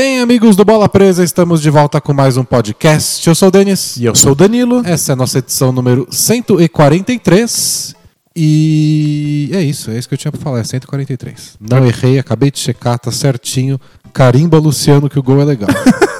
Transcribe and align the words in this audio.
Bem, 0.00 0.20
amigos 0.20 0.54
do 0.54 0.64
Bola 0.64 0.88
Presa, 0.88 1.24
estamos 1.24 1.60
de 1.60 1.68
volta 1.70 2.00
com 2.00 2.12
mais 2.12 2.36
um 2.36 2.44
podcast. 2.44 3.26
Eu 3.26 3.34
sou 3.34 3.48
o 3.48 3.50
Denis. 3.50 3.96
E 3.96 4.04
eu 4.04 4.14
sou 4.14 4.30
o 4.30 4.34
Danilo. 4.36 4.80
Essa 4.84 5.10
é 5.10 5.12
a 5.14 5.16
nossa 5.16 5.40
edição 5.40 5.72
número 5.72 6.06
143. 6.08 7.96
E 8.36 9.50
é 9.52 9.60
isso, 9.60 9.90
é 9.90 9.98
isso 9.98 10.06
que 10.06 10.14
eu 10.14 10.18
tinha 10.18 10.30
pra 10.30 10.40
falar, 10.40 10.60
é 10.60 10.62
143. 10.62 11.56
Não 11.60 11.84
errei, 11.84 12.16
acabei 12.16 12.48
de 12.48 12.60
checar, 12.60 12.96
tá 12.96 13.10
certinho. 13.10 13.80
Carimba, 14.12 14.56
Luciano, 14.58 15.10
que 15.10 15.18
o 15.18 15.22
gol 15.22 15.40
é 15.40 15.44
legal. 15.44 15.70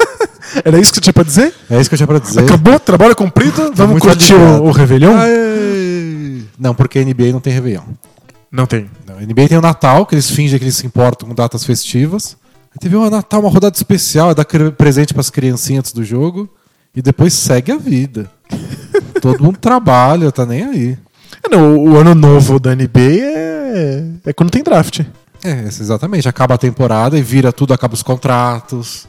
Era 0.64 0.80
isso 0.80 0.90
que 0.90 0.96
você 0.96 1.02
tinha 1.02 1.14
pra 1.14 1.22
dizer? 1.22 1.54
É 1.70 1.80
isso 1.80 1.88
que 1.88 1.94
eu 1.94 1.98
tinha 1.98 2.08
pra 2.08 2.18
dizer. 2.18 2.40
Acabou, 2.40 2.80
trabalho 2.80 3.14
cumprido, 3.14 3.70
vamos 3.76 3.92
muito 3.92 4.08
curtir 4.08 4.34
aliviado. 4.34 4.64
o, 4.64 4.66
o 4.66 4.70
Réveillon? 4.72 5.14
Não, 6.58 6.74
porque 6.74 6.98
a 6.98 7.04
NBA 7.04 7.30
não 7.30 7.38
tem 7.38 7.52
Réveillon. 7.52 7.84
Não 8.50 8.66
tem. 8.66 8.90
Não, 9.06 9.18
a 9.18 9.20
NBA 9.20 9.46
tem 9.48 9.58
o 9.58 9.62
Natal, 9.62 10.04
que 10.04 10.16
eles 10.16 10.28
fingem 10.28 10.58
que 10.58 10.64
eles 10.64 10.74
se 10.74 10.84
importam 10.84 11.28
com 11.28 11.34
datas 11.36 11.64
festivas. 11.64 12.36
Teve 12.80 12.96
um 12.96 13.10
Natal, 13.10 13.40
uma 13.40 13.50
rodada 13.50 13.76
especial, 13.76 14.30
é 14.30 14.34
dar 14.34 14.46
presente 14.76 15.12
pras 15.12 15.30
criancinhas 15.30 15.80
antes 15.80 15.92
do 15.92 16.04
jogo. 16.04 16.48
E 16.94 17.02
depois 17.02 17.32
segue 17.32 17.70
a 17.70 17.76
vida. 17.76 18.30
Todo 19.20 19.42
mundo 19.42 19.58
trabalha, 19.58 20.32
tá 20.32 20.46
nem 20.46 20.64
aí. 20.64 20.98
É, 21.44 21.48
não, 21.48 21.76
o, 21.76 21.96
ano 21.96 22.14
novo 22.14 22.58
da 22.58 22.74
NBA 22.74 23.22
é, 23.22 24.04
é 24.26 24.32
quando 24.32 24.50
tem 24.50 24.62
draft. 24.62 25.00
É, 25.44 25.64
exatamente. 25.64 26.28
Acaba 26.28 26.54
a 26.54 26.58
temporada 26.58 27.18
e 27.18 27.22
vira 27.22 27.52
tudo, 27.52 27.72
acaba 27.72 27.94
os 27.94 28.02
contratos, 28.02 29.06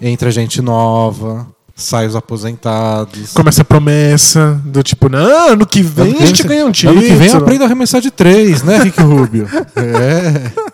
entra 0.00 0.30
gente 0.30 0.60
nova, 0.60 1.46
sai 1.74 2.06
os 2.06 2.16
aposentados. 2.16 3.32
Começa 3.32 3.62
a 3.62 3.64
promessa 3.64 4.60
do 4.64 4.82
tipo, 4.82 5.08
não, 5.08 5.52
ano 5.52 5.66
que 5.66 5.82
vem 5.82 6.08
Ano 6.08 6.16
que 6.16 6.22
a 6.22 6.26
gente 6.26 6.46
ganha 6.46 6.66
um 6.66 6.72
título. 6.72 6.98
Ano 6.98 7.08
que 7.08 7.14
vem 7.14 7.28
eu 7.28 7.36
aprendo 7.38 7.62
a 7.62 7.66
arremessar 7.66 8.00
de 8.00 8.10
três, 8.10 8.62
né, 8.62 8.78
Rick 8.78 9.00
Rubio? 9.00 9.48
é. 9.76 10.71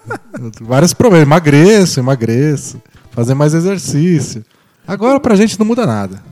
Vários 0.60 0.92
problemas. 0.92 1.26
Emagreço, 1.26 2.00
emagreço. 2.00 2.80
Fazer 3.10 3.34
mais 3.34 3.54
exercício. 3.54 4.44
Agora 4.86 5.20
pra 5.20 5.34
gente 5.36 5.58
não 5.58 5.66
muda 5.66 5.86
nada. 5.86 6.22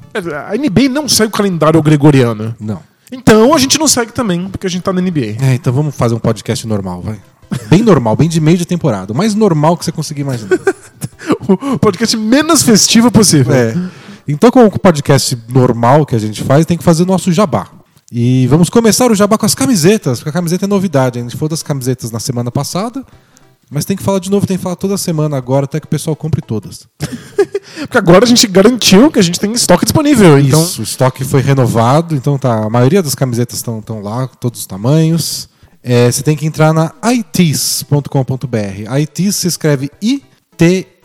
A 0.48 0.56
NBA 0.56 0.88
não 0.88 1.08
segue 1.08 1.28
o 1.28 1.36
calendário 1.36 1.82
gregoriano. 1.82 2.54
Não. 2.58 2.80
Então 3.12 3.54
a 3.54 3.58
gente 3.58 3.78
não 3.78 3.86
segue 3.86 4.12
também, 4.12 4.48
porque 4.48 4.66
a 4.66 4.70
gente 4.70 4.82
tá 4.82 4.92
na 4.92 5.00
NBA. 5.00 5.36
É, 5.40 5.54
então 5.54 5.72
vamos 5.72 5.94
fazer 5.94 6.14
um 6.14 6.18
podcast 6.18 6.66
normal, 6.66 7.02
vai. 7.02 7.20
Bem 7.68 7.82
normal, 7.82 8.16
bem 8.16 8.28
de 8.28 8.40
meio 8.40 8.58
de 8.58 8.66
temporada. 8.66 9.12
O 9.12 9.16
mais 9.16 9.34
normal 9.34 9.76
que 9.76 9.84
você 9.84 9.92
conseguir 9.92 10.22
imaginar. 10.22 10.58
O 11.48 11.78
podcast 11.78 12.16
menos 12.16 12.62
festivo 12.62 13.10
possível. 13.10 13.54
É. 13.54 13.74
Então, 14.28 14.50
com 14.50 14.64
o 14.64 14.78
podcast 14.78 15.36
normal 15.48 16.04
que 16.04 16.14
a 16.14 16.18
gente 16.18 16.42
faz, 16.42 16.66
tem 16.66 16.76
que 16.76 16.82
fazer 16.84 17.04
o 17.04 17.06
nosso 17.06 17.32
jabá. 17.32 17.68
E 18.10 18.46
vamos 18.48 18.68
começar 18.68 19.10
o 19.10 19.14
jabá 19.14 19.36
com 19.38 19.46
as 19.46 19.54
camisetas, 19.54 20.18
porque 20.18 20.30
a 20.30 20.32
camiseta 20.32 20.64
é 20.66 20.68
novidade. 20.68 21.18
A 21.18 21.22
gente 21.22 21.36
falou 21.36 21.48
das 21.48 21.62
camisetas 21.62 22.10
na 22.10 22.20
semana 22.20 22.50
passada, 22.50 23.04
mas 23.70 23.84
tem 23.84 23.96
que 23.96 24.02
falar 24.02 24.20
de 24.20 24.30
novo, 24.30 24.46
tem 24.46 24.56
que 24.56 24.62
falar 24.62 24.76
toda 24.76 24.96
semana 24.96 25.36
agora, 25.36 25.64
até 25.64 25.80
que 25.80 25.86
o 25.86 25.90
pessoal 25.90 26.14
compre 26.14 26.40
todas. 26.40 26.86
Porque 27.80 27.98
agora 27.98 28.24
a 28.24 28.28
gente 28.28 28.46
garantiu 28.46 29.10
que 29.10 29.18
a 29.18 29.22
gente 29.22 29.38
tem 29.40 29.52
estoque 29.52 29.84
disponível. 29.84 30.38
Então, 30.38 30.62
Isso, 30.62 30.80
o 30.80 30.84
estoque 30.84 31.24
foi 31.24 31.42
renovado, 31.42 32.14
então 32.14 32.38
tá, 32.38 32.64
a 32.64 32.70
maioria 32.70 33.02
das 33.02 33.14
camisetas 33.14 33.56
estão 33.58 33.82
lá, 34.02 34.26
todos 34.28 34.60
os 34.60 34.66
tamanhos. 34.66 35.48
É, 35.82 36.10
você 36.10 36.22
tem 36.22 36.36
que 36.36 36.46
entrar 36.46 36.72
na 36.72 36.92
itis.com.br. 37.04 38.98
itis 39.00 39.36
se 39.36 39.46
escreve 39.46 39.90
I-T-E-E-S.com.br. 40.02 40.96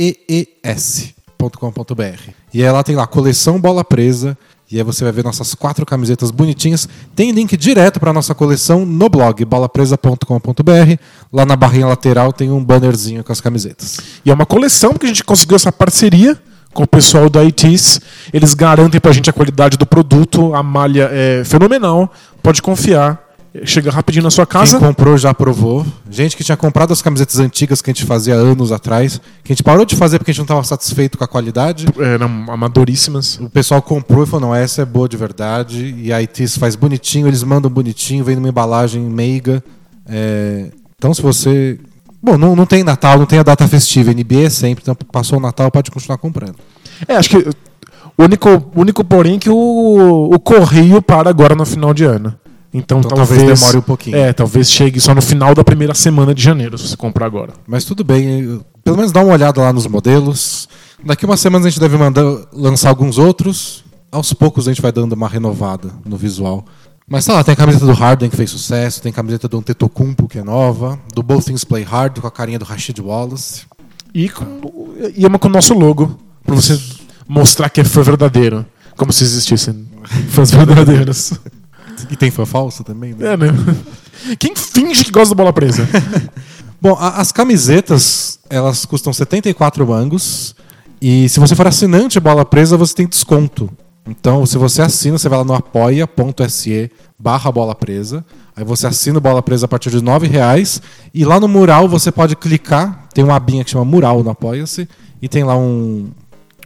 E 2.54 2.64
aí 2.64 2.72
lá 2.72 2.84
tem 2.84 2.96
lá 2.96 3.06
coleção 3.06 3.60
bola 3.60 3.84
presa. 3.84 4.38
E 4.72 4.78
aí 4.78 4.84
você 4.84 5.04
vai 5.04 5.12
ver 5.12 5.24
nossas 5.24 5.54
quatro 5.54 5.86
camisetas 5.86 6.32
bonitinhas. 6.32 6.88
Tem 7.14 7.32
link 7.32 7.58
direto 7.58 8.00
para 8.00 8.14
nossa 8.14 8.34
coleção 8.34 8.86
no 8.86 9.10
blog 9.10 9.44
bolapresa.com.br. 9.44 10.96
Lá 11.32 11.46
na 11.46 11.56
barrinha 11.58 11.88
lateral 11.88 12.32
tem 12.32 12.50
um 12.50 12.64
bannerzinho 12.64 13.24
com 13.24 13.32
as 13.34 13.42
camisetas. 13.42 14.00
E 14.26 14.32
é 14.32 14.34
uma 14.34 14.46
coleção 14.46 14.92
porque 14.92 15.08
a 15.08 15.10
gente 15.10 15.24
conseguiu 15.26 15.58
essa 15.58 15.72
parceria 15.72 16.40
com 16.74 16.84
o 16.84 16.88
pessoal 16.88 17.30
da 17.30 17.44
ITs. 17.44 18.00
Eles 18.32 18.54
garantem 18.54 19.02
pra 19.02 19.12
gente 19.12 19.30
a 19.30 19.34
qualidade 19.34 19.78
do 19.78 19.86
produto, 19.86 20.56
a 20.56 20.64
malha 20.64 21.10
é 21.12 21.44
fenomenal, 21.44 22.10
pode 22.42 22.62
confiar. 22.62 23.31
Chega 23.66 23.92
rapidinho 23.92 24.24
na 24.24 24.32
sua 24.32 24.46
casa. 24.46 24.80
Quem 24.80 24.88
comprou 24.88 25.18
já 25.18 25.32
aprovou. 25.32 25.86
Gente 26.10 26.38
que 26.38 26.44
tinha 26.44 26.56
comprado 26.56 26.94
as 26.94 27.02
camisetas 27.02 27.38
antigas 27.38 27.82
que 27.82 27.92
a 27.92 27.94
gente 27.94 28.06
fazia 28.06 28.34
anos 28.34 28.72
atrás, 28.72 29.20
que 29.44 29.52
a 29.52 29.54
gente 29.54 29.64
parou 29.64 29.86
de 29.86 29.94
fazer 29.94 30.20
porque 30.20 30.32
a 30.32 30.34
gente 30.34 30.40
não 30.40 30.46
estava 30.46 30.64
satisfeito 30.64 31.18
com 31.18 31.24
a 31.26 31.28
qualidade. 31.28 31.86
Eram 32.00 32.46
amadoríssimas. 32.50 33.38
O 33.42 33.50
pessoal 33.50 33.82
comprou 33.82 34.24
e 34.24 34.26
falou: 34.26 34.48
não, 34.48 34.56
essa 34.56 34.84
é 34.84 34.86
boa 34.86 35.10
de 35.10 35.18
verdade. 35.18 35.94
E 35.98 36.14
a 36.14 36.22
ITs 36.22 36.58
faz 36.58 36.78
bonitinho, 36.78 37.28
eles 37.28 37.44
mandam 37.44 37.70
bonitinho, 37.70 38.24
vem 38.24 38.38
numa 38.38 38.48
embalagem 38.48 39.02
meiga. 39.02 39.62
É, 40.08 40.68
Então, 40.98 41.14
se 41.14 41.22
você. 41.22 41.78
Bom, 42.24 42.38
não, 42.38 42.56
não 42.56 42.66
tem 42.66 42.84
Natal, 42.84 43.18
não 43.20 43.26
tem 43.26 43.40
a 43.40 43.44
data 43.44 43.68
festiva. 43.68 44.14
NBA 44.14 44.46
é 44.46 44.50
sempre, 44.50 44.82
então 44.84 44.96
passou 45.12 45.40
o 45.40 45.42
Natal, 45.42 45.70
pode 45.70 45.92
continuar 45.92 46.18
comprando. 46.20 46.56
É, 47.06 47.18
acho 47.18 47.30
que 47.30 47.38
o 47.38 48.24
único, 48.24 48.72
único 48.76 49.04
porém 49.04 49.36
é 49.36 49.40
que 49.40 49.50
o, 49.50 50.30
o 50.32 50.40
correio 50.40 51.02
para 51.02 51.30
agora 51.30 51.54
no 51.54 51.66
final 51.66 51.94
de 51.94 52.06
ano. 52.06 52.34
Então, 52.74 53.00
Então 53.00 53.10
talvez, 53.10 53.40
talvez 53.40 53.60
demore 53.60 53.78
um 53.78 53.82
pouquinho. 53.82 54.16
É, 54.16 54.32
talvez 54.32 54.72
chegue 54.72 55.00
só 55.00 55.14
no 55.14 55.22
final 55.22 55.54
da 55.54 55.64
primeira 55.64 55.94
semana 55.94 56.34
de 56.34 56.42
janeiro, 56.42 56.78
se 56.78 56.88
você 56.88 56.98
comprar 56.98 57.26
agora. 57.26 57.54
Mas 57.68 57.84
tudo 57.84 58.04
bem, 58.04 58.62
pelo 58.84 58.96
menos 58.96 59.12
dá 59.12 59.22
uma 59.22 59.34
olhada 59.34 59.60
lá 59.60 59.74
nos 59.74 59.88
modelos. 59.88 60.70
Daqui 61.04 61.26
umas 61.26 61.40
semanas 61.40 61.66
a 61.66 61.70
gente 61.70 61.80
deve 61.80 61.98
mandar, 61.98 62.24
lançar 62.54 62.90
alguns 62.90 63.18
outros. 63.18 63.84
Aos 64.12 64.34
poucos 64.34 64.68
a 64.68 64.72
gente 64.72 64.82
vai 64.82 64.92
dando 64.92 65.14
uma 65.14 65.28
renovada 65.28 65.90
no 66.06 66.16
visual. 66.16 66.66
Mas 67.08 67.26
tá 67.26 67.34
lá, 67.34 67.44
tem 67.44 67.54
a 67.54 67.58
camiseta 67.58 67.86
do 67.86 67.92
Harden 67.92 68.30
que 68.30 68.38
fez 68.38 68.50
sucesso, 68.50 69.02
tem 69.02 69.10
a 69.10 69.14
camiseta 69.14 69.48
do 69.48 69.58
Antetokounmpo 69.58 70.30
que 70.30 70.40
é 70.40 70.44
nova, 70.44 70.98
do 71.14 71.22
Both 71.22 71.46
Things 71.46 71.66
Play 71.66 71.84
Hard 71.84 72.20
com 72.20 72.28
a 72.28 72.32
carinha 72.32 72.58
do 72.58 72.64
Rashid 72.64 72.98
Wallace. 73.02 73.64
E, 74.14 74.30
com, 74.30 74.94
e 75.16 75.26
uma 75.26 75.38
com 75.38 75.48
o 75.50 75.52
nosso 75.52 75.74
logo, 75.74 76.18
pra 76.46 76.56
você 76.56 76.80
mostrar 77.28 77.70
que 77.70 77.82
é 77.82 77.84
fã 77.84 78.02
verdadeiro. 78.02 78.66
Como 78.96 79.12
se 79.12 79.24
existissem 79.24 79.88
fãs 80.30 80.52
verdadeiros. 80.56 81.34
E 82.10 82.16
tem 82.16 82.32
fã 82.32 82.46
falso 82.46 82.84
também, 82.84 83.14
né? 83.14 83.34
É, 83.34 83.38
né? 83.38 83.48
Quem 84.40 84.56
finge 84.56 85.04
que 85.04 85.12
gosta 85.12 85.34
da 85.34 85.38
bola 85.38 85.54
presa? 85.54 85.88
Bom, 86.82 86.94
a- 87.00 87.18
as 87.22 87.32
camisetas, 87.32 88.40
elas 88.50 88.86
custam 88.86 89.14
74 89.14 89.86
mangos. 89.86 90.56
E 91.02 91.28
se 91.30 91.40
você 91.40 91.56
for 91.56 91.66
assinante 91.68 92.20
Bola 92.20 92.46
Presa, 92.46 92.78
você 92.78 92.94
tem 92.94 93.08
desconto. 93.08 93.70
Então, 94.08 94.46
se 94.46 94.58
você 94.58 94.82
assina, 94.82 95.18
você 95.18 95.30
vai 95.30 95.40
lá 95.40 95.46
no 95.46 95.54
apoia.se 95.54 96.92
barra 97.18 97.52
Bola 97.52 97.76
Presa. 97.76 98.26
Aí 98.56 98.64
você 98.64 98.88
assina 98.88 99.18
o 99.18 99.22
Bola 99.22 99.42
Presa 99.42 99.66
a 99.66 99.68
partir 99.70 99.90
de 99.92 100.02
9 100.02 100.28
reais. 100.28 100.82
E 101.14 101.24
lá 101.26 101.40
no 101.40 101.48
mural 101.48 101.88
você 101.88 102.12
pode 102.12 102.36
clicar. 102.36 103.08
Tem 103.14 103.24
uma 103.24 103.36
abinha 103.36 103.64
que 103.64 103.72
chama 103.72 103.86
Mural 103.86 104.24
no 104.24 104.30
Apoia-se. 104.30 104.88
E 105.22 105.28
tem 105.28 105.44
lá 105.44 105.56
um, 105.56 106.10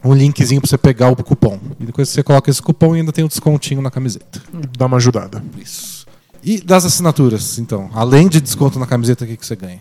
um 0.06 0.14
linkzinho 0.14 0.60
para 0.60 0.68
você 0.68 0.78
pegar 0.78 1.10
o 1.10 1.16
cupom. 1.16 1.58
E 1.80 1.86
depois 1.86 2.08
você 2.08 2.22
coloca 2.22 2.50
esse 2.50 2.62
cupom 2.62 2.94
e 2.94 3.00
ainda 3.00 3.12
tem 3.12 3.24
um 3.24 3.28
descontinho 3.28 3.82
na 3.82 3.90
camiseta. 3.90 4.40
Dá 4.78 4.86
uma 4.86 4.96
ajudada. 4.96 5.42
Isso. 5.62 6.06
E 6.42 6.60
das 6.60 6.84
assinaturas, 6.84 7.58
então? 7.58 7.90
Além 7.92 8.28
de 8.28 8.40
desconto 8.40 8.78
na 8.78 8.86
camiseta, 8.86 9.24
o 9.24 9.28
que, 9.28 9.36
que 9.36 9.44
você 9.44 9.56
ganha? 9.56 9.80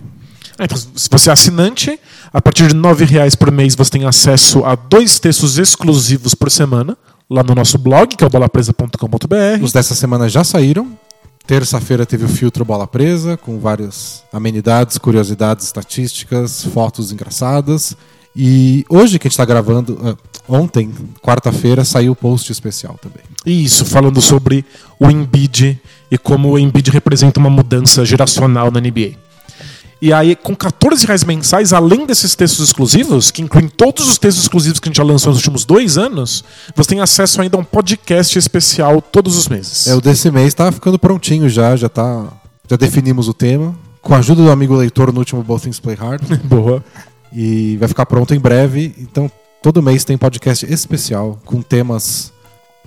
Ah, 0.58 0.64
Então, 0.66 0.78
se 0.78 1.09
você 1.12 1.30
é 1.30 1.34
assinante, 1.34 2.00
a 2.34 2.41
partir 2.41 2.68
de 2.68 2.74
9 2.74 3.06
reais 3.06 3.35
por 3.35 3.52
mês 3.52 3.75
você 3.75 3.91
tem 3.91 4.06
acesso 4.06 4.64
a 4.66 4.75
dois 4.75 5.19
textos 5.19 5.58
exclusivos 5.58 6.34
por 6.34 6.50
semana, 6.50 6.97
lá 7.30 7.44
no 7.44 7.53
nosso 7.53 7.78
blog, 7.78 8.16
que 8.16 8.24
é 8.24 8.28
o 8.28 8.30
bolapresa.com.br. 8.30 9.64
Os 9.64 9.74
dessa 9.74 9.94
semana 9.94 10.28
já 10.28 10.44
saíram. 10.44 10.97
Terça-feira 11.46 12.08
teve 12.08 12.25
o 12.25 12.28
filtro 12.28 12.66
Bola 12.66 12.88
Presa, 12.88 13.38
com 13.38 13.59
várias 13.59 14.24
amenidades, 14.34 14.97
curiosidades, 14.97 15.66
estatísticas, 15.66 16.64
fotos 16.64 17.12
engraçadas. 17.12 17.96
E 18.35 18.85
hoje 18.90 19.18
que 19.18 19.28
a 19.28 19.29
gente 19.29 19.34
está 19.34 19.46
gravando, 19.46 19.97
ah, 20.03 20.16
ontem, 20.47 20.91
quarta-feira, 21.22 21.85
saiu 21.85 22.12
o 22.12 22.16
post 22.16 22.51
especial 22.51 23.00
também. 23.01 23.23
Isso, 23.46 23.85
falando 23.85 24.22
sobre 24.22 24.66
o 25.00 25.09
Embiid 25.09 25.79
e 26.11 26.17
como 26.17 26.52
o 26.52 26.59
Embiid 26.59 26.90
representa 26.90 27.40
uma 27.40 27.49
mudança 27.49 28.03
geracional 28.03 28.70
na 28.72 28.82
NBA. 28.82 29.14
E 30.02 30.11
aí, 30.11 30.35
com 30.35 30.53
14 30.53 31.05
reais 31.05 31.23
mensais, 31.23 31.72
além 31.72 32.05
desses 32.05 32.35
textos 32.35 32.67
exclusivos, 32.67 33.32
que 33.32 33.41
incluem 33.41 33.67
todos 33.67 34.08
os 34.08 34.17
textos 34.17 34.43
exclusivos 34.43 34.79
que 34.79 34.87
a 34.87 34.90
gente 34.90 34.97
já 34.97 35.03
lançou 35.03 35.32
nos 35.32 35.40
últimos 35.40 35.64
dois 35.64 35.97
anos, 35.97 36.43
você 36.76 36.90
tem 36.90 36.99
acesso 36.99 37.41
ainda 37.41 37.58
a 37.58 37.59
um 37.59 37.64
podcast 37.64 38.37
especial 38.37 39.02
todos 39.02 39.37
os 39.37 39.47
meses. 39.47 39.87
É, 39.87 39.96
o 39.96 40.02
desse 40.02 40.29
mês 40.29 40.53
tá 40.53 40.72
ficando 40.72 40.99
prontinho 40.99 41.47
já, 41.49 41.76
já 41.76 41.87
tá. 41.90 42.28
Já 42.70 42.76
definimos 42.76 43.28
o 43.28 43.34
tema. 43.34 43.76
Com 44.02 44.14
a 44.14 44.17
ajuda 44.17 44.43
do 44.43 44.52
amigo 44.52 44.76
leitor 44.76 45.14
no 45.14 45.20
último 45.20 45.41
Both 45.41 45.64
Things 45.64 45.79
Play 45.79 45.96
Hard. 45.96 46.22
Boa. 46.43 46.84
E 47.35 47.76
vai 47.78 47.90
ficar 47.90 48.05
pronto 48.05 48.34
em 48.34 48.40
breve. 48.40 48.96
Então, 48.97 49.29
todo 49.61 49.84
mês 49.84 50.05
tem 50.05 50.17
podcast 50.17 50.66
especial 50.72 51.37
com 51.43 51.61
temas 51.61 52.34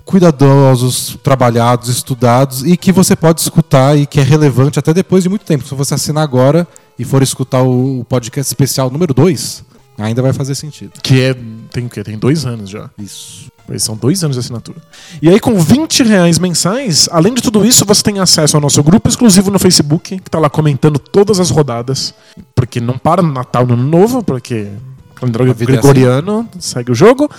cuidadosos, 0.03 1.19
trabalhados, 1.21 1.87
estudados 1.87 2.63
e 2.63 2.75
que 2.75 2.91
você 2.91 3.15
pode 3.15 3.41
escutar 3.41 3.95
e 3.95 4.07
que 4.07 4.19
é 4.19 4.23
relevante 4.23 4.79
até 4.79 4.91
depois 4.91 5.21
de 5.21 5.29
muito 5.29 5.45
tempo. 5.45 5.67
Se 5.67 5.75
você 5.75 5.93
assinar 5.93 6.23
agora 6.23 6.67
e 6.97 7.05
for 7.05 7.21
escutar 7.21 7.61
o 7.61 8.03
podcast 8.09 8.49
especial 8.49 8.89
número 8.89 9.13
2, 9.13 9.63
ainda 9.99 10.23
vai 10.23 10.33
fazer 10.33 10.55
sentido. 10.55 10.93
Que 11.03 11.21
é. 11.21 11.35
Tem 11.71 11.85
o 11.85 11.89
quê? 11.89 12.03
Tem 12.03 12.17
dois 12.17 12.45
anos 12.45 12.69
já. 12.69 12.89
Isso. 12.97 13.49
Pois 13.65 13.83
São 13.83 13.95
dois 13.95 14.23
anos 14.23 14.35
de 14.35 14.39
assinatura. 14.39 14.81
E 15.21 15.29
aí, 15.29 15.39
com 15.39 15.59
20 15.59 16.03
reais 16.03 16.39
mensais, 16.39 17.07
além 17.11 17.35
de 17.35 17.41
tudo 17.41 17.63
isso, 17.63 17.85
você 17.85 18.01
tem 18.01 18.19
acesso 18.19 18.57
ao 18.57 18.61
nosso 18.61 18.81
grupo 18.81 19.07
exclusivo 19.07 19.51
no 19.51 19.59
Facebook, 19.59 20.19
que 20.19 20.29
tá 20.29 20.39
lá 20.39 20.49
comentando 20.49 20.97
todas 20.97 21.39
as 21.39 21.51
rodadas. 21.51 22.13
Porque 22.55 22.81
não 22.81 22.97
para 22.97 23.21
no 23.21 23.31
Natal 23.31 23.67
no 23.67 23.75
Ano 23.75 23.83
Novo, 23.83 24.23
porque 24.23 24.69
calendário 25.13 25.51
A 25.51 25.53
vida 25.53 25.71
é 25.71 25.75
gregoriano, 25.75 26.49
segue 26.59 26.91
o 26.91 26.95
jogo. 26.95 27.29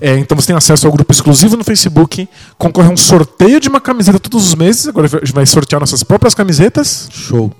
É, 0.00 0.16
então 0.16 0.34
você 0.34 0.48
tem 0.48 0.56
acesso 0.56 0.86
ao 0.86 0.92
grupo 0.92 1.12
exclusivo 1.12 1.56
no 1.56 1.62
Facebook, 1.62 2.26
concorre 2.56 2.88
a 2.88 2.90
um 2.90 2.96
sorteio 2.96 3.60
de 3.60 3.68
uma 3.68 3.80
camiseta 3.80 4.18
todos 4.18 4.46
os 4.46 4.54
meses. 4.54 4.88
Agora 4.88 5.06
a 5.06 5.24
gente 5.24 5.32
vai 5.32 5.46
sortear 5.46 5.78
nossas 5.78 6.02
próprias 6.02 6.34
camisetas. 6.34 7.08
Show. 7.12 7.52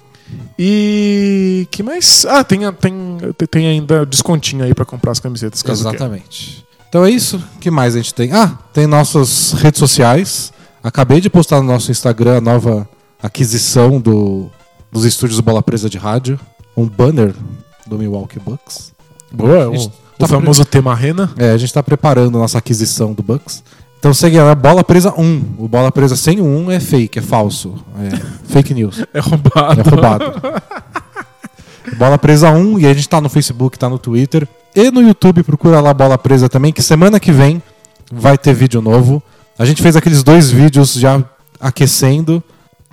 E 0.58 1.66
que 1.70 1.82
mais? 1.82 2.24
Ah, 2.26 2.44
tem, 2.44 2.60
tem, 2.74 2.92
tem 3.50 3.66
ainda 3.66 4.04
descontinho 4.04 4.64
aí 4.64 4.74
pra 4.74 4.84
comprar 4.84 5.12
as 5.12 5.20
camisetas. 5.20 5.62
Caso 5.62 5.82
queira. 5.82 5.96
Exatamente. 5.96 6.64
Então 6.88 7.04
é 7.04 7.10
isso. 7.10 7.36
O 7.56 7.58
que 7.58 7.70
mais 7.70 7.94
a 7.94 7.98
gente 7.98 8.12
tem? 8.12 8.32
Ah, 8.32 8.58
tem 8.72 8.86
nossas 8.86 9.52
redes 9.52 9.78
sociais. 9.78 10.52
Acabei 10.82 11.20
de 11.20 11.30
postar 11.30 11.60
no 11.60 11.66
nosso 11.66 11.90
Instagram 11.90 12.38
a 12.38 12.40
nova 12.40 12.88
aquisição 13.22 14.00
do, 14.00 14.50
dos 14.90 15.04
estúdios 15.04 15.38
Bola 15.40 15.62
Presa 15.62 15.88
de 15.88 15.98
Rádio. 15.98 16.38
Um 16.76 16.86
banner 16.86 17.34
do 17.86 17.98
Milwaukee 17.98 18.40
Bucks. 18.40 18.92
Boa, 19.30 19.68
o, 19.68 19.76
Gente, 19.76 19.88
o 19.88 20.18
tá 20.18 20.26
famoso 20.26 20.64
tema 20.64 20.94
Rena. 20.94 21.30
É, 21.36 21.50
a 21.50 21.58
gente 21.58 21.72
tá 21.72 21.82
preparando 21.82 22.38
a 22.38 22.40
nossa 22.40 22.58
aquisição 22.58 23.12
do 23.12 23.22
Bucks. 23.22 23.62
Então 24.00 24.14
segue 24.14 24.40
lá, 24.40 24.54
Bola 24.54 24.82
Presa 24.82 25.12
1. 25.16 25.56
O 25.58 25.68
Bola 25.68 25.92
Presa 25.92 26.16
sem 26.16 26.40
o 26.40 26.44
1 26.44 26.70
é 26.70 26.80
fake, 26.80 27.18
é 27.18 27.22
falso. 27.22 27.74
É 27.98 28.16
fake 28.52 28.72
news. 28.72 29.04
É 29.12 29.20
roubado. 29.20 29.80
É 29.80 29.82
roubado. 29.82 30.24
Bola 31.96 32.18
Presa 32.18 32.50
1, 32.50 32.78
e 32.78 32.86
a 32.86 32.94
gente 32.94 33.08
tá 33.08 33.20
no 33.20 33.28
Facebook, 33.28 33.78
tá 33.78 33.88
no 33.88 33.98
Twitter. 33.98 34.46
E 34.74 34.90
no 34.90 35.02
YouTube, 35.02 35.42
procura 35.42 35.80
lá 35.80 35.92
Bola 35.92 36.16
Presa 36.16 36.48
também, 36.48 36.72
que 36.72 36.82
semana 36.82 37.18
que 37.18 37.32
vem 37.32 37.62
vai 38.12 38.38
ter 38.38 38.54
vídeo 38.54 38.80
novo. 38.80 39.22
A 39.58 39.64
gente 39.64 39.82
fez 39.82 39.96
aqueles 39.96 40.22
dois 40.22 40.50
vídeos 40.50 40.94
já 40.94 41.22
aquecendo, 41.58 42.42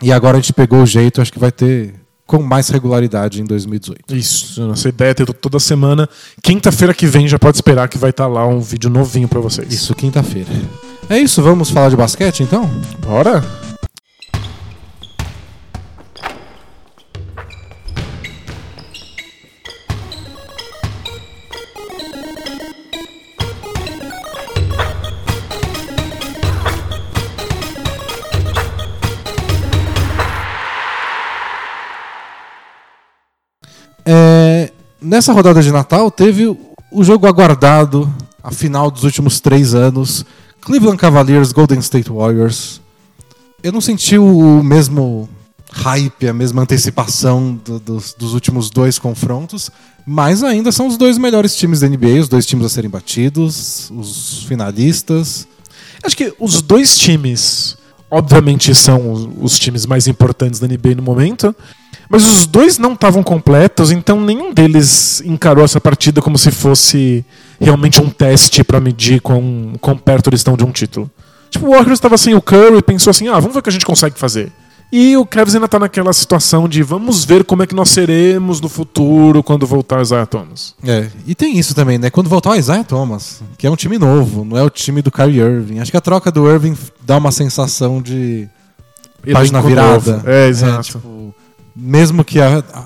e 0.01 0.11
agora 0.11 0.37
a 0.37 0.39
gente 0.39 0.53
pegou 0.53 0.81
o 0.81 0.85
jeito, 0.85 1.21
acho 1.21 1.31
que 1.31 1.39
vai 1.39 1.51
ter 1.51 1.95
com 2.25 2.41
mais 2.41 2.67
regularidade 2.67 3.41
em 3.41 3.45
2018. 3.45 4.13
Isso, 4.13 4.61
nossa 4.67 4.89
ideia 4.89 5.11
é 5.11 5.13
ter 5.13 5.33
toda 5.33 5.59
semana. 5.59 6.09
Quinta-feira 6.43 6.93
que 6.93 7.07
vem 7.07 7.27
já 7.27 7.39
pode 7.39 7.57
esperar 7.57 7.87
que 7.87 7.97
vai 7.97 8.09
estar 8.09 8.27
lá 8.27 8.45
um 8.45 8.59
vídeo 8.59 8.89
novinho 8.89 9.29
pra 9.29 9.39
vocês. 9.39 9.73
Isso, 9.73 9.95
quinta-feira. 9.95 10.49
É 11.09 11.17
isso, 11.17 11.41
vamos 11.41 11.69
falar 11.69 11.89
de 11.89 11.95
basquete 11.95 12.43
então? 12.43 12.69
Bora? 12.99 13.41
Nessa 35.07 35.33
rodada 35.33 35.61
de 35.61 35.71
Natal 35.71 36.11
teve 36.11 36.47
o 36.91 37.03
jogo 37.03 37.27
aguardado, 37.27 38.13
a 38.43 38.51
final 38.51 38.89
dos 38.91 39.03
últimos 39.03 39.39
três 39.39 39.73
anos. 39.73 40.25
Cleveland 40.61 40.97
Cavaliers, 40.97 41.51
Golden 41.51 41.79
State 41.79 42.09
Warriors. 42.11 42.81
Eu 43.63 43.71
não 43.71 43.81
senti 43.81 44.17
o 44.17 44.61
mesmo 44.63 45.27
hype, 45.71 46.27
a 46.27 46.33
mesma 46.33 46.61
antecipação 46.61 47.59
do- 47.63 47.79
dos, 47.79 48.13
dos 48.13 48.33
últimos 48.33 48.69
dois 48.69 48.97
confrontos, 48.99 49.69
mas 50.05 50.43
ainda 50.43 50.71
são 50.71 50.87
os 50.87 50.97
dois 50.97 51.17
melhores 51.17 51.55
times 51.55 51.81
da 51.81 51.87
NBA, 51.89 52.19
os 52.21 52.29
dois 52.29 52.45
times 52.45 52.65
a 52.65 52.69
serem 52.69 52.89
batidos, 52.89 53.91
os 53.91 54.43
finalistas. 54.47 55.47
Acho 56.03 56.15
que 56.15 56.33
os 56.39 56.61
dois 56.61 56.97
times, 56.97 57.77
obviamente, 58.09 58.73
são 58.73 59.11
os, 59.11 59.27
os 59.53 59.59
times 59.59 59.85
mais 59.85 60.07
importantes 60.07 60.59
da 60.59 60.67
NBA 60.67 60.95
no 60.95 61.01
momento, 61.03 61.53
mas 62.09 62.25
os 62.25 62.45
dois 62.45 62.77
não 62.77 62.93
estavam 62.93 63.21
completos, 63.21 63.91
então 63.91 64.21
nenhum 64.21 64.53
deles 64.53 65.21
encarou 65.25 65.63
essa 65.63 65.79
partida 65.81 66.21
como 66.21 66.37
se 66.37 66.51
fosse 66.51 67.25
realmente 67.59 68.01
um 68.01 68.09
teste 68.09 68.63
pra 68.63 68.79
medir 68.79 69.21
quão, 69.21 69.73
quão 69.81 69.97
perto 69.97 70.29
eles 70.29 70.39
estão 70.39 70.55
de 70.55 70.63
um 70.63 70.71
título. 70.71 71.09
Tipo, 71.49 71.67
o 71.67 71.69
Warriors 71.71 71.97
estava 71.97 72.17
sem 72.17 72.33
o 72.33 72.41
Curry 72.41 72.77
e 72.77 72.81
pensou 72.81 73.11
assim: 73.11 73.27
ah, 73.27 73.39
vamos 73.39 73.53
ver 73.53 73.59
o 73.59 73.61
que 73.61 73.69
a 73.69 73.71
gente 73.71 73.85
consegue 73.85 74.17
fazer. 74.17 74.51
E 74.89 75.17
o 75.17 75.25
Cavs 75.25 75.53
ainda 75.53 75.67
tá 75.67 75.77
naquela 75.77 76.13
situação 76.13 76.67
de 76.67 76.81
vamos 76.81 77.25
ver 77.25 77.43
como 77.43 77.61
é 77.61 77.67
que 77.67 77.75
nós 77.75 77.89
seremos 77.89 78.61
no 78.61 78.69
futuro 78.69 79.43
quando 79.43 79.67
voltar 79.67 80.01
Isaiah 80.01 80.25
Thomas. 80.25 80.75
É, 80.81 81.09
e 81.25 81.35
tem 81.35 81.59
isso 81.59 81.75
também, 81.75 81.97
né? 81.97 82.09
Quando 82.09 82.29
voltar 82.29 82.51
o 82.51 82.55
Isaiah 82.55 82.85
Thomas, 82.85 83.41
que 83.57 83.67
é 83.67 83.69
um 83.69 83.75
time 83.75 83.97
novo, 83.97 84.45
não 84.45 84.55
é 84.57 84.63
o 84.63 84.69
time 84.69 85.01
do 85.01 85.11
Kyrie 85.11 85.41
Irving. 85.41 85.79
Acho 85.79 85.91
que 85.91 85.97
a 85.97 86.01
troca 86.01 86.31
do 86.31 86.49
Irving 86.49 86.77
dá 87.05 87.17
uma 87.17 87.33
sensação 87.33 88.01
de 88.01 88.47
página 89.33 89.61
virada. 89.61 90.23
É, 90.25 90.47
exato. 90.47 90.83
tipo, 90.83 91.26
mesmo 91.79 92.25
que 92.25 92.39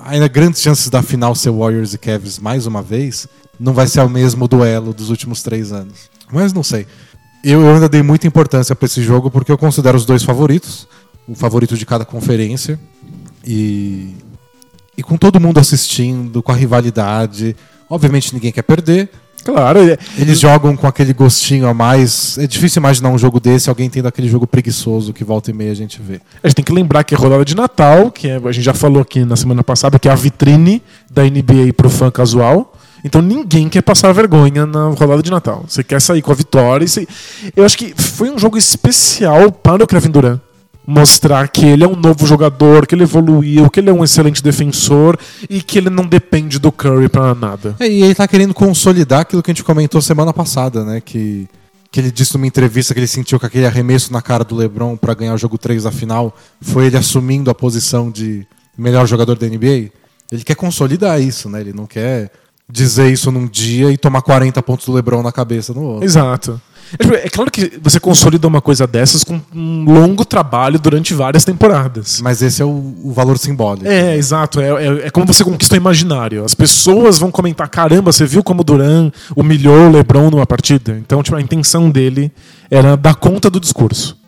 ainda 0.04 0.28
grandes 0.28 0.60
chances 0.60 0.90
da 0.90 1.02
final 1.02 1.34
ser 1.34 1.50
Warriors 1.50 1.94
e 1.94 1.98
Cavs 1.98 2.38
mais 2.38 2.66
uma 2.66 2.82
vez, 2.82 3.26
não 3.58 3.72
vai 3.72 3.86
ser 3.86 4.00
o 4.00 4.08
mesmo 4.08 4.46
duelo 4.46 4.92
dos 4.92 5.08
últimos 5.08 5.42
três 5.42 5.72
anos. 5.72 6.10
Mas 6.30 6.52
não 6.52 6.62
sei. 6.62 6.86
Eu, 7.42 7.62
eu 7.62 7.74
ainda 7.74 7.88
dei 7.88 8.02
muita 8.02 8.26
importância 8.26 8.76
para 8.76 8.84
esse 8.84 9.02
jogo 9.02 9.30
porque 9.30 9.50
eu 9.50 9.56
considero 9.56 9.96
os 9.96 10.04
dois 10.04 10.22
favoritos, 10.22 10.86
o 11.26 11.34
favorito 11.34 11.74
de 11.74 11.86
cada 11.86 12.04
conferência. 12.04 12.78
E, 13.42 14.14
e 14.94 15.02
com 15.02 15.16
todo 15.16 15.40
mundo 15.40 15.58
assistindo, 15.58 16.42
com 16.42 16.52
a 16.52 16.54
rivalidade. 16.54 17.56
Obviamente 17.88 18.34
ninguém 18.34 18.52
quer 18.52 18.62
perder, 18.62 19.10
Claro, 19.44 19.80
é- 19.80 19.98
eles 20.18 20.38
jogam 20.38 20.76
com 20.76 20.86
aquele 20.86 21.12
gostinho 21.12 21.66
a 21.66 21.74
mais. 21.74 22.38
É 22.38 22.46
difícil 22.46 22.80
imaginar 22.80 23.08
um 23.10 23.18
jogo 23.18 23.40
desse, 23.40 23.68
alguém 23.68 23.90
tendo 23.90 24.06
aquele 24.06 24.28
jogo 24.28 24.46
preguiçoso 24.46 25.12
que 25.12 25.24
volta 25.24 25.50
e 25.50 25.54
meia 25.54 25.72
a 25.72 25.74
gente 25.74 26.00
vê. 26.00 26.20
A 26.42 26.48
gente 26.48 26.56
tem 26.56 26.64
que 26.64 26.72
lembrar 26.72 27.02
que 27.04 27.14
é 27.14 27.18
rodada 27.18 27.44
de 27.44 27.56
Natal, 27.56 28.10
que 28.10 28.28
é- 28.28 28.36
a 28.36 28.52
gente 28.52 28.64
já 28.64 28.74
falou 28.74 29.02
aqui 29.02 29.24
na 29.24 29.36
semana 29.36 29.62
passada, 29.64 29.98
que 29.98 30.08
é 30.08 30.12
a 30.12 30.14
vitrine 30.14 30.82
da 31.10 31.24
NBA 31.24 31.72
pro 31.76 31.90
fã 31.90 32.10
casual. 32.10 32.74
Então 33.04 33.20
ninguém 33.20 33.68
quer 33.68 33.82
passar 33.82 34.12
vergonha 34.12 34.64
na 34.64 34.90
rodada 34.90 35.20
de 35.22 35.30
Natal. 35.30 35.64
Você 35.66 35.82
quer 35.82 36.00
sair 36.00 36.22
com 36.22 36.30
a 36.30 36.34
vitória. 36.36 36.84
e 36.84 36.88
você- 36.88 37.06
Eu 37.56 37.64
acho 37.64 37.76
que 37.76 37.92
foi 37.96 38.30
um 38.30 38.38
jogo 38.38 38.56
especial 38.56 39.50
para 39.50 39.82
o 39.82 39.86
Kevin 39.88 40.10
Durant. 40.10 40.38
Mostrar 40.84 41.46
que 41.48 41.64
ele 41.64 41.84
é 41.84 41.88
um 41.88 41.94
novo 41.94 42.26
jogador, 42.26 42.86
que 42.86 42.94
ele 42.94 43.04
evoluiu, 43.04 43.70
que 43.70 43.78
ele 43.78 43.88
é 43.88 43.92
um 43.92 44.02
excelente 44.02 44.42
defensor 44.42 45.16
e 45.48 45.62
que 45.62 45.78
ele 45.78 45.88
não 45.88 46.04
depende 46.04 46.58
do 46.58 46.72
Curry 46.72 47.08
pra 47.08 47.34
nada. 47.34 47.76
É, 47.78 47.88
e 47.88 48.02
ele 48.02 48.14
tá 48.14 48.26
querendo 48.26 48.52
consolidar 48.52 49.20
aquilo 49.20 49.42
que 49.42 49.50
a 49.50 49.54
gente 49.54 49.62
comentou 49.62 50.02
semana 50.02 50.32
passada, 50.32 50.84
né? 50.84 51.00
Que, 51.00 51.48
que 51.90 52.00
ele 52.00 52.10
disse 52.10 52.34
numa 52.34 52.46
entrevista 52.46 52.92
que 52.94 52.98
ele 53.00 53.06
sentiu 53.06 53.38
que 53.38 53.46
aquele 53.46 53.66
arremesso 53.66 54.12
na 54.12 54.20
cara 54.20 54.42
do 54.42 54.56
LeBron 54.56 54.96
para 54.96 55.14
ganhar 55.14 55.34
o 55.34 55.38
jogo 55.38 55.56
3 55.56 55.84
da 55.84 55.92
final 55.92 56.36
foi 56.60 56.86
ele 56.86 56.96
assumindo 56.96 57.48
a 57.48 57.54
posição 57.54 58.10
de 58.10 58.44
melhor 58.76 59.06
jogador 59.06 59.36
da 59.36 59.46
NBA. 59.46 59.90
Ele 60.32 60.44
quer 60.44 60.56
consolidar 60.56 61.20
isso, 61.20 61.48
né? 61.48 61.60
Ele 61.60 61.72
não 61.72 61.86
quer 61.86 62.30
dizer 62.68 63.12
isso 63.12 63.30
num 63.30 63.46
dia 63.46 63.92
e 63.92 63.98
tomar 63.98 64.22
40 64.22 64.62
pontos 64.62 64.86
do 64.86 64.92
LeBron 64.92 65.22
na 65.22 65.30
cabeça 65.30 65.74
no 65.74 65.82
outro. 65.82 66.04
Exato. 66.04 66.60
É, 66.92 67.02
tipo, 67.02 67.14
É 67.14 67.28
claro 67.28 67.50
que 67.50 67.78
você 67.82 67.98
consolida 67.98 68.46
uma 68.46 68.60
coisa 68.60 68.86
dessas 68.86 69.24
com 69.24 69.40
um 69.54 69.84
longo 69.84 70.24
trabalho 70.24 70.78
durante 70.78 71.14
várias 71.14 71.44
temporadas. 71.44 72.20
Mas 72.20 72.42
esse 72.42 72.62
é 72.62 72.64
o, 72.64 72.94
o 73.04 73.12
valor 73.12 73.38
simbólico. 73.38 73.86
É, 73.86 74.16
exato. 74.16 74.60
É, 74.60 74.68
é, 74.68 75.06
é 75.06 75.10
como 75.10 75.26
você 75.26 75.44
conquista 75.44 75.74
o 75.74 75.78
imaginário. 75.78 76.44
As 76.44 76.54
pessoas 76.54 77.18
vão 77.18 77.30
comentar: 77.30 77.68
caramba, 77.68 78.12
você 78.12 78.26
viu 78.26 78.42
como 78.42 78.60
o 78.60 78.64
Duran 78.64 79.10
humilhou 79.36 79.88
o 79.88 79.92
Lebron 79.92 80.30
numa 80.30 80.46
partida? 80.46 80.98
Então, 80.98 81.22
tipo, 81.22 81.36
a 81.36 81.40
intenção 81.40 81.90
dele 81.90 82.30
era 82.70 82.96
dar 82.96 83.14
conta 83.14 83.50
do 83.50 83.60
discurso. 83.60 84.22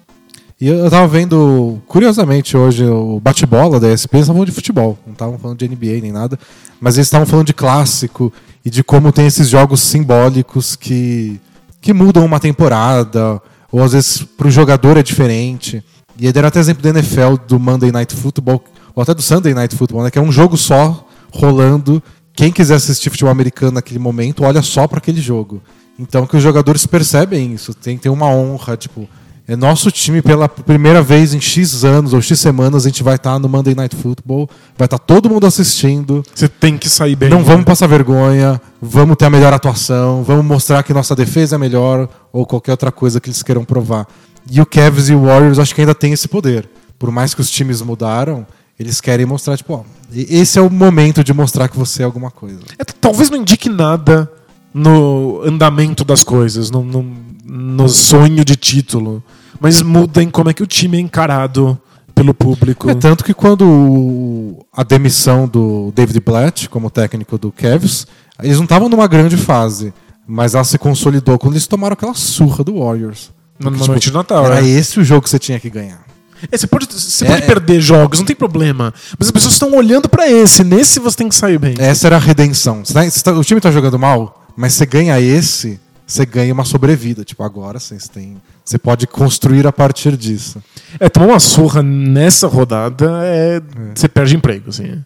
E 0.60 0.68
eu 0.68 0.88
tava 0.88 1.06
vendo, 1.08 1.78
curiosamente, 1.86 2.56
hoje 2.56 2.84
o 2.84 3.18
bate-bola 3.20 3.80
da 3.80 3.92
ESPN, 3.92 4.16
eles 4.16 4.22
estavam 4.22 4.36
falando 4.36 4.46
de 4.46 4.54
futebol, 4.54 4.98
não 5.04 5.12
estavam 5.12 5.38
falando 5.38 5.58
de 5.58 5.68
NBA 5.68 6.00
nem 6.00 6.12
nada, 6.12 6.38
mas 6.80 6.96
eles 6.96 7.08
estavam 7.08 7.26
falando 7.26 7.46
de 7.46 7.52
clássico 7.52 8.32
e 8.64 8.70
de 8.70 8.82
como 8.84 9.12
tem 9.12 9.26
esses 9.26 9.48
jogos 9.48 9.80
simbólicos 9.80 10.76
que, 10.76 11.40
que 11.84 11.92
mudam 11.92 12.24
uma 12.24 12.40
temporada, 12.40 13.42
ou 13.70 13.82
às 13.82 13.92
vezes 13.92 14.22
pro 14.22 14.50
jogador 14.50 14.96
é 14.96 15.02
diferente. 15.02 15.84
E 16.18 16.26
aí 16.26 16.32
deram 16.32 16.48
até 16.48 16.58
exemplo 16.58 16.82
do 16.82 16.88
NFL, 16.88 17.34
do 17.46 17.60
Monday 17.60 17.92
Night 17.92 18.16
Football, 18.16 18.64
ou 18.94 19.02
até 19.02 19.12
do 19.12 19.20
Sunday 19.20 19.52
Night 19.52 19.76
Football, 19.76 20.04
né, 20.04 20.10
que 20.10 20.18
é 20.18 20.22
um 20.22 20.32
jogo 20.32 20.56
só 20.56 21.06
rolando. 21.30 22.02
Quem 22.32 22.50
quiser 22.50 22.76
assistir 22.76 23.10
futebol 23.10 23.30
americano 23.30 23.72
naquele 23.72 23.98
momento, 23.98 24.44
olha 24.44 24.62
só 24.62 24.88
para 24.88 24.96
aquele 24.96 25.20
jogo. 25.20 25.60
Então 25.98 26.26
que 26.26 26.34
os 26.34 26.42
jogadores 26.42 26.86
percebem 26.86 27.52
isso, 27.52 27.74
tem, 27.74 27.98
tem 27.98 28.10
uma 28.10 28.30
honra, 28.30 28.78
tipo, 28.78 29.06
é 29.46 29.54
nosso 29.54 29.90
time 29.90 30.22
pela 30.22 30.48
primeira 30.48 31.02
vez 31.02 31.34
em 31.34 31.40
X 31.40 31.84
anos 31.84 32.14
ou 32.14 32.22
X 32.22 32.40
semanas, 32.40 32.86
a 32.86 32.88
gente 32.88 33.02
vai 33.02 33.16
estar 33.16 33.38
no 33.38 33.46
Monday 33.46 33.74
Night 33.74 33.94
Football, 33.94 34.48
vai 34.76 34.86
estar 34.86 34.98
todo 34.98 35.28
mundo 35.28 35.46
assistindo. 35.46 36.24
Você 36.34 36.48
tem 36.48 36.78
que 36.78 36.88
sair 36.88 37.14
bem. 37.14 37.28
Não 37.28 37.38
né? 37.38 37.44
vamos 37.44 37.64
passar 37.64 37.86
vergonha, 37.86 38.58
vamos 38.80 39.16
ter 39.16 39.26
a 39.26 39.30
melhor 39.30 39.52
atuação, 39.52 40.22
vamos 40.22 40.46
mostrar 40.46 40.82
que 40.82 40.94
nossa 40.94 41.14
defesa 41.14 41.56
é 41.56 41.58
melhor 41.58 42.08
ou 42.32 42.46
qualquer 42.46 42.70
outra 42.70 42.90
coisa 42.90 43.20
que 43.20 43.28
eles 43.28 43.42
queiram 43.42 43.64
provar. 43.64 44.06
E 44.50 44.60
o 44.60 44.66
Cavs 44.66 45.10
e 45.10 45.14
o 45.14 45.26
Warriors 45.26 45.58
acho 45.58 45.74
que 45.74 45.80
ainda 45.82 45.94
tem 45.94 46.12
esse 46.12 46.26
poder. 46.26 46.68
Por 46.98 47.10
mais 47.10 47.34
que 47.34 47.40
os 47.42 47.50
times 47.50 47.82
mudaram, 47.82 48.46
eles 48.78 48.98
querem 49.00 49.26
mostrar, 49.26 49.58
tipo, 49.58 49.74
ó, 49.74 49.82
esse 50.10 50.58
é 50.58 50.62
o 50.62 50.70
momento 50.70 51.22
de 51.22 51.34
mostrar 51.34 51.68
que 51.68 51.76
você 51.76 52.02
é 52.02 52.06
alguma 52.06 52.30
coisa. 52.30 52.60
É, 52.78 52.84
talvez 52.84 53.28
não 53.28 53.38
indique 53.38 53.68
nada 53.68 54.30
no 54.72 55.42
andamento 55.44 56.04
das 56.04 56.24
coisas, 56.24 56.70
no, 56.70 56.82
no, 56.82 57.02
no 57.44 57.88
sonho 57.88 58.44
de 58.44 58.56
título. 58.56 59.22
Mas 59.60 59.82
muda 59.82 60.22
em 60.22 60.30
como 60.30 60.50
é 60.50 60.54
que 60.54 60.62
o 60.62 60.66
time 60.66 60.96
é 60.96 61.00
encarado 61.00 61.78
pelo 62.14 62.32
público. 62.34 62.90
É 62.90 62.94
tanto 62.94 63.24
que 63.24 63.34
quando 63.34 64.64
a 64.72 64.82
demissão 64.82 65.46
do 65.48 65.92
David 65.94 66.20
Blatt 66.20 66.68
como 66.68 66.90
técnico 66.90 67.38
do 67.38 67.50
Cavs, 67.52 68.06
Eles 68.42 68.56
não 68.56 68.64
estavam 68.64 68.88
numa 68.88 69.06
grande 69.06 69.36
fase, 69.36 69.92
mas 70.26 70.54
ela 70.54 70.64
se 70.64 70.76
consolidou 70.78 71.38
quando 71.38 71.54
eles 71.54 71.66
tomaram 71.68 71.92
aquela 71.94 72.14
surra 72.14 72.64
do 72.64 72.80
Warriors. 72.80 73.30
Numa 73.58 73.70
Porque, 73.72 73.86
noite 73.88 74.10
de 74.10 74.12
Natal, 74.12 74.44
Era 74.46 74.60
é. 74.60 74.66
esse 74.68 74.98
o 74.98 75.04
jogo 75.04 75.22
que 75.22 75.30
você 75.30 75.38
tinha 75.38 75.60
que 75.60 75.70
ganhar. 75.70 76.02
É, 76.50 76.58
você 76.58 76.66
pode, 76.66 76.86
você 76.92 77.24
É, 77.24 77.28
pode 77.28 77.42
perder 77.46 77.80
jogos, 77.80 78.18
não 78.18 78.26
tem 78.26 78.34
problema. 78.34 78.92
Mas 79.18 79.28
as 79.28 79.30
pessoas 79.32 79.54
estão 79.54 79.72
olhando 79.74 80.08
pra 80.08 80.28
esse. 80.28 80.64
Nesse 80.64 80.98
você 80.98 81.16
tem 81.16 81.28
que 81.28 81.34
sair 81.36 81.58
bem. 81.58 81.74
Essa 81.78 82.08
era 82.08 82.16
a 82.16 82.18
redenção. 82.18 82.82
Tá- 82.82 83.02
tá- 83.22 83.32
o 83.32 83.44
time 83.44 83.60
tá 83.60 83.70
jogando 83.70 83.98
mal, 83.98 84.44
mas 84.56 84.74
você 84.74 84.84
ganha 84.84 85.18
esse, 85.20 85.80
você 86.06 86.26
ganha 86.26 86.52
uma 86.52 86.64
sobrevida. 86.64 87.24
Tipo, 87.24 87.42
agora 87.42 87.78
sim, 87.78 87.98
você 87.98 88.08
tem. 88.08 88.36
Você 88.64 88.78
pode 88.78 89.06
construir 89.06 89.66
a 89.66 89.72
partir 89.72 90.16
disso. 90.16 90.62
É, 91.00 91.08
tomar 91.08 91.26
uma 91.26 91.40
surra 91.40 91.82
nessa 91.82 92.46
rodada 92.46 93.20
é. 93.24 93.60
Você 93.94 94.08
perde 94.08 94.36
emprego, 94.36 94.70
assim. 94.70 94.84
é. 94.84 94.98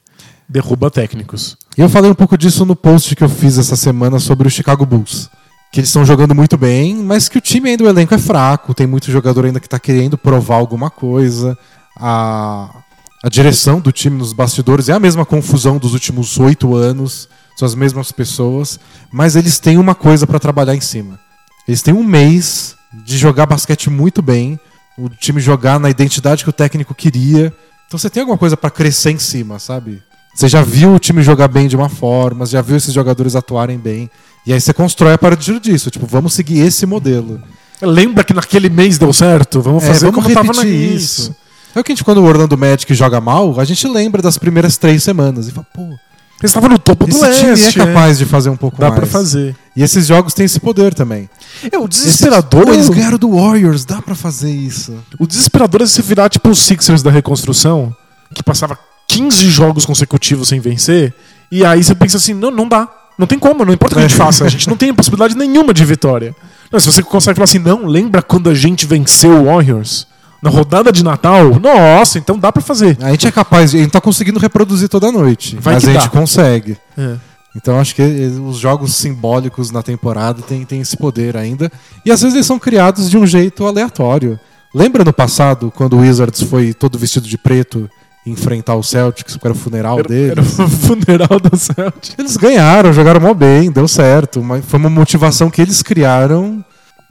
Derruba 0.48 0.90
técnicos. 0.90 1.56
E 1.76 1.80
eu 1.80 1.88
falei 1.88 2.10
um 2.10 2.14
pouco 2.14 2.36
disso 2.36 2.64
no 2.64 2.74
post 2.74 3.14
que 3.14 3.22
eu 3.22 3.28
fiz 3.28 3.58
essa 3.58 3.76
semana 3.76 4.18
sobre 4.18 4.48
o 4.48 4.50
Chicago 4.50 4.86
Bulls. 4.86 5.28
Que 5.70 5.80
eles 5.80 5.90
estão 5.90 6.06
jogando 6.06 6.34
muito 6.34 6.56
bem, 6.56 6.96
mas 6.96 7.28
que 7.28 7.36
o 7.36 7.40
time 7.40 7.68
ainda, 7.68 7.84
o 7.84 7.88
elenco 7.88 8.14
é 8.14 8.18
fraco. 8.18 8.72
Tem 8.72 8.86
muito 8.86 9.10
jogador 9.10 9.44
ainda 9.44 9.60
que 9.60 9.68
tá 9.68 9.78
querendo 9.78 10.16
provar 10.16 10.56
alguma 10.56 10.88
coisa. 10.88 11.56
A, 11.94 12.82
a 13.22 13.28
direção 13.28 13.78
do 13.78 13.92
time 13.92 14.16
nos 14.16 14.32
bastidores 14.32 14.88
é 14.88 14.94
a 14.94 14.98
mesma 14.98 15.26
confusão 15.26 15.76
dos 15.76 15.92
últimos 15.92 16.38
oito 16.38 16.74
anos. 16.74 17.28
São 17.58 17.66
as 17.66 17.74
mesmas 17.74 18.12
pessoas. 18.12 18.78
Mas 19.10 19.34
eles 19.34 19.58
têm 19.58 19.78
uma 19.78 19.94
coisa 19.94 20.28
pra 20.28 20.38
trabalhar 20.38 20.76
em 20.76 20.80
cima. 20.80 21.18
Eles 21.66 21.82
têm 21.82 21.92
um 21.92 22.04
mês 22.04 22.76
de 23.04 23.18
jogar 23.18 23.46
basquete 23.46 23.90
muito 23.90 24.22
bem. 24.22 24.60
O 24.96 25.08
time 25.08 25.40
jogar 25.40 25.80
na 25.80 25.90
identidade 25.90 26.44
que 26.44 26.50
o 26.50 26.52
técnico 26.52 26.94
queria. 26.94 27.52
Então 27.88 27.98
você 27.98 28.08
tem 28.08 28.20
alguma 28.20 28.38
coisa 28.38 28.56
pra 28.56 28.70
crescer 28.70 29.10
em 29.10 29.18
cima, 29.18 29.58
sabe? 29.58 30.00
Você 30.34 30.46
já 30.46 30.62
viu 30.62 30.94
o 30.94 31.00
time 31.00 31.20
jogar 31.20 31.48
bem 31.48 31.66
de 31.66 31.74
uma 31.74 31.88
forma, 31.88 32.46
já 32.46 32.62
viu 32.62 32.76
esses 32.76 32.94
jogadores 32.94 33.34
atuarem 33.34 33.76
bem. 33.76 34.08
E 34.46 34.52
aí 34.52 34.60
você 34.60 34.72
constrói 34.72 35.14
a 35.14 35.18
partir 35.18 35.58
disso. 35.58 35.90
Tipo, 35.90 36.06
vamos 36.06 36.34
seguir 36.34 36.60
esse 36.60 36.86
modelo. 36.86 37.42
Lembra 37.82 38.22
que 38.22 38.32
naquele 38.32 38.68
mês 38.68 38.98
deu 38.98 39.12
certo? 39.12 39.60
Vamos 39.60 39.82
fazer 39.82 40.06
é, 40.06 40.10
vamos 40.10 40.22
como 40.24 40.32
tava 40.32 40.52
repetir 40.52 40.88
na 40.90 40.94
isso. 40.94 41.34
É 41.74 41.80
o 41.80 41.84
que 41.84 41.90
a 41.90 41.94
gente, 41.94 42.04
quando 42.04 42.18
o 42.18 42.24
Orlando 42.24 42.56
Magic 42.56 42.94
joga 42.94 43.20
mal, 43.20 43.58
a 43.58 43.64
gente 43.64 43.86
lembra 43.88 44.22
das 44.22 44.38
primeiras 44.38 44.76
três 44.76 45.02
semanas. 45.02 45.48
E 45.48 45.50
fala, 45.50 45.66
pô, 45.74 45.98
Eles 46.40 46.50
estavam 46.50 46.68
no 46.68 46.78
topo 46.78 47.08
esse 47.08 47.18
do 47.18 47.32
time 47.34 47.50
leste. 47.50 47.80
é 47.80 47.84
capaz 47.86 48.18
de 48.18 48.24
fazer 48.24 48.48
um 48.48 48.56
pouco 48.56 48.78
Dá 48.80 48.88
mais. 48.90 49.00
pra 49.00 49.06
fazer. 49.08 49.56
E 49.74 49.82
esses 49.82 50.06
jogos 50.06 50.32
têm 50.34 50.46
esse 50.46 50.60
poder 50.60 50.94
também. 50.94 51.28
É, 51.70 51.76
o 51.78 51.86
Esse- 51.86 52.04
desesperador. 52.04 52.64
Pô, 52.66 52.72
eles 52.72 52.88
ganharam 52.88 53.18
do 53.18 53.30
Warriors, 53.34 53.84
dá 53.84 54.00
pra 54.00 54.14
fazer 54.14 54.50
isso. 54.50 54.94
O 55.18 55.26
desesperador 55.26 55.82
é 55.82 55.86
se 55.86 56.00
virar 56.00 56.28
tipo 56.28 56.48
os 56.48 56.60
Sixers 56.60 57.02
da 57.02 57.10
reconstrução, 57.10 57.92
que 58.32 58.42
passava 58.42 58.78
15 59.08 59.48
jogos 59.50 59.84
consecutivos 59.84 60.48
sem 60.48 60.60
vencer, 60.60 61.12
e 61.50 61.64
aí 61.64 61.82
você 61.82 61.94
pensa 61.94 62.18
assim: 62.18 62.34
não, 62.34 62.50
não 62.52 62.68
dá. 62.68 62.88
Não 63.18 63.26
tem 63.26 63.36
como, 63.36 63.64
não 63.64 63.72
importa 63.74 63.96
o 63.96 63.98
que 63.98 64.04
a 64.04 64.06
gente 64.08 64.14
É. 64.20 64.24
faça, 64.24 64.44
a 64.44 64.48
gente 64.48 64.68
não 64.68 64.76
tem 64.76 64.94
possibilidade 64.94 65.36
nenhuma 65.36 65.74
de 65.74 65.84
vitória. 65.84 66.36
Não, 66.70 66.78
se 66.78 66.86
você 66.86 67.02
consegue 67.02 67.34
falar 67.34 67.44
assim, 67.46 67.58
não, 67.58 67.84
lembra 67.84 68.22
quando 68.22 68.48
a 68.48 68.54
gente 68.54 68.86
venceu 68.86 69.32
o 69.32 69.44
Warriors? 69.46 70.06
Na 70.42 70.50
rodada 70.50 70.92
de 70.92 71.02
Natal? 71.02 71.58
Nossa, 71.60 72.18
então 72.18 72.38
dá 72.38 72.52
pra 72.52 72.62
fazer. 72.62 72.96
A 73.00 73.10
gente 73.10 73.26
é 73.26 73.32
capaz, 73.32 73.72
de, 73.72 73.78
a 73.78 73.80
gente 73.80 73.90
tá 73.90 74.00
conseguindo 74.00 74.38
reproduzir 74.38 74.88
toda 74.88 75.10
noite. 75.10 75.56
Vai 75.60 75.74
mas 75.74 75.84
a 75.84 75.92
gente 75.92 76.02
dá. 76.04 76.08
consegue. 76.08 76.76
É. 76.96 77.16
Então 77.56 77.78
acho 77.80 77.94
que 77.94 78.02
os 78.02 78.56
jogos 78.58 78.94
simbólicos 78.94 79.70
na 79.70 79.82
temporada 79.82 80.40
têm, 80.42 80.80
esse 80.80 80.96
poder 80.96 81.36
ainda. 81.36 81.72
E 82.04 82.10
às 82.12 82.20
vezes 82.22 82.36
eles 82.36 82.46
são 82.46 82.58
criados 82.58 83.10
de 83.10 83.18
um 83.18 83.26
jeito 83.26 83.66
aleatório. 83.66 84.38
Lembra 84.72 85.02
no 85.02 85.12
passado, 85.12 85.72
quando 85.74 85.94
o 85.96 86.00
Wizards 86.00 86.42
foi 86.42 86.72
todo 86.72 86.98
vestido 86.98 87.26
de 87.26 87.36
preto 87.38 87.90
enfrentar 88.26 88.74
o 88.74 88.82
Celtics, 88.82 89.36
que 89.36 89.46
era 89.46 89.54
o 89.54 89.56
funeral 89.56 89.98
Era, 90.00 90.08
deles? 90.08 90.30
era 90.58 90.66
o 90.66 90.68
funeral 90.68 91.40
do 91.40 91.56
Celtic. 91.56 92.14
Eles 92.18 92.36
ganharam, 92.36 92.92
jogaram 92.92 93.20
mó 93.20 93.32
bem, 93.32 93.70
deu 93.70 93.88
certo. 93.88 94.42
Mas 94.42 94.64
foi 94.64 94.78
uma 94.78 94.90
motivação 94.90 95.50
que 95.50 95.62
eles 95.62 95.82
criaram, 95.82 96.62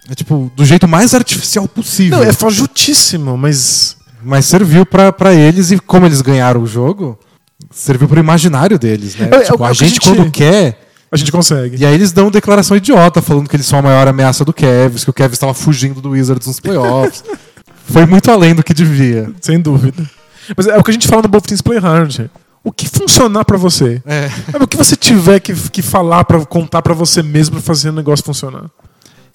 é, 0.10 0.16
tipo, 0.16 0.52
do 0.56 0.66
jeito 0.66 0.88
mais 0.88 1.14
artificial 1.14 1.68
possível. 1.68 2.18
Não, 2.20 2.24
é 2.26 2.32
fajutíssimo, 2.34 3.38
mas. 3.38 3.96
Mas 4.24 4.46
serviu 4.46 4.86
pra 4.86 5.12
pra 5.14 5.34
eles 5.34 5.72
e 5.72 5.80
como 5.80 6.06
eles 6.06 6.22
ganharam 6.22 6.62
o 6.62 6.68
jogo, 6.68 7.18
serviu 7.72 8.08
pro 8.08 8.20
imaginário 8.20 8.78
deles, 8.80 9.16
né? 9.16 9.30
É, 9.32 9.36
é 9.36 9.40
tipo, 9.44 9.58
que 9.58 9.64
a 9.64 9.68
a 9.68 9.74
gente, 9.74 9.90
gente- 9.90 10.02
quando 10.02 10.32
quer, 10.32 10.80
A 11.12 11.16
gente 11.16 11.32
consegue. 11.32 11.78
E 11.82 11.86
aí 11.86 11.94
eles 11.94 12.12
dão 12.12 12.30
declaração 12.32 12.76
idiota, 12.76 13.22
falando 13.22 13.48
que 13.48 13.56
eles 13.56 13.66
são 13.66 13.80
a 13.80 13.82
maior 13.82 14.08
ameaça 14.08 14.44
do 14.44 14.52
Kevs, 14.52 15.04
que 15.04 15.10
o 15.10 15.14
Kevs 15.14 15.34
estava 15.34 15.54
fugindo 15.54 16.02
do 16.02 16.10
Wizards 16.10 16.48
nos 16.48 16.60
playoffs. 16.60 17.24
Foi 17.86 18.06
muito 18.06 18.30
além 18.30 18.54
do 18.54 18.64
que 18.64 18.74
devia. 18.74 19.32
Sem 19.40 19.60
dúvida. 19.62 20.04
Mas 20.56 20.68
é 20.68 20.78
o 20.78 20.84
que 20.84 20.92
a 20.92 20.94
gente 20.94 21.08
fala 21.08 21.22
no 21.22 21.30
Both 21.30 21.46
Teams 21.48 21.62
Play 21.62 21.80
Hard. 21.80 22.26
O 22.64 22.72
que 22.74 22.86
funcionar 22.90 23.46
pra 23.46 23.56
você? 23.58 24.02
É. 24.06 24.30
É 24.52 24.62
o 24.62 24.68
que 24.68 24.76
você 24.76 24.96
tiver 24.98 25.40
que, 25.40 25.54
que 25.54 25.82
falar 25.82 26.26
para 26.26 26.46
contar 26.46 26.82
pra 26.82 26.94
você 26.94 27.24
mesmo 27.24 27.56
pra 27.56 27.62
fazer 27.64 27.90
o 27.90 27.94
negócio 27.94 28.26
funcionar. 28.26 28.66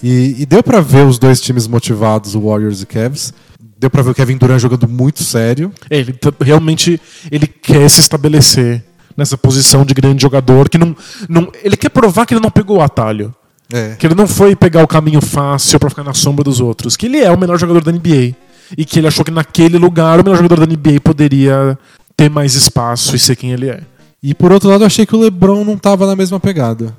E, 0.02 0.42
e 0.42 0.46
deu 0.46 0.62
pra 0.62 0.80
ver 0.80 1.06
os 1.06 1.18
dois 1.18 1.40
times 1.40 1.66
motivados, 1.66 2.34
o 2.34 2.40
Warriors 2.48 2.82
e 2.82 2.86
Cavs. 2.86 3.32
Deu 3.78 3.90
pra 3.90 4.02
ver 4.02 4.10
o 4.10 4.14
Kevin 4.14 4.36
Durant 4.36 4.60
jogando 4.60 4.88
muito 4.88 5.22
sério. 5.22 5.72
É, 5.90 5.98
ele 5.98 6.12
tá- 6.12 6.32
realmente 6.40 7.00
ele 7.30 7.46
quer 7.46 7.88
se 7.88 8.00
estabelecer 8.00 8.84
nessa 9.16 9.36
posição 9.36 9.84
de 9.84 9.92
grande 9.94 10.22
jogador 10.22 10.68
que 10.68 10.78
não, 10.78 10.96
não 11.28 11.50
ele 11.62 11.76
quer 11.76 11.88
provar 11.90 12.24
que 12.26 12.32
ele 12.34 12.40
não 12.40 12.50
pegou 12.50 12.78
o 12.78 12.80
atalho, 12.80 13.34
É. 13.72 13.94
que 13.98 14.06
ele 14.06 14.14
não 14.14 14.26
foi 14.26 14.56
pegar 14.56 14.82
o 14.82 14.86
caminho 14.88 15.20
fácil 15.20 15.78
pra 15.78 15.90
ficar 15.90 16.02
na 16.04 16.14
sombra 16.14 16.42
dos 16.44 16.60
outros, 16.60 16.96
que 16.96 17.06
ele 17.06 17.18
é 17.18 17.30
o 17.30 17.38
melhor 17.38 17.58
jogador 17.58 17.82
da 17.84 17.92
NBA 17.92 18.34
e 18.78 18.84
que 18.84 18.98
ele 19.00 19.06
achou 19.08 19.24
que 19.24 19.30
naquele 19.30 19.76
lugar 19.78 20.18
o 20.20 20.24
melhor 20.24 20.36
jogador 20.36 20.64
da 20.64 20.66
NBA 20.66 21.00
poderia 21.00 21.78
ter 22.16 22.30
mais 22.30 22.54
espaço 22.54 23.14
e 23.14 23.18
ser 23.18 23.36
quem 23.36 23.50
ele 23.52 23.68
é. 23.68 23.80
E 24.22 24.32
por 24.32 24.52
outro 24.52 24.68
lado, 24.70 24.82
eu 24.82 24.86
achei 24.86 25.04
que 25.04 25.14
o 25.16 25.20
LeBron 25.20 25.64
não 25.64 25.76
tava 25.76 26.06
na 26.06 26.14
mesma 26.16 26.38
pegada. 26.40 26.96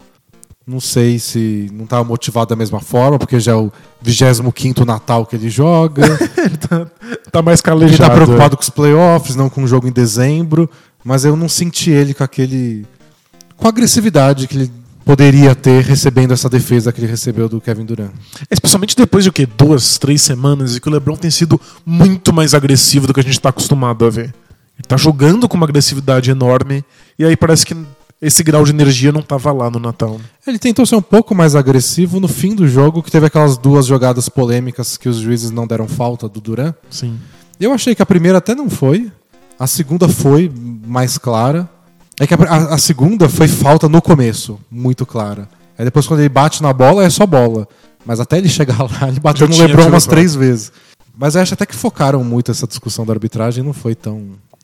Não 0.65 0.79
sei 0.79 1.20
se 1.20 1.70
não 1.74 1.86
tava 1.86 2.05
motivado 2.05 2.48
da 2.48 2.55
mesma 2.55 2.79
forma, 2.79 3.20
porque 3.20 3.38
já 3.38 3.51
é 3.51 3.55
o 3.55 3.72
25 4.01 4.86
Natal 4.86 5.25
que 5.25 5.36
ele 5.36 5.50
joga. 5.50 6.03
Tá 7.32 7.41
mais 7.41 7.62
ele 7.62 7.65
calejado. 7.65 8.10
tá 8.10 8.15
preocupado 8.15 8.55
com 8.55 8.62
os 8.62 8.70
playoffs, 8.70 9.36
não 9.36 9.50
com 9.50 9.63
o 9.63 9.67
jogo 9.67 9.88
em 9.88 9.91
dezembro. 9.91 10.70
Mas 11.03 11.25
eu 11.25 11.36
não 11.36 11.50
senti 11.50 11.89
ele 11.89 12.13
com 12.13 12.24
aquele. 12.24 12.86
com 13.58 13.65
a 13.65 13.70
agressividade 13.70 14.48
que 14.48 14.55
ele 14.55 14.72
poderia 15.03 15.55
ter 15.55 15.84
recebendo 15.84 16.32
essa 16.32 16.48
defesa 16.48 16.91
que 16.91 17.01
ele 17.01 17.08
recebeu 17.08 17.50
do 17.50 17.60
Kevin 17.60 17.86
Durant. 17.86 18.12
Especialmente 18.50 18.96
depois 18.96 19.24
de 19.24 19.32
o 19.32 19.34
quê? 19.34 19.46
Duas, 19.46 19.98
três 19.98 20.22
semanas 20.22 20.75
e 20.75 20.79
que 20.79 20.88
o 20.88 20.91
LeBron 20.91 21.15
tem 21.15 21.32
sido 21.32 21.60
muito 21.84 22.32
mais 22.32 22.53
agressivo 22.53 23.08
do 23.08 23.13
que 23.13 23.20
a 23.20 23.24
gente 23.24 23.34
está 23.34 23.50
acostumado 23.50 24.05
a 24.05 24.10
ver. 24.12 24.34
Ele 24.77 24.88
tá 24.88 24.96
jogando 24.96 25.50
com 25.50 25.58
uma 25.58 25.65
agressividade 25.65 26.32
enorme 26.32 26.86
e 27.17 27.25
aí 27.25 27.36
parece 27.36 27.65
que 27.65 27.75
esse 28.25 28.42
grau 28.44 28.63
de 28.63 28.72
energia 28.72 29.12
não 29.12 29.22
tava 29.22 29.51
lá 29.51 29.70
no 29.70 29.80
Natal. 29.80 30.20
Ele 30.48 30.58
tentou 30.58 30.86
ser 30.86 30.96
um 30.96 31.01
pouco 31.01 31.36
mais 31.36 31.56
agressivo 31.56 32.20
no 32.20 32.27
fim 32.27 32.56
do 32.56 32.68
jogo, 32.68 33.03
que 33.03 33.12
teve 33.12 33.25
aquelas 33.25 33.58
duas 33.58 33.86
jogadas 33.86 34.30
polêmicas 34.30 34.98
que 34.98 35.10
os 35.10 35.18
juízes 35.18 35.51
não 35.51 35.68
deram 35.68 35.88
falta 35.88 36.27
do 36.30 36.39
Durant. 36.42 36.74
Sim. 36.89 37.20
Eu 37.60 37.72
achei 37.74 37.94
que 37.94 38.01
a 38.01 38.06
primeira 38.06 38.38
até 38.39 38.56
não 38.56 38.70
foi. 38.70 39.12
A 39.60 39.68
segunda 39.68 40.08
foi 40.10 40.51
mais 40.86 41.18
clara. 41.18 41.70
É 42.20 42.25
que 42.27 42.34
a, 42.34 42.38
a- 42.74 42.77
segunda 42.77 43.27
foi 43.30 43.48
falta 43.48 43.88
no 43.89 44.01
começo, 44.01 44.60
muito 44.72 45.06
clara. 45.06 45.48
Aí 45.77 45.84
depois, 45.86 46.06
quando 46.08 46.20
ele 46.22 46.30
bate 46.30 46.62
na 46.62 46.72
bola, 46.72 47.03
é 47.03 47.10
só 47.10 47.25
bola. 47.25 47.68
Mas 48.06 48.20
até 48.20 48.38
ele 48.38 48.50
chegar 48.50 48.82
lá, 48.84 49.08
ele 49.08 49.20
bateu 49.20 49.48
no 49.48 49.58
Lebron 49.58 49.88
umas 49.88 50.06
três 50.06 50.36
vezes. 50.36 50.72
Mas 51.18 51.36
eu 51.36 51.42
acho 51.42 51.53
até 51.53 51.65
que 51.65 51.75
focaram 51.75 52.24
muito 52.24 52.51
essa 52.51 52.68
discussão 52.68 53.06
da 53.06 53.13
arbitragem, 53.13 53.63
não 53.63 53.74
foi 53.74 53.96
tão. 53.96 54.22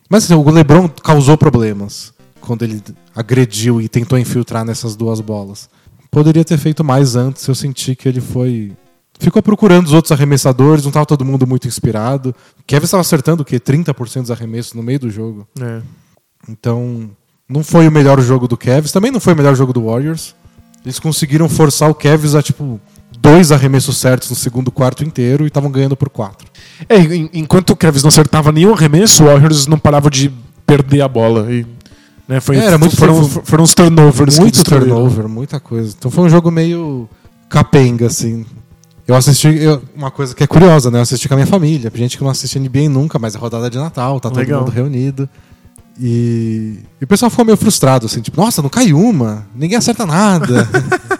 Mas 0.09 0.23
assim, 0.25 0.33
o 0.33 0.49
Lebron 0.49 0.87
causou 1.03 1.37
problemas 1.37 2.13
quando 2.39 2.63
ele 2.63 2.81
agrediu 3.15 3.79
e 3.81 3.87
tentou 3.87 4.17
infiltrar 4.17 4.63
nessas 4.65 4.95
duas 4.95 5.19
bolas. 5.21 5.69
Poderia 6.11 6.43
ter 6.43 6.57
feito 6.57 6.83
mais 6.83 7.15
antes, 7.15 7.47
eu 7.47 7.53
senti 7.55 7.95
que 7.95 8.07
ele 8.07 8.19
foi. 8.21 8.71
Ficou 9.19 9.43
procurando 9.43 9.85
os 9.87 9.93
outros 9.93 10.11
arremessadores, 10.11 10.83
não 10.83 10.89
estava 10.89 11.05
todo 11.05 11.25
mundo 11.25 11.45
muito 11.45 11.67
inspirado. 11.67 12.33
O 12.59 12.63
Kevin 12.65 12.85
estava 12.85 13.01
acertando 13.01 13.41
o 13.43 13.45
quê? 13.45 13.59
30% 13.59 14.21
dos 14.21 14.31
arremessos 14.31 14.73
no 14.73 14.81
meio 14.81 14.99
do 14.99 15.11
jogo. 15.11 15.45
É. 15.61 15.81
Então, 16.47 17.09
não 17.47 17.63
foi 17.63 17.87
o 17.87 17.91
melhor 17.91 18.19
jogo 18.21 18.47
do 18.47 18.57
Cavs, 18.57 18.91
também 18.91 19.11
não 19.11 19.19
foi 19.19 19.33
o 19.33 19.35
melhor 19.35 19.55
jogo 19.55 19.73
do 19.73 19.85
Warriors. 19.85 20.33
Eles 20.85 20.99
conseguiram 20.99 21.49
forçar 21.49 21.89
o 21.89 21.93
Cavs 21.95 22.33
a, 22.33 22.41
tipo, 22.41 22.79
dois 23.19 23.51
arremessos 23.51 23.97
certos 23.97 24.29
no 24.29 24.35
segundo 24.35 24.71
quarto 24.71 25.03
inteiro 25.03 25.43
e 25.43 25.47
estavam 25.47 25.69
ganhando 25.69 25.97
por 25.97 26.09
quatro. 26.09 26.47
É, 26.87 26.97
en- 26.97 27.29
enquanto 27.33 27.71
o 27.71 27.75
Kevs 27.75 28.01
não 28.01 28.07
acertava 28.07 28.51
nenhum 28.51 28.73
arremesso, 28.73 29.23
o 29.23 29.27
Warriors 29.27 29.67
não 29.67 29.77
parava 29.77 30.09
de 30.09 30.31
perder 30.65 31.01
a 31.01 31.07
bola. 31.09 31.51
E, 31.51 31.65
né, 32.29 32.39
foi, 32.39 32.57
É, 32.57 32.65
era 32.65 32.77
muito- 32.77 32.95
foram, 32.95 33.27
foram 33.27 33.63
os 33.63 33.73
turnovers 33.73 34.37
Muito 34.37 34.63
turnover, 34.63 35.27
muita 35.27 35.59
coisa. 35.59 35.95
Então 35.97 36.11
foi 36.11 36.23
um 36.25 36.29
jogo 36.29 36.51
meio 36.51 37.09
capenga, 37.49 38.05
assim. 38.05 38.45
Eu 39.07 39.15
assisti, 39.15 39.47
eu- 39.47 39.81
uma 39.95 40.11
coisa 40.11 40.35
que 40.35 40.43
é 40.43 40.47
curiosa, 40.47 40.91
né? 40.91 40.99
Eu 40.99 41.01
assisti 41.01 41.27
com 41.27 41.33
a 41.33 41.37
minha 41.37 41.47
família. 41.47 41.91
Gente 41.95 42.15
que 42.15 42.23
não 42.23 42.29
assiste 42.29 42.59
NBA 42.59 42.87
nunca, 42.87 43.17
mas 43.17 43.33
é 43.33 43.39
rodada 43.39 43.67
de 43.67 43.79
Natal, 43.79 44.19
tá 44.19 44.29
todo 44.29 44.37
Legal. 44.37 44.59
mundo 44.61 44.69
reunido. 44.71 45.27
E, 45.99 46.79
e 47.01 47.03
o 47.03 47.07
pessoal 47.07 47.29
ficou 47.31 47.43
meio 47.43 47.57
frustrado, 47.57 48.05
assim, 48.05 48.21
tipo, 48.21 48.39
nossa, 48.39 48.61
não 48.61 48.69
cai 48.69 48.93
uma, 48.93 49.45
ninguém 49.55 49.77
acerta 49.77 50.05
nada. 50.05 50.69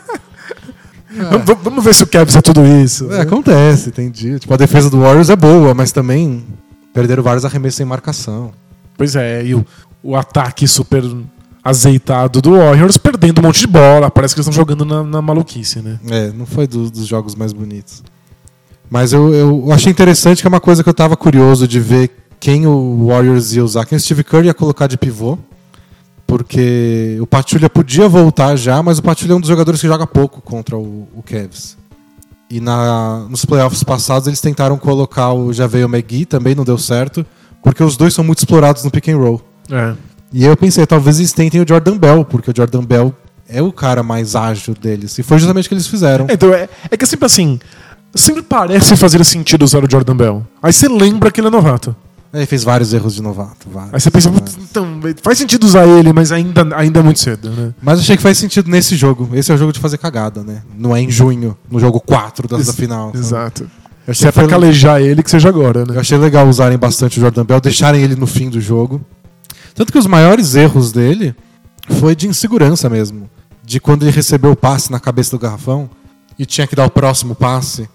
Vamos- 1.12 1.58
Vamos, 1.64 1.84
ver 1.84 1.96
se 1.96 2.04
o 2.04 2.08
Kevs 2.08 2.36
é 2.36 2.42
tudo 2.42 2.64
isso. 2.66 3.12
É, 3.12 3.22
acontece, 3.22 3.92
dia. 4.12 4.38
Tipo, 4.38 4.54
a 4.54 4.58
defesa 4.58 4.90
do 4.90 5.00
Warriors 5.02 5.30
é 5.30 5.36
boa, 5.36 5.74
mas 5.74 5.92
também 5.92 6.46
perderam 6.94 7.24
vários 7.24 7.44
arremessos 7.44 7.78
sem 7.78 7.86
marcação. 7.86 8.52
Pois 8.96 9.16
é, 9.16 9.44
e 9.44 9.56
o, 9.56 9.66
o 10.04 10.16
ataque 10.16 10.68
super 10.68 11.04
azeitado 11.64 12.42
do 12.42 12.58
Warriors, 12.58 12.98
perdendo 12.98 13.40
um 13.40 13.44
monte 13.44 13.62
de 13.62 13.68
bola. 13.68 14.10
Parece 14.10 14.34
que 14.34 14.40
eles 14.40 14.48
estão 14.48 14.54
jogando 14.62 14.86
na, 14.86 15.04
na 15.04 15.22
maluquice, 15.22 15.82
né? 15.82 16.00
É, 16.10 16.32
não 16.32 16.46
foi 16.46 16.66
do- 16.68 16.90
dos 16.90 17.06
jogos 17.06 17.36
mais 17.36 17.52
bonitos. 17.54 18.02
Mas 18.90 19.14
eu, 19.14 19.34
eu 19.34 19.72
achei 19.72 19.92
interessante 19.92 20.42
que 20.42 20.48
é 20.48 20.50
uma 20.50 20.60
coisa 20.62 20.84
que 20.84 20.90
eu 20.90 20.94
tava 20.94 21.16
curioso 21.18 21.68
de 21.68 21.80
ver 21.80 22.10
quem 22.40 22.66
o 22.66 23.08
Warriors 23.08 23.54
ia 23.54 23.64
usar. 23.64 23.86
Quem 23.86 23.98
o 23.98 24.00
Steve 24.00 24.24
Curry 24.24 24.48
ia 24.48 24.54
colocar 24.54 24.88
de 24.88 24.98
pivô. 24.98 25.38
Porque 26.26 27.18
o 27.20 27.26
Pachulia 27.26 27.70
podia 27.70 28.08
voltar 28.08 28.56
já, 28.56 28.82
mas 28.84 29.00
o 29.00 29.04
Pachulia 29.04 29.34
é 29.34 29.36
um 29.36 29.40
dos 29.40 29.48
jogadores 29.50 29.82
que 29.82 29.88
joga 29.88 30.06
pouco 30.06 30.42
contra 30.42 30.78
o, 30.78 31.08
o 31.16 31.24
Cavs. 31.24 31.76
E 32.52 32.60
na, 32.62 33.26
nos 33.30 33.46
playoffs 33.46 33.84
passados 33.84 34.28
eles 34.28 34.40
tentaram 34.40 34.78
colocar 34.78 35.34
o 35.34 35.52
Javeio 35.52 35.88
McGee, 35.88 36.26
também 36.26 36.54
não 36.54 36.64
deu 36.64 36.78
certo, 36.78 37.26
porque 37.64 37.84
os 37.84 37.98
dois 37.98 38.14
são 38.14 38.24
muito 38.24 38.40
explorados 38.40 38.84
no 38.84 38.92
pick 38.92 39.08
and 39.10 39.18
roll. 39.18 39.42
É. 39.72 39.94
E 40.32 40.46
eu 40.46 40.56
pensei, 40.56 40.86
talvez 40.86 41.18
eles 41.20 41.34
tentem 41.34 41.62
o 41.62 41.66
Jordan 41.68 41.98
Bell, 41.98 42.24
porque 42.24 42.52
o 42.52 42.54
Jordan 42.56 42.84
Bell 42.84 43.14
é 43.48 43.62
o 43.62 43.72
cara 43.72 44.04
mais 44.04 44.36
ágil 44.36 44.76
deles. 44.80 45.18
E 45.18 45.24
foi 45.24 45.40
justamente 45.40 45.66
o 45.66 45.70
que 45.70 45.74
eles 45.76 45.88
fizeram. 45.88 46.28
Então, 46.30 46.54
é, 46.54 46.70
é 46.92 46.96
que 46.98 47.04
é 47.04 47.08
sempre 47.08 47.26
assim. 47.26 47.60
Sempre 48.14 48.42
parece 48.44 48.96
fazer 48.96 49.24
sentido 49.24 49.64
usar 49.64 49.84
o 49.84 49.90
Jordan 49.90 50.16
Bell. 50.16 50.48
Aí 50.62 50.72
você 50.74 50.88
lembra 50.88 51.32
que 51.32 51.40
ele 51.40 51.48
é 51.48 51.52
novato. 51.52 51.96
Ele 52.32 52.46
fez 52.46 52.64
vários 52.64 52.94
erros 52.94 53.16
de 53.16 53.24
novato. 53.24 53.68
vários. 53.72 53.94
Aí 53.94 54.00
você 54.00 54.12
pensa, 54.12 54.30
Vários. 54.30 54.54
"Putz, 54.56 54.68
então, 54.70 55.00
faz 55.24 55.38
sentido 55.40 55.64
usar 55.64 55.88
ele, 55.88 56.14
mas 56.14 56.32
ainda, 56.32 56.68
ainda 56.76 57.00
é 57.00 57.04
muito 57.04 57.20
cedo, 57.20 57.50
né? 57.50 57.74
Mas 57.82 58.00
achei 58.00 58.16
que 58.16 58.22
faz 58.22 58.38
sentido 58.38 58.70
nesse 58.70 58.96
jogo. 58.96 59.30
Esse 59.34 59.52
é 59.52 59.56
o 59.56 59.58
jogo 59.58 59.74
de 59.74 59.80
fazer 59.80 59.98
cagada, 59.98 60.44
né? 60.44 60.62
Não 60.78 60.96
é 60.96 61.02
em 61.02 61.10
junho, 61.10 61.58
no 61.72 61.80
jogo 61.80 62.00
4 62.00 62.48
da, 62.48 62.58
da 62.58 62.72
final. 62.74 63.12
Exato. 63.16 63.68
Se 64.14 64.28
é 64.28 64.32
pra 64.32 64.44
foi- 64.44 64.50
calejar 64.50 65.02
ele, 65.02 65.24
que 65.24 65.30
seja 65.32 65.50
agora, 65.50 65.86
né? 65.86 65.96
eu 65.96 66.00
achei 66.00 66.18
legal 66.20 66.48
usarem 66.48 66.78
bastante 66.78 67.18
o 67.18 67.22
Jordan 67.22 67.46
Bell, 67.46 67.60
deixarem 67.62 68.02
ele 68.04 68.16
no 68.16 68.28
fim 68.28 68.48
do 68.50 68.62
jogo. 68.62 69.02
Tanto 69.80 69.94
que 69.94 69.98
os 69.98 70.08
maiores 70.08 70.56
erros 70.56 70.92
dele 70.92 71.34
foi 72.02 72.14
de 72.14 72.28
insegurança 72.28 72.90
mesmo. 72.90 73.30
De 73.64 73.80
quando 73.80 74.04
ele 74.04 74.12
recebeu 74.12 74.52
o 74.52 74.56
passe 74.56 74.92
na 74.92 75.00
cabeça 75.00 75.32
do 75.32 75.40
garrafão 75.40 75.90
e 76.38 76.46
tinha 76.46 76.68
que 76.68 76.76
dar 76.76 76.84
o 76.86 76.90
próximo 76.90 77.34
passe. 77.34 77.88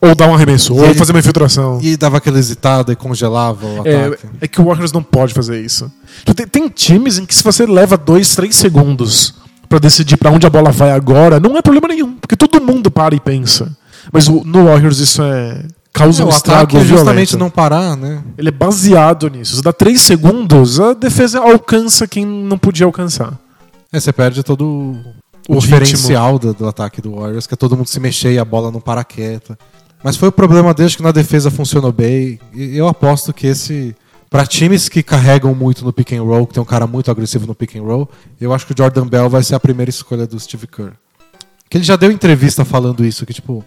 Ou 0.00 0.16
dar 0.16 0.26
um 0.26 0.34
arremesso, 0.34 0.72
E 0.74 0.78
ou 0.80 0.84
ele- 0.86 0.94
fazer 0.96 1.12
uma 1.12 1.20
infiltração. 1.20 1.78
E 1.80 1.96
dava 1.96 2.16
aquela 2.16 2.40
hesitada 2.40 2.92
e 2.92 2.96
congelava 2.96 3.64
o 3.66 3.80
ataque. 3.82 4.26
É, 4.42 4.44
é 4.46 4.48
que 4.48 4.60
o 4.60 4.64
Warriors 4.64 4.90
não 4.90 5.00
pode 5.00 5.32
fazer 5.32 5.64
isso. 5.64 5.88
Tem, 6.34 6.44
tem 6.44 6.68
times 6.68 7.18
em 7.18 7.24
que 7.24 7.32
se 7.32 7.44
você 7.44 7.64
leva 7.64 7.96
dois, 7.96 8.34
três 8.34 8.56
segundos 8.56 9.34
pra 9.68 9.78
decidir 9.78 10.16
pra 10.16 10.32
onde 10.32 10.44
a 10.44 10.50
bola 10.50 10.72
vai 10.72 10.90
agora, 10.90 11.38
não 11.38 11.56
é 11.56 11.62
problema 11.62 11.86
nenhum, 11.86 12.14
porque 12.14 12.34
todo 12.36 12.60
mundo 12.60 12.90
para 12.90 13.14
e 13.14 13.20
pensa. 13.20 13.76
Mas 14.12 14.26
no 14.26 14.64
Warriors 14.64 14.98
isso 14.98 15.22
é 15.22 15.62
causa 15.92 16.22
É, 16.22 16.26
um 16.26 16.28
estrago 16.28 16.62
ataque 16.62 16.76
é 16.76 16.84
justamente 16.84 17.30
violento. 17.30 17.38
não 17.38 17.50
parar, 17.50 17.96
né? 17.96 18.22
Ele 18.36 18.48
é 18.48 18.52
baseado 18.52 19.28
nisso. 19.28 19.56
Se 19.56 19.62
dá 19.62 19.72
três 19.72 20.00
segundos, 20.00 20.78
a 20.80 20.94
defesa 20.94 21.40
alcança 21.40 22.06
quem 22.06 22.24
não 22.24 22.58
podia 22.58 22.86
alcançar. 22.86 23.38
É, 23.92 23.98
você 23.98 24.12
perde 24.12 24.42
todo 24.42 24.96
o, 25.48 25.56
O 25.56 25.58
diferencial 25.58 26.38
do, 26.38 26.52
do 26.52 26.68
ataque 26.68 27.00
do 27.00 27.16
Warriors, 27.16 27.46
que 27.46 27.54
é 27.54 27.56
todo 27.56 27.76
mundo 27.76 27.88
se 27.88 27.98
mexer 27.98 28.32
e 28.32 28.38
a 28.38 28.44
bola 28.44 28.70
não 28.70 28.80
para 28.80 29.02
quieta. 29.02 29.58
Mas 30.04 30.16
foi 30.16 30.28
o 30.28 30.32
problema 30.32 30.72
desde 30.72 30.96
que 30.98 31.02
na 31.02 31.10
defesa 31.10 31.50
funcionou 31.50 31.90
bem. 31.90 32.38
E 32.54 32.76
eu 32.76 32.86
aposto 32.86 33.32
que 33.32 33.46
esse. 33.46 33.96
Pra 34.30 34.44
times 34.46 34.90
que 34.90 35.02
carregam 35.02 35.54
muito 35.54 35.82
no 35.84 35.90
pick 35.92 36.12
and 36.12 36.22
roll, 36.22 36.46
que 36.46 36.52
tem 36.52 36.62
um 36.62 36.66
cara 36.66 36.86
muito 36.86 37.10
agressivo 37.10 37.46
no 37.46 37.54
pick 37.54 37.76
and 37.76 37.82
roll, 37.82 38.06
eu 38.38 38.52
acho 38.52 38.66
que 38.66 38.72
o 38.72 38.76
Jordan 38.76 39.06
Bell 39.06 39.28
vai 39.30 39.42
ser 39.42 39.54
a 39.54 39.60
primeira 39.60 39.88
escolha 39.88 40.26
do 40.26 40.38
Steve 40.38 40.66
Kerr. 40.66 40.92
Que 41.70 41.78
ele 41.78 41.84
já 41.84 41.96
deu 41.96 42.12
entrevista 42.12 42.62
falando 42.64 43.04
isso, 43.06 43.24
que 43.24 43.32
tipo. 43.32 43.64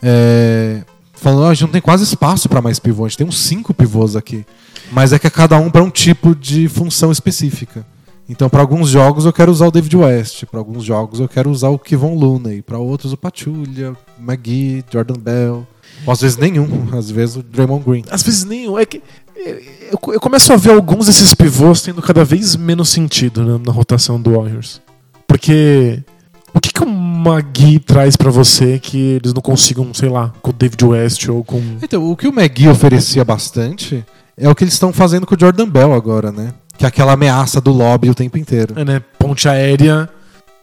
É, 0.00 0.82
falando, 1.22 1.44
"Ah, 1.44 1.50
a 1.50 1.54
gente 1.54 1.64
não 1.64 1.72
tem 1.72 1.80
quase 1.80 2.04
espaço 2.04 2.48
pra 2.48 2.60
mais 2.60 2.78
pivô, 2.78 3.04
a 3.04 3.08
gente 3.08 3.18
tem 3.18 3.26
uns 3.26 3.40
cinco 3.40 3.72
pivôs 3.72 4.16
aqui. 4.16 4.44
Mas 4.90 5.12
é 5.12 5.18
que 5.18 5.26
é 5.26 5.30
cada 5.30 5.56
um 5.56 5.70
pra 5.70 5.82
um 5.82 5.90
tipo 5.90 6.34
de 6.34 6.68
função 6.68 7.10
específica. 7.10 7.86
Então, 8.28 8.48
para 8.48 8.60
alguns 8.60 8.88
jogos 8.88 9.24
eu 9.24 9.32
quero 9.32 9.50
usar 9.50 9.66
o 9.66 9.70
David 9.70 9.96
West, 9.96 10.44
para 10.46 10.60
alguns 10.60 10.84
jogos 10.84 11.20
eu 11.20 11.28
quero 11.28 11.50
usar 11.50 11.68
o 11.68 11.78
Kevon 11.78 12.14
Looney, 12.14 12.62
para 12.62 12.78
outros 12.78 13.12
o 13.12 13.16
Pachulia, 13.16 13.94
McGee, 14.18 14.84
Jordan 14.90 15.18
Bell. 15.18 15.66
Ou 16.06 16.12
às 16.12 16.20
vezes 16.20 16.36
nenhum, 16.36 16.88
às 16.96 17.10
vezes 17.10 17.36
o 17.36 17.42
Draymond 17.42 17.84
Green. 17.84 18.04
Às 18.10 18.22
vezes 18.22 18.44
nenhum. 18.44 18.78
É 18.78 18.86
que 18.86 19.02
eu, 19.36 20.14
eu 20.14 20.20
começo 20.20 20.52
a 20.52 20.56
ver 20.56 20.72
alguns 20.72 21.06
desses 21.06 21.34
pivôs 21.34 21.82
tendo 21.82 22.00
cada 22.00 22.24
vez 22.24 22.56
menos 22.56 22.88
sentido 22.88 23.44
na, 23.44 23.58
na 23.58 23.72
rotação 23.72 24.20
do 24.20 24.32
Warriors. 24.32 24.80
Porque 25.26 26.02
o 26.54 26.60
que, 26.60 26.72
que 26.72 26.82
o 26.82 26.88
Magui 27.22 27.78
traz 27.78 28.16
pra 28.16 28.30
você 28.30 28.78
que 28.78 28.98
eles 28.98 29.32
não 29.32 29.40
consigam, 29.40 29.92
sei 29.94 30.08
lá, 30.08 30.32
com 30.42 30.50
o 30.50 30.52
David 30.52 30.84
West 30.84 31.28
ou 31.28 31.44
com. 31.44 31.60
Então, 31.80 32.10
o 32.10 32.16
que 32.16 32.26
o 32.26 32.32
McGee 32.32 32.68
oferecia 32.68 33.24
bastante 33.24 34.04
é 34.36 34.48
o 34.48 34.54
que 34.54 34.64
eles 34.64 34.74
estão 34.74 34.92
fazendo 34.92 35.26
com 35.26 35.34
o 35.34 35.38
Jordan 35.38 35.68
Bell 35.68 35.92
agora, 35.94 36.32
né? 36.32 36.52
Que 36.76 36.84
é 36.84 36.88
aquela 36.88 37.12
ameaça 37.12 37.60
do 37.60 37.70
lobby 37.70 38.10
o 38.10 38.14
tempo 38.14 38.38
inteiro. 38.38 38.74
É, 38.76 38.84
né, 38.84 39.02
ponte 39.18 39.48
aérea 39.48 40.08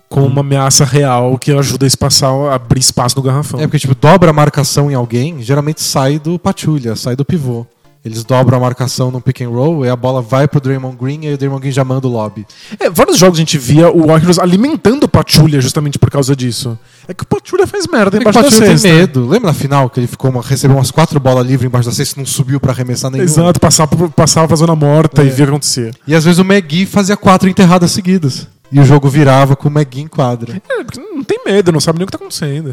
com 0.10 0.26
uma 0.26 0.42
ameaça 0.42 0.84
real 0.84 1.38
que 1.38 1.52
ajuda 1.52 1.86
a 1.86 1.88
espaçar, 1.88 2.34
a 2.34 2.56
abrir 2.56 2.80
espaço 2.80 3.16
no 3.16 3.22
garrafão. 3.22 3.60
É 3.60 3.68
porque, 3.68 3.78
tipo, 3.80 3.94
dobra 3.94 4.32
a 4.32 4.34
marcação 4.34 4.90
em 4.90 4.96
alguém, 4.96 5.42
geralmente 5.42 5.82
sai 5.82 6.18
do 6.18 6.40
Pachulia, 6.40 6.96
sai 6.96 7.16
do 7.16 7.24
pivô. 7.24 7.66
Eles 8.04 8.24
dobram 8.24 8.58
a 8.58 8.62
marcação 8.62 9.12
no 9.12 9.20
pick 9.20 9.42
and 9.42 9.50
roll 9.50 9.86
e 9.86 9.90
a 9.90 9.96
bola 9.96 10.22
vai 10.22 10.48
pro 10.48 10.62
Draymond 10.62 10.96
Green 10.96 11.26
e 11.26 11.34
o 11.34 11.38
Draymond 11.38 11.60
Green 11.62 11.72
já 11.74 11.84
manda 11.84 12.08
o 12.08 12.10
lobby. 12.10 12.48
É, 12.80 12.90
vários 12.90 13.18
jogos 13.18 13.38
a 13.38 13.42
gente 13.42 13.58
via 13.58 13.92
o 13.92 14.08
Warriors 14.08 14.40
alimentando 14.40 15.04
o 15.04 15.08
Pachulia 15.10 15.60
justamente 15.60 16.00
por 16.00 16.10
causa 16.10 16.34
disso. 16.34 16.80
É 17.10 17.14
que 17.14 17.24
o 17.24 17.28
Pachulia 17.28 17.68
faz 17.68 17.86
merda 17.88 18.08
É 18.08 18.12
que 18.12 18.18
o 18.20 18.22
embaixo 18.22 18.40
da 18.40 18.44
Pachulia 18.46 18.68
tem 18.70 18.78
cesta. 18.78 18.98
medo. 18.98 19.28
Lembra 19.28 19.48
na 19.50 19.54
final 19.54 19.90
que 19.90 20.00
ele 20.00 20.08
ficou 20.08 20.32
uma- 20.32 20.42
recebeu 20.42 20.78
umas 20.78 20.92
quatro 20.92 21.20
bolas 21.20 21.46
livres 21.46 21.68
embaixo 21.68 21.90
da 21.90 21.94
cesta 21.96 22.18
e 22.18 22.20
não 22.20 22.26
subiu 22.26 22.58
pra 22.58 22.72
arremessar 22.72 23.12
nenhuma? 23.12 23.30
Exato, 23.30 23.60
passava, 23.60 24.10
passava 24.10 24.48
pra 24.48 24.56
zona 24.56 24.76
morta 24.78 25.22
É. 25.22 25.26
e 25.26 25.30
via 25.30 25.46
acontecia. 25.46 25.92
E 26.08 26.16
às 26.16 26.24
vezes 26.24 26.40
o 26.40 26.44
McGee 26.44 26.86
fazia 26.86 27.18
quatro 27.18 27.50
enterradas 27.50 27.92
seguidas. 27.92 28.48
E 28.72 28.80
o 28.80 28.86
jogo 28.86 29.10
virava 29.10 29.58
com 29.58 29.68
o 29.68 29.72
McGee 29.72 30.04
em 30.04 30.08
quadra. 30.08 30.62
É, 30.70 30.84
porque 30.86 31.00
não 31.02 31.22
tem 31.24 31.40
medo, 31.46 31.72
não 31.72 31.80
sabe 31.82 31.98
nem 32.00 32.04
o 32.04 32.06
que 32.06 32.12
tá 32.14 32.18
acontecendo. 32.18 32.70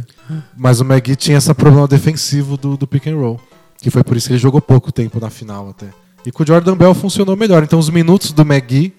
Mas 0.56 0.78
o 0.80 0.84
McGee 0.84 1.16
tinha 1.16 1.38
esse 1.38 1.52
problema 1.52 1.88
defensivo 1.88 2.56
do, 2.56 2.76
do 2.76 2.86
pick 2.86 3.08
and 3.08 3.16
roll. 3.16 3.40
Que 3.80 3.90
foi 3.90 4.02
por 4.02 4.16
isso 4.16 4.26
que 4.28 4.32
ele 4.34 4.40
jogou 4.40 4.60
pouco 4.60 4.90
tempo 4.90 5.20
na 5.20 5.30
final 5.30 5.68
até. 5.70 5.86
E 6.24 6.32
com 6.32 6.42
o 6.42 6.46
Jordan 6.46 6.76
Bell 6.76 6.94
funcionou 6.94 7.36
melhor. 7.36 7.62
Então 7.62 7.78
os 7.78 7.88
minutos 7.90 8.32
do 8.32 8.42
McGee, 8.42 8.92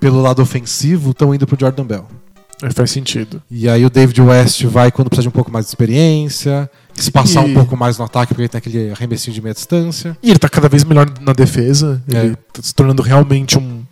pelo 0.00 0.20
lado 0.20 0.42
ofensivo, 0.42 1.12
estão 1.12 1.34
indo 1.34 1.46
pro 1.46 1.58
Jordan 1.58 1.84
Bell. 1.84 2.06
É, 2.62 2.70
faz 2.70 2.90
sentido. 2.90 3.42
E 3.50 3.68
aí 3.68 3.84
o 3.84 3.90
David 3.90 4.20
West 4.20 4.64
vai 4.64 4.92
quando 4.92 5.08
precisa 5.08 5.22
de 5.22 5.28
um 5.28 5.32
pouco 5.32 5.50
mais 5.50 5.64
de 5.66 5.70
experiência, 5.70 6.70
espaçar 6.96 7.46
E- 7.46 7.50
um 7.50 7.54
pouco 7.54 7.76
mais 7.76 7.98
no 7.98 8.04
ataque, 8.04 8.28
porque 8.32 8.42
ele 8.42 8.48
tem 8.48 8.58
aquele 8.58 8.90
arremessinho 8.90 9.34
de 9.34 9.40
meia 9.42 9.54
distância. 9.54 10.16
E 10.22 10.30
ele 10.30 10.38
tá 10.38 10.48
cada 10.48 10.68
vez 10.68 10.84
melhor 10.84 11.06
na 11.20 11.32
defesa. 11.32 12.02
É. 12.12 12.26
Ele 12.26 12.36
tá 12.52 12.62
se 12.62 12.74
tornando 12.74 13.02
realmente 13.02 13.58
um. 13.58 13.82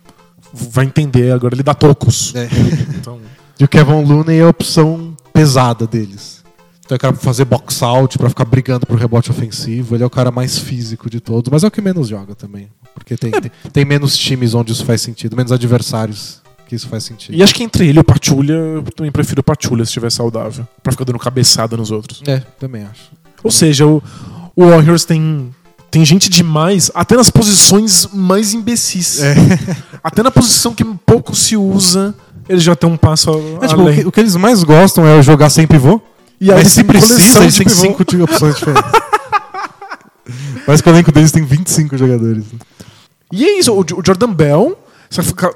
Vai 0.53 0.85
entender 0.85 1.31
agora, 1.31 1.55
ele 1.55 1.63
dá 1.63 1.73
tocos. 1.73 2.33
É. 2.35 2.47
Então, 2.95 3.19
E 3.59 3.63
o 3.63 3.67
Kevin 3.67 4.03
Looney 4.03 4.39
é 4.39 4.43
a 4.43 4.49
opção 4.49 5.15
pesada 5.33 5.85
deles. 5.87 6.42
Então 6.85 6.95
é 6.95 6.97
o 6.97 6.99
cara 6.99 7.13
pra 7.13 7.21
fazer 7.21 7.45
box 7.45 7.81
out, 7.83 8.17
pra 8.17 8.29
ficar 8.29 8.45
brigando 8.45 8.85
pro 8.85 8.95
rebote 8.97 9.31
ofensivo. 9.31 9.95
Ele 9.95 10.03
é 10.03 10.05
o 10.05 10.09
cara 10.09 10.31
mais 10.31 10.57
físico 10.57 11.09
de 11.09 11.19
todos, 11.19 11.49
mas 11.51 11.63
é 11.63 11.67
o 11.67 11.71
que 11.71 11.81
menos 11.81 12.07
joga 12.09 12.35
também. 12.35 12.67
Porque 12.93 13.15
tem, 13.15 13.31
tem, 13.31 13.51
tem 13.71 13.85
menos 13.85 14.17
times 14.17 14.53
onde 14.53 14.71
isso 14.71 14.85
faz 14.85 15.01
sentido, 15.01 15.35
menos 15.35 15.51
adversários 15.51 16.41
que 16.67 16.75
isso 16.75 16.87
faz 16.87 17.03
sentido. 17.03 17.35
e 17.35 17.43
acho 17.43 17.53
que 17.55 17.63
entre 17.63 17.87
ele 17.87 17.99
e 17.99 18.01
o 18.01 18.03
Pachulia, 18.03 18.53
eu 18.55 18.83
também 18.95 19.11
prefiro 19.11 19.41
o 19.41 19.43
Pachulia 19.43 19.85
se 19.85 19.89
estiver 19.89 20.11
saudável. 20.11 20.67
Pra 20.81 20.91
ficar 20.91 21.03
dando 21.05 21.19
cabeçada 21.19 21.75
nos 21.77 21.89
outros. 21.91 22.21
É, 22.27 22.39
também 22.59 22.83
acho. 22.83 23.11
Ou 23.43 23.51
seja, 23.51 23.85
o, 23.87 24.01
o 24.55 24.65
Warriors 24.67 25.05
tem. 25.05 25.53
Tem 25.91 26.03
gente 26.03 26.27
demais, 26.27 26.89
até 26.95 27.15
nas 27.15 27.29
posições 27.29 28.07
mais 28.11 28.51
imbecis. 28.53 29.21
É. 29.21 29.35
Até 30.03 30.23
na 30.23 30.31
posição 30.31 30.73
que 30.73 30.83
pouco 30.83 31.35
se 31.35 31.55
usa, 31.55 32.15
eles 32.49 32.63
já 32.63 32.73
estão 32.73 32.89
um 32.93 32.97
passo 32.97 33.29
a- 33.29 33.63
É, 33.63 33.67
tipo, 33.67 33.79
o, 33.81 33.83
além. 33.85 33.95
que, 34.01 34.07
o 34.07 34.11
que 34.11 34.19
eles 34.19 34.35
mais 34.35 34.63
gostam 34.63 35.05
é 35.05 35.21
jogar 35.21 35.51
sem 35.51 35.67
pivô. 35.67 36.01
E 36.43 36.51
aí 36.51 36.57
mas 36.63 36.71
se 36.73 36.83
precisa, 36.83 37.47
de 37.47 37.57
têm 37.57 37.67
pivô. 37.67 37.81
cinco 37.81 38.23
opções 38.23 38.55
diferentes. 38.55 38.91
Parece 40.65 40.83
que 40.83 40.89
o 40.89 40.91
elenco 40.93 41.11
deles 41.11 41.31
tem 41.31 41.43
25 41.43 41.97
jogadores. 41.97 42.45
E 43.31 43.45
é 43.45 43.59
isso, 43.59 43.73
o 43.73 43.83
Jo- 43.87 43.99
o 43.99 44.03
Jordan 44.05 44.31
Bell 44.33 44.77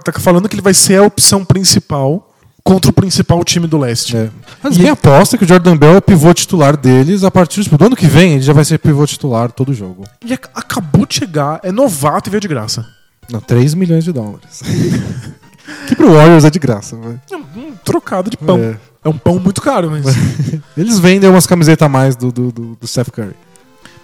tá 0.04 0.12
falando 0.20 0.48
que 0.48 0.56
ele 0.56 0.62
vai 0.62 0.74
ser 0.74 0.98
a 1.00 1.04
opção 1.04 1.44
principal 1.44 2.34
contra 2.64 2.90
o 2.92 2.94
principal 2.94 3.44
time 3.44 3.66
do 3.68 3.78
leste. 3.78 4.16
É. 4.18 4.30
Mas 4.62 4.78
E- 4.78 4.88
aposta 4.88 5.38
que 5.38 5.44
o 5.46 5.48
Jordan 5.48 5.78
Bell 5.78 5.94
é 5.96 5.98
o 5.98 6.02
pivô 6.02 6.34
titular 6.34 6.76
deles 6.76 7.24
a 7.24 7.32
partir 7.32 7.64
do 7.70 7.86
ano 7.86 7.96
que 7.96 8.08
vem, 8.08 8.34
ele 8.34 8.42
já 8.42 8.52
vai 8.54 8.66
ser 8.66 8.78
pivô 8.78 9.06
titular 9.06 9.52
todo 9.52 9.74
jogo. 9.74 10.04
E 10.26 10.34
ac- 10.34 10.50
acabou 10.54 11.06
de 11.06 11.16
chegar, 11.16 11.60
é 11.64 11.72
novato 11.72 12.30
e 12.30 12.32
veio 12.32 12.42
de 12.42 12.48
graça. 12.48 12.86
Não, 13.32 13.40
3 13.40 13.74
milhões 13.74 14.04
de 14.04 14.12
dólares. 14.12 14.62
que 15.88 15.96
pro 15.96 16.14
Warriors 16.14 16.44
é 16.46 16.50
de 16.50 16.60
graça, 16.60 16.96
velho. 16.98 17.22
É 17.32 17.36
um 17.36 17.74
trocado 17.84 18.30
de 18.30 18.38
pão. 18.38 18.58
É. 18.60 18.78
É. 19.08 19.10
um 19.10 19.18
pão 19.18 19.40
muito 19.40 19.62
caro, 19.62 19.90
mas. 19.92 20.06
Eles 20.78 21.00
vendem 21.00 21.30
umas 21.30 21.48
camisetas 21.48 21.86
a 21.86 21.90
mais 21.90 22.16
do, 22.16 22.32
do, 22.32 22.52
do, 22.52 22.76
do 22.76 22.88
Steph 22.88 23.10
Curry. 23.10 23.36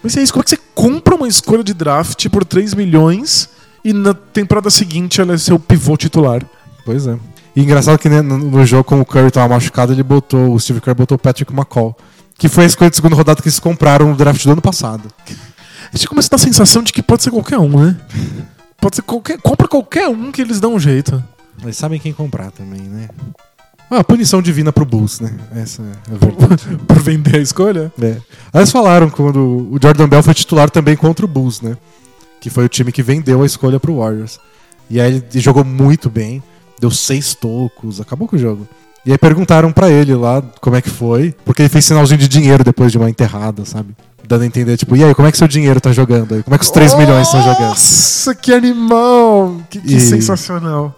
mas 0.01 0.15
é 0.17 0.21
isso, 0.23 0.33
como 0.33 0.41
é 0.41 0.43
que 0.43 0.49
você 0.51 0.59
compra 0.73 1.15
uma 1.15 1.27
escolha 1.27 1.63
de 1.63 1.73
draft 1.73 2.27
por 2.29 2.43
3 2.43 2.73
milhões 2.73 3.49
e 3.83 3.93
na 3.93 4.13
temporada 4.13 4.69
seguinte 4.69 5.21
ela 5.21 5.33
é 5.33 5.37
seu 5.37 5.59
pivô 5.59 5.97
titular? 5.97 6.43
Pois 6.85 7.07
é. 7.07 7.17
E 7.55 7.61
engraçado 7.61 7.99
que 7.99 8.09
né, 8.09 8.21
no, 8.21 8.37
no 8.37 8.65
jogo, 8.65 8.83
como 8.83 9.03
o 9.03 9.05
Curry 9.05 9.29
tava 9.29 9.53
machucado, 9.53 9.93
ele 9.93 10.03
botou, 10.03 10.53
o 10.53 10.59
Steve 10.59 10.81
Curry 10.81 10.95
botou 10.95 11.15
o 11.15 11.19
Patrick 11.19 11.53
McCall. 11.53 11.95
Que 12.35 12.49
foi 12.49 12.63
a 12.63 12.67
escolha 12.67 12.89
de 12.89 12.95
segunda 12.95 13.15
rodada 13.15 13.41
que 13.41 13.47
eles 13.47 13.59
compraram 13.59 14.09
no 14.09 14.15
draft 14.15 14.43
do 14.43 14.51
ano 14.51 14.61
passado. 14.61 15.07
A 15.93 15.95
gente 15.95 16.07
começa 16.07 16.27
a 16.29 16.31
dar 16.31 16.35
a 16.37 16.45
sensação 16.45 16.81
de 16.81 16.91
que 16.91 17.03
pode 17.03 17.21
ser 17.21 17.29
qualquer 17.29 17.59
um, 17.59 17.79
né? 17.79 17.95
Pode 18.81 18.95
ser 18.95 19.03
qualquer. 19.03 19.37
Compra 19.37 19.67
qualquer 19.67 20.07
um 20.09 20.31
que 20.31 20.41
eles 20.41 20.59
dão 20.59 20.73
um 20.73 20.79
jeito. 20.79 21.23
Eles 21.61 21.77
sabem 21.77 21.99
quem 21.99 22.11
comprar 22.11 22.49
também, 22.49 22.81
né? 22.81 23.07
Ah, 23.95 24.03
punição 24.03 24.41
divina 24.41 24.71
pro 24.73 24.85
Bulls, 24.85 25.19
né? 25.19 25.31
Essa 25.55 25.81
é 25.83 26.13
a 26.13 26.17
verdade. 26.17 26.63
Por 26.87 26.99
vender 26.99 27.35
a 27.37 27.39
escolha? 27.39 27.91
É. 28.01 28.17
Aí 28.51 28.61
eles 28.61 28.71
falaram 28.71 29.09
quando 29.09 29.39
o 29.71 29.77
Jordan 29.81 30.07
Bell 30.07 30.23
foi 30.23 30.33
titular 30.33 30.69
também 30.69 30.95
contra 30.95 31.25
o 31.25 31.27
Bulls, 31.29 31.61
né? 31.61 31.77
Que 32.41 32.49
foi 32.49 32.65
o 32.65 32.69
time 32.69 32.91
que 32.91 33.03
vendeu 33.03 33.41
a 33.43 33.45
escolha 33.45 33.79
pro 33.79 33.97
Warriors. 33.99 34.39
E 34.89 34.99
aí 34.99 35.23
ele 35.31 35.39
jogou 35.39 35.63
muito 35.63 36.09
bem, 36.09 36.41
deu 36.79 36.89
seis 36.91 37.33
tocos, 37.35 38.01
acabou 38.01 38.27
com 38.27 38.35
o 38.35 38.39
jogo. 38.39 38.67
E 39.05 39.11
aí 39.11 39.17
perguntaram 39.17 39.71
pra 39.71 39.89
ele 39.89 40.15
lá 40.15 40.41
como 40.61 40.75
é 40.75 40.81
que 40.81 40.89
foi, 40.89 41.33
porque 41.45 41.61
ele 41.61 41.69
fez 41.69 41.85
sinalzinho 41.85 42.17
de 42.19 42.27
dinheiro 42.27 42.63
depois 42.63 42.91
de 42.91 42.97
uma 42.97 43.09
enterrada, 43.09 43.65
sabe? 43.65 43.93
Dando 44.25 44.43
a 44.43 44.45
entender, 44.45 44.77
tipo, 44.77 44.95
e 44.95 45.03
aí, 45.03 45.13
como 45.13 45.27
é 45.27 45.31
que 45.31 45.37
seu 45.37 45.47
dinheiro 45.49 45.81
tá 45.81 45.91
jogando 45.91 46.33
aí? 46.35 46.43
Como 46.43 46.55
é 46.55 46.57
que 46.57 46.63
os 46.63 46.71
3 46.71 46.93
milhões 46.95 47.27
estão 47.27 47.41
jogando? 47.43 47.67
Nossa, 47.69 48.33
que 48.33 48.53
animal! 48.53 49.57
Que, 49.69 49.79
que 49.81 49.95
E- 49.95 49.99
sensacional. 49.99 50.95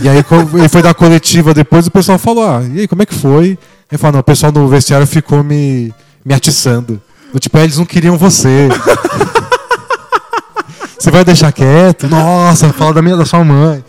E 0.00 0.08
aí 0.08 0.24
ele 0.54 0.68
foi 0.68 0.82
dar 0.82 0.94
coletiva 0.94 1.52
depois, 1.54 1.86
o 1.86 1.90
pessoal 1.90 2.18
falou, 2.18 2.46
ah, 2.48 2.62
e 2.72 2.80
aí, 2.80 2.88
como 2.88 3.02
é 3.02 3.06
que 3.06 3.14
foi? 3.14 3.58
Ele 3.90 3.98
falou, 3.98 4.14
não, 4.14 4.20
o 4.20 4.24
pessoal 4.24 4.50
no 4.52 4.68
vestiário 4.68 5.06
ficou 5.06 5.42
me, 5.44 5.92
me 6.24 6.34
atiçando. 6.34 7.00
Do 7.32 7.38
tipo, 7.40 7.58
"É, 7.58 7.64
eles 7.64 7.78
não 7.78 7.84
queriam 7.84 8.16
você. 8.16 8.68
você 10.98 11.10
vai 11.10 11.24
deixar 11.24 11.52
quieto? 11.52 12.08
Nossa, 12.08 12.72
fala 12.72 12.94
da 12.94 13.02
minha 13.02 13.16
da 13.16 13.24
sua 13.24 13.44
mãe. 13.44 13.84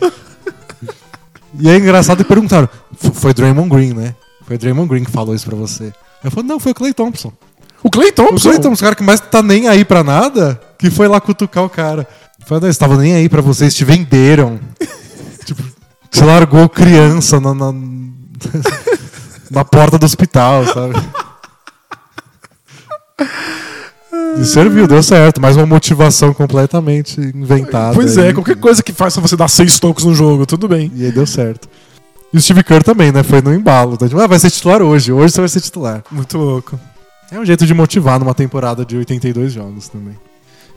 E 1.58 1.68
é 1.70 1.76
engraçado 1.76 2.20
e 2.20 2.24
perguntaram, 2.24 2.68
"F- 3.00 3.12
foi 3.14 3.32
Draymond 3.32 3.68
Green, 3.70 3.94
né? 3.94 4.14
Foi 4.46 4.58
Draymond 4.58 4.88
Green 4.88 5.04
que 5.04 5.10
falou 5.10 5.34
isso 5.34 5.46
pra 5.46 5.56
você. 5.56 5.92
Eu 6.22 6.30
falei, 6.30 6.48
não, 6.48 6.60
foi 6.60 6.72
o 6.72 6.74
Clay 6.74 6.92
Thompson. 6.92 7.32
O 7.82 7.90
Clay 7.90 8.08
O 8.08 8.12
Thompson. 8.12 8.48
Clay 8.50 8.60
Thompson, 8.60 8.82
o 8.82 8.84
cara 8.84 8.94
que 8.96 9.02
mais 9.02 9.20
tá 9.20 9.42
nem 9.42 9.68
aí 9.68 9.84
pra 9.84 10.02
nada, 10.02 10.60
que 10.78 10.90
foi 10.90 11.08
lá 11.08 11.20
cutucar 11.20 11.64
o 11.64 11.70
cara. 11.70 12.06
Eu 12.40 12.46
Falei, 12.46 12.60
não, 12.60 12.66
eles 12.66 12.74
estavam 12.76 12.96
nem 12.96 13.14
aí 13.14 13.28
pra 13.28 13.40
vocês, 13.40 13.74
te 13.74 13.84
venderam. 13.84 14.58
tipo, 15.44 15.62
você 16.10 16.24
largou 16.24 16.68
criança 16.68 17.40
na, 17.40 17.54
na, 17.54 17.72
na 19.50 19.64
porta 19.64 19.98
do 19.98 20.06
hospital, 20.06 20.64
sabe? 20.66 20.94
E 24.38 24.44
serviu, 24.44 24.86
deu 24.86 25.02
certo, 25.02 25.40
mas 25.40 25.56
uma 25.56 25.66
motivação 25.66 26.34
completamente 26.34 27.20
inventada. 27.20 27.94
Pois 27.94 28.16
é, 28.18 28.28
aí. 28.28 28.34
qualquer 28.34 28.56
coisa 28.56 28.82
que 28.82 28.92
faça 28.92 29.20
você 29.20 29.36
dar 29.36 29.48
seis 29.48 29.78
tocos 29.78 30.04
no 30.04 30.14
jogo, 30.14 30.44
tudo 30.44 30.68
bem. 30.68 30.92
E 30.94 31.06
aí 31.06 31.12
deu 31.12 31.26
certo. 31.26 31.68
E 32.32 32.36
o 32.36 32.40
Steve 32.40 32.62
Kerr 32.62 32.82
também, 32.82 33.12
né? 33.12 33.22
Foi 33.22 33.40
no 33.40 33.54
embalo. 33.54 33.96
Tá? 33.96 34.06
Tipo, 34.06 34.20
ah, 34.20 34.26
vai 34.26 34.38
ser 34.38 34.50
titular 34.50 34.82
hoje. 34.82 35.12
Hoje 35.12 35.32
você 35.32 35.40
vai 35.40 35.48
ser 35.48 35.60
titular. 35.60 36.02
Muito 36.10 36.36
louco. 36.36 36.78
É 37.30 37.38
um 37.38 37.44
jeito 37.44 37.66
de 37.66 37.72
motivar 37.72 38.18
numa 38.18 38.34
temporada 38.34 38.84
de 38.84 38.96
82 38.96 39.52
jogos 39.52 39.88
também. 39.88 40.16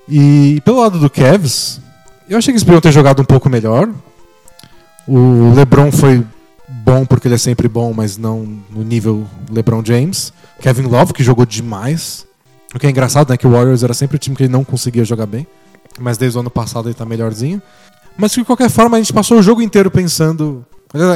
E 0.08 0.62
pelo 0.64 0.80
lado 0.80 0.98
do 0.98 1.10
Cavs, 1.10 1.82
eu 2.30 2.38
achei 2.38 2.52
que 2.52 2.58
eles 2.58 2.64
podiam 2.64 2.82
ter 2.82 2.92
jogado 2.92 3.22
um 3.22 3.26
pouco 3.26 3.50
melhor. 3.50 3.90
O 5.12 5.54
LeBron 5.56 5.92
foi 5.92 6.24
bom 6.68 7.06
porque 7.06 7.28
ele 7.28 7.36
é 7.36 7.38
sempre 7.40 7.68
bom, 7.68 7.94
mas 7.94 8.18
não 8.18 8.60
no 8.70 8.84
nível 8.84 9.26
LeBron 9.52 9.84
James. 9.84 10.32
Kevin 10.62 10.84
Love, 10.84 11.14
que 11.14 11.24
jogou 11.24 11.46
demais. 11.46 12.26
O 12.76 12.80
que 12.80 12.86
é 12.86 12.90
engraçado, 12.90 13.30
né? 13.32 13.38
Que 13.38 13.48
o 13.48 13.52
Warriors 13.52 13.82
era 13.84 13.94
sempre 13.94 14.18
o 14.18 14.20
time 14.20 14.36
que 14.36 14.44
ele 14.44 14.52
não 14.52 14.64
conseguia 14.64 15.04
jogar 15.04 15.26
bem. 15.26 15.48
Mas 16.00 16.18
desde 16.18 16.38
o 16.38 16.42
ano 16.42 16.50
passado 16.52 16.88
ele 16.88 16.94
tá 16.94 17.06
melhorzinho. 17.06 17.62
Mas 18.18 18.32
de 18.34 18.44
qualquer 18.44 18.70
forma, 18.70 18.98
a 18.98 19.00
gente 19.00 19.12
passou 19.14 19.40
o 19.40 19.42
jogo 19.42 19.62
inteiro 19.62 19.90
pensando. 19.90 20.64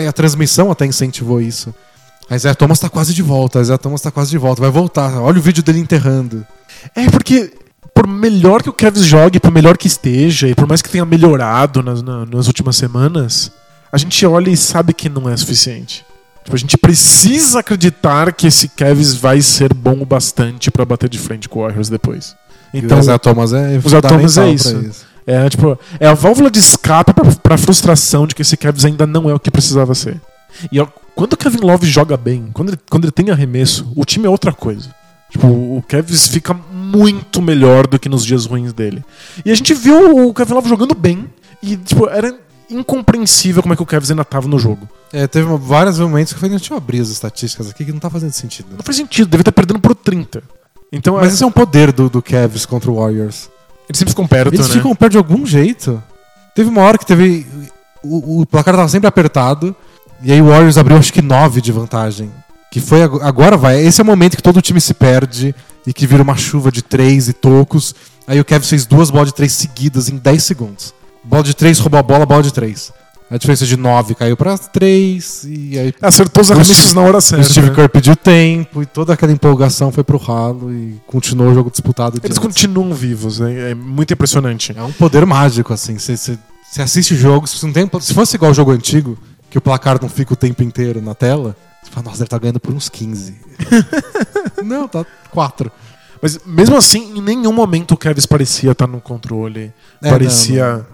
A 0.07 0.11
transmissão 0.11 0.71
até 0.71 0.85
incentivou 0.85 1.39
isso. 1.41 1.73
A 2.29 2.35
Isaiah 2.35 2.55
Thomas 2.55 2.79
tá 2.79 2.89
quase 2.89 3.13
de 3.13 3.21
volta, 3.21 3.59
a 3.59 3.61
Isaiah 3.61 3.77
Thomas 3.77 4.01
tá 4.01 4.09
quase 4.09 4.31
de 4.31 4.37
volta, 4.37 4.61
vai 4.61 4.71
voltar. 4.71 5.19
Olha 5.19 5.37
o 5.37 5.41
vídeo 5.41 5.61
dele 5.61 5.79
enterrando. 5.79 6.45
É, 6.95 7.09
porque 7.09 7.51
por 7.93 8.07
melhor 8.07 8.63
que 8.63 8.69
o 8.69 8.73
Kevs 8.73 9.03
jogue, 9.03 9.39
por 9.39 9.51
melhor 9.51 9.77
que 9.77 9.87
esteja, 9.87 10.47
e 10.47 10.55
por 10.55 10.65
mais 10.67 10.81
que 10.81 10.89
tenha 10.89 11.05
melhorado 11.05 11.83
nas, 11.83 12.01
na- 12.01 12.25
nas 12.25 12.47
últimas 12.47 12.77
semanas, 12.77 13.51
a 13.93 13.97
gente 13.97 14.25
olha 14.25 14.49
e 14.49 14.57
sabe 14.57 14.93
que 14.93 15.07
não 15.07 15.29
é 15.29 15.37
suficiente. 15.37 16.03
Tipo, 16.43 16.55
a 16.55 16.59
gente 16.59 16.77
precisa 16.77 17.59
acreditar 17.59 18.33
que 18.33 18.47
esse 18.47 18.67
Kevs 18.67 19.13
vai 19.13 19.41
ser 19.41 19.73
bom 19.73 20.01
o 20.01 20.05
bastante 20.05 20.69
pra 20.69 20.83
bater 20.83 21.07
de 21.07 21.17
frente 21.19 21.47
com 21.47 21.59
o 21.59 21.61
Warriors 21.61 21.87
depois. 21.89 22.35
Então, 22.73 22.85
Então, 22.87 22.97
o 22.97 23.01
Isaiah 23.01 23.19
Thomas 23.19 23.53
é 23.53 23.75
Isaiah 23.77 24.01
Thomas 24.01 24.37
é 24.37 24.41
pra 24.41 24.51
isso. 24.51 25.05
é, 25.25 25.49
tipo, 25.49 25.79
é 25.99 26.07
a 26.07 26.13
válvula 26.13 26.49
de 26.51 26.59
escape 26.59 27.13
pra, 27.13 27.23
pra 27.41 27.57
frustração 27.57 28.27
de 28.27 28.35
que 28.35 28.41
esse 28.41 28.57
Kevs 28.57 28.83
ainda 28.83 29.05
não 29.07 29.29
é 29.29 29.33
o 29.33 29.39
que 29.39 29.51
precisava 29.51 29.93
ser. 29.95 30.19
E 30.71 30.79
ó, 30.81 30.87
quando 31.15 31.33
o 31.33 31.37
Kevin 31.37 31.59
Love 31.61 31.87
joga 31.87 32.17
bem, 32.17 32.49
quando 32.51 32.69
ele, 32.69 32.79
quando 32.89 33.05
ele 33.05 33.11
tem 33.11 33.29
arremesso, 33.29 33.89
o 33.95 34.03
time 34.03 34.25
é 34.25 34.29
outra 34.29 34.51
coisa. 34.51 34.89
Tipo, 35.29 35.47
o 35.47 35.83
Kevs 35.87 36.27
fica 36.27 36.53
muito 36.53 37.41
melhor 37.41 37.87
do 37.87 37.97
que 37.97 38.09
nos 38.09 38.25
dias 38.25 38.45
ruins 38.45 38.73
dele. 38.73 39.03
E 39.45 39.51
a 39.51 39.55
gente 39.55 39.73
viu 39.73 40.27
o 40.27 40.33
Kevin 40.33 40.53
Love 40.55 40.67
jogando 40.69 40.93
bem. 40.93 41.27
E, 41.61 41.77
tipo, 41.77 42.07
era 42.09 42.35
incompreensível 42.73 43.61
como 43.61 43.73
é 43.73 43.77
que 43.77 43.83
o 43.83 43.85
Kevs 43.85 44.09
ainda 44.11 44.23
tava 44.25 44.47
no 44.47 44.57
jogo. 44.59 44.87
É, 45.11 45.27
teve 45.27 45.45
uma- 45.47 45.57
vários 45.57 45.99
momentos 45.99 46.33
que 46.33 46.37
eu 46.37 46.41
falei, 46.41 46.57
deixa 46.57 46.73
eu 46.73 46.77
abrir 46.77 46.99
as 47.01 47.09
estatísticas 47.09 47.69
aqui 47.69 47.85
que 47.85 47.91
não 47.91 47.99
tá 47.99 48.09
fazendo 48.09 48.31
sentido. 48.31 48.67
Não 48.75 48.83
faz 48.83 48.95
sentido, 48.97 49.27
deve 49.29 49.41
estar 49.41 49.51
perdendo 49.51 49.79
por 49.79 49.93
30. 49.95 50.43
Então, 50.91 51.15
Mas 51.15 51.31
é, 51.31 51.33
esse 51.35 51.43
é 51.43 51.47
um 51.47 51.51
poder 51.51 51.91
do, 51.91 52.09
do 52.09 52.21
Cavs 52.21 52.65
contra 52.65 52.91
o 52.91 52.95
Warriors. 52.95 53.49
eles 53.89 53.97
sempre 53.97 54.11
ficam 54.11 54.27
perto, 54.27 54.53
Eles 54.53 54.67
né? 54.67 54.73
ficam 54.73 54.95
perto 54.95 55.11
de 55.13 55.17
algum 55.17 55.45
jeito. 55.45 56.01
Teve 56.55 56.69
uma 56.69 56.81
hora 56.81 56.97
que 56.97 57.05
teve. 57.05 57.47
O, 58.03 58.41
o 58.41 58.45
placar 58.45 58.75
tava 58.75 58.87
sempre 58.89 59.07
apertado. 59.07 59.75
E 60.21 60.31
aí 60.31 60.41
o 60.41 60.45
Warriors 60.49 60.77
abriu 60.77 60.95
acho 60.97 61.11
que 61.11 61.21
9 61.21 61.61
de 61.61 61.71
vantagem. 61.71 62.31
Que 62.71 62.79
foi 62.79 63.01
ag- 63.03 63.21
agora 63.23 63.57
vai. 63.57 63.79
Esse 63.83 64.01
é 64.01 64.03
o 64.03 64.05
momento 64.07 64.35
que 64.37 64.43
todo 64.43 64.61
time 64.61 64.79
se 64.79 64.93
perde 64.93 65.53
e 65.85 65.91
que 65.93 66.05
vira 66.07 66.21
uma 66.23 66.35
chuva 66.37 66.71
de 66.71 66.81
três 66.81 67.27
e 67.27 67.33
tocos. 67.33 67.93
Aí 68.27 68.39
o 68.39 68.45
Kevin 68.45 68.65
fez 68.65 68.85
duas 68.85 69.09
bolas 69.09 69.29
de 69.29 69.33
três 69.35 69.51
seguidas 69.53 70.07
em 70.09 70.17
10 70.17 70.43
segundos. 70.43 70.93
Bola 71.23 71.43
de 71.43 71.53
três, 71.55 71.79
roubou 71.79 71.99
a 71.99 72.03
bola, 72.03 72.25
bola 72.25 72.43
de 72.43 72.53
três. 72.53 72.91
A 73.31 73.37
diferença 73.37 73.65
de 73.65 73.75
9 73.75 74.13
caiu 74.13 74.37
pra 74.37 74.55
3 74.57 75.43
e 75.45 75.79
aí 75.79 75.93
Acertou 76.01 76.41
os 76.41 76.49
O 76.49 76.53
arremessos 76.53 76.93
na 76.93 77.01
hora 77.01 77.17
o 77.17 77.21
certa. 77.21 77.45
Steve 77.45 77.69
né? 77.69 77.75
Kerr 77.75 77.89
pediu 77.89 78.15
tempo 78.15 78.83
e 78.83 78.85
toda 78.85 79.13
aquela 79.13 79.31
empolgação 79.31 79.91
foi 79.91 80.03
pro 80.03 80.17
ralo 80.19 80.71
e 80.71 81.01
continuou 81.07 81.49
o 81.49 81.53
jogo 81.55 81.71
disputado. 81.71 82.19
Eles 82.23 82.37
continuam 82.37 82.93
vivos, 82.93 83.39
né? 83.39 83.71
É 83.71 83.73
muito 83.73 84.13
impressionante. 84.13 84.71
É 84.77 84.83
um 84.83 84.91
poder 84.91 85.25
mágico, 85.25 85.73
assim. 85.73 85.97
Você- 85.97 86.37
assiste 86.77 87.15
jogos, 87.15 87.51
se, 87.51 87.65
não 87.65 87.73
tem, 87.73 87.89
se 88.01 88.13
fosse 88.13 88.35
igual 88.35 88.51
o 88.51 88.53
jogo 88.53 88.69
antigo, 88.71 89.17
que 89.49 89.57
o 89.57 89.61
placar 89.61 89.99
não 89.99 90.09
fica 90.09 90.33
o 90.33 90.35
tempo 90.35 90.61
inteiro 90.61 91.01
na 91.01 91.15
tela, 91.15 91.55
você 91.81 91.89
fala, 91.91 92.05
nossa, 92.05 92.17
deve 92.17 92.25
estar 92.27 92.37
ganhando 92.39 92.59
por 92.59 92.73
uns 92.73 92.87
15. 92.87 93.35
não, 94.63 94.87
tá 94.87 95.03
4. 95.31 95.71
Mas 96.21 96.39
mesmo 96.45 96.77
assim, 96.77 97.17
em 97.17 97.21
nenhum 97.21 97.51
momento 97.51 97.93
o 97.93 97.97
Kevs 97.97 98.25
parecia 98.25 98.71
estar 98.71 98.85
no 98.87 99.01
controle. 99.01 99.73
É, 100.01 100.09
parecia 100.09 100.85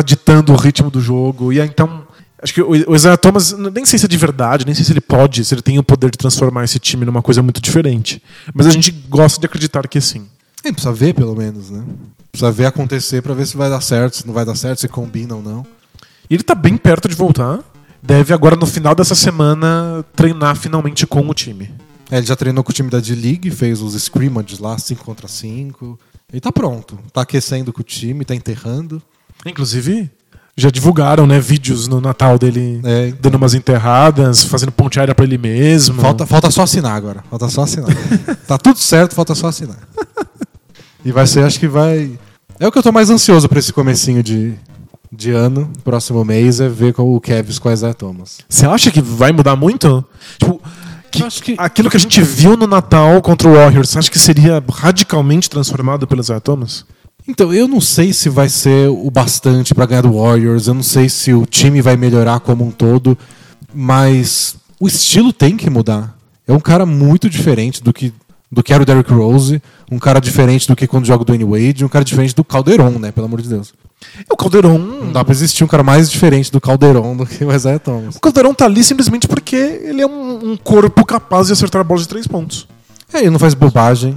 estar 0.00 0.02
ditando 0.02 0.52
o 0.52 0.56
ritmo 0.56 0.90
do 0.90 1.00
jogo. 1.00 1.52
E 1.52 1.60
aí, 1.60 1.68
então. 1.68 2.06
Acho 2.40 2.54
que 2.54 2.62
o 2.62 2.94
Isaiah 2.94 3.16
Thomas, 3.16 3.52
nem 3.52 3.84
sei 3.84 3.98
se 3.98 4.04
é 4.04 4.08
de 4.08 4.16
verdade, 4.16 4.64
nem 4.64 4.72
sei 4.72 4.84
se 4.84 4.92
ele 4.92 5.00
pode, 5.00 5.44
se 5.44 5.52
ele 5.52 5.60
tem 5.60 5.76
o 5.76 5.82
poder 5.82 6.08
de 6.08 6.16
transformar 6.16 6.62
esse 6.62 6.78
time 6.78 7.04
numa 7.04 7.20
coisa 7.20 7.42
muito 7.42 7.60
diferente. 7.60 8.22
Mas 8.54 8.64
a 8.64 8.70
gente 8.70 8.92
gosta 8.92 9.40
de 9.40 9.46
acreditar 9.46 9.88
que 9.88 10.00
sim. 10.00 10.24
É, 10.64 10.70
precisa 10.70 10.92
ver, 10.92 11.14
pelo 11.14 11.34
menos, 11.34 11.68
né? 11.68 11.82
Precisa 12.30 12.52
ver 12.52 12.66
acontecer 12.66 13.22
pra 13.22 13.34
ver 13.34 13.44
se 13.44 13.56
vai 13.56 13.68
dar 13.68 13.80
certo, 13.80 14.18
se 14.18 14.26
não 14.26 14.32
vai 14.32 14.44
dar 14.44 14.54
certo, 14.54 14.78
se 14.78 14.86
combina 14.86 15.34
ou 15.34 15.42
não. 15.42 15.66
E 16.30 16.34
ele 16.34 16.44
tá 16.44 16.54
bem 16.54 16.76
perto 16.76 17.08
de 17.08 17.16
voltar. 17.16 17.58
Deve 18.00 18.32
agora, 18.32 18.54
no 18.54 18.66
final 18.66 18.94
dessa 18.94 19.16
semana, 19.16 20.04
treinar 20.14 20.54
finalmente 20.54 21.08
com 21.08 21.28
o 21.28 21.34
time. 21.34 21.68
É, 22.08 22.18
ele 22.18 22.26
já 22.26 22.36
treinou 22.36 22.62
com 22.62 22.70
o 22.70 22.74
time 22.74 22.88
da 22.88 23.00
D-League, 23.00 23.50
fez 23.50 23.82
os 23.82 24.00
scrimmages 24.00 24.60
lá, 24.60 24.78
5 24.78 25.04
contra 25.04 25.26
5. 25.26 25.98
Ele 26.32 26.40
tá 26.40 26.52
pronto. 26.52 26.98
Tá 27.12 27.22
aquecendo 27.22 27.72
com 27.72 27.80
o 27.80 27.84
time, 27.84 28.24
tá 28.24 28.34
enterrando. 28.34 29.02
Inclusive, 29.48 30.10
já 30.56 30.70
divulgaram 30.70 31.26
né, 31.26 31.38
vídeos 31.40 31.86
no 31.88 32.00
Natal 32.00 32.38
dele 32.38 32.80
É, 32.84 33.08
então. 33.08 33.18
dando 33.22 33.34
umas 33.36 33.54
enterradas, 33.54 34.42
fazendo 34.44 34.72
ponte 34.72 34.98
aérea 34.98 35.14
pra 35.14 35.24
ele 35.24 35.38
mesmo. 35.38 36.00
Falta, 36.00 36.26
falta 36.26 36.50
só 36.50 36.62
assinar 36.62 36.92
agora. 36.96 37.22
Falta 37.30 37.48
só 37.48 37.62
assinar. 37.62 37.88
tá 38.46 38.58
tudo 38.58 38.78
certo, 38.78 39.14
falta 39.14 39.34
só 39.34 39.48
assinar. 39.48 39.76
E 41.04 41.12
vai 41.12 41.26
ser, 41.26 41.44
acho 41.44 41.58
que 41.60 41.68
vai. 41.68 42.18
É 42.58 42.66
o 42.66 42.72
que 42.72 42.78
eu 42.78 42.82
tô 42.82 42.90
mais 42.92 43.08
ansioso 43.08 43.48
pra 43.48 43.58
esse 43.60 43.72
comecinho 43.72 44.20
de, 44.22 44.54
de 45.12 45.30
ano, 45.30 45.70
próximo 45.84 46.24
mês, 46.24 46.60
é 46.60 46.68
ver 46.68 46.92
com 46.92 47.14
o 47.14 47.20
Kevs 47.20 47.58
com 47.58 47.68
a 47.68 47.72
Isaiah 47.72 47.94
Thomas. 47.94 48.38
Você 48.48 48.66
acha 48.66 48.90
que 48.90 49.00
vai 49.00 49.30
mudar 49.30 49.54
muito? 49.54 50.04
Tipo, 50.38 50.60
que- 51.10 51.22
que- 51.40 51.54
aquilo 51.56 51.88
que 51.88 51.96
a 51.96 52.00
gente 52.00 52.20
viu 52.20 52.56
no 52.56 52.66
Natal 52.66 53.22
contra 53.22 53.48
o 53.48 53.54
Warriors, 53.54 53.90
você 53.90 53.98
acha 54.00 54.10
que 54.10 54.18
seria 54.18 54.62
radicalmente 54.70 55.48
transformado 55.48 56.04
pelo 56.06 56.20
Isaiah 56.20 56.40
Thomas? 56.40 56.84
Então, 57.28 57.52
eu 57.52 57.68
não 57.68 57.78
sei 57.78 58.14
se 58.14 58.30
vai 58.30 58.48
ser 58.48 58.88
o 58.88 59.10
bastante 59.10 59.74
pra 59.74 59.84
ganhar 59.84 60.00
do 60.00 60.18
Warriors, 60.18 60.66
eu 60.66 60.72
não 60.72 60.82
sei 60.82 61.10
se 61.10 61.34
o 61.34 61.44
time 61.44 61.82
vai 61.82 61.94
melhorar 61.94 62.40
como 62.40 62.64
um 62.64 62.70
todo, 62.70 63.18
mas 63.74 64.56
o 64.80 64.88
estilo 64.88 65.30
tem 65.30 65.54
que 65.54 65.68
mudar. 65.68 66.16
É 66.46 66.52
um 66.54 66.60
cara 66.60 66.86
muito 66.86 67.28
diferente 67.28 67.84
do 67.84 67.92
que, 67.92 68.14
do 68.50 68.62
que 68.62 68.72
era 68.72 68.82
o 68.82 68.86
Derrick 68.86 69.12
Rose, 69.12 69.60
um 69.92 69.98
cara 69.98 70.20
diferente 70.20 70.66
do 70.66 70.74
que 70.74 70.86
quando 70.86 71.04
joga 71.04 71.20
o 71.20 71.24
Dwayne 71.26 71.44
Wade, 71.44 71.84
um 71.84 71.88
cara 71.88 72.02
diferente 72.02 72.34
do 72.34 72.42
Calderon, 72.42 72.98
né? 72.98 73.12
Pelo 73.12 73.26
amor 73.26 73.42
de 73.42 73.48
Deus. 73.50 73.74
O 74.30 74.36
Calderon. 74.36 74.78
Não 74.78 75.12
dá 75.12 75.22
pra 75.22 75.32
existir 75.32 75.62
um 75.64 75.66
cara 75.66 75.82
mais 75.82 76.10
diferente 76.10 76.50
do 76.50 76.60
Calderon 76.60 77.14
do 77.14 77.26
que 77.26 77.44
o 77.44 77.52
Isaiah 77.52 77.78
Thomas. 77.78 78.16
O 78.16 78.20
Calderon 78.20 78.54
tá 78.54 78.64
ali 78.64 78.82
simplesmente 78.82 79.28
porque 79.28 79.56
ele 79.56 80.00
é 80.00 80.06
um, 80.06 80.52
um 80.52 80.56
corpo 80.56 81.04
capaz 81.04 81.48
de 81.48 81.52
acertar 81.52 81.82
a 81.82 81.84
bola 81.84 82.00
de 82.00 82.08
três 82.08 82.26
pontos. 82.26 82.66
É, 83.12 83.18
ele 83.18 83.30
não 83.30 83.38
faz 83.38 83.52
bobagem, 83.52 84.16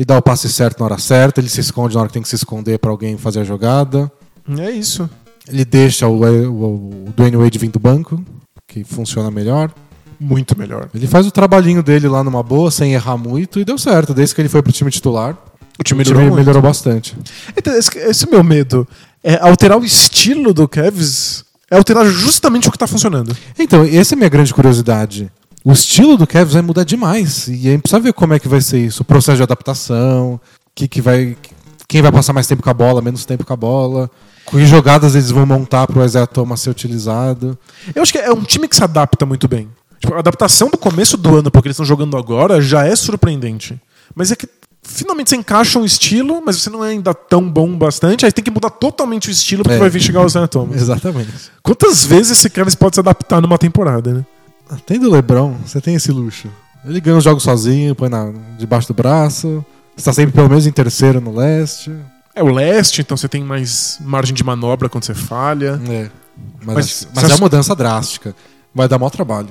ele 0.00 0.06
dá 0.06 0.16
o 0.16 0.22
passe 0.22 0.48
certo 0.48 0.78
na 0.78 0.86
hora 0.86 0.98
certa, 0.98 1.42
ele 1.42 1.50
se 1.50 1.60
esconde 1.60 1.94
na 1.94 2.00
hora 2.00 2.08
que 2.08 2.14
tem 2.14 2.22
que 2.22 2.28
se 2.28 2.34
esconder 2.34 2.78
pra 2.78 2.90
alguém 2.90 3.18
fazer 3.18 3.40
a 3.40 3.44
jogada. 3.44 4.10
É 4.58 4.70
isso. 4.70 5.08
Ele 5.46 5.62
deixa 5.62 6.08
o, 6.08 6.22
o, 6.22 7.06
o 7.06 7.12
Dwayne 7.14 7.36
Wade 7.36 7.58
vir 7.58 7.68
do 7.68 7.78
banco, 7.78 8.24
que 8.66 8.82
funciona 8.82 9.30
melhor. 9.30 9.70
Muito 10.18 10.58
melhor. 10.58 10.88
Ele 10.94 11.06
faz 11.06 11.26
o 11.26 11.30
trabalhinho 11.30 11.82
dele 11.82 12.08
lá 12.08 12.24
numa 12.24 12.42
boa, 12.42 12.70
sem 12.70 12.94
errar 12.94 13.18
muito, 13.18 13.60
e 13.60 13.64
deu 13.64 13.76
certo. 13.76 14.14
Desde 14.14 14.34
que 14.34 14.40
ele 14.40 14.48
foi 14.48 14.62
pro 14.62 14.72
time 14.72 14.90
titular, 14.90 15.36
O 15.78 15.82
time 15.82 16.00
o 16.00 16.04
time 16.04 16.16
melhorou, 16.16 16.36
melhorou, 16.38 16.62
bastante. 16.62 17.14
Então, 17.54 17.74
esse, 17.74 17.98
esse 17.98 18.24
é 18.24 18.28
o 18.28 18.30
meu 18.30 18.42
medo. 18.42 18.88
É 19.22 19.38
alterar 19.38 19.78
o 19.78 19.84
estilo 19.84 20.54
do 20.54 20.66
Cavs. 20.66 21.44
É 21.70 21.76
alterar 21.76 22.06
justamente 22.06 22.70
o 22.70 22.72
que 22.72 22.78
tá 22.78 22.86
funcionando. 22.86 23.36
Então, 23.58 23.84
essa 23.84 24.14
é 24.14 24.16
a 24.16 24.18
minha 24.18 24.30
grande 24.30 24.54
curiosidade. 24.54 25.30
O 25.64 25.72
estilo 25.72 26.16
do 26.16 26.26
Cavs 26.26 26.54
vai 26.54 26.62
mudar 26.62 26.84
demais. 26.84 27.48
E 27.48 27.68
a 27.68 27.72
gente 27.72 27.82
precisa 27.82 28.00
ver 28.00 28.12
como 28.12 28.32
é 28.34 28.38
que 28.38 28.48
vai 28.48 28.60
ser 28.60 28.78
isso. 28.78 29.02
O 29.02 29.04
processo 29.04 29.36
de 29.36 29.42
adaptação, 29.42 30.40
que 30.74 30.88
que 30.88 31.00
vai, 31.02 31.36
quem 31.86 32.00
vai 32.00 32.10
passar 32.10 32.32
mais 32.32 32.46
tempo 32.46 32.62
com 32.62 32.70
a 32.70 32.74
bola, 32.74 33.02
menos 33.02 33.24
tempo 33.24 33.44
com 33.44 33.52
a 33.52 33.56
bola. 33.56 34.10
Que 34.50 34.64
jogadas 34.66 35.14
eles 35.14 35.30
vão 35.30 35.44
montar 35.46 35.86
para 35.86 36.00
o 36.00 36.04
Isaiah 36.04 36.26
Thomas 36.26 36.60
ser 36.60 36.70
utilizado. 36.70 37.56
Eu 37.94 38.02
acho 38.02 38.10
que 38.10 38.18
é 38.18 38.32
um 38.32 38.42
time 38.42 38.66
que 38.66 38.74
se 38.74 38.82
adapta 38.82 39.24
muito 39.26 39.46
bem. 39.46 39.68
Tipo, 40.00 40.14
a 40.14 40.18
adaptação 40.18 40.70
do 40.70 40.78
começo 40.78 41.16
do 41.16 41.36
ano 41.36 41.50
porque 41.50 41.68
eles 41.68 41.74
estão 41.74 41.84
jogando 41.84 42.16
agora 42.16 42.60
já 42.60 42.86
é 42.86 42.96
surpreendente. 42.96 43.78
Mas 44.14 44.32
é 44.32 44.36
que 44.36 44.48
finalmente 44.82 45.28
você 45.30 45.36
encaixa 45.36 45.78
um 45.78 45.84
estilo, 45.84 46.42
mas 46.44 46.56
você 46.56 46.70
não 46.70 46.82
é 46.82 46.88
ainda 46.88 47.12
tão 47.14 47.48
bom 47.48 47.76
bastante, 47.76 48.24
aí 48.24 48.32
tem 48.32 48.42
que 48.42 48.50
mudar 48.50 48.70
totalmente 48.70 49.28
o 49.28 49.30
estilo 49.30 49.62
porque 49.62 49.76
É. 49.76 49.78
vai 49.78 49.90
vir 49.90 50.00
chegar 50.00 50.22
o 50.22 50.26
Isaiah 50.26 50.48
Thomas. 50.48 50.80
Exatamente. 50.80 51.30
Quantas 51.62 52.04
vezes 52.04 52.32
esse 52.38 52.48
Cavs 52.48 52.74
pode 52.74 52.96
se 52.96 53.00
adaptar 53.00 53.40
numa 53.42 53.58
temporada, 53.58 54.14
né? 54.14 54.24
Tem 54.86 54.98
do 54.98 55.10
LeBron, 55.10 55.56
você 55.64 55.80
tem 55.80 55.94
esse 55.94 56.10
luxo. 56.12 56.48
Ele 56.84 57.00
ganha 57.00 57.16
os 57.16 57.24
jogos 57.24 57.42
sozinho, 57.42 57.94
põe 57.94 58.08
na, 58.08 58.32
debaixo 58.58 58.88
do 58.88 58.94
braço. 58.94 59.64
Está 59.96 60.12
sempre 60.12 60.32
pelo 60.32 60.48
menos 60.48 60.66
em 60.66 60.72
terceiro 60.72 61.20
no 61.20 61.34
leste. 61.34 61.94
É 62.34 62.42
o 62.42 62.48
leste, 62.48 63.02
então 63.02 63.16
você 63.16 63.28
tem 63.28 63.42
mais 63.42 63.98
margem 64.00 64.34
de 64.34 64.42
manobra 64.42 64.88
quando 64.88 65.04
você 65.04 65.14
falha. 65.14 65.80
É. 65.88 66.10
Mas, 66.62 66.74
Mas 66.74 67.08
mas, 67.14 67.24
você 67.24 67.32
é 67.32 67.34
uma 67.34 67.40
mudança 67.40 67.74
drástica. 67.74 68.34
Vai 68.74 68.88
dar 68.88 68.98
maior 68.98 69.10
trabalho. 69.10 69.48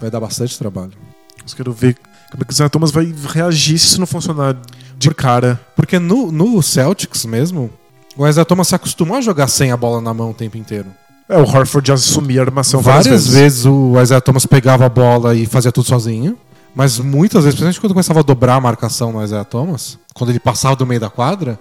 Vai 0.00 0.10
dar 0.10 0.20
bastante 0.20 0.56
trabalho. 0.58 0.92
Eu 1.38 1.56
quero 1.56 1.72
ver 1.72 1.96
como 2.30 2.42
é 2.42 2.44
que 2.44 2.52
o 2.52 2.54
Isaiah 2.54 2.70
Thomas 2.70 2.90
vai 2.90 3.12
reagir 3.28 3.78
se 3.78 3.86
isso 3.86 3.98
não 4.00 4.06
funcionar 4.06 4.56
de 4.96 5.10
cara. 5.14 5.60
Porque 5.74 5.98
no, 5.98 6.30
no 6.30 6.62
Celtics 6.62 7.24
mesmo, 7.24 7.70
o 8.16 8.26
Isaiah 8.26 8.44
Thomas 8.44 8.68
se 8.68 8.74
acostumou 8.74 9.16
a 9.16 9.20
jogar 9.20 9.48
sem 9.48 9.72
a 9.72 9.76
bola 9.76 10.00
na 10.00 10.14
mão 10.14 10.30
o 10.30 10.34
tempo 10.34 10.56
inteiro. 10.56 10.86
É, 11.32 11.36
o 11.36 11.44
Horford 11.44 11.88
já 11.88 11.94
assumia 11.94 12.40
a 12.40 12.44
armação 12.44 12.80
várias, 12.82 13.06
várias, 13.06 13.28
vezes. 13.28 13.64
o 13.64 14.00
Isaiah 14.00 14.20
Thomas 14.20 14.44
pegava 14.44 14.84
a 14.84 14.88
bola 14.88 15.34
e 15.34 15.46
fazia 15.46 15.72
tudo 15.72 15.86
sozinho. 15.86 16.36
Mas 16.74 16.98
muitas 16.98 17.44
vezes, 17.44 17.54
principalmente 17.54 17.80
quando 17.80 17.92
começava 17.92 18.20
a 18.20 18.22
dobrar 18.22 18.56
a 18.56 18.60
marcação 18.60 19.12
no 19.12 19.22
Isaiah 19.22 19.44
Thomas, 19.44 19.98
quando 20.14 20.30
ele 20.30 20.40
passava 20.40 20.76
do 20.76 20.86
meio 20.86 21.00
da 21.00 21.10
quadra, 21.10 21.58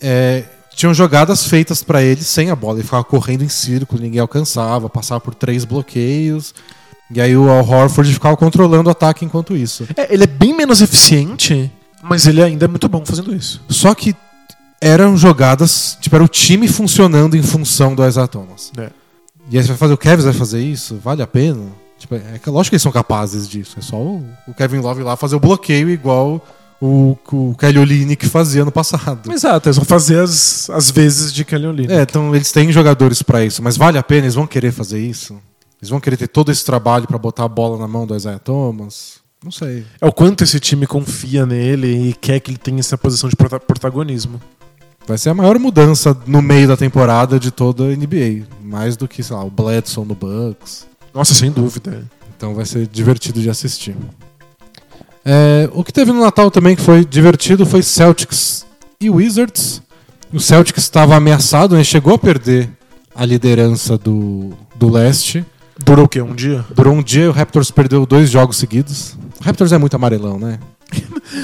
é, 0.00 0.44
tinham 0.74 0.92
jogadas 0.92 1.44
feitas 1.46 1.82
pra 1.82 2.02
ele 2.02 2.22
sem 2.22 2.50
a 2.50 2.56
bola. 2.56 2.78
Ele 2.78 2.84
ficava 2.84 3.04
correndo 3.04 3.44
em 3.44 3.48
círculo, 3.48 4.00
ninguém 4.00 4.20
alcançava, 4.20 4.88
passava 4.88 5.20
por 5.20 5.34
três 5.34 5.64
bloqueios. 5.64 6.54
E 7.14 7.20
aí 7.20 7.36
o 7.36 7.48
Al 7.48 7.68
Horford 7.68 8.12
ficava 8.12 8.36
controlando 8.36 8.88
o 8.88 8.92
ataque 8.92 9.24
enquanto 9.24 9.56
isso. 9.56 9.86
É, 9.96 10.12
ele 10.12 10.24
é 10.24 10.26
bem 10.26 10.54
menos 10.54 10.80
eficiente, 10.80 11.70
mas 12.02 12.26
ele 12.26 12.42
ainda 12.42 12.64
é 12.64 12.68
muito 12.68 12.88
bom 12.88 13.04
fazendo 13.04 13.34
isso. 13.34 13.60
Só 13.68 13.94
que 13.94 14.16
eram 14.80 15.16
jogadas, 15.16 15.96
tipo, 16.00 16.16
era 16.16 16.24
o 16.24 16.28
time 16.28 16.66
funcionando 16.66 17.36
em 17.36 17.42
função 17.42 17.94
do 17.94 18.04
Isaiah 18.04 18.26
Thomas. 18.26 18.72
É. 18.76 18.90
E 19.52 19.58
aí 19.58 19.62
você 19.62 19.68
vai 19.68 19.76
fazer 19.76 19.92
o 19.94 19.98
Kevin 19.98 20.22
vai 20.22 20.32
fazer 20.32 20.60
isso? 20.60 20.96
Vale 20.96 21.22
a 21.22 21.26
pena? 21.26 21.66
Tipo, 21.98 22.14
é 22.16 22.38
que 22.42 22.50
lógico 22.50 22.70
que 22.70 22.74
eles 22.76 22.82
são 22.82 22.90
capazes 22.90 23.46
disso. 23.48 23.76
É 23.78 23.82
só 23.82 23.96
o, 23.96 24.26
o 24.48 24.54
Kevin 24.54 24.78
Love 24.78 25.02
lá 25.02 25.16
fazer 25.16 25.36
o 25.36 25.40
bloqueio 25.40 25.88
igual 25.90 26.44
o, 26.80 27.16
o 27.30 27.54
Kelly 27.56 27.78
Olynyk 27.78 28.26
fazia 28.26 28.64
no 28.64 28.72
passado. 28.72 29.30
Exato, 29.32 29.68
eles 29.68 29.76
vão 29.76 29.84
fazer 29.84 30.18
as, 30.18 30.68
as 30.70 30.90
vezes 30.90 31.32
de 31.32 31.44
Kelly 31.44 31.66
Olynyk. 31.66 31.92
É, 31.92 32.02
então 32.02 32.34
eles 32.34 32.50
têm 32.50 32.72
jogadores 32.72 33.22
pra 33.22 33.44
isso, 33.44 33.62
mas 33.62 33.76
vale 33.76 33.98
a 33.98 34.02
pena? 34.02 34.22
Eles 34.22 34.34
vão 34.34 34.46
querer 34.48 34.72
fazer 34.72 34.98
isso? 34.98 35.38
Eles 35.80 35.90
vão 35.90 36.00
querer 36.00 36.16
ter 36.16 36.28
todo 36.28 36.50
esse 36.50 36.64
trabalho 36.64 37.06
pra 37.06 37.18
botar 37.18 37.44
a 37.44 37.48
bola 37.48 37.78
na 37.78 37.86
mão 37.86 38.06
do 38.06 38.16
Isaiah 38.16 38.38
Thomas? 38.40 39.20
Não 39.44 39.50
sei. 39.50 39.84
É 40.00 40.06
o 40.06 40.12
quanto 40.12 40.44
esse 40.44 40.58
time 40.60 40.86
confia 40.86 41.44
nele 41.44 42.10
e 42.10 42.14
quer 42.14 42.38
que 42.40 42.50
ele 42.52 42.58
tenha 42.58 42.80
essa 42.80 42.96
posição 42.96 43.28
de 43.28 43.36
prota- 43.36 43.58
protagonismo. 43.60 44.40
Vai 45.06 45.18
ser 45.18 45.30
a 45.30 45.34
maior 45.34 45.58
mudança 45.58 46.16
no 46.26 46.40
meio 46.40 46.68
da 46.68 46.76
temporada 46.76 47.38
de 47.38 47.50
toda 47.50 47.84
a 47.84 47.96
NBA. 47.96 48.46
Mais 48.62 48.96
do 48.96 49.08
que, 49.08 49.22
sei 49.22 49.34
lá, 49.36 49.44
o 49.44 49.50
Bledson 49.50 50.04
no 50.04 50.14
Bucks. 50.14 50.86
Nossa, 51.12 51.34
sem 51.34 51.50
dúvida. 51.50 52.04
Então 52.36 52.54
vai 52.54 52.64
ser 52.64 52.86
divertido 52.86 53.40
de 53.40 53.50
assistir. 53.50 53.96
É, 55.24 55.68
o 55.72 55.84
que 55.84 55.92
teve 55.92 56.12
no 56.12 56.20
Natal 56.20 56.50
também 56.50 56.74
que 56.74 56.82
foi 56.82 57.04
divertido 57.04 57.64
foi 57.64 57.82
Celtics 57.82 58.66
e 59.00 59.10
Wizards. 59.10 59.82
O 60.32 60.40
Celtics 60.40 60.82
estava 60.82 61.14
ameaçado, 61.14 61.76
né? 61.76 61.84
chegou 61.84 62.14
a 62.14 62.18
perder 62.18 62.70
a 63.14 63.24
liderança 63.24 63.98
do, 63.98 64.50
do 64.74 64.90
leste. 64.90 65.44
Durou 65.78 66.06
o 66.06 66.08
quê? 66.08 66.22
Um 66.22 66.34
dia? 66.34 66.64
Durou 66.74 66.94
um 66.94 67.02
dia 67.02 67.24
e 67.24 67.28
o 67.28 67.32
Raptors 67.32 67.70
perdeu 67.70 68.06
dois 68.06 68.30
jogos 68.30 68.56
seguidos. 68.56 69.16
O 69.40 69.44
Raptors 69.44 69.72
é 69.72 69.78
muito 69.78 69.94
amarelão, 69.94 70.38
né? 70.38 70.58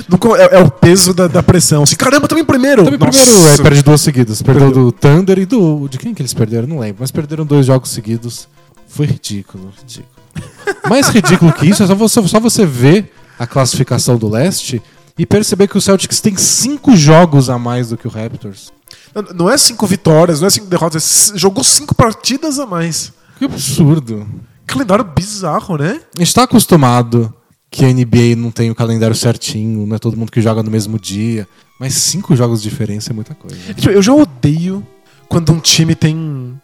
Nunca- 0.09 0.29
É, 0.37 0.57
é 0.57 0.59
o 0.63 0.71
peso 0.71 1.13
da, 1.15 1.27
da 1.27 1.43
pressão. 1.43 1.83
Assim, 1.83 1.97
caramba, 1.97 2.29
também 2.29 2.45
primeiro! 2.45 2.85
Também 2.85 2.99
Nossa. 2.99 3.19
primeiro 3.21 3.49
é, 3.49 3.63
perde 3.63 3.83
duas 3.83 4.01
seguidas. 4.01 4.43
Perdeu, 4.43 4.67
Perdeu. 4.67 4.85
do 4.85 4.93
Thunder 4.93 5.39
e 5.39 5.47
do. 5.47 5.89
De 5.89 5.99
quem 5.99 6.15
que 6.15 6.21
eles 6.23 6.35
perderam? 6.35 6.67
Não 6.69 6.79
lembro. 6.79 6.97
Mas 7.01 7.11
perderam 7.11 7.45
dois 7.47 7.67
jogos 7.67 7.91
seguidos. 7.91 8.49
Foi 8.89 9.07
ridículo, 9.07 9.73
ridículo. 9.79 10.09
Mais 10.89 11.09
ridículo 11.09 11.53
que 11.53 11.67
isso 11.67 11.83
é 11.83 11.87
só 11.87 11.95
você, 11.95 12.27
só 12.29 12.39
você 12.41 12.65
ver 12.65 13.13
a 13.39 13.47
classificação 13.47 14.17
do 14.17 14.29
leste 14.29 14.81
e 15.19 15.27
perceber 15.27 15.67
que 15.69 15.77
o 15.77 15.81
Celtics 15.81 16.21
tem 16.21 16.37
cinco 16.37 16.97
jogos 16.97 17.51
a 17.51 17.59
mais 17.59 17.89
do 17.89 17.97
que 17.97 18.07
o 18.07 18.11
Raptors. 18.11 18.73
Não- 19.15 19.23
Não 19.35 19.51
é 19.51 19.57
cinco 19.59 19.87
vitórias, 19.87 20.41
não 20.41 20.47
é 20.47 20.51
cinco 20.51 20.67
derrotas. 20.67 21.33
é 21.35 21.39
jogou 21.39 21.65
cinco 21.65 21.95
partidas 21.95 22.59
a 22.59 22.67
mais. 22.67 23.13
Que 23.39 23.45
absurdo. 23.45 24.27
Calendário 24.67 25.05
bizarro, 25.05 25.77
né? 25.77 26.01
A 26.15 26.19
gente 26.19 26.35
tá 26.35 26.43
acostumado 26.45 27.33
que 27.71 27.85
a 27.85 27.89
NBA 27.93 28.37
não 28.37 28.51
tem 28.51 28.71
o 28.71 28.75
calendário 28.75 29.15
certinho, 29.15 29.87
não 29.87 29.97
é 29.97 29.99
todo 29.99 30.17
mundo 30.17 30.33
que 30.33 30.41
joga 30.41 30.63
no 30.63 30.71
mesmo 30.71 30.99
dia. 30.99 31.47
Mas 31.79 31.95
cinco 31.95 32.35
jogos 32.35 32.63
de 32.63 32.69
diferença 32.69 33.13
é 33.13 33.15
muita 33.15 33.35
coisa. 33.35 33.57
Tipo, 33.75 33.91
Eu 33.91 34.03
já 34.03 34.13
odeio 34.13 34.85
quando 35.29 35.53
um 35.53 35.61
time 35.61 35.95
tem 35.95 36.55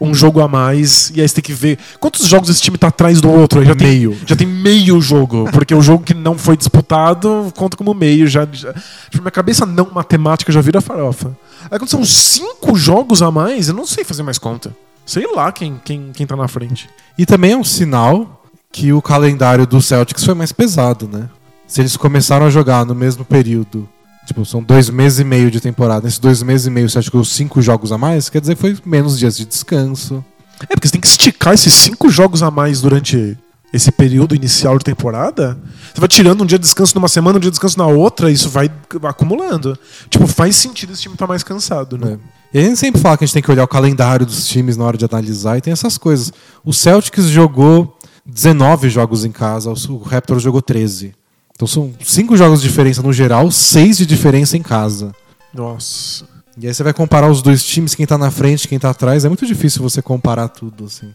um 0.00 0.14
jogo 0.14 0.40
a 0.40 0.48
mais 0.48 1.10
e 1.14 1.20
aí 1.22 1.28
você 1.28 1.36
tem 1.36 1.44
que 1.44 1.52
ver 1.54 1.78
quantos 1.98 2.26
jogos 2.26 2.50
esse 2.50 2.60
time 2.60 2.76
tá 2.78 2.88
atrás 2.88 3.20
do 3.20 3.30
outro. 3.30 3.60
Aí 3.60 3.66
já 3.66 3.74
tem 3.74 3.88
Meio. 3.88 4.16
já 4.26 4.36
tem 4.36 4.46
meio 4.46 5.00
jogo, 5.00 5.48
porque 5.52 5.74
o 5.74 5.80
jogo 5.82 6.04
que 6.04 6.14
não 6.14 6.36
foi 6.38 6.56
disputado 6.56 7.52
conta 7.56 7.76
como 7.76 7.92
meio. 7.94 8.26
Já, 8.26 8.46
já 8.52 8.72
tipo, 9.10 9.22
minha 9.22 9.30
cabeça 9.30 9.66
não 9.66 9.90
matemática 9.92 10.52
já 10.52 10.60
vira 10.60 10.80
farofa. 10.80 11.36
Aí 11.70 11.78
quando 11.78 11.90
são 11.90 12.04
cinco 12.04 12.76
jogos 12.76 13.22
a 13.22 13.30
mais, 13.30 13.68
eu 13.68 13.74
não 13.74 13.86
sei 13.86 14.04
fazer 14.04 14.22
mais 14.22 14.38
conta. 14.38 14.74
Sei 15.04 15.26
lá 15.34 15.52
quem, 15.52 15.80
quem, 15.84 16.10
quem 16.12 16.26
tá 16.26 16.34
na 16.36 16.48
frente. 16.48 16.88
E 17.16 17.24
também 17.24 17.52
é 17.52 17.56
um 17.56 17.64
sinal 17.64 18.35
que 18.76 18.92
o 18.92 19.00
calendário 19.00 19.66
do 19.66 19.80
Celtics 19.80 20.22
foi 20.22 20.34
mais 20.34 20.52
pesado, 20.52 21.08
né? 21.08 21.30
Se 21.66 21.80
eles 21.80 21.96
começaram 21.96 22.44
a 22.44 22.50
jogar 22.50 22.84
no 22.84 22.94
mesmo 22.94 23.24
período, 23.24 23.88
tipo, 24.26 24.44
são 24.44 24.62
dois 24.62 24.90
meses 24.90 25.18
e 25.18 25.24
meio 25.24 25.50
de 25.50 25.62
temporada, 25.62 26.04
nesses 26.04 26.18
dois 26.18 26.42
meses 26.42 26.66
e 26.66 26.70
meio 26.70 26.86
você 26.86 26.98
acha 26.98 27.10
que 27.10 27.16
os 27.16 27.30
cinco 27.30 27.62
jogos 27.62 27.90
a 27.90 27.96
mais, 27.96 28.28
quer 28.28 28.38
dizer 28.38 28.54
que 28.54 28.60
foi 28.60 28.76
menos 28.84 29.18
dias 29.18 29.34
de 29.34 29.46
descanso. 29.46 30.22
É 30.68 30.74
porque 30.74 30.88
você 30.88 30.92
tem 30.92 31.00
que 31.00 31.06
esticar 31.06 31.54
esses 31.54 31.72
cinco 31.72 32.10
jogos 32.10 32.42
a 32.42 32.50
mais 32.50 32.82
durante 32.82 33.38
esse 33.72 33.90
período 33.90 34.34
inicial 34.34 34.76
de 34.76 34.84
temporada. 34.84 35.58
Você 35.94 35.98
vai 35.98 36.08
tirando 36.08 36.42
um 36.42 36.46
dia 36.46 36.58
de 36.58 36.64
descanso 36.64 36.94
numa 36.94 37.08
semana, 37.08 37.38
um 37.38 37.40
dia 37.40 37.50
de 37.50 37.54
descanso 37.54 37.78
na 37.78 37.86
outra, 37.86 38.30
e 38.30 38.34
isso 38.34 38.50
vai 38.50 38.70
acumulando. 39.04 39.78
Tipo, 40.10 40.26
faz 40.26 40.54
sentido 40.54 40.92
esse 40.92 41.00
time 41.00 41.14
estar 41.14 41.26
mais 41.26 41.42
cansado, 41.42 41.96
né? 41.96 42.10
né? 42.10 42.18
E 42.52 42.58
a 42.58 42.62
gente 42.62 42.78
sempre 42.78 43.00
fala 43.00 43.16
que 43.16 43.24
a 43.24 43.26
gente 43.26 43.34
tem 43.34 43.42
que 43.42 43.50
olhar 43.50 43.64
o 43.64 43.68
calendário 43.68 44.24
dos 44.24 44.46
times 44.46 44.76
na 44.76 44.84
hora 44.84 44.96
de 44.96 45.04
analisar 45.04 45.58
e 45.58 45.60
tem 45.60 45.72
essas 45.72 45.98
coisas. 45.98 46.32
O 46.64 46.72
Celtics 46.72 47.26
jogou 47.26 47.95
19 48.26 48.90
jogos 48.90 49.24
em 49.24 49.30
casa, 49.30 49.70
o 49.70 49.98
Raptors 49.98 50.42
jogou 50.42 50.60
13. 50.60 51.14
Então 51.54 51.66
são 51.66 51.92
cinco 52.04 52.36
jogos 52.36 52.60
de 52.60 52.68
diferença 52.68 53.02
no 53.02 53.12
geral, 53.12 53.50
seis 53.50 53.96
de 53.96 54.04
diferença 54.04 54.56
em 54.56 54.62
casa. 54.62 55.12
Nossa. 55.54 56.26
E 56.58 56.66
aí 56.66 56.74
você 56.74 56.82
vai 56.82 56.92
comparar 56.92 57.30
os 57.30 57.40
dois 57.40 57.62
times, 57.64 57.94
quem 57.94 58.06
tá 58.06 58.18
na 58.18 58.30
frente, 58.30 58.68
quem 58.68 58.78
tá 58.78 58.90
atrás. 58.90 59.24
É 59.24 59.28
muito 59.28 59.46
difícil 59.46 59.82
você 59.82 60.02
comparar 60.02 60.48
tudo, 60.48 60.84
assim. 60.84 61.14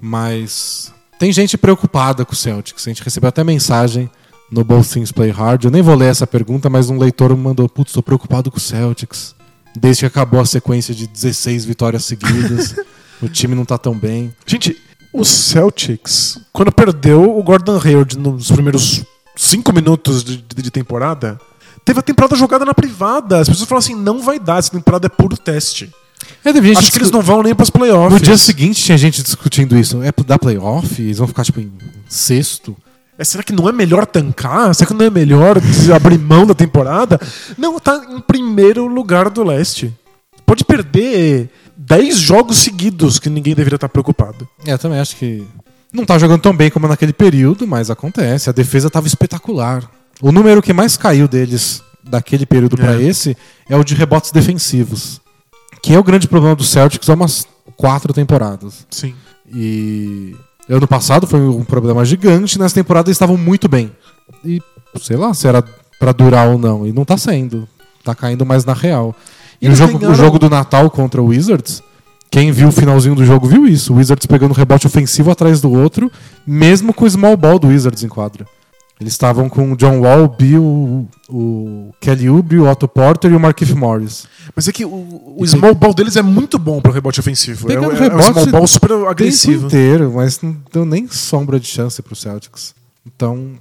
Mas 0.00 0.92
tem 1.18 1.32
gente 1.32 1.56
preocupada 1.56 2.24
com 2.24 2.32
o 2.32 2.36
Celtics. 2.36 2.86
A 2.86 2.90
gente 2.90 3.02
recebeu 3.02 3.28
até 3.28 3.42
mensagem 3.42 4.10
no 4.50 4.62
Both 4.62 4.88
Things 4.88 5.12
Play 5.12 5.30
Hard. 5.30 5.64
Eu 5.64 5.70
nem 5.70 5.82
vou 5.82 5.94
ler 5.94 6.10
essa 6.10 6.26
pergunta, 6.26 6.68
mas 6.68 6.90
um 6.90 6.98
leitor 6.98 7.30
me 7.36 7.42
mandou: 7.42 7.68
Putz, 7.68 7.92
tô 7.92 8.02
preocupado 8.02 8.50
com 8.50 8.58
o 8.58 8.60
Celtics. 8.60 9.34
Desde 9.74 10.00
que 10.00 10.06
acabou 10.06 10.40
a 10.40 10.44
sequência 10.44 10.94
de 10.94 11.06
16 11.06 11.64
vitórias 11.64 12.04
seguidas, 12.04 12.74
o 13.22 13.28
time 13.28 13.54
não 13.54 13.64
tá 13.64 13.78
tão 13.78 13.96
bem. 13.96 14.34
Gente, 14.44 14.76
o 15.12 15.24
Celtics, 15.24 16.38
quando 16.52 16.72
perdeu 16.72 17.36
o 17.38 17.42
Gordon 17.42 17.80
Hayward 17.82 18.18
nos 18.18 18.50
primeiros 18.50 19.04
cinco 19.36 19.72
minutos 19.72 20.24
de, 20.24 20.36
de- 20.38 20.62
de 20.62 20.70
temporada, 20.70 21.38
teve 21.84 22.00
a 22.00 22.02
temporada 22.02 22.34
jogada 22.36 22.64
na 22.64 22.74
privada. 22.74 23.38
As 23.40 23.48
pessoas 23.48 23.68
falam 23.68 23.78
assim: 23.80 23.94
não 23.94 24.20
vai 24.22 24.38
dar, 24.38 24.58
essa 24.58 24.70
temporada 24.70 25.06
é 25.06 25.08
puro 25.08 25.36
teste. 25.36 25.90
É, 26.44 26.50
Acho 26.50 26.60
que 26.60 26.66
eles 26.68 26.86
discu- 27.08 27.12
não 27.12 27.20
vão 27.20 27.42
nem 27.42 27.54
pros 27.54 27.68
playoffs. 27.70 28.12
No 28.12 28.20
dia 28.20 28.38
seguinte 28.38 28.80
tinha 28.82 28.96
gente 28.96 29.22
discutindo 29.22 29.76
isso. 29.76 30.00
É 30.02 30.12
da 30.24 30.38
playoff? 30.38 31.02
Eles 31.02 31.18
vão 31.18 31.26
ficar, 31.26 31.44
tipo, 31.44 31.60
em 31.60 31.72
sexto? 32.08 32.76
É, 33.18 33.24
será 33.24 33.42
que 33.42 33.52
não 33.52 33.68
é 33.68 33.72
melhor 33.72 34.06
tancar? 34.06 34.72
Será 34.74 34.86
que 34.88 34.94
não 34.94 35.04
é 35.04 35.10
melhor 35.10 35.56
abrir 35.94 36.18
mão 36.18 36.46
da 36.46 36.54
temporada? 36.54 37.20
Não, 37.58 37.78
tá 37.78 38.06
em 38.10 38.20
primeiro 38.20 38.86
lugar 38.86 39.28
do 39.30 39.42
leste. 39.42 39.92
Pode 40.52 40.66
perder 40.66 41.48
10 41.78 42.18
jogos 42.18 42.58
seguidos 42.58 43.18
que 43.18 43.30
ninguém 43.30 43.54
deveria 43.54 43.76
estar 43.76 43.88
preocupado. 43.88 44.46
É, 44.66 44.74
eu 44.74 44.78
também 44.78 45.00
acho 45.00 45.16
que 45.16 45.42
não 45.90 46.04
tá 46.04 46.18
jogando 46.18 46.42
tão 46.42 46.54
bem 46.54 46.70
como 46.70 46.86
naquele 46.86 47.14
período, 47.14 47.66
mas 47.66 47.88
acontece. 47.88 48.50
A 48.50 48.52
defesa 48.52 48.90
tava 48.90 49.06
espetacular. 49.06 49.90
O 50.20 50.30
número 50.30 50.60
que 50.60 50.74
mais 50.74 50.94
caiu 50.94 51.26
deles 51.26 51.82
daquele 52.04 52.44
período 52.44 52.76
É. 52.84 53.02
esse 53.02 53.34
é 53.66 53.74
o 53.74 53.82
de 53.82 53.94
rebotes 53.94 54.30
defensivos, 54.30 55.22
que 55.80 55.94
é 55.94 55.98
o 55.98 56.04
grande 56.04 56.28
problema 56.28 56.54
do 56.54 56.64
Celtics 56.64 57.08
há 57.08 57.14
umas 57.14 57.48
quatro 57.74 58.12
temporadas. 58.12 58.86
Sim. 58.90 59.14
E 59.50 60.36
ano 60.68 60.86
passado 60.86 61.26
foi 61.26 61.40
um 61.40 61.64
problema 61.64 62.04
gigante, 62.04 62.58
nessa 62.58 62.74
temporada 62.74 63.08
eles 63.08 63.16
estavam 63.16 63.38
muito 63.38 63.70
bem. 63.70 63.90
E 64.44 64.60
sei 65.00 65.16
lá 65.16 65.32
se 65.32 65.48
era 65.48 65.62
pra 65.98 66.12
durar 66.12 66.48
ou 66.48 66.58
não, 66.58 66.86
e 66.86 66.92
não 66.92 67.06
tá 67.06 67.16
sendo. 67.16 67.66
Tá 68.04 68.14
caindo 68.14 68.44
mais 68.44 68.66
na 68.66 68.74
real. 68.74 69.16
E 69.62 69.68
o 69.68 69.74
jogo, 69.76 69.98
ganharam- 69.98 70.12
o 70.12 70.16
jogo 70.16 70.38
do 70.38 70.50
Natal 70.50 70.90
contra 70.90 71.22
o 71.22 71.26
Wizards, 71.26 71.82
quem 72.30 72.50
viu 72.50 72.68
o 72.68 72.72
finalzinho 72.72 73.14
do 73.14 73.24
jogo 73.24 73.46
viu 73.46 73.66
isso. 73.66 73.92
O 73.92 73.96
Wizards 73.96 74.26
pegando 74.26 74.52
rebote 74.54 74.86
ofensivo 74.86 75.30
atrás 75.30 75.60
do 75.60 75.70
outro, 75.72 76.10
mesmo 76.46 76.92
com 76.92 77.04
o 77.04 77.10
small 77.10 77.36
ball 77.36 77.58
do 77.58 77.68
Wizards 77.68 78.02
em 78.02 78.08
quadra. 78.08 78.46
Eles 79.00 79.14
estavam 79.14 79.48
com 79.48 79.72
o 79.72 79.76
John 79.76 80.00
Wall, 80.00 80.24
o 80.24 80.28
Bill, 80.28 81.08
o 81.28 81.90
Kelly 82.00 82.30
Oubre, 82.30 82.58
o 82.60 82.70
Otto 82.70 82.86
Porter 82.86 83.32
e 83.32 83.34
o 83.34 83.40
Markif 83.40 83.74
Morris. 83.74 84.26
Mas 84.54 84.68
é 84.68 84.72
que 84.72 84.84
o, 84.84 85.34
o 85.36 85.44
small 85.46 85.74
ball 85.74 85.92
deles 85.92 86.16
é 86.16 86.22
muito 86.22 86.56
bom 86.58 86.80
pro 86.80 86.92
rebote 86.92 87.18
ofensivo. 87.18 87.68
É, 87.70 87.74
é, 87.74 87.76
é 87.76 87.80
um 87.80 87.92
rebote 87.94 88.30
small 88.32 88.46
ball 88.46 88.66
super 88.66 88.92
agressivo. 89.08 89.66
inteiro, 89.66 90.12
mas 90.14 90.40
não 90.40 90.56
deu 90.72 90.84
nem 90.84 91.08
sombra 91.08 91.58
de 91.58 91.66
chance 91.66 92.00
pro 92.00 92.14
Celtics. 92.14 92.74
Então, 93.04 93.52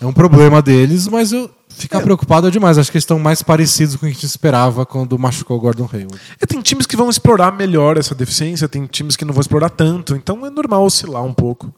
é 0.00 0.06
um 0.06 0.12
problema 0.12 0.62
deles, 0.62 1.06
mas 1.08 1.30
eu 1.30 1.50
ficar 1.76 1.98
É. 1.98 2.02
preocupado 2.02 2.48
é 2.48 2.50
demais. 2.50 2.78
Acho 2.78 2.90
que 2.90 2.96
eles 2.96 3.02
estão 3.04 3.18
mais 3.18 3.42
parecidos 3.42 3.96
com 3.96 4.06
o 4.06 4.08
que 4.08 4.12
a 4.12 4.14
gente 4.14 4.24
esperava 4.26 4.84
quando 4.86 5.18
machucou 5.18 5.56
o 5.56 5.60
Gordon 5.60 5.88
Hayward. 5.92 6.18
É, 6.40 6.46
tem 6.46 6.60
times 6.60 6.86
que 6.86 6.96
vão 6.96 7.08
explorar 7.10 7.52
melhor 7.52 7.96
essa 7.96 8.14
deficiência, 8.14 8.68
tem 8.68 8.86
times 8.86 9.16
que 9.16 9.24
não 9.24 9.32
vão 9.34 9.40
explorar 9.40 9.70
tanto, 9.70 10.16
então 10.16 10.44
é 10.46 10.50
normal 10.50 10.84
oscilar 10.84 11.22
um 11.24 11.34
pouco. 11.34 11.72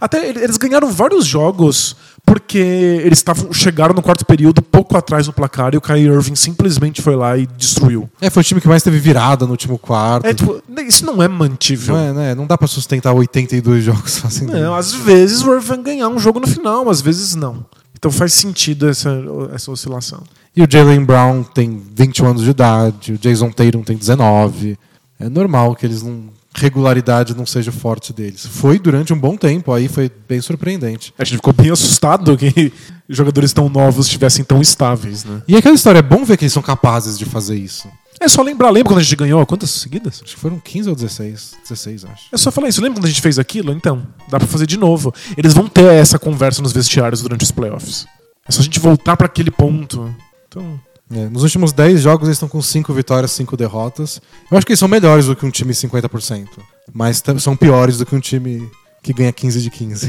Até 0.00 0.28
ele- 0.28 0.40
eles 0.44 0.56
ganharam 0.58 0.90
vários 0.92 1.24
jogos 1.26 1.96
porque 2.24 2.58
eles 2.58 3.18
estavam 3.18 3.50
chegaram 3.52 3.94
no 3.94 4.02
quarto 4.02 4.24
período 4.26 4.60
pouco 4.62 4.96
atrás 4.96 5.26
no 5.26 5.32
placar 5.32 5.72
e 5.74 5.78
o 5.78 5.80
Kyrie 5.80 6.06
Irving 6.06 6.36
simplesmente 6.36 7.00
foi 7.00 7.16
lá 7.16 7.36
e 7.36 7.46
destruiu. 7.56 8.08
É, 8.20 8.28
foi 8.28 8.42
o 8.42 8.44
time 8.44 8.60
que 8.60 8.68
mais 8.68 8.82
teve 8.82 8.98
virada 8.98 9.46
no 9.46 9.52
último 9.52 9.78
quarto. 9.78 10.26
É, 10.26 10.34
tipo, 10.34 10.62
isso 10.86 11.04
não 11.06 11.22
é 11.22 11.26
mantível. 11.26 11.96
não, 11.96 12.02
é, 12.02 12.12
né? 12.12 12.34
não 12.34 12.46
dá 12.46 12.58
pra 12.58 12.68
sustentar 12.68 13.12
82 13.14 13.82
jogos 13.82 14.18
fazendo 14.20 14.52
Não, 14.52 14.74
às 14.74 14.92
vezes 14.92 15.42
o 15.42 15.52
Irving 15.54 15.66
vai 15.66 15.78
ganhar 15.78 16.08
um 16.08 16.18
jogo 16.18 16.38
no 16.38 16.46
final, 16.46 16.88
às 16.90 17.00
vezes 17.00 17.34
não. 17.34 17.64
Então 18.00 18.10
faz 18.10 18.32
sentido 18.32 18.88
essa, 18.88 19.14
essa 19.52 19.70
oscilação. 19.70 20.22
E 20.56 20.62
o 20.62 20.66
Jalen 20.68 21.04
Brown 21.04 21.42
tem 21.42 21.80
21 21.94 22.26
anos 22.28 22.42
de 22.42 22.50
idade, 22.50 23.12
o 23.12 23.18
Jason 23.18 23.50
Tatum 23.50 23.82
tem 23.82 23.94
19. 23.94 24.78
É 25.18 25.28
normal 25.28 25.76
que 25.76 25.84
eles 25.84 26.02
não. 26.02 26.30
Regularidade 26.52 27.36
não 27.36 27.46
seja 27.46 27.70
forte 27.70 28.12
deles. 28.12 28.44
Foi 28.44 28.76
durante 28.76 29.12
um 29.12 29.18
bom 29.18 29.36
tempo, 29.36 29.72
aí 29.72 29.86
foi 29.86 30.10
bem 30.28 30.40
surpreendente. 30.40 31.14
A 31.16 31.22
gente 31.22 31.36
ficou 31.36 31.52
bem 31.52 31.70
assustado 31.70 32.36
que 32.36 32.72
jogadores 33.08 33.52
tão 33.52 33.68
novos 33.68 34.06
estivessem 34.06 34.44
tão 34.44 34.60
estáveis, 34.60 35.24
né? 35.24 35.42
E 35.46 35.56
aquela 35.56 35.76
história, 35.76 36.00
é 36.00 36.02
bom 36.02 36.24
ver 36.24 36.36
que 36.36 36.44
eles 36.44 36.52
são 36.52 36.62
capazes 36.62 37.16
de 37.16 37.24
fazer 37.24 37.54
isso. 37.54 37.86
É 38.22 38.28
só 38.28 38.42
lembrar, 38.42 38.68
lembra 38.70 38.90
quando 38.90 38.98
a 38.98 39.02
gente 39.02 39.16
ganhou 39.16 39.44
quantas 39.46 39.70
seguidas? 39.70 40.20
Acho 40.22 40.34
que 40.34 40.40
foram 40.40 40.60
15 40.60 40.90
ou 40.90 40.94
16. 40.94 41.56
16, 41.62 42.04
acho. 42.04 42.24
É 42.30 42.36
só 42.36 42.50
falar 42.50 42.68
isso. 42.68 42.82
Lembra 42.82 42.98
quando 42.98 43.06
a 43.06 43.08
gente 43.08 43.22
fez 43.22 43.38
aquilo? 43.38 43.72
Então, 43.72 44.06
dá 44.28 44.38
pra 44.38 44.46
fazer 44.46 44.66
de 44.66 44.76
novo. 44.76 45.12
Eles 45.38 45.54
vão 45.54 45.66
ter 45.66 45.86
essa 45.94 46.18
conversa 46.18 46.60
nos 46.60 46.72
vestiários 46.72 47.22
durante 47.22 47.42
os 47.44 47.50
playoffs. 47.50 48.06
É 48.46 48.52
só 48.52 48.60
a 48.60 48.62
gente 48.62 48.78
voltar 48.78 49.16
pra 49.16 49.24
aquele 49.26 49.50
ponto. 49.50 50.14
Então, 50.46 50.78
É, 51.12 51.28
nos 51.28 51.42
últimos 51.42 51.72
10 51.72 52.02
jogos 52.02 52.28
eles 52.28 52.36
estão 52.36 52.48
com 52.48 52.60
5 52.62 52.92
vitórias, 52.92 53.32
5 53.32 53.56
derrotas. 53.56 54.20
Eu 54.50 54.56
acho 54.56 54.66
que 54.66 54.72
eles 54.72 54.78
são 54.78 54.86
melhores 54.86 55.26
do 55.26 55.34
que 55.34 55.44
um 55.46 55.50
time 55.50 55.72
50%. 55.72 56.46
Mas 56.92 57.22
são 57.38 57.56
piores 57.56 57.98
do 57.98 58.06
que 58.06 58.14
um 58.14 58.20
time 58.20 58.70
que 59.02 59.12
ganha 59.12 59.32
15 59.32 59.62
de 59.62 59.70
15. 59.70 60.08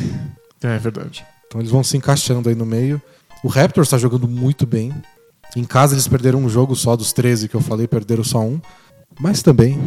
é 0.61 0.77
verdade. 0.77 1.25
Então 1.47 1.59
eles 1.61 1.71
vão 1.71 1.83
se 1.83 1.95
encaixando 1.97 2.49
aí 2.49 2.55
no 2.55 2.65
meio. 2.65 3.01
O 3.43 3.47
Raptors 3.47 3.87
está 3.87 3.97
jogando 3.97 4.27
muito 4.27 4.67
bem. 4.67 4.93
Em 5.55 5.63
casa 5.63 5.93
eles 5.93 6.07
perderam 6.07 6.39
um 6.39 6.49
jogo 6.49 6.75
só 6.75 6.95
dos 6.95 7.11
13 7.11 7.47
que 7.47 7.55
eu 7.55 7.61
falei, 7.61 7.87
perderam 7.87 8.23
só 8.23 8.39
um. 8.39 8.59
Mas 9.19 9.41
também 9.41 9.79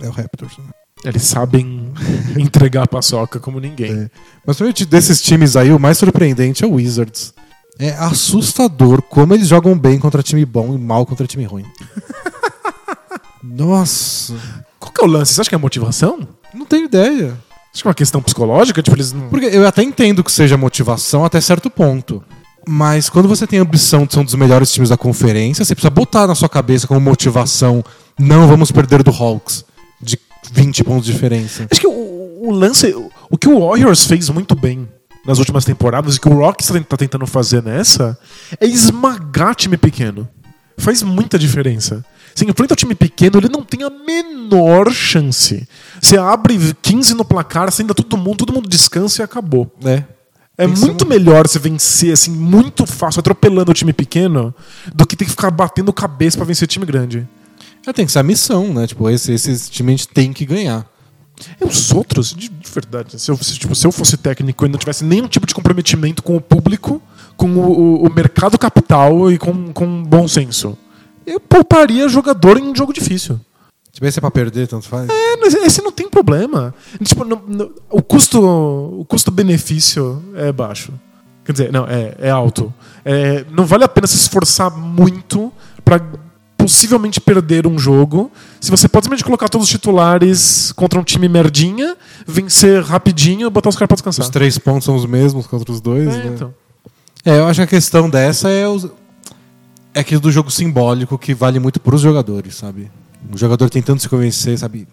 é 0.00 0.08
o 0.08 0.10
Raptors. 0.12 0.56
né? 0.58 0.64
Eles 1.04 1.22
sabem 1.22 1.92
entregar 2.38 2.84
a 2.84 2.86
paçoca 2.86 3.38
como 3.38 3.60
ninguém. 3.60 3.92
É. 3.92 4.10
Mas 4.46 4.56
desses 4.86 5.20
times 5.22 5.56
aí, 5.56 5.72
o 5.72 5.78
mais 5.78 5.98
surpreendente 5.98 6.64
é 6.64 6.66
o 6.66 6.72
Wizards. 6.74 7.32
É 7.78 7.90
assustador 7.90 9.02
como 9.02 9.34
eles 9.34 9.46
jogam 9.48 9.78
bem 9.78 9.98
contra 9.98 10.22
time 10.22 10.44
bom 10.44 10.74
e 10.74 10.78
mal 10.78 11.06
contra 11.06 11.26
time 11.26 11.44
ruim. 11.44 11.64
Nossa, 13.42 14.34
Qual 14.78 14.92
que 14.92 15.00
é 15.00 15.04
o 15.04 15.08
lance? 15.08 15.32
Você 15.34 15.40
acha 15.40 15.50
que 15.50 15.54
é 15.54 15.58
motivação? 15.58 16.26
não 16.52 16.66
tenho 16.66 16.86
ideia. 16.86 17.38
Acho 17.72 17.82
que 17.82 17.86
é 17.86 17.90
uma 17.90 17.94
questão 17.94 18.20
psicológica? 18.20 18.82
Tipo, 18.82 18.96
eles 18.96 19.12
não. 19.12 19.28
Porque 19.28 19.46
eu 19.46 19.66
até 19.66 19.82
entendo 19.82 20.24
que 20.24 20.32
seja 20.32 20.56
motivação 20.56 21.24
até 21.24 21.40
certo 21.40 21.70
ponto. 21.70 22.24
Mas 22.70 23.08
quando 23.08 23.26
você 23.26 23.46
tem 23.46 23.58
a 23.58 23.62
ambição 23.62 24.04
de 24.04 24.12
ser 24.12 24.20
um 24.20 24.24
dos 24.24 24.34
melhores 24.34 24.70
times 24.70 24.90
da 24.90 24.96
conferência, 24.96 25.64
você 25.64 25.74
precisa 25.74 25.88
botar 25.88 26.26
na 26.26 26.34
sua 26.34 26.50
cabeça 26.50 26.86
como 26.86 27.00
motivação: 27.00 27.82
não 28.18 28.46
vamos 28.46 28.70
perder 28.70 29.02
do 29.02 29.10
Hawks 29.10 29.64
de 29.98 30.18
20 30.52 30.84
pontos 30.84 31.06
de 31.06 31.12
diferença. 31.12 31.66
Acho 31.70 31.80
que 31.80 31.86
o, 31.86 31.90
o 32.42 32.50
lance. 32.50 32.94
O 33.30 33.38
que 33.38 33.48
o 33.48 33.66
Warriors 33.66 34.04
fez 34.04 34.28
muito 34.28 34.54
bem 34.54 34.86
nas 35.24 35.38
últimas 35.38 35.64
temporadas 35.64 36.16
e 36.16 36.20
que 36.20 36.28
o 36.28 36.34
Rockets 36.34 36.70
tá 36.86 36.96
tentando 36.98 37.26
fazer 37.26 37.62
nessa 37.62 38.18
é 38.60 38.66
esmagar 38.66 39.54
time 39.54 39.78
pequeno. 39.78 40.28
Faz 40.76 41.02
muita 41.02 41.38
diferença. 41.38 42.04
Se 42.34 42.44
enfrenta 42.44 42.74
o 42.74 42.76
time 42.76 42.94
pequeno, 42.94 43.38
ele 43.38 43.48
não 43.48 43.62
tem 43.62 43.82
a 43.82 43.90
menor 43.90 44.92
chance. 44.92 45.66
Você 46.02 46.18
abre 46.18 46.58
15 46.82 47.14
no 47.14 47.24
placar, 47.24 47.72
você 47.72 47.80
ainda 47.80 47.94
todo 47.94 48.16
mundo, 48.18 48.36
todo 48.36 48.52
mundo 48.52 48.68
descansa 48.68 49.22
e 49.22 49.24
acabou. 49.24 49.74
É. 49.84 50.04
É 50.58 50.66
muito 50.66 51.06
melhor 51.06 51.46
você 51.46 51.58
vencer 51.58 52.12
assim, 52.12 52.30
muito 52.32 52.84
fácil, 52.84 53.20
atropelando 53.20 53.70
o 53.70 53.74
time 53.74 53.92
pequeno, 53.92 54.52
do 54.92 55.06
que 55.06 55.14
ter 55.16 55.24
que 55.24 55.30
ficar 55.30 55.50
batendo 55.52 55.92
cabeça 55.92 56.36
pra 56.36 56.44
vencer 56.44 56.66
time 56.66 56.84
grande. 56.84 57.26
É, 57.86 57.92
tem 57.92 58.04
que 58.04 58.10
ser 58.12 58.18
a 58.18 58.22
missão, 58.24 58.74
né? 58.74 58.86
Tipo, 58.86 59.08
esse, 59.08 59.32
esse 59.32 59.70
time 59.70 59.92
a 59.92 59.96
gente 59.96 60.08
tem 60.08 60.32
que 60.32 60.44
ganhar. 60.44 60.84
E 61.60 61.64
os 61.64 61.92
outros, 61.92 62.34
de, 62.34 62.48
de 62.48 62.70
verdade, 62.70 63.18
se 63.20 63.30
eu, 63.30 63.36
se, 63.36 63.56
tipo, 63.56 63.72
se 63.74 63.86
eu 63.86 63.92
fosse 63.92 64.16
técnico 64.16 64.66
e 64.66 64.68
não 64.68 64.78
tivesse 64.78 65.04
nenhum 65.04 65.28
tipo 65.28 65.46
de 65.46 65.54
comprometimento 65.54 66.20
com 66.22 66.36
o 66.36 66.40
público, 66.40 67.00
com 67.36 67.48
o, 67.50 67.60
o- 68.02 68.06
o 68.08 68.12
mercado 68.12 68.58
capital 68.58 69.30
e 69.30 69.38
com, 69.38 69.72
com 69.72 70.02
bom 70.02 70.26
senso, 70.26 70.76
eu 71.24 71.38
pouparia 71.38 72.08
jogador 72.08 72.58
em 72.58 72.62
um 72.64 72.74
jogo 72.74 72.92
difícil. 72.92 73.38
Se 73.98 74.00
bem 74.00 74.12
se 74.12 74.18
é 74.18 74.20
pra 74.20 74.30
perder, 74.30 74.68
tanto 74.68 74.86
faz. 74.86 75.08
É, 75.10 75.36
mas 75.38 75.52
esse 75.54 75.82
não 75.82 75.90
tem 75.90 76.08
problema. 76.08 76.72
Tipo, 77.02 77.24
não- 77.24 77.42
não- 77.48 77.68
o 77.90 78.00
custo 78.00 78.40
o 78.40 79.04
custo-benefício 79.04 80.22
é 80.36 80.52
baixo. 80.52 80.92
Quer 81.44 81.50
dizer, 81.50 81.72
não, 81.72 81.84
é, 81.84 82.14
é 82.20 82.30
alto. 82.30 82.72
É, 83.04 83.44
não 83.50 83.66
vale 83.66 83.82
a 83.82 83.88
pena 83.88 84.06
se 84.06 84.14
esforçar 84.14 84.70
muito 84.70 85.52
pra 85.84 86.00
possivelmente 86.56 87.20
perder 87.20 87.66
um 87.66 87.76
jogo. 87.76 88.30
Se 88.60 88.70
você 88.70 88.86
pode 88.88 89.06
simplesmente 89.06 89.24
colocar 89.24 89.48
todos 89.48 89.64
os 89.66 89.70
titulares 89.72 90.70
contra 90.76 91.00
um 91.00 91.02
time 91.02 91.28
merdinha, 91.28 91.96
vencer 92.24 92.80
rapidinho 92.84 93.48
e 93.48 93.50
botar 93.50 93.70
os 93.70 93.74
caras 93.74 93.88
pra 93.88 93.94
descansar. 93.96 94.24
Os 94.26 94.30
três 94.30 94.58
pontos 94.58 94.84
são 94.84 94.94
os 94.94 95.06
mesmos 95.06 95.44
contra 95.48 95.72
os 95.72 95.80
dois, 95.80 96.06
É, 96.06 96.18
né? 96.22 96.32
então. 96.36 96.54
É, 97.24 97.40
eu 97.40 97.48
acho 97.48 97.58
que 97.58 97.64
a 97.64 97.66
questão 97.66 98.08
dessa 98.08 98.48
é 98.48 98.68
os... 98.68 98.86
é 99.92 99.98
aquilo 100.00 100.20
do 100.20 100.30
jogo 100.30 100.52
simbólico 100.52 101.18
que 101.18 101.34
vale 101.34 101.58
muito 101.58 101.80
pros 101.80 102.00
jogadores, 102.00 102.54
sabe? 102.54 102.88
O 103.32 103.36
jogador 103.36 103.68
tentando 103.68 104.00
se 104.00 104.08
convencer, 104.08 104.58
sabe? 104.58 104.86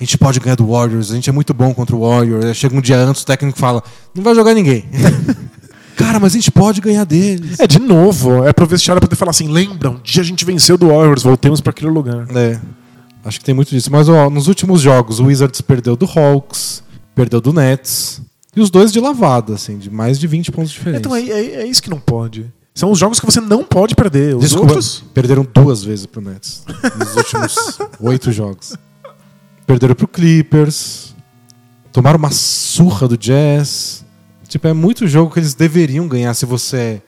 A 0.00 0.04
gente 0.04 0.16
pode 0.16 0.38
ganhar 0.38 0.54
do 0.54 0.66
Warriors, 0.66 1.10
a 1.10 1.14
gente 1.14 1.28
é 1.28 1.32
muito 1.32 1.52
bom 1.52 1.74
contra 1.74 1.96
o 1.96 2.00
Warriors. 2.00 2.56
Chega 2.56 2.76
um 2.76 2.80
dia 2.80 2.98
antes, 2.98 3.22
o 3.22 3.26
técnico 3.26 3.58
fala: 3.58 3.82
não 4.14 4.22
vai 4.22 4.34
jogar 4.34 4.54
ninguém. 4.54 4.84
Cara, 5.96 6.20
mas 6.20 6.32
a 6.32 6.36
gente 6.36 6.52
pode 6.52 6.80
ganhar 6.80 7.04
deles. 7.04 7.58
É, 7.58 7.66
de 7.66 7.80
novo, 7.80 8.44
é 8.46 8.52
pro 8.52 8.64
vestiário 8.66 9.00
poder 9.00 9.16
falar 9.16 9.30
assim: 9.30 9.48
lembra, 9.48 9.90
um 9.90 10.00
dia 10.00 10.22
a 10.22 10.24
gente 10.24 10.44
venceu 10.44 10.78
do 10.78 10.88
Warriors, 10.88 11.24
voltemos 11.24 11.60
pra 11.60 11.70
aquele 11.70 11.90
lugar. 11.90 12.28
É. 12.36 12.60
Acho 13.24 13.40
que 13.40 13.44
tem 13.44 13.54
muito 13.54 13.70
disso. 13.70 13.90
Mas 13.90 14.08
ó, 14.08 14.30
nos 14.30 14.46
últimos 14.46 14.80
jogos, 14.80 15.18
o 15.18 15.24
Wizards 15.24 15.60
perdeu 15.60 15.96
do 15.96 16.06
Hawks, 16.06 16.84
perdeu 17.14 17.40
do 17.40 17.52
Nets. 17.52 18.22
E 18.54 18.60
os 18.60 18.70
dois 18.70 18.92
de 18.92 19.00
lavada, 19.00 19.54
assim, 19.54 19.78
de 19.78 19.90
mais 19.90 20.18
de 20.18 20.26
20 20.26 20.52
pontos 20.52 20.70
de 20.70 20.78
diferença. 20.78 21.00
Então 21.00 21.14
é, 21.14 21.22
é, 21.22 21.54
é 21.62 21.66
isso 21.66 21.82
que 21.82 21.90
não 21.90 22.00
pode. 22.00 22.46
São 22.78 22.92
os 22.92 22.98
jogos 23.00 23.18
que 23.18 23.26
você 23.26 23.40
não 23.40 23.64
pode 23.64 23.92
perder. 23.96 24.36
Os 24.36 24.42
Desculpa, 24.42 24.74
outros. 24.74 25.02
perderam 25.12 25.44
duas 25.52 25.82
vezes 25.82 26.06
pro 26.06 26.20
Nets 26.20 26.62
nos 26.96 27.16
últimos 27.16 27.56
oito 27.98 28.30
jogos. 28.30 28.76
Perderam 29.66 29.96
pro 29.96 30.06
Clippers, 30.06 31.12
tomaram 31.92 32.20
uma 32.20 32.30
surra 32.30 33.08
do 33.08 33.18
Jazz. 33.18 34.04
Tipo, 34.46 34.68
é 34.68 34.72
muito 34.72 35.08
jogo 35.08 35.32
que 35.32 35.40
eles 35.40 35.54
deveriam 35.54 36.06
ganhar 36.06 36.32
se 36.34 36.46
você 36.46 36.76
é. 36.76 37.02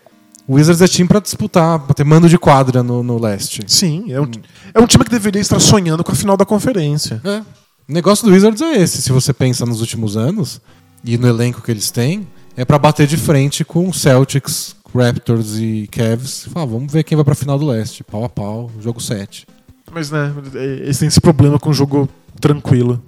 O 0.45 0.55
Wizards 0.55 0.83
é 0.83 0.89
time 0.89 1.09
pra 1.09 1.21
disputar, 1.21 1.79
pra 1.79 1.95
ter 1.95 2.03
mando 2.03 2.29
de 2.29 2.37
quadra 2.37 2.83
no, 2.83 3.05
no 3.05 3.17
leste. 3.17 3.63
Sim, 3.69 4.07
é 4.13 4.21
um, 4.21 4.29
é 4.75 4.81
um 4.81 4.89
time 4.89 5.05
que 5.05 5.11
deveria 5.13 5.41
estar 5.41 5.61
sonhando 5.61 6.03
com 6.03 6.11
a 6.11 6.17
final 6.17 6.37
da 6.37 6.45
conferência. 6.45 7.21
É. 7.23 7.43
O 7.89 7.93
negócio 7.93 8.27
do 8.27 8.33
Wizards 8.33 8.61
é 8.61 8.73
esse. 8.77 9.01
Se 9.01 9.13
você 9.13 9.33
pensa 9.33 9.65
nos 9.65 9.81
últimos 9.81 10.17
anos 10.17 10.61
e 11.05 11.17
no 11.17 11.29
elenco 11.29 11.63
que 11.63 11.71
eles 11.71 11.93
têm, 11.93 12.27
é 12.57 12.65
pra 12.65 12.77
bater 12.77 13.07
de 13.07 13.17
frente 13.17 13.65
com 13.65 13.93
Celtics, 13.93 14.75
Raptors 14.95 15.57
e 15.59 15.89
Cavs. 15.91 16.45
Falar, 16.53 16.67
vamos 16.67 16.93
ver 16.93 17.05
quem 17.05 17.17
vai 17.17 17.25
pra 17.25 17.35
final 17.35 17.59
do 17.59 17.67
leste. 17.67 18.05
Pau 18.05 18.25
a 18.25 18.29
pau, 18.29 18.71
jogo 18.81 19.01
7. 19.01 19.47
Mas, 19.93 20.11
né, 20.11 20.33
eles 20.55 20.99
têm 20.99 21.09
esse 21.09 21.21
problema 21.21 21.59
com 21.59 21.71
o 21.71 21.75
jogo 21.75 22.09
tranquilo. 22.41 23.03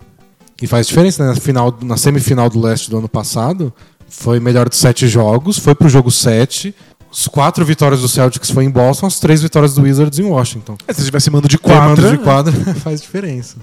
E 0.61 0.67
faz 0.67 0.87
diferença, 0.87 1.25
né? 1.25 1.31
Na, 1.31 1.37
final, 1.37 1.77
na 1.83 1.97
semifinal 1.97 2.49
do 2.49 2.61
leste 2.61 2.91
do 2.91 2.99
ano 2.99 3.09
passado, 3.09 3.73
foi 4.09 4.39
melhor 4.39 4.69
de 4.69 4.77
sete 4.77 5.09
jogos, 5.09 5.59
foi 5.59 5.75
pro 5.75 5.89
jogo 5.89 6.11
7. 6.11 6.75
As 7.11 7.27
quatro 7.27 7.65
vitórias 7.65 8.01
do 8.01 8.09
Celtics 8.09 8.51
foi 8.51 8.65
em 8.65 8.71
Boston, 8.71 9.07
as 9.07 9.19
três 9.19 9.43
vitórias 9.43 9.75
do 9.75 9.83
Wizards 9.83 10.19
em 10.19 10.25
Washington. 10.25 10.77
É, 10.87 10.93
se 10.93 11.05
tivesse 11.05 11.31
mando 11.31 11.49
de 11.49 11.59
Ter 11.59 11.69
mando 11.69 12.01
quadra... 12.01 12.11
de 12.11 12.19
quadra 12.23 12.75
faz 12.77 13.03
diferença. 13.03 13.57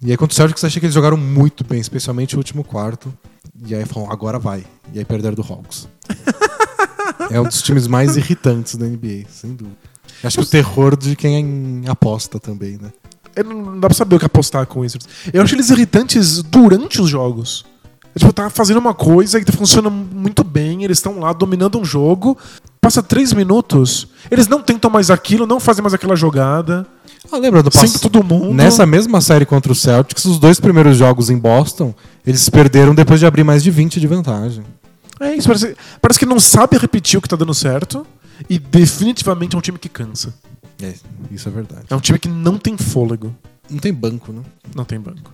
E 0.00 0.10
aí 0.10 0.16
contra 0.16 0.32
o 0.32 0.36
Celtics 0.36 0.64
achei 0.64 0.80
que 0.80 0.86
eles 0.86 0.94
jogaram 0.94 1.16
muito 1.16 1.64
bem, 1.64 1.80
especialmente 1.80 2.36
o 2.36 2.38
último 2.38 2.62
quarto. 2.62 3.12
E 3.66 3.74
aí 3.74 3.84
falaram, 3.84 4.12
agora 4.12 4.38
vai. 4.38 4.64
E 4.92 4.98
aí 4.98 5.04
perderam 5.04 5.34
do 5.34 5.42
Hawks. 5.42 5.88
é 7.30 7.40
um 7.40 7.44
dos 7.44 7.62
times 7.62 7.86
mais 7.86 8.16
irritantes 8.16 8.76
da 8.76 8.86
NBA, 8.86 9.24
sem 9.28 9.54
dúvida. 9.54 9.76
Acho 10.22 10.38
que 10.38 10.44
o 10.44 10.46
terror 10.46 10.96
de 10.96 11.14
quem 11.14 11.82
aposta 11.86 12.38
também, 12.38 12.78
né? 12.80 12.90
É, 13.34 13.42
não 13.42 13.78
dá 13.78 13.88
pra 13.88 13.94
saber 13.94 14.16
o 14.16 14.18
que 14.18 14.24
apostar 14.24 14.66
com 14.66 14.84
isso. 14.84 14.98
Eu 15.32 15.42
acho 15.42 15.54
eles 15.54 15.68
irritantes 15.68 16.42
durante 16.42 17.02
os 17.02 17.10
jogos. 17.10 17.66
É, 18.14 18.18
tipo, 18.18 18.32
tá 18.32 18.48
fazendo 18.48 18.78
uma 18.78 18.94
coisa 18.94 19.40
que 19.40 19.52
funciona 19.52 19.90
muito 19.90 20.42
bem, 20.42 20.84
eles 20.84 20.98
estão 20.98 21.20
lá 21.20 21.34
dominando 21.34 21.78
um 21.78 21.84
jogo, 21.84 22.36
passa 22.80 23.02
três 23.02 23.34
minutos, 23.34 24.08
eles 24.30 24.48
não 24.48 24.62
tentam 24.62 24.90
mais 24.90 25.10
aquilo, 25.10 25.46
não 25.46 25.60
fazem 25.60 25.82
mais 25.82 25.92
aquela 25.92 26.16
jogada. 26.16 26.86
Ah, 27.30 27.36
lembra 27.36 27.62
do 27.62 27.70
passado? 27.70 28.00
todo 28.00 28.24
mundo. 28.24 28.54
Nessa 28.54 28.86
mesma 28.86 29.20
série 29.20 29.44
contra 29.44 29.70
o 29.70 29.74
Celtics, 29.74 30.24
os 30.24 30.38
dois 30.38 30.58
primeiros 30.58 30.96
jogos 30.96 31.28
em 31.28 31.36
Boston, 31.36 31.94
eles 32.26 32.48
perderam 32.48 32.94
depois 32.94 33.20
de 33.20 33.26
abrir 33.26 33.44
mais 33.44 33.62
de 33.62 33.70
20 33.70 34.00
de 34.00 34.06
vantagem. 34.06 34.64
É 35.20 35.34
isso, 35.34 35.48
parece, 35.48 35.76
parece 36.00 36.18
que 36.18 36.26
não 36.26 36.38
sabe 36.38 36.76
repetir 36.76 37.18
o 37.18 37.22
que 37.22 37.28
tá 37.28 37.36
dando 37.36 37.54
certo. 37.54 38.06
E 38.50 38.58
definitivamente 38.58 39.56
é 39.56 39.58
um 39.58 39.62
time 39.62 39.78
que 39.78 39.88
cansa. 39.88 40.34
É, 40.82 40.94
isso 41.30 41.48
é 41.48 41.52
verdade. 41.52 41.84
É 41.88 41.94
um 41.94 42.00
time 42.00 42.18
que 42.18 42.28
não 42.28 42.58
tem 42.58 42.76
fôlego. 42.76 43.34
Não 43.70 43.78
tem 43.78 43.92
banco, 43.92 44.32
né? 44.32 44.42
Não 44.74 44.84
tem 44.84 45.00
banco. 45.00 45.32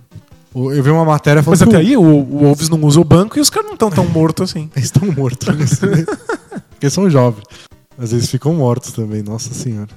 Eu 0.55 0.83
vi 0.83 0.89
uma 0.91 1.03
matéria 1.03 1.41
falando 1.41 1.59
Mas 1.59 1.67
até 1.67 1.77
aí 1.77 1.97
o, 1.97 2.01
o 2.01 2.39
Wolves 2.39 2.69
não 2.69 2.79
usa 2.83 3.01
o 3.01 3.03
banco 3.03 3.37
e 3.37 3.41
os 3.41 3.49
caras 3.49 3.67
não 3.67 3.73
estão 3.73 3.89
tão 3.89 4.05
mortos 4.05 4.51
assim. 4.51 4.69
Eles 4.75 4.85
estão 4.93 5.11
mortos. 5.11 5.47
Eles, 5.47 5.79
porque 6.69 6.89
são 6.89 7.09
jovens. 7.09 7.43
Mas 7.97 8.13
eles 8.13 8.29
ficam 8.29 8.53
mortos 8.53 8.91
também, 8.91 9.21
nossa 9.21 9.53
senhora. 9.53 9.89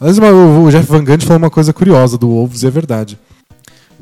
Mas 0.00 0.18
o 0.18 0.64
o 0.64 0.70
Jeff 0.70 0.88
Van 0.88 1.04
Gundy 1.04 1.24
falou 1.24 1.38
uma 1.38 1.50
coisa 1.50 1.72
curiosa 1.72 2.18
do 2.18 2.28
Wolves, 2.28 2.62
e 2.62 2.66
é 2.66 2.70
verdade. 2.70 3.18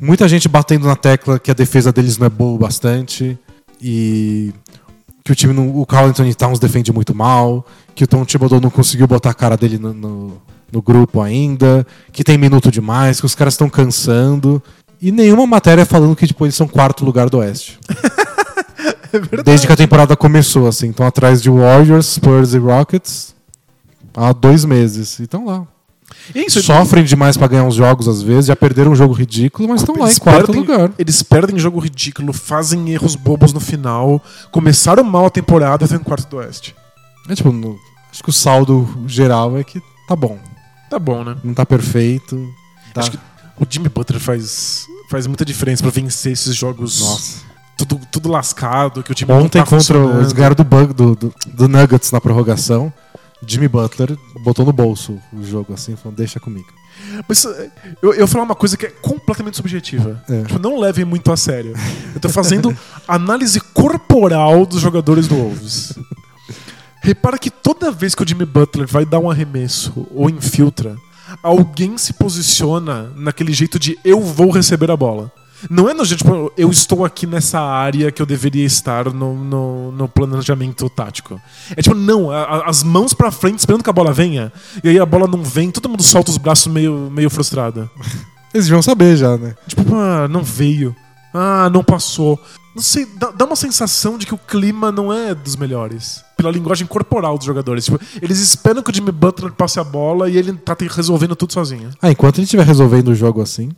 Muita 0.01 0.27
gente 0.27 0.49
batendo 0.49 0.87
na 0.87 0.97
tecla 0.97 1.39
que 1.39 1.51
a 1.51 1.55
defesa 1.55 1.93
deles 1.93 2.16
não 2.16 2.27
é 2.27 2.31
boa 2.31 2.55
o 2.55 2.59
bastante 2.59 3.39
e 3.81 4.53
que 5.31 5.33
o 5.33 5.37
time 5.37 5.53
não, 5.53 5.81
o 5.81 5.87
Carl 5.87 6.09
Anthony 6.09 6.35
Towns 6.35 6.59
defende 6.59 6.93
muito 6.93 7.14
mal, 7.14 7.64
que 7.95 8.03
o 8.03 8.07
Tom 8.07 8.24
Thibodeau 8.24 8.61
não 8.61 8.68
conseguiu 8.70 9.07
botar 9.07 9.31
a 9.31 9.35
cara 9.35 9.57
dele 9.57 9.78
no, 9.78 9.95
no, 9.95 10.43
no 10.72 10.83
grupo 10.83 11.20
ainda, 11.20 11.87
que 12.12 12.24
tem 12.24 12.37
minuto 12.37 12.68
demais, 12.68 13.20
que 13.20 13.26
os 13.26 13.35
caras 13.35 13.55
estão 13.55 13.70
cansando. 13.70 14.61
E 15.01 15.12
nenhuma 15.12 15.47
matéria 15.47 15.87
falando 15.87 16.16
que 16.16 16.26
tipo, 16.26 16.45
eles 16.45 16.57
são 16.57 16.66
quarto 16.66 17.05
lugar 17.05 17.31
do 17.31 17.39
Oeste. 17.39 17.78
Desde 19.45 19.68
que 19.68 19.72
a 19.72 19.76
temporada 19.76 20.16
começou, 20.16 20.66
assim. 20.66 20.91
Estão 20.91 21.07
atrás 21.07 21.41
de 21.41 21.49
Warriors, 21.49 22.07
Spurs 22.07 22.53
e 22.55 22.59
Rockets 22.59 23.35
há 24.14 24.33
dois 24.33 24.64
meses. 24.64 25.18
E 25.20 25.22
estão 25.22 25.47
lá. 25.47 25.64
Isso, 26.35 26.63
Sofrem 26.63 27.05
demais 27.05 27.37
pra 27.37 27.47
ganhar 27.49 27.65
uns 27.65 27.75
jogos 27.75 28.07
às 28.09 28.23
vezes. 28.23 28.47
Já 28.47 28.57
perderam 28.57 28.93
um 28.93 28.97
jogo 28.97 29.13
ridículo, 29.15 29.69
mas 29.69 29.81
estão 29.81 29.95
lá 29.97 30.03
em 30.03 30.07
Eles 30.07 30.19
quarto 30.19 30.47
perdem- 30.53 30.61
lugar. 30.61 30.91
Eles 30.99 31.23
perdem 31.23 31.59
jogo 31.59 31.79
ridículo, 31.81 32.33
fazem 32.33 32.91
erros 32.91 33.15
bobos 33.17 33.53
no 33.53 33.61
final, 33.61 34.23
começaram 34.51 35.03
mal 35.05 35.27
a 35.27 35.31
temporada 35.31 35.83
e 35.83 35.87
estão 35.87 35.99
em 36.01 36.03
quarto 36.05 36.29
do 36.29 36.37
Oeste. 36.37 36.75
É, 37.29 37.35
tipo, 37.35 37.51
no- 37.53 37.77
acho 38.11 38.23
que 38.23 38.31
o 38.31 38.33
saldo 38.33 38.89
geral 39.07 39.57
é 39.59 39.65
que 39.65 39.81
tá 40.09 40.15
bom. 40.17 40.39
Tá 40.89 40.99
bom, 40.99 41.23
né? 41.25 41.37
Não 41.45 41.55
tá 41.55 41.65
perfeito. 41.65 42.37
Tá... 42.93 43.01
Acho 43.01 43.13
que 43.13 43.19
o 43.59 43.67
Jimmy 43.69 43.89
Butler 43.89 44.21
faz, 44.21 44.87
faz 45.11 45.27
muita 45.27 45.45
diferença 45.45 45.83
pra 45.83 45.91
vencer 45.93 46.33
esses 46.33 46.57
jogos 46.57 47.01
Nossa. 47.01 47.39
tudo, 47.79 48.01
tudo 48.11 48.29
lascado, 48.29 49.03
que 49.03 49.13
o 49.13 49.15
time 49.15 49.31
não 49.33 49.43
Ontem 49.43 49.61
tá 49.63 49.67
contra 49.67 49.99
os 49.99 50.33
ganharam 50.33 50.57
do, 50.57 50.65
bug, 50.65 50.93
do, 50.93 51.15
do, 51.15 51.35
do 51.47 51.69
Nuggets 51.69 52.11
na 52.11 52.21
prorrogação. 52.21 52.93
Jimmy 53.47 53.69
Butler 53.69 54.19
botou 54.43 54.64
no 54.64 54.72
bolso 54.72 55.18
o 55.32 55.43
jogo 55.45 55.74
assim, 55.74 55.97
falando, 55.97 56.16
deixa 56.16 56.41
comigo. 56.41 56.68
Mas 57.28 57.45
eh, 57.45 57.70
eu, 58.03 58.12
eu 58.12 58.18
vou 58.20 58.26
falar 58.26 58.45
uma 58.45 58.55
coisa 58.55 58.76
que 58.76 58.86
é 58.86 58.91
completamente 58.91 59.57
subjetiva. 59.57 60.22
É. 60.28 60.43
Tipo, 60.43 60.59
não 60.59 60.78
levem 60.78 61.05
muito 61.05 61.30
a 61.32 61.36
sério. 61.36 61.74
Eu 62.14 62.20
tô 62.20 62.28
fazendo 62.28 62.76
análise 63.07 63.61
corporal 63.61 64.66
dos 64.66 64.80
jogadores 64.80 65.26
do 65.26 65.34
Wolves. 65.34 65.95
Repara 67.03 67.38
que 67.38 67.51
toda 67.51 67.91
vez 67.91 68.14
que 68.14 68.22
o 68.22 68.28
Jimmy 68.28 68.45
Butler 68.45 68.86
vai 68.86 69.07
dar 69.07 69.18
um 69.18 69.30
arremesso 69.30 70.07
ou 70.14 70.28
infiltra, 70.28 70.97
alguém 71.43 71.97
se 71.97 72.12
posiciona 72.12 73.11
naquele 73.16 73.53
jeito 73.53 73.78
de 73.78 73.99
eu 74.05 74.20
vou 74.20 74.51
receber 74.51 74.91
a 74.91 74.97
bola. 74.97 75.32
Não 75.69 75.89
é 75.89 75.95
no 75.95 76.05
jeito, 76.05 76.25
tipo, 76.25 76.53
eu 76.57 76.71
estou 76.71 77.05
aqui 77.05 77.27
nessa 77.27 77.61
área 77.61 78.11
que 78.11 78.23
eu 78.23 78.27
deveria 78.27 78.65
estar 78.65 79.13
no, 79.13 79.35
no, 79.35 79.93
no 79.93 80.09
planejamento 80.09 80.89
tático. 80.89 81.41
É 81.77 81.83
tipo, 81.83 81.95
não, 81.95 82.31
a- 82.31 82.69
as 82.69 82.83
mãos 82.83 83.13
pra 83.13 83.31
frente 83.31 83.59
esperando 83.59 83.83
que 83.83 83.91
a 83.91 83.93
bola 83.93 84.13
venha, 84.13 84.53
e 84.83 84.89
aí 84.89 84.99
a 84.99 85.05
bola 85.07 85.27
não 85.27 85.43
vem, 85.43 85.71
todo 85.71 85.89
mundo 85.89 86.03
solta 86.03 86.31
os 86.31 86.39
braços 86.39 86.67
meio, 86.73 87.11
meio 87.11 87.29
frustrado. 87.29 87.91
Eles 88.55 88.67
deviam 88.67 88.83
saber 88.83 89.17
já, 89.17 89.37
né? 89.37 89.55
Tipo, 89.69 89.95
ah, 89.95 90.27
não 90.29 90.43
veio. 90.43 90.95
Ah, 91.33 91.71
não 91.73 91.85
passou. 91.85 92.41
Não 92.75 92.83
sei, 92.83 93.05
dá, 93.17 93.31
dá 93.31 93.45
uma 93.45 93.55
sensação 93.57 94.17
de 94.19 94.27
que 94.27 94.35
o 94.35 94.39
clima 94.39 94.91
não 94.91 95.13
é 95.13 95.35
dos 95.35 95.55
melhores. 95.57 96.25
Pela 96.37 96.51
linguagem 96.51 96.87
corporal 96.87 97.37
dos 97.37 97.47
jogadores. 97.47 97.85
Tipo, 97.85 98.01
eles 98.21 98.41
esperam 98.41 98.83
que 98.83 98.91
o 98.91 98.95
Jimmy 98.95 99.13
Butler 99.13 99.53
passe 99.53 99.79
a 99.79 99.85
bola 99.85 100.29
e 100.29 100.37
ele 100.37 100.53
tá 100.55 100.75
te- 100.75 100.89
resolvendo 100.89 101.37
tudo 101.37 101.53
sozinho. 101.53 101.91
Ah, 102.03 102.11
enquanto 102.11 102.39
ele 102.39 102.45
estiver 102.45 102.67
resolvendo 102.67 103.09
o 103.09 103.15
jogo 103.15 103.41
assim, 103.41 103.71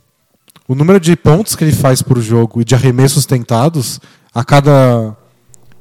o 0.67 0.75
número 0.75 0.99
de 0.99 1.15
pontos 1.15 1.55
que 1.55 1.63
ele 1.63 1.73
faz 1.73 2.01
por 2.01 2.19
jogo 2.21 2.61
e 2.61 2.65
de 2.65 2.75
arremessos 2.75 3.25
tentados, 3.25 3.99
a 4.33 4.43
cada. 4.43 5.15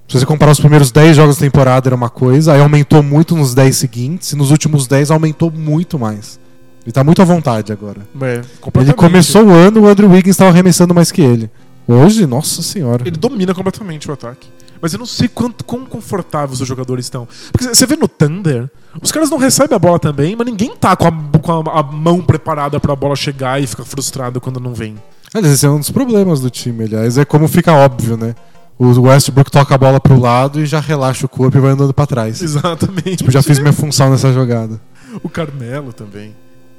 Se 0.08 0.18
você 0.18 0.26
comparar 0.26 0.52
os 0.52 0.60
primeiros 0.60 0.90
10 0.90 1.16
jogos 1.16 1.36
da 1.36 1.40
temporada 1.40 1.88
era 1.88 1.96
uma 1.96 2.10
coisa, 2.10 2.52
aí 2.52 2.60
aumentou 2.60 3.02
muito 3.02 3.34
nos 3.34 3.54
10 3.54 3.76
seguintes, 3.76 4.32
e 4.32 4.36
nos 4.36 4.50
últimos 4.50 4.86
10 4.86 5.10
aumentou 5.10 5.50
muito 5.50 5.98
mais. 5.98 6.38
Ele 6.84 6.92
tá 6.92 7.02
muito 7.04 7.22
à 7.22 7.24
vontade 7.24 7.72
agora. 7.72 8.00
É, 8.20 8.42
Ele 8.80 8.92
começou 8.92 9.44
o 9.46 9.50
ano, 9.50 9.82
o 9.82 9.88
Andrew 9.88 10.10
Wiggins 10.10 10.32
estava 10.32 10.50
arremessando 10.50 10.92
mais 10.92 11.12
que 11.12 11.22
ele. 11.22 11.50
Hoje, 11.86 12.26
nossa 12.26 12.60
senhora. 12.60 13.02
Ele 13.06 13.16
domina 13.16 13.54
completamente 13.54 14.10
o 14.10 14.12
ataque. 14.12 14.48
Mas 14.82 14.92
eu 14.92 14.98
não 14.98 15.06
sei 15.06 15.28
quanto, 15.28 15.64
quão 15.64 15.84
confortáveis 15.86 16.60
os 16.60 16.66
jogadores 16.66 17.06
estão. 17.06 17.26
Porque 17.52 17.72
você 17.72 17.86
vê 17.86 17.94
no 17.96 18.08
Thunder, 18.08 18.68
os 19.00 19.12
caras 19.12 19.30
não 19.30 19.38
recebem 19.38 19.76
a 19.76 19.78
bola 19.78 19.98
também, 19.98 20.34
mas 20.36 20.44
ninguém 20.46 20.74
tá 20.76 20.96
com 20.96 21.06
a, 21.06 21.12
com 21.38 21.70
a- 21.70 21.78
a 21.80 21.82
mão 21.84 22.20
preparada 22.20 22.80
pra 22.80 22.96
bola 22.96 23.14
chegar 23.14 23.62
e 23.62 23.66
fica 23.68 23.84
frustrado 23.84 24.40
quando 24.40 24.58
não 24.58 24.74
vem. 24.74 24.96
Aliás, 25.32 25.54
esse 25.54 25.64
é 25.64 25.70
um 25.70 25.78
dos 25.78 25.88
problemas 25.90 26.40
do 26.40 26.50
time, 26.50 26.84
aliás. 26.84 27.16
É 27.16 27.24
como 27.24 27.46
fica 27.46 27.72
óbvio, 27.72 28.16
né? 28.16 28.34
O 28.78 29.02
Westbrook 29.02 29.50
toca 29.52 29.72
a 29.74 29.78
bola 29.78 30.00
pro 30.00 30.18
lado 30.18 30.60
e 30.60 30.66
já 30.66 30.80
relaxa 30.80 31.24
o 31.26 31.28
corpo 31.28 31.56
e 31.56 31.60
vai 31.60 31.70
andando 31.70 31.94
pra 31.94 32.04
trás. 32.04 32.42
Exatamente. 32.42 33.18
Tipo, 33.18 33.30
já 33.30 33.40
fiz 33.42 33.60
minha 33.60 33.72
função 33.72 34.10
nessa 34.10 34.32
jogada. 34.32 34.80
O 35.22 35.28
Carmelo 35.28 35.92
também. 35.92 36.34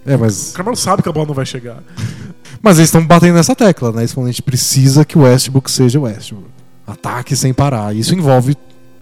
É, 0.06 0.18
O 0.18 0.20
mas. 0.20 0.52
Carmelo 0.54 0.76
sabe 0.76 1.02
que 1.02 1.08
a 1.08 1.12
bola 1.14 1.28
não 1.28 1.34
vai 1.34 1.46
chegar. 1.46 1.78
Mas 2.62 2.78
eles 2.78 2.88
estão 2.90 3.06
batendo 3.06 3.34
nessa 3.36 3.54
tecla, 3.56 3.92
né? 3.92 4.02
Eles 4.02 4.14
falam, 4.14 4.28
a 4.28 4.32
gente 4.32 4.42
precisa 4.42 5.04
que 5.04 5.18
o 5.18 5.22
Westbrook 5.24 5.70
seja 5.70 6.00
o 6.00 6.04
Westbrook. 6.04 6.48
Ataque 6.86 7.36
sem 7.36 7.54
parar. 7.54 7.96
Isso 7.96 8.14
envolve 8.14 8.56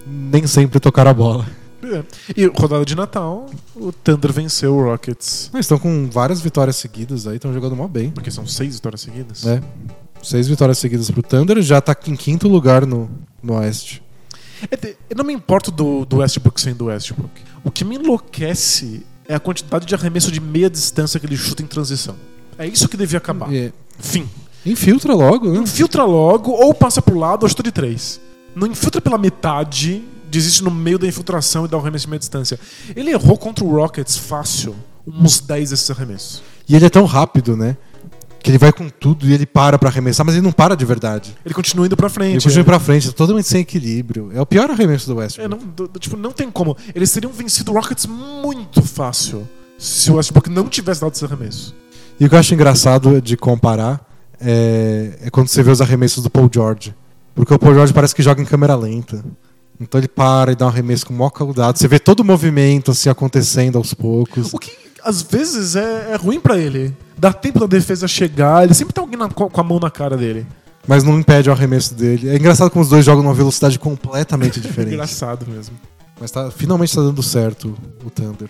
nem 0.06 0.46
sempre 0.48 0.80
tocar 0.80 1.08
a 1.08 1.14
bola. 1.14 1.46
É. 1.84 2.04
E 2.38 2.46
rodada 2.46 2.86
de 2.86 2.96
Natal, 2.96 3.50
o 3.76 3.92
Thunder 3.92 4.32
venceu 4.32 4.76
o 4.76 4.84
Rockets. 4.84 5.50
Mas 5.52 5.62
estão 5.66 5.80
com 5.80 6.10
várias 6.10 6.40
vitórias 6.40 6.76
seguidas 6.76 7.26
aí, 7.26 7.38
estão 7.38 7.52
jogando 7.54 7.76
mó 7.76 7.88
bem. 7.88 8.12
Porque 8.12 8.30
são 8.30 8.46
seis 8.46 8.76
vitórias 8.76 9.02
seguidas. 9.02 9.44
né? 9.44 9.62
Seis 10.22 10.48
vitórias 10.48 10.78
seguidas 10.78 11.10
pro 11.10 11.24
Thunder, 11.24 11.60
já 11.62 11.82
tá 11.82 11.96
em 12.08 12.16
quinto 12.16 12.48
lugar 12.48 12.86
no, 12.86 13.10
no 13.42 13.56
Oeste. 13.56 14.04
É 14.70 14.96
Eu 15.10 15.16
não 15.18 15.26
me 15.26 15.34
importo 15.34 15.72
do, 15.72 16.06
do 16.06 16.18
Westbrook 16.18 16.62
sendo 16.62 16.86
Westbrook. 16.86 17.32
O 17.64 17.72
que 17.72 17.84
me 17.84 17.96
enlouquece 17.96 19.04
é 19.28 19.34
a 19.34 19.40
quantidade 19.40 19.86
de 19.88 19.96
arremesso 19.96 20.32
de 20.32 20.40
meia 20.40 20.70
distância 20.70 21.20
que 21.20 21.26
ele 21.26 21.36
chuta 21.36 21.64
em 21.64 21.68
transição. 21.68 22.16
É 22.60 22.68
isso 22.68 22.88
que 22.88 22.96
devia 22.96 23.18
acabar. 23.18 23.52
E- 23.52 23.74
Fim. 23.98 24.30
Infiltra 24.66 25.14
logo, 25.14 25.52
né? 25.52 25.60
Infiltra 25.60 26.04
logo, 26.04 26.52
ou 26.52 26.74
passa 26.74 27.02
pro 27.02 27.18
lado, 27.18 27.44
ou 27.44 27.50
chuta 27.50 27.64
de 27.64 27.72
três. 27.72 28.20
Não 28.56 28.68
infiltra 28.68 29.00
pela 29.02 29.18
metade, 29.18 30.04
desiste 30.30 30.64
no 30.64 30.72
meio 30.72 31.00
da 31.00 31.08
infiltração 31.08 31.66
e 31.66 31.68
dá 31.68 31.78
um 31.78 31.82
arremesso 31.82 32.06
de 32.06 32.10
meia 32.10 32.20
distância. 32.20 32.60
Ele 32.96 33.12
errou 33.12 33.38
contra 33.38 33.64
o 33.64 33.70
Rockets 33.76 34.18
fácil, 34.18 34.76
uns 35.08 35.40
10 35.40 35.70
desses 35.72 35.90
arremessos. 35.90 36.44
E 36.68 36.76
ele 36.76 36.86
é 36.86 36.90
tão 36.90 37.06
rápido, 37.06 37.56
né? 37.58 37.76
Que 38.44 38.50
ele 38.50 38.58
vai 38.58 38.74
com 38.74 38.90
tudo 38.90 39.28
e 39.28 39.34
ele 39.34 39.46
para 39.46 39.78
pra 39.78 39.90
arremessar, 39.90 40.26
mas 40.26 40.34
ele 40.36 40.44
não 40.44 40.52
para 40.52 40.76
de 40.76 40.84
verdade. 40.84 41.36
Ele 41.46 41.54
continua 41.54 41.86
indo 41.86 41.96
pra 41.96 42.10
frente. 42.10 42.34
Ele 42.34 42.42
continua 42.42 42.64
pra 42.66 42.80
frente, 42.80 43.10
é 43.10 43.12
totalmente 43.12 43.48
sem 43.48 43.62
equilíbrio. 43.62 44.32
É 44.34 44.42
o 44.42 44.46
pior 44.48 44.70
arremesso 44.70 45.06
do 45.08 45.14
É, 45.14 45.24
Westbrook. 45.24 45.50
não, 45.50 45.58
do- 45.60 45.88
do- 45.88 46.00
tipo, 46.00 46.18
não 46.18 46.32
tem 46.32 46.50
como. 46.50 46.76
Eles 46.96 47.12
teriam 47.12 47.32
vencido 47.32 47.72
o 47.72 47.76
Rockets 47.76 48.08
muito 48.08 48.82
fácil 48.82 49.48
se 49.78 50.10
o 50.10 50.16
Westbrook 50.16 50.50
não 50.50 50.68
tivesse 50.68 51.02
dado 51.02 51.14
esse 51.14 51.24
arremesso. 51.24 51.76
E 52.20 52.26
o 52.26 52.30
que 52.30 52.34
eu 52.36 52.40
acho 52.40 52.54
engraçado 52.54 53.22
de 53.22 53.38
comparar 53.38 54.04
é, 54.42 55.12
é 55.24 55.30
quando 55.30 55.48
você 55.48 55.62
vê 55.64 55.72
os 55.72 55.82
arremessos 55.82 56.24
do 56.24 56.30
Paul 56.30 56.50
George. 56.54 56.94
Porque 57.36 57.54
o 57.54 57.60
Paul 57.60 57.74
George 57.74 57.94
parece 57.94 58.14
que 58.16 58.22
joga 58.22 58.42
em 58.42 58.46
câmera 58.46 58.76
lenta. 58.76 59.24
Então 59.80 60.00
ele 60.00 60.08
para 60.08 60.52
e 60.52 60.56
dá 60.56 60.66
um 60.66 60.70
arremesso 60.70 61.06
com 61.06 61.14
maior 61.14 61.30
cuidado. 61.32 61.78
Você 61.78 61.88
vê 61.88 61.98
todo 62.00 62.20
o 62.20 62.26
movimento 62.26 62.92
assim 62.92 63.10
acontecendo 63.10 63.78
aos 63.78 63.94
poucos. 63.94 64.54
O 64.54 64.60
que, 64.60 64.72
às 65.04 65.22
vezes 65.22 65.76
é, 65.76 66.12
é 66.12 66.16
ruim 66.16 66.40
pra 66.40 66.58
ele. 66.58 66.96
Dá 67.18 67.32
tempo 67.34 67.60
da 67.60 67.66
defesa 67.66 68.08
chegar, 68.08 68.64
ele 68.64 68.74
sempre 68.74 68.94
tem 68.94 69.02
alguém 69.02 69.18
na- 69.18 69.30
com 69.30 69.50
a 69.62 69.64
mão 69.64 69.80
na 69.80 69.90
cara 69.90 70.16
dele. 70.18 70.46
Mas 70.88 71.04
não 71.04 71.20
impede 71.20 71.50
o 71.50 71.54
arremesso 71.54 71.94
dele. 71.94 72.30
É 72.30 72.36
engraçado 72.36 72.70
como 72.70 72.84
os 72.84 72.90
dois 72.90 73.06
jogam 73.06 73.24
numa 73.24 73.34
velocidade 73.34 73.78
completamente 73.80 74.60
diferente. 74.62 74.94
Engraçado 74.94 75.46
mesmo. 75.50 75.76
Mas 76.20 76.30
tá, 76.32 76.52
finalmente 76.52 76.94
tá 76.94 77.02
dando 77.02 77.24
certo 77.24 77.76
o 78.06 78.10
Thunder. 78.10 78.50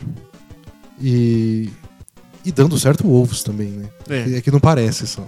E. 1.00 1.70
E 2.44 2.52
dando 2.52 2.78
certo 2.80 3.06
o 3.06 3.10
Wolves 3.12 3.44
também, 3.44 3.70
né? 3.70 3.86
É. 4.10 4.38
É 4.38 4.42
que 4.42 4.50
não 4.52 4.60
parece 4.60 5.06
só. 5.06 5.28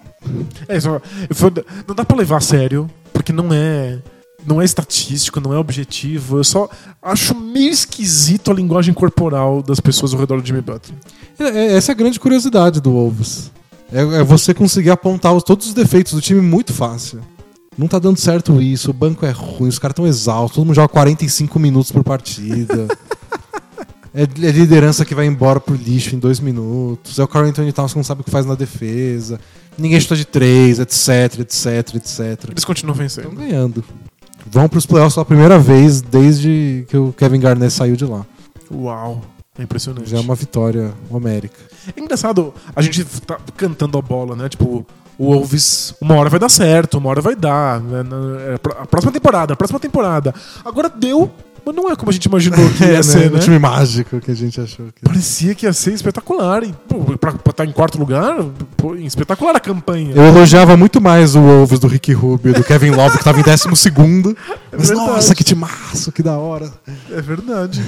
É, 0.68 0.80
só, 0.80 1.00
foi- 1.32 1.52
não 1.88 1.94
dá 1.96 2.04
pra 2.04 2.18
levar 2.18 2.38
a 2.38 2.42
sério, 2.42 2.90
porque 3.12 3.32
não 3.32 3.50
é. 3.54 4.00
Não 4.46 4.62
é 4.62 4.66
estatístico, 4.66 5.40
não 5.40 5.54
é 5.54 5.58
objetivo. 5.58 6.38
Eu 6.38 6.44
só 6.44 6.68
acho 7.02 7.34
meio 7.34 7.70
esquisito 7.72 8.52
a 8.52 8.54
linguagem 8.54 8.94
corporal 8.94 9.62
das 9.64 9.80
pessoas 9.80 10.14
ao 10.14 10.20
redor 10.20 10.42
do 10.42 10.46
Jimmy 10.48 10.60
Butler. 10.62 10.98
É- 11.40 11.44
é- 11.46 11.74
essa 11.78 11.92
é 11.92 11.94
a 11.94 11.96
grande 11.96 12.20
curiosidade 12.20 12.82
do 12.82 12.92
Wolves. 12.92 13.52
É, 13.92 14.02
é 14.02 14.24
você 14.24 14.54
conseguir 14.54 14.90
apontar 14.90 15.34
os- 15.34 15.44
todos 15.44 15.68
os 15.68 15.74
defeitos 15.74 16.12
do 16.14 16.20
time 16.20 16.42
muito 16.42 16.74
fácil. 16.74 17.22
Não 17.78 17.88
tá 17.88 17.98
dando 18.00 18.20
certo 18.20 18.62
isso, 18.62 18.90
o 18.92 18.94
banco 18.94 19.26
é 19.26 19.32
ruim, 19.32 19.70
os 19.70 19.80
caras 19.80 19.94
estão 19.94 20.06
exaustos, 20.06 20.56
todo 20.56 20.66
mundo 20.66 20.76
joga 20.76 20.90
45 20.90 21.58
minutos 21.58 21.92
por 21.92 22.04
partida. 22.04 22.88
é, 24.14 24.22
é 24.24 24.52
liderança 24.52 25.04
que 25.06 25.16
vai 25.16 25.26
embora 25.26 25.60
pro 25.60 25.76
lixo 25.76 26.16
em 26.16 26.20
dois 26.20 26.40
minutos. 26.40 27.18
É 27.20 27.24
o 27.24 27.28
Carl 27.28 27.46
Anthony 27.48 27.72
Towns 27.74 27.94
que 27.94 27.98
não 28.00 28.04
sabe 28.04 28.22
o 28.22 28.24
que 28.24 28.32
faz 28.32 28.46
na 28.46 28.56
defesa. 28.56 29.40
Ninguém 29.78 30.00
chuta 30.00 30.16
de 30.16 30.26
três, 30.26 30.80
etc, 30.80 31.40
etc, 31.40 31.96
etc. 31.96 32.20
Eles 32.50 32.64
continuam 32.66 32.94
Estão 33.06 33.24
vencendo. 33.32 33.36
ganhando. 33.36 33.84
Vão 34.46 34.68
pros 34.68 34.86
playoffs 34.86 35.16
pela 35.16 35.26
primeira 35.26 35.58
vez 35.58 36.02
desde 36.02 36.86
que 36.90 36.98
o 36.98 37.14
Kevin 37.14 37.40
Garnett 37.40 37.74
saiu 37.74 37.96
de 37.96 38.06
lá. 38.06 38.26
Uau, 38.72 39.22
é 39.58 39.64
impressionante. 39.64 40.10
Já 40.10 40.18
é 40.18 40.20
uma 40.20 40.36
vitória 40.36 40.94
homérica. 41.10 41.56
É 41.96 42.00
engraçado, 42.00 42.54
a 42.76 42.82
gente 42.82 43.04
tá 43.26 43.38
cantando 43.58 43.98
a 43.98 44.02
bola, 44.02 44.36
né? 44.36 44.48
Tipo, 44.50 44.86
o 45.18 45.26
Wolves, 45.34 45.94
uma 46.02 46.16
hora 46.16 46.30
vai 46.30 46.40
dar 46.40 46.50
certo, 46.50 46.98
uma 46.98 47.10
hora 47.10 47.22
vai 47.22 47.36
dar. 47.36 47.80
né? 47.82 48.04
É, 48.50 48.82
A 48.82 48.86
próxima 48.86 49.12
temporada, 49.12 49.54
a 49.54 49.56
próxima 49.56 49.80
temporada. 49.80 50.34
Agora 50.66 50.90
deu, 50.90 51.32
mas 51.66 51.76
não 51.76 51.90
é 51.90 51.96
como 51.96 52.10
a 52.10 52.14
gente 52.14 52.26
imaginou 52.26 52.60
que 52.72 52.84
ia 52.86 52.98
É, 53.00 53.04
ser, 53.04 53.30
O 53.32 53.36
né? 53.36 53.40
time 53.40 53.58
mágico 53.60 54.20
que 54.20 54.32
a 54.32 54.36
gente 54.36 54.60
achou 54.60 54.88
que. 54.88 55.02
Parecia 55.04 55.56
que 55.56 55.66
ia 55.66 55.74
ser 55.74 55.94
espetacular. 55.94 56.64
E, 56.64 56.74
pô, 56.88 57.18
pra 57.18 57.32
estar 57.50 57.66
em 57.66 57.72
quarto 57.72 57.98
lugar, 57.98 58.38
pô, 58.78 58.96
espetacular 58.96 59.56
a 59.56 59.60
campanha. 59.60 60.14
Eu 60.16 60.24
elogiava 60.24 60.76
muito 60.78 61.00
mais 61.02 61.36
o 61.36 61.42
Wolves 61.42 61.80
do 61.80 61.88
Rick 61.88 62.12
Rubio, 62.14 62.54
do 62.54 62.64
Kevin 62.64 62.92
Love, 62.92 63.18
que 63.18 63.24
tava 63.24 63.40
em 63.40 63.44
décimo 63.44 63.76
segundo. 63.76 64.36
Mas, 64.72 64.90
verdade. 64.90 65.10
nossa, 65.12 65.36
que 65.36 65.44
timaço, 65.44 66.12
que 66.12 66.22
da 66.24 66.38
hora. 66.38 66.72
É 67.12 67.22
verdade. 67.22 67.82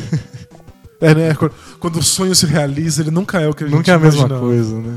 É, 1.01 1.13
né? 1.13 1.33
Quando- 1.33 1.51
Quando 1.79 1.99
o 1.99 2.03
sonho 2.03 2.33
se 2.35 2.45
realiza, 2.45 3.01
ele 3.01 3.11
nunca 3.11 3.39
é 3.41 3.47
o 3.47 3.53
que 3.53 3.63
a 3.63 3.67
gente 3.67 3.75
Nunca 3.75 3.91
é 3.91 3.95
a 3.95 3.99
mesma 3.99 4.19
imaginava. 4.21 4.45
coisa, 4.45 4.75
né? 4.79 4.93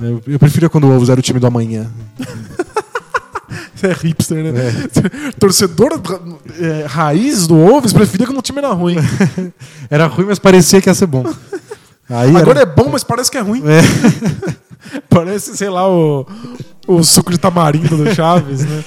Eu, 0.00 0.20
eu 0.26 0.38
preferia 0.40 0.68
quando 0.68 0.84
o 0.84 0.88
Wolves 0.88 1.08
era 1.08 1.20
o 1.20 1.22
time 1.22 1.38
do 1.38 1.46
amanhã. 1.46 1.88
É 3.86 3.92
hipster, 3.92 4.42
né? 4.42 4.52
É. 4.60 5.32
Torcedor 5.38 6.00
é, 6.58 6.86
raiz 6.86 7.46
do 7.46 7.54
Wolves 7.56 7.92
preferia 7.92 8.26
quando 8.26 8.38
o 8.38 8.42
time 8.42 8.58
era 8.58 8.72
ruim. 8.72 8.96
Era 9.90 10.06
ruim, 10.06 10.26
mas 10.26 10.38
parecia 10.38 10.80
que 10.80 10.88
ia 10.88 10.94
ser 10.94 11.06
bom. 11.06 11.24
Aí 12.08 12.34
Agora 12.36 12.60
era... 12.60 12.70
é 12.70 12.74
bom, 12.74 12.88
mas 12.90 13.04
parece 13.04 13.30
que 13.30 13.36
é 13.36 13.40
ruim. 13.40 13.62
É. 13.66 13.80
Parece, 15.08 15.56
sei 15.56 15.70
lá, 15.70 15.88
o, 15.88 16.26
o 16.86 17.02
suco 17.02 17.30
de 17.30 17.38
tamarindo 17.38 17.96
do 17.96 18.14
Chaves, 18.14 18.60
né? 18.64 18.84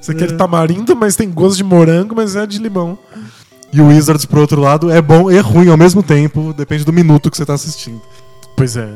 Você 0.00 0.14
quer 0.14 0.32
É. 0.32 0.36
tamarindo, 0.36 0.94
mas 0.94 1.16
tem 1.16 1.30
gosto 1.30 1.56
de 1.56 1.64
morango, 1.64 2.14
mas 2.14 2.36
é 2.36 2.46
de 2.46 2.58
limão. 2.58 2.98
E 3.72 3.80
o 3.80 3.88
Wizards, 3.88 4.24
por 4.26 4.38
outro 4.38 4.60
lado, 4.60 4.90
é 4.90 5.00
bom 5.00 5.30
e 5.30 5.38
ruim 5.40 5.68
ao 5.68 5.76
mesmo 5.76 6.02
tempo, 6.02 6.54
depende 6.56 6.84
do 6.84 6.92
minuto 6.92 7.30
que 7.30 7.36
você 7.36 7.44
tá 7.46 7.54
assistindo. 7.54 8.00
Pois 8.56 8.76
é, 8.76 8.88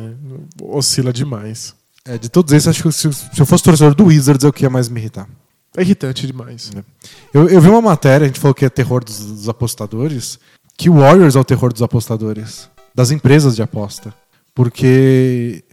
oscila 0.62 1.12
demais. 1.12 1.74
É, 2.04 2.18
de 2.18 2.28
todos 2.28 2.52
esses, 2.52 2.68
acho 2.68 2.82
que 2.82 2.92
se, 2.92 3.12
se 3.12 3.40
eu 3.40 3.46
fosse 3.46 3.62
torcedor 3.62 3.94
do 3.94 4.06
Wizards, 4.06 4.44
é 4.44 4.48
o 4.48 4.52
que 4.52 4.64
ia 4.64 4.70
mais 4.70 4.88
me 4.88 5.00
irritar. 5.00 5.26
É 5.76 5.80
irritante 5.80 6.26
demais. 6.26 6.70
Eu, 7.32 7.48
eu 7.48 7.60
vi 7.60 7.68
uma 7.68 7.80
matéria, 7.80 8.24
a 8.24 8.28
gente 8.28 8.40
falou 8.40 8.54
que 8.54 8.64
é 8.64 8.68
terror 8.68 9.02
dos, 9.02 9.18
dos 9.18 9.48
apostadores, 9.48 10.38
que 10.76 10.90
o 10.90 10.98
Warriors 10.98 11.34
é 11.34 11.40
o 11.40 11.44
terror 11.44 11.72
dos 11.72 11.82
apostadores, 11.82 12.68
das 12.94 13.10
empresas 13.10 13.56
de 13.56 13.62
aposta. 13.62 14.12
Porque 14.54 15.64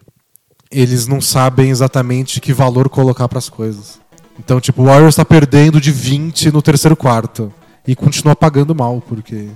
eles 0.71 1.05
não 1.05 1.19
sabem 1.19 1.69
exatamente 1.69 2.39
que 2.39 2.53
valor 2.53 2.87
colocar 2.87 3.27
para 3.27 3.39
as 3.39 3.49
coisas. 3.49 3.99
Então, 4.37 4.61
tipo, 4.61 4.83
o 4.83 4.85
Warriors 4.85 5.15
tá 5.15 5.25
perdendo 5.25 5.81
de 5.81 5.91
20 5.91 6.51
no 6.51 6.61
terceiro 6.61 6.95
quarto 6.95 7.51
e 7.85 7.93
continua 7.93 8.35
pagando 8.35 8.73
mal, 8.73 9.01
porque 9.01 9.49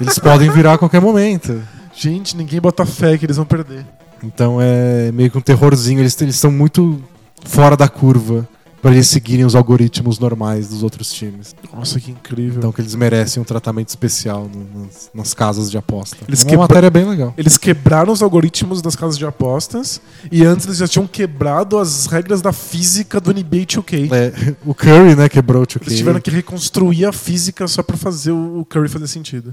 eles 0.00 0.18
podem 0.20 0.50
virar 0.50 0.74
a 0.74 0.78
qualquer 0.78 1.00
momento. 1.00 1.62
Gente, 1.94 2.36
ninguém 2.36 2.60
bota 2.60 2.84
fé 2.84 3.16
que 3.16 3.26
eles 3.26 3.36
vão 3.36 3.46
perder. 3.46 3.86
Então 4.24 4.58
é 4.60 5.12
meio 5.12 5.30
que 5.30 5.38
um 5.38 5.42
terrorzinho, 5.42 6.00
eles 6.00 6.20
eles 6.20 6.34
estão 6.34 6.50
muito 6.50 7.00
fora 7.44 7.76
da 7.76 7.88
curva 7.88 8.48
para 8.82 8.90
eles 8.92 9.06
seguirem 9.06 9.44
os 9.44 9.54
algoritmos 9.54 10.18
normais 10.18 10.68
dos 10.68 10.82
outros 10.82 11.12
times. 11.12 11.54
Nossa, 11.72 12.00
que 12.00 12.10
incrível. 12.10 12.58
Então 12.58 12.72
que 12.72 12.80
eles 12.80 12.94
merecem 12.96 13.40
um 13.40 13.44
tratamento 13.44 13.88
especial 13.90 14.50
no- 14.52 14.82
nas, 14.84 15.08
nas 15.14 15.32
casas 15.32 15.70
de 15.70 15.78
aposta. 15.78 16.16
Eles 16.26 16.44
é 16.44 16.50
uma 16.50 16.58
matéria 16.58 16.90
bem 16.90 17.04
legal. 17.08 17.32
Eles 17.38 17.56
quebraram 17.56 18.12
os 18.12 18.22
algoritmos 18.22 18.82
das 18.82 18.96
casas 18.96 19.16
de 19.16 19.24
apostas 19.24 20.00
e 20.32 20.44
antes 20.44 20.66
eles 20.66 20.78
já 20.78 20.88
tinham 20.88 21.06
quebrado 21.06 21.78
as 21.78 22.06
regras 22.06 22.42
da 22.42 22.52
física 22.52 23.20
do 23.20 23.32
NBA 23.32 23.66
2K. 23.66 24.12
É, 24.12 24.56
o 24.66 24.74
Curry, 24.74 25.14
né, 25.14 25.28
quebrou 25.28 25.62
o 25.62 25.66
2K. 25.66 25.82
Eles 25.86 25.98
tiveram 25.98 26.20
que 26.20 26.30
reconstruir 26.32 27.06
a 27.06 27.12
física 27.12 27.68
só 27.68 27.84
pra 27.84 27.96
fazer 27.96 28.32
o 28.32 28.66
Curry 28.68 28.88
fazer 28.88 29.06
sentido. 29.06 29.52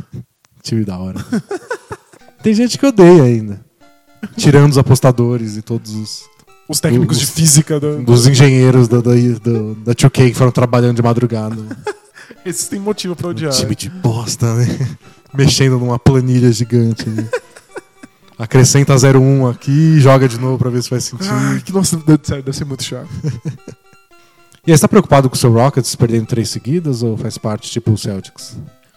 Time 0.62 0.82
da 0.84 0.96
hora. 0.98 1.22
Tem 2.42 2.54
gente 2.54 2.78
que 2.78 2.86
odeia 2.86 3.22
ainda. 3.24 3.60
Tirando 4.38 4.70
os 4.70 4.78
apostadores 4.78 5.58
e 5.58 5.60
todos 5.62 5.92
os 5.94 6.22
Os 6.68 6.80
técnicos 6.80 7.16
Os- 7.18 7.22
de 7.26 7.32
física 7.32 7.78
do... 7.78 8.02
dos 8.02 8.26
engenheiros 8.26 8.88
da, 8.88 8.96
da, 8.98 9.10
do- 9.12 9.74
da 9.76 9.94
2K 9.94 10.28
que 10.30 10.34
foram 10.34 10.50
trabalhando 10.50 10.96
de 10.96 11.02
madrugada. 11.02 11.56
Esses 12.44 12.68
têm 12.68 12.78
motivo 12.80 13.14
pra 13.14 13.28
Um 13.28 13.30
odiar. 13.30 13.52
time 13.52 13.74
de 13.74 13.88
bosta, 13.90 14.54
né? 14.54 14.66
Mexendo 15.34 15.78
numa 15.78 15.98
planilha 15.98 16.50
gigante. 16.52 17.08
né? 17.08 17.28
Acrescenta 18.38 18.94
01 18.96 19.46
aqui, 19.46 20.00
joga 20.00 20.28
de 20.28 20.38
novo 20.40 20.58
pra 20.58 20.70
ver 20.70 20.82
se 20.82 20.88
faz 20.88 21.04
sentido. 21.04 21.30
Ai, 21.32 21.60
que 21.60 21.72
nossa, 21.72 21.96
deve 21.98 22.20
ser, 22.24 22.42
deve 22.42 22.56
ser 22.56 22.64
muito 22.64 22.82
chato. 22.84 23.08
E 24.66 24.72
aí, 24.72 24.78
você 24.78 24.80
tá 24.80 24.88
preocupado 24.88 25.28
com 25.28 25.36
o 25.36 25.38
seu 25.38 25.52
Rockets 25.52 25.94
perdendo 25.94 26.24
três 26.24 26.48
seguidas 26.48 27.02
ou 27.02 27.18
faz 27.18 27.36
parte 27.36 27.70
tipo 27.70 27.92
o 27.92 27.98
Celtics? 27.98 28.56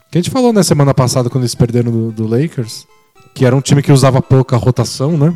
Que 0.09 0.17
a 0.17 0.21
gente 0.21 0.31
falou 0.31 0.53
na 0.53 0.63
semana 0.63 0.93
passada 0.93 1.29
quando 1.29 1.43
eles 1.43 1.53
perderam 1.55 1.91
do, 1.91 2.09
do 2.13 2.25
Lakers, 2.25 2.87
que 3.33 3.43
era 3.45 3.53
um 3.53 3.59
time 3.59 3.81
que 3.83 3.91
usava 3.91 4.21
pouca 4.21 4.55
rotação, 4.55 5.17
né? 5.17 5.35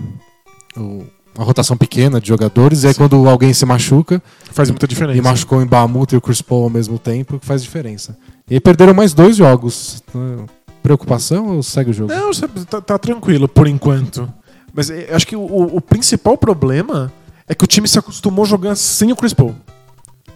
O- 0.78 1.04
uma 1.36 1.46
rotação 1.46 1.78
pequena 1.78 2.20
de 2.20 2.28
jogadores, 2.28 2.84
e 2.84 2.88
aí 2.88 2.94
Sim. 2.94 3.00
quando 3.00 3.28
alguém 3.28 3.54
se 3.54 3.66
machuca, 3.66 4.22
Faz 4.52 4.70
muita 4.70 4.88
diferença. 4.88 5.18
e 5.18 5.22
machucou 5.22 5.60
o 5.60 5.62
Embamuta 5.62 6.16
e 6.16 6.18
o 6.18 6.22
Chris 6.22 6.42
Paul 6.42 6.64
ao 6.64 6.70
mesmo 6.70 7.00
tempo, 7.00 7.40
que 7.40 7.46
faz 7.46 7.64
diferença. 7.64 8.18
E 8.50 8.56
aí 8.56 8.60
perderam 8.60 8.94
mais 8.94 9.14
dois 9.14 9.36
jogos. 9.38 10.04
né? 10.14 10.46
Preocupação 10.84 11.56
ou 11.56 11.64
segue 11.64 11.92
o 11.92 11.94
jogo? 11.94 12.12
Não, 12.12 12.32
tá, 12.68 12.82
tá 12.82 12.98
tranquilo 12.98 13.48
por 13.48 13.68
enquanto. 13.68 14.28
Mas 14.74 14.90
é, 14.90 15.14
acho 15.14 15.28
que 15.28 15.36
o, 15.36 15.46
o 15.76 15.80
principal 15.80 16.38
problema 16.38 17.12
é 17.48 17.54
que 17.54 17.64
o 17.64 17.68
time 17.68 17.88
se 17.88 18.00
acostumou 18.00 18.44
a 18.46 18.48
jogar 18.48 18.76
sem 18.76 19.12
o 19.12 19.16
Chris 19.16 19.34
Paul. 19.34 19.56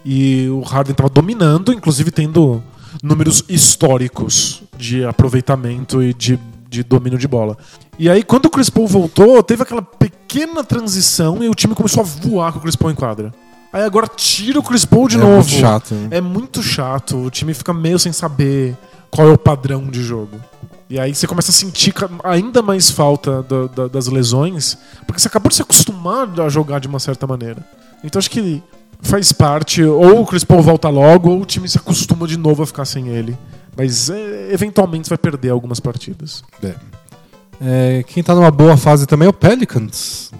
E 0.04 0.48
o 0.48 0.60
Harden 0.60 0.94
tava 0.94 1.08
dominando, 1.10 1.72
inclusive 1.72 2.10
tendo 2.12 2.62
números 3.02 3.42
históricos 3.48 4.62
de 4.78 5.04
aproveitamento 5.04 6.02
e 6.02 6.14
de, 6.14 6.38
de 6.68 6.82
domínio 6.82 7.18
de 7.18 7.28
bola. 7.28 7.56
E 7.98 8.08
aí, 8.10 8.22
quando 8.22 8.46
o 8.46 8.50
Chris 8.50 8.68
Paul 8.70 8.86
voltou, 8.86 9.42
teve 9.42 9.62
aquela 9.62 9.82
pequena 9.82 10.62
transição 10.64 11.42
e 11.42 11.48
o 11.48 11.54
time 11.54 11.74
começou 11.74 12.02
a 12.02 12.04
voar 12.04 12.52
com 12.52 12.58
o 12.58 12.62
Chris 12.62 12.76
Paul 12.76 12.90
em 12.90 12.94
quadra. 12.94 13.32
Aí 13.72 13.82
agora 13.82 14.06
tira 14.06 14.58
o 14.58 14.62
Chris 14.62 14.84
Paul 14.84 15.08
de 15.08 15.16
é 15.16 15.18
novo. 15.20 15.32
muito 15.48 15.48
chato. 15.50 15.94
né? 15.94 16.08
É 16.12 16.20
muito 16.20 16.62
chato, 16.62 17.16
o 17.16 17.30
time 17.30 17.52
fica 17.54 17.72
meio 17.74 17.98
sem 17.98 18.12
saber 18.12 18.76
qual 19.10 19.28
é 19.28 19.32
o 19.32 19.38
padrão 19.38 19.86
de 19.86 20.02
jogo. 20.02 20.38
E 20.88 21.00
aí 21.00 21.14
você 21.14 21.26
começa 21.26 21.50
a 21.50 21.54
sentir 21.54 21.92
ainda 22.22 22.62
mais 22.62 22.90
falta 22.90 23.42
da- 23.42 23.66
da- 23.66 23.88
das 23.88 24.06
lesões, 24.06 24.78
porque 25.06 25.20
você 25.20 25.26
acabou 25.28 25.48
de 25.48 25.56
se 25.56 25.62
acostumar 25.62 26.28
a 26.40 26.48
jogar 26.48 26.78
de 26.78 26.86
uma 26.86 27.00
certa 27.00 27.26
maneira. 27.26 27.64
Então 28.04 28.18
acho 28.20 28.30
que 28.30 28.62
faz 29.02 29.32
parte, 29.32 29.82
ou 29.82 30.22
o 30.22 30.26
Chris 30.26 30.44
Paul 30.44 30.62
volta 30.62 30.88
logo, 30.88 31.28
ou 31.30 31.42
o 31.42 31.44
time 31.44 31.68
se 31.68 31.76
acostuma 31.76 32.26
de 32.26 32.38
novo 32.38 32.62
a 32.62 32.66
ficar 32.66 32.84
sem 32.84 33.08
ele. 33.08 33.36
Mas 33.76 34.10
é, 34.10 34.52
eventualmente 34.52 35.08
vai 35.08 35.18
perder 35.18 35.50
algumas 35.50 35.80
partidas. 35.80 36.42
É, 37.60 38.04
quem 38.06 38.22
tá 38.22 38.34
numa 38.34 38.50
boa 38.50 38.76
fase 38.76 39.06
também 39.06 39.26
é 39.26 39.28
o 39.28 39.32
Pelicans. 39.32 40.30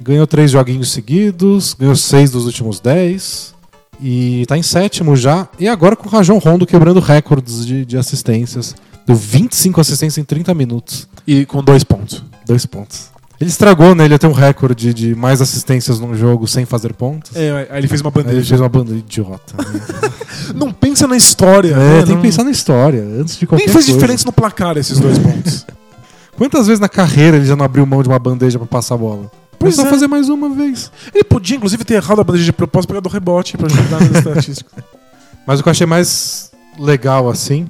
Ganhou 0.00 0.26
três 0.26 0.50
joguinhos 0.50 0.92
seguidos, 0.92 1.74
ganhou 1.74 1.96
seis 1.96 2.30
dos 2.30 2.46
últimos 2.46 2.80
dez. 2.80 3.54
E 4.00 4.44
tá 4.46 4.58
em 4.58 4.62
sétimo 4.62 5.16
já. 5.16 5.48
E 5.58 5.66
agora 5.68 5.96
com 5.96 6.06
o 6.06 6.10
Rajon 6.10 6.38
Rondo 6.38 6.66
quebrando 6.66 7.00
recordes 7.00 7.66
de, 7.66 7.84
de 7.84 7.96
assistências. 7.96 8.74
Deu 9.06 9.16
25 9.16 9.80
assistências 9.80 10.18
em 10.18 10.24
30 10.24 10.52
minutos. 10.52 11.08
E 11.26 11.46
com 11.46 11.62
dois 11.62 11.82
pontos. 11.82 12.22
Dois 12.44 12.66
pontos. 12.66 13.10
Ele 13.40 13.50
estragou, 13.50 13.94
né? 13.94 14.04
Ele 14.06 14.18
ter 14.18 14.26
um 14.26 14.32
recorde 14.32 14.94
de 14.94 15.14
mais 15.14 15.42
assistências 15.42 16.00
num 16.00 16.14
jogo 16.14 16.46
sem 16.48 16.64
fazer 16.64 16.94
pontos. 16.94 17.34
É, 17.36 17.68
aí 17.70 17.78
ele 17.80 17.88
fez 17.88 18.00
uma 18.00 18.10
Aí 18.14 18.36
ele 18.36 18.44
fez 18.44 18.60
uma 18.60 18.68
banda 18.68 18.94
idiota. 18.94 19.54
Não 20.54 20.72
pensa 20.72 21.06
na 21.06 21.16
história. 21.16 21.72
É, 21.74 21.76
né? 21.76 22.02
tem 22.02 22.14
Não- 22.14 22.16
que 22.16 22.22
pensar 22.22 22.44
na 22.44 22.50
história, 22.50 23.02
antes 23.02 23.36
de 23.38 23.46
qualquer 23.46 23.64
Nem 23.66 23.72
fez 23.72 23.84
coisa. 23.84 23.98
diferença 24.00 24.24
no 24.24 24.32
placar 24.32 24.76
esses 24.78 24.98
dois 24.98 25.18
pontos. 25.18 25.66
Quantas 26.36 26.66
vezes 26.66 26.80
na 26.80 26.88
carreira 26.88 27.36
ele 27.36 27.46
já 27.46 27.56
não 27.56 27.64
abriu 27.64 27.84
mão 27.86 28.02
de 28.02 28.08
uma 28.08 28.18
bandeja 28.18 28.58
pra 28.58 28.66
passar 28.66 28.94
a 28.94 28.98
bola? 28.98 29.30
Pois 29.58 29.74
Pois 29.74 29.74
só 29.76 29.86
é. 29.86 29.90
fazer 29.90 30.06
mais 30.06 30.28
uma 30.28 30.50
vez. 30.50 30.90
Ele 31.14 31.24
podia, 31.24 31.56
inclusive, 31.56 31.82
ter 31.84 31.94
errado 31.94 32.20
a 32.20 32.24
bandeja 32.24 32.44
de 32.44 32.52
propósito 32.52 32.88
pegar 32.88 33.00
do 33.00 33.08
rebote 33.08 33.56
pra 33.56 33.66
ajudar 33.66 34.00
nas 34.00 34.18
estatísticas. 34.18 34.84
Mas 35.46 35.60
o 35.60 35.62
que 35.62 35.68
eu 35.68 35.70
achei 35.70 35.86
mais 35.86 36.50
legal, 36.78 37.28
assim, 37.30 37.68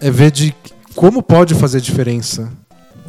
é 0.00 0.10
ver 0.10 0.30
de 0.32 0.52
como 0.94 1.22
pode 1.22 1.54
fazer 1.54 1.80
diferença 1.80 2.50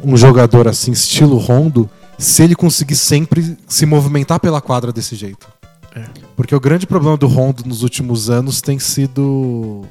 um 0.06 0.16
jogador 0.16 0.68
assim, 0.68 0.92
estilo 0.92 1.36
Rondo, 1.36 1.90
se 2.16 2.44
ele 2.44 2.54
conseguir 2.54 2.94
sempre 2.94 3.58
se 3.66 3.84
movimentar 3.84 4.38
pela 4.38 4.60
quadra 4.60 4.92
desse 4.92 5.16
jeito. 5.16 5.48
É. 5.94 6.04
Porque 6.36 6.54
o 6.54 6.60
grande 6.60 6.86
problema 6.86 7.16
do 7.16 7.26
Rondo 7.26 7.64
nos 7.66 7.82
últimos 7.82 8.30
anos 8.30 8.60
tem 8.60 8.78
sido 8.78 9.84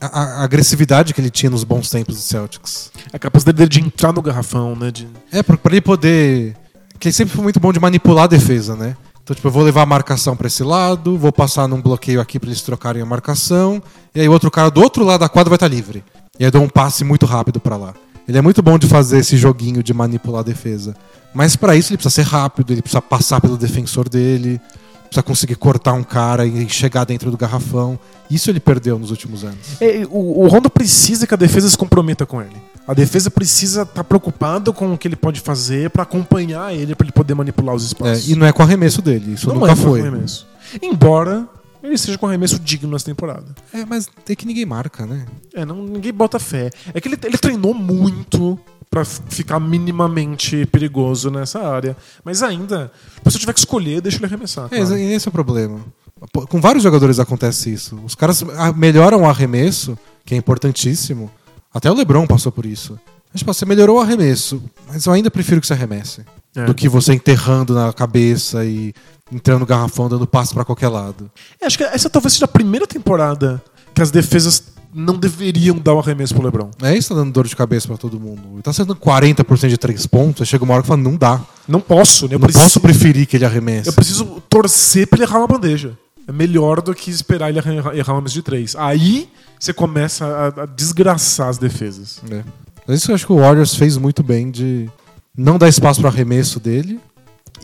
a, 0.00 0.40
a 0.40 0.44
agressividade 0.44 1.14
que 1.14 1.20
ele 1.20 1.30
tinha 1.30 1.50
nos 1.50 1.62
bons 1.62 1.88
tempos 1.88 2.16
do 2.16 2.20
Celtics. 2.20 2.90
A 3.12 3.18
capacidade 3.18 3.56
dele 3.56 3.68
de 3.68 3.80
entrar 3.80 4.12
no 4.12 4.20
garrafão, 4.20 4.74
né? 4.74 4.90
De... 4.90 5.06
É, 5.30 5.40
pra 5.40 5.56
pra 5.56 5.72
ele 5.72 5.80
poder. 5.80 6.56
Que 6.98 7.08
ele 7.08 7.14
sempre 7.14 7.34
foi 7.34 7.44
muito 7.44 7.60
bom 7.60 7.72
de 7.72 7.78
manipular 7.78 8.24
a 8.24 8.28
defesa, 8.28 8.74
né? 8.74 8.96
Então, 9.22 9.36
tipo, 9.36 9.46
eu 9.46 9.52
vou 9.52 9.62
levar 9.62 9.82
a 9.82 9.86
marcação 9.86 10.34
pra 10.34 10.48
esse 10.48 10.64
lado, 10.64 11.16
vou 11.16 11.30
passar 11.30 11.68
num 11.68 11.80
bloqueio 11.80 12.20
aqui 12.20 12.40
pra 12.40 12.48
eles 12.48 12.62
trocarem 12.62 13.02
a 13.02 13.06
marcação, 13.06 13.80
e 14.14 14.20
aí 14.22 14.28
o 14.28 14.32
outro 14.32 14.50
cara 14.50 14.70
do 14.70 14.80
outro 14.80 15.04
lado 15.04 15.20
da 15.20 15.28
quadra 15.28 15.50
vai 15.50 15.56
estar 15.56 15.68
livre. 15.68 16.02
E 16.40 16.44
aí 16.44 16.48
eu 16.48 16.50
dou 16.50 16.62
um 16.62 16.68
passe 16.68 17.04
muito 17.04 17.26
rápido 17.26 17.60
pra 17.60 17.76
lá. 17.76 17.94
Ele 18.28 18.36
é 18.38 18.42
muito 18.42 18.62
bom 18.62 18.78
de 18.78 18.86
fazer 18.86 19.18
esse 19.18 19.36
joguinho 19.36 19.82
de 19.82 19.94
manipular 19.94 20.40
a 20.40 20.44
defesa. 20.44 20.94
Mas 21.34 21.56
pra 21.56 21.74
isso 21.74 21.90
ele 21.92 21.96
precisa 21.96 22.14
ser 22.14 22.28
rápido, 22.30 22.72
ele 22.72 22.82
precisa 22.82 23.00
passar 23.00 23.40
pelo 23.40 23.56
defensor 23.56 24.06
dele, 24.08 24.60
precisa 25.06 25.22
conseguir 25.22 25.54
cortar 25.56 25.94
um 25.94 26.02
cara 26.04 26.44
e 26.46 26.68
chegar 26.68 27.04
dentro 27.04 27.30
do 27.30 27.36
garrafão. 27.38 27.98
Isso 28.30 28.50
ele 28.50 28.60
perdeu 28.60 28.98
nos 28.98 29.10
últimos 29.10 29.44
anos. 29.44 29.80
É, 29.80 30.06
o, 30.10 30.42
o 30.44 30.46
Rondo 30.48 30.68
precisa 30.68 31.26
que 31.26 31.32
a 31.32 31.36
defesa 31.38 31.68
se 31.70 31.78
comprometa 31.78 32.26
com 32.26 32.40
ele. 32.42 32.56
A 32.86 32.92
defesa 32.94 33.30
precisa 33.30 33.82
estar 33.82 34.04
preocupada 34.04 34.72
com 34.72 34.92
o 34.92 34.98
que 34.98 35.08
ele 35.08 35.16
pode 35.16 35.40
fazer 35.40 35.88
pra 35.90 36.02
acompanhar 36.02 36.74
ele, 36.74 36.94
pra 36.94 37.04
ele 37.06 37.12
poder 37.12 37.34
manipular 37.34 37.74
os 37.74 37.82
É, 37.82 37.86
espaços. 37.86 38.28
e 38.28 38.34
não 38.34 38.46
é 38.46 38.52
com 38.52 38.62
arremesso 38.62 39.00
dele, 39.02 39.32
isso 39.34 39.48
Não 39.48 39.56
nunca 39.56 39.72
é 39.72 39.76
foi. 39.76 40.02
Embora 40.82 41.46
ele 41.82 41.94
esteja 41.94 42.18
com 42.18 42.26
arremesso 42.26 42.58
digno 42.58 42.90
nessa 42.90 43.04
temporada. 43.06 43.46
É, 43.72 43.84
mas 43.84 44.08
tem 44.24 44.34
que 44.36 44.46
ninguém 44.46 44.66
marca, 44.66 45.06
né? 45.06 45.26
É, 45.54 45.64
não, 45.64 45.82
ninguém 45.82 46.12
bota 46.12 46.38
fé. 46.38 46.70
É 46.92 47.00
que 47.00 47.08
ele, 47.08 47.18
ele 47.24 47.38
treinou 47.38 47.72
muito 47.74 48.58
pra 48.90 49.02
f- 49.02 49.20
ficar 49.28 49.60
minimamente 49.60 50.66
perigoso 50.66 51.30
nessa 51.30 51.60
área. 51.60 51.96
Mas 52.24 52.42
ainda, 52.42 52.90
se 53.28 53.36
eu 53.36 53.40
tiver 53.40 53.52
que 53.52 53.58
escolher, 53.60 54.00
deixa 54.00 54.18
ele 54.18 54.26
arremessar. 54.26 54.66
É, 54.72 54.80
claro. 54.80 54.96
e 54.98 55.12
esse 55.12 55.28
é 55.28 55.30
o 55.30 55.32
problema. 55.32 55.80
Com 56.48 56.60
vários 56.60 56.82
jogadores 56.82 57.18
acontece 57.20 57.72
isso. 57.72 57.96
Os 58.04 58.14
caras 58.14 58.42
ah, 58.56 58.72
melhoram 58.72 59.22
o 59.22 59.26
arremesso, 59.26 59.96
que 60.24 60.34
é 60.34 60.36
importantíssimo. 60.36 61.30
Até 61.72 61.90
o 61.90 61.94
LeBron 61.94 62.26
passou 62.26 62.50
por 62.50 62.66
isso. 62.66 62.98
Mas, 63.32 63.40
tipo, 63.40 63.52
você 63.54 63.64
melhorou 63.66 63.98
o 63.98 64.00
arremesso, 64.00 64.60
mas 64.88 65.04
eu 65.06 65.12
ainda 65.12 65.30
prefiro 65.30 65.60
que 65.60 65.66
você 65.66 65.74
arremesse. 65.74 66.22
É. 66.56 66.64
Do 66.64 66.74
que 66.74 66.88
você 66.88 67.12
enterrando 67.12 67.74
na 67.74 67.92
cabeça 67.92 68.64
e 68.64 68.94
entrando 69.30 69.60
no 69.60 69.66
garrafão, 69.66 70.08
dando 70.08 70.26
passo 70.26 70.54
pra 70.54 70.64
qualquer 70.64 70.88
lado. 70.88 71.30
É, 71.60 71.66
acho 71.66 71.76
que 71.76 71.84
essa 71.84 72.08
talvez 72.08 72.32
seja 72.32 72.46
a 72.46 72.48
primeira 72.48 72.86
temporada 72.86 73.62
que 73.94 74.02
as 74.02 74.10
defesas 74.10 74.62
não 74.92 75.14
deveriam 75.14 75.76
dar 75.76 75.94
o 75.94 75.98
arremesso 75.98 76.34
pro 76.34 76.42
LeBron. 76.42 76.70
É 76.82 76.96
isso 76.96 77.10
tá 77.10 77.14
dando 77.16 77.32
dor 77.32 77.46
de 77.46 77.54
cabeça 77.54 77.86
pra 77.86 77.96
todo 77.96 78.18
mundo. 78.18 78.60
Tá 78.62 78.72
sendo 78.72 78.96
40% 78.96 79.68
de 79.68 79.76
três 79.76 80.06
pontos, 80.06 80.42
aí 80.42 80.46
chega 80.46 80.64
uma 80.64 80.74
hora 80.74 80.82
que 80.82 80.88
fala, 80.88 81.00
não 81.00 81.16
dá. 81.16 81.40
Não 81.66 81.80
posso, 81.80 82.26
né? 82.26 82.34
Eu 82.34 82.38
não 82.38 82.46
preciso, 82.46 82.64
posso 82.64 82.80
preferir 82.80 83.26
que 83.26 83.36
ele 83.36 83.44
arremesse. 83.44 83.88
Eu 83.88 83.92
preciso 83.92 84.24
torcer 84.48 85.06
pra 85.06 85.18
ele 85.18 85.24
errar 85.24 85.38
uma 85.38 85.46
bandeja. 85.46 85.96
É 86.26 86.32
melhor 86.32 86.80
do 86.80 86.94
que 86.94 87.10
esperar 87.10 87.48
ele 87.48 87.58
errar 87.58 87.96
errar 87.96 88.12
uma 88.14 88.22
mesa 88.22 88.34
de 88.34 88.42
três. 88.42 88.74
Aí 88.76 89.28
você 89.58 89.72
começa 89.72 90.26
a, 90.26 90.62
a 90.62 90.66
desgraçar 90.66 91.48
as 91.48 91.58
defesas. 91.58 92.20
É. 92.30 92.42
Mas 92.86 92.98
isso 92.98 93.10
eu 93.10 93.14
acho 93.14 93.26
que 93.26 93.32
o 93.32 93.40
Warriors 93.40 93.74
fez 93.74 93.96
muito 93.96 94.22
bem 94.22 94.50
de 94.50 94.90
não 95.38 95.56
dar 95.56 95.68
espaço 95.68 96.00
para 96.00 96.10
arremesso 96.10 96.58
dele 96.58 96.98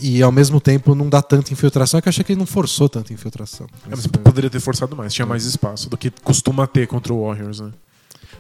e 0.01 0.23
ao 0.23 0.31
mesmo 0.31 0.61
tempo 0.61 0.95
não 0.95 1.09
dar 1.09 1.23
tanta 1.23 1.53
infiltração. 1.53 1.99
É 1.99 2.01
que 2.01 2.09
eu 2.09 2.11
achei 2.11 2.23
que 2.25 2.33
ele 2.33 2.39
não 2.39 2.47
forçou 2.47 2.89
tanta 2.89 3.13
infiltração. 3.13 3.67
É, 3.91 4.19
poderia 4.19 4.49
ter 4.49 4.61
forçado 4.61 4.95
mais, 4.95 5.13
tinha 5.13 5.27
mais 5.27 5.45
espaço 5.45 5.91
do 5.91 5.97
que 5.97 6.11
costuma 6.23 6.67
ter 6.69 6.87
contra 6.87 7.13
o 7.13 7.27
Warriors, 7.27 7.59
né? 7.59 7.73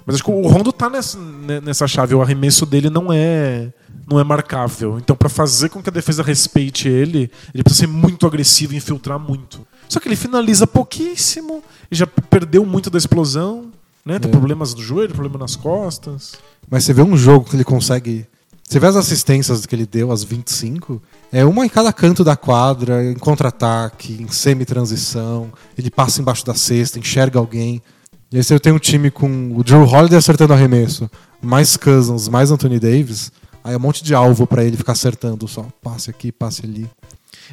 Mas 0.07 0.17
acho 0.17 0.25
que 0.25 0.31
o 0.31 0.47
Rondo 0.47 0.73
tá 0.73 0.89
nessa, 0.89 1.19
né, 1.19 1.61
nessa 1.61 1.87
chave, 1.89 2.15
o 2.15 2.23
arremesso 2.23 2.65
dele 2.65 2.89
não 2.91 3.13
é 3.13 3.73
não 4.07 4.21
é 4.21 4.25
marcável. 4.25 4.99
Então, 4.99 5.17
pra 5.17 5.31
fazer 5.31 5.71
com 5.71 5.83
que 5.83 5.89
a 5.89 5.93
defesa 5.93 6.23
respeite 6.23 6.89
ele, 6.89 7.31
ele 7.55 7.63
precisa 7.63 7.87
ser 7.87 7.87
muito 7.87 8.27
agressivo 8.27 8.75
e 8.75 8.77
infiltrar 8.77 9.19
muito. 9.19 9.67
Só 9.89 9.99
que 9.99 10.07
ele 10.09 10.17
finaliza 10.17 10.67
pouquíssimo, 10.67 11.63
e 11.91 11.97
já 11.97 12.07
perdeu 12.07 12.67
muito 12.67 12.91
da 12.91 12.99
explosão, 12.99 13.71
né? 14.05 14.19
Tem 14.19 14.29
É. 14.29 14.33
problemas 14.33 14.75
no 14.75 14.83
joelho, 14.83 15.15
problema 15.15 15.39
nas 15.39 15.57
costas. 15.57 16.35
Mas 16.69 16.85
você 16.85 16.93
vê 16.93 17.01
um 17.03 17.17
jogo 17.17 17.49
que 17.49 17.57
ele 17.57 17.65
consegue. 17.65 18.27
Você 18.69 18.81
vê 18.81 18.87
as 18.87 18.97
assistências 18.97 19.67
que 19.67 19.75
ele 19.75 19.87
deu, 19.87 20.11
as 20.11 20.25
25, 20.25 21.01
é 21.31 21.45
uma 21.45 21.65
em 21.67 21.69
cada 21.69 21.93
canto 21.93 22.25
da 22.25 22.35
quadra, 22.35 23.05
em 23.05 23.15
contra-ataque, 23.15 24.17
em 24.21 24.29
semi-transição, 24.29 25.53
ele 25.77 25.91
passa 25.91 26.21
embaixo 26.21 26.45
da 26.45 26.55
cesta, 26.55 26.99
enxerga 26.99 27.39
alguém. 27.39 27.81
E 28.33 28.37
aí 28.39 28.43
você 28.43 28.59
tem 28.59 28.73
um 28.73 28.79
time 28.79 29.11
com 29.11 29.53
o 29.57 29.63
Drew 29.63 29.83
Holiday 29.85 30.19
acertando 30.19 30.55
arremesso, 30.55 31.09
mais 31.41 31.77
Cousins, 31.77 32.27
mais 32.29 32.51
Anthony 32.51 32.81
Davis, 32.81 33.31
aí 33.63 33.75
é 33.75 33.77
um 33.77 33.81
monte 33.81 34.03
de 34.03 34.15
alvo 34.15 34.47
pra 34.47 34.65
ele 34.65 34.77
ficar 34.77 34.93
acertando 34.93 35.47
só. 35.47 35.67
Passe 35.83 36.11
aqui, 36.11 36.33
passe 36.33 36.65
ali. 36.65 36.89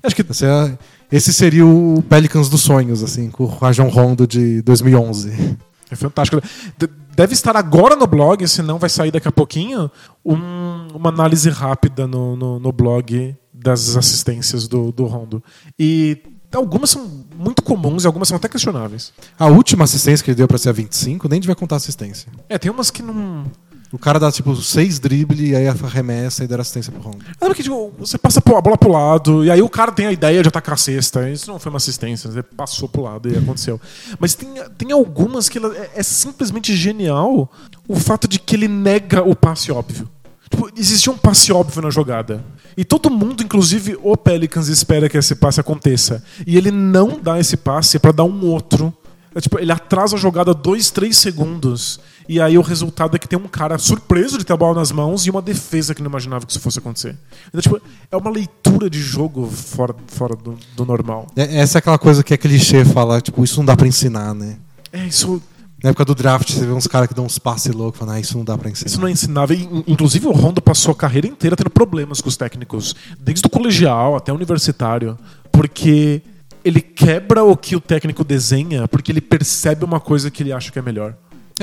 Acho 0.01 0.15
que 0.15 0.21
Esse, 0.27 0.45
é- 0.45 0.77
esse 1.11 1.33
seria 1.33 1.65
o 1.67 2.01
Pelicans 2.09 2.47
dos 2.49 2.61
sonhos, 2.61 3.03
assim, 3.03 3.29
com 3.29 3.43
o 3.43 3.47
Rajon 3.47 3.89
Rondo 3.89 4.25
de 4.25 4.61
2011. 4.61 5.57
É 5.91 5.95
fantástico. 5.95 6.41
De- 6.77 6.89
Deve 7.13 7.33
estar 7.33 7.57
agora 7.57 7.93
no 7.97 8.07
blog, 8.07 8.47
senão 8.47 8.79
vai 8.79 8.89
sair 8.89 9.11
daqui 9.11 9.27
a 9.27 9.31
pouquinho, 9.33 9.91
um- 10.25 10.87
uma 10.95 11.09
análise 11.09 11.49
rápida 11.49 12.07
no, 12.07 12.35
no, 12.35 12.59
no 12.59 12.71
blog 12.71 13.35
das 13.53 13.95
assistências 13.95 14.67
do, 14.67 14.91
do 14.91 15.05
Rondo. 15.05 15.43
E 15.77 16.17
algumas 16.53 16.89
são 16.89 17.25
muito 17.35 17.61
comuns 17.61 18.03
e 18.03 18.07
algumas 18.07 18.27
são 18.27 18.37
até 18.37 18.47
questionáveis. 18.49 19.13
A 19.37 19.47
última 19.47 19.83
assistência 19.85 20.23
que 20.23 20.31
ele 20.31 20.35
deu 20.37 20.47
pra 20.47 20.57
ser 20.57 20.69
a 20.69 20.73
25, 20.73 21.27
nem 21.29 21.39
devia 21.39 21.55
contar 21.55 21.75
assistência. 21.77 22.31
É, 22.49 22.57
tem 22.57 22.71
umas 22.71 22.89
que 22.91 23.01
não. 23.01 23.45
O 23.91 23.97
cara 23.99 24.17
dá 24.19 24.31
tipo 24.31 24.55
seis 24.55 24.99
dribles 24.99 25.39
e 25.49 25.53
aí 25.55 25.67
arremessa 25.67 26.43
e 26.43 26.47
dá 26.47 26.59
assistência 26.61 26.91
pro 26.93 27.01
Rondo. 27.01 27.17
É 27.41 27.45
porque 27.45 27.61
tipo, 27.61 27.93
você 27.99 28.17
passa 28.17 28.39
a 28.45 28.61
bola 28.61 28.77
pro 28.77 28.89
lado, 28.91 29.43
e 29.43 29.51
aí 29.51 29.61
o 29.61 29.67
cara 29.67 29.91
tem 29.91 30.05
a 30.07 30.11
ideia 30.13 30.41
de 30.41 30.47
atacar 30.47 30.75
a 30.75 30.77
cesta. 30.77 31.29
Isso 31.29 31.51
não 31.51 31.59
foi 31.59 31.69
uma 31.69 31.77
assistência, 31.77 32.31
você 32.31 32.41
passou 32.41 32.87
pro 32.87 33.01
lado 33.01 33.27
e 33.29 33.37
aconteceu. 33.37 33.81
Mas 34.17 34.33
tem, 34.33 34.49
tem 34.77 34.91
algumas 34.93 35.49
que 35.49 35.57
ela- 35.57 35.75
é, 35.75 35.91
é 35.95 36.03
simplesmente 36.03 36.73
genial 36.75 37.51
o 37.87 37.95
fato 37.95 38.27
de 38.29 38.39
que 38.39 38.55
ele 38.55 38.69
nega 38.69 39.23
o 39.27 39.35
passe 39.35 39.71
óbvio. 39.73 40.07
Tipo, 40.49 40.69
existia 40.77 41.11
um 41.11 41.17
passe 41.17 41.51
óbvio 41.51 41.81
na 41.81 41.89
jogada. 41.89 42.43
E 42.77 42.85
todo 42.85 43.09
mundo, 43.09 43.43
inclusive 43.43 43.97
o 44.01 44.15
Pelicans, 44.15 44.67
espera 44.69 45.09
que 45.09 45.17
esse 45.17 45.35
passe 45.35 45.59
aconteça. 45.59 46.23
E 46.47 46.55
ele 46.57 46.71
não 46.71 47.19
dá 47.21 47.39
esse 47.39 47.57
passe 47.57 47.99
pra 47.99 48.11
dar 48.13 48.23
um 48.23 48.45
outro. 48.45 48.93
É, 49.33 49.39
tipo, 49.39 49.57
ele 49.59 49.71
atrasa 49.71 50.17
a 50.17 50.19
jogada 50.19 50.53
dois, 50.53 50.89
três 50.91 51.17
segundos. 51.17 51.99
E 52.31 52.39
aí 52.39 52.57
o 52.57 52.61
resultado 52.61 53.13
é 53.13 53.19
que 53.19 53.27
tem 53.27 53.37
um 53.37 53.45
cara 53.45 53.77
surpreso 53.77 54.37
de 54.37 54.45
ter 54.45 54.53
a 54.53 54.55
bola 54.57 54.75
nas 54.75 54.89
mãos 54.89 55.25
e 55.25 55.29
uma 55.29 55.41
defesa 55.41 55.93
que 55.93 56.01
não 56.01 56.09
imaginava 56.09 56.45
que 56.45 56.51
isso 56.53 56.61
fosse 56.61 56.79
acontecer. 56.79 57.17
Então, 57.49 57.59
tipo, 57.61 57.81
é 58.09 58.15
uma 58.15 58.31
leitura 58.31 58.89
de 58.89 59.01
jogo 59.01 59.47
fora, 59.47 59.93
fora 60.07 60.33
do, 60.37 60.57
do 60.73 60.85
normal. 60.85 61.27
É- 61.35 61.57
Essa 61.57 61.77
é 61.77 61.79
aquela 61.79 61.97
coisa 61.99 62.23
que 62.23 62.33
é 62.33 62.37
clichê 62.37 62.85
falar, 62.85 63.19
tipo, 63.21 63.43
isso 63.43 63.57
não 63.57 63.65
dá 63.65 63.75
pra 63.75 63.85
ensinar, 63.85 64.33
né? 64.33 64.55
É, 64.93 65.03
isso, 65.05 65.41
Na 65.83 65.89
época 65.89 66.05
do 66.05 66.15
draft, 66.15 66.49
você 66.53 66.65
vê 66.65 66.71
uns 66.71 66.87
caras 66.87 67.09
que 67.09 67.13
dão 67.13 67.25
uns 67.25 67.37
passes 67.37 67.73
loucos, 67.73 67.99
falando, 67.99 68.15
ah, 68.15 68.19
isso 68.21 68.37
não 68.37 68.45
dá 68.45 68.57
pra 68.57 68.69
ensinar. 68.69 68.87
isso 68.87 69.01
não 69.01 69.07
é 69.09 69.11
ensinável. 69.11 69.57
In- 69.57 69.83
Inclusive, 69.87 70.25
o 70.27 70.31
Rondo 70.31 70.61
passou 70.61 70.93
a 70.93 70.95
carreira 70.95 71.27
inteira 71.27 71.57
tendo 71.57 71.69
problemas 71.69 72.21
com 72.21 72.29
os 72.29 72.37
técnicos, 72.37 72.95
desde 73.19 73.45
o 73.45 73.49
colegial 73.49 74.15
até 74.15 74.31
o 74.31 74.35
universitário, 74.35 75.17
porque 75.51 76.21
ele 76.63 76.79
quebra 76.79 77.43
o 77.43 77.57
que 77.57 77.75
o 77.75 77.81
técnico 77.81 78.23
desenha, 78.23 78.87
porque 78.87 79.11
ele 79.11 79.19
percebe 79.21 79.83
uma 79.83 79.99
coisa 79.99 80.31
que 80.31 80.41
ele 80.43 80.53
acha 80.53 80.71
que 80.71 80.79
é 80.79 80.81
melhor. 80.81 81.13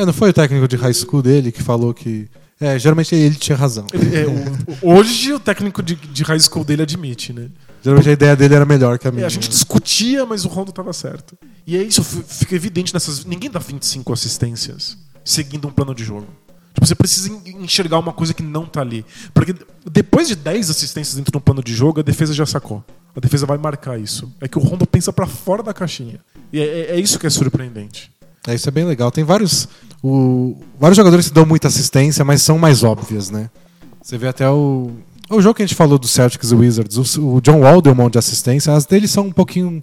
É, 0.01 0.05
não 0.07 0.13
foi 0.13 0.31
o 0.31 0.33
técnico 0.33 0.69
de 0.69 0.77
high 0.77 0.93
school 0.95 1.23
dele 1.23 1.51
que 1.53 1.63
falou 1.63 1.93
que. 1.93 2.29
É, 2.61 2.79
geralmente 2.79 3.15
ele 3.15 3.37
tinha 3.37 3.57
razão. 3.57 3.87
Ele- 3.93 4.17
é, 4.17 4.27
o- 4.27 4.97
hoje 4.97 5.33
o 5.33 5.39
técnico 5.41 5.83
de, 5.83 5.95
de 5.95 6.23
high 6.25 6.41
school 6.41 6.65
dele 6.65 6.83
admite, 6.83 7.33
né? 7.33 7.49
Geralmente 7.83 8.09
a 8.09 8.13
ideia 8.13 8.35
dele 8.37 8.55
era 8.55 8.65
melhor 8.65 8.99
que 8.99 9.07
a 9.07 9.13
minha. 9.13 9.23
É, 9.25 9.27
a 9.27 9.29
gente 9.31 9.49
discutia, 9.49 10.27
mas 10.27 10.45
o 10.45 10.49
Rondo 10.49 10.71
estava 10.71 10.93
certo. 10.93 11.39
E 11.67 11.77
é 11.77 11.83
isso, 11.83 12.03
fica 12.03 12.55
evidente 12.57 12.93
nessas. 12.93 13.25
Ninguém 13.25 13.49
dá 13.51 13.59
25 13.61 14.13
assistências 14.13 14.97
seguindo 15.25 15.69
um 15.69 15.71
plano 15.71 15.95
de 15.95 16.03
jogo. 16.05 16.27
Tipo, 16.75 16.87
você 16.87 16.95
precisa 16.95 17.29
en- 17.31 17.63
enxergar 17.65 17.99
uma 17.99 18.13
coisa 18.13 18.35
que 18.35 18.43
não 18.43 18.67
tá 18.67 18.81
ali. 18.81 19.05
Porque 19.35 19.55
depois 19.91 20.27
de 20.29 20.35
10 20.37 20.71
assistências 20.71 21.15
dentro 21.17 21.31
de 21.33 21.39
um 21.39 21.41
plano 21.41 21.63
de 21.63 21.75
jogo, 21.75 22.01
a 22.01 22.03
defesa 22.03 22.33
já 22.35 22.47
sacou. 22.47 22.85
A 23.17 23.21
defesa 23.21 23.47
vai 23.47 23.59
marcar 23.59 23.99
isso. 23.99 24.33
É 24.41 24.49
que 24.49 24.59
o 24.59 24.61
Rondo 24.61 24.87
pensa 24.87 25.13
pra 25.13 25.27
fora 25.27 25.63
da 25.63 25.73
caixinha. 25.75 26.21
E 26.53 26.61
é, 26.61 26.65
é- 26.65 26.91
é 26.97 27.01
isso 27.01 27.19
que 27.19 27.27
é 27.27 27.31
surpreendente. 27.31 28.11
É, 28.47 28.55
isso 28.55 28.69
é 28.69 28.73
bem 28.73 28.85
legal. 28.85 29.11
Tem 29.11 29.25
vários. 29.25 29.69
o- 30.03 30.57
vários 30.79 30.97
jogadores 30.97 31.29
que 31.29 31.35
dão 31.35 31.45
muita 31.45 31.69
assistência, 31.69 32.25
mas 32.25 32.41
são 32.43 32.59
mais 32.59 32.83
óbvias, 32.85 33.31
né? 33.31 33.51
Você 34.03 34.17
vê 34.17 34.29
até 34.29 34.49
o. 34.49 34.91
O 35.31 35.43
jogo 35.43 35.55
que 35.57 35.63
a 35.63 35.67
gente 35.67 35.75
falou 35.75 35.99
do 35.99 36.09
Celtics 36.09 36.51
e 36.51 36.55
Wizards, 36.55 37.17
o, 37.19 37.35
o 37.35 37.41
John 37.43 37.61
Wall 37.61 37.83
deu 37.83 37.93
um 37.93 37.97
monte 37.97 38.15
de 38.15 38.19
assistência, 38.19 38.73
as 38.73 38.87
deles 38.87 39.11
são 39.11 39.27
um 39.27 39.33
pouquinho 39.33 39.83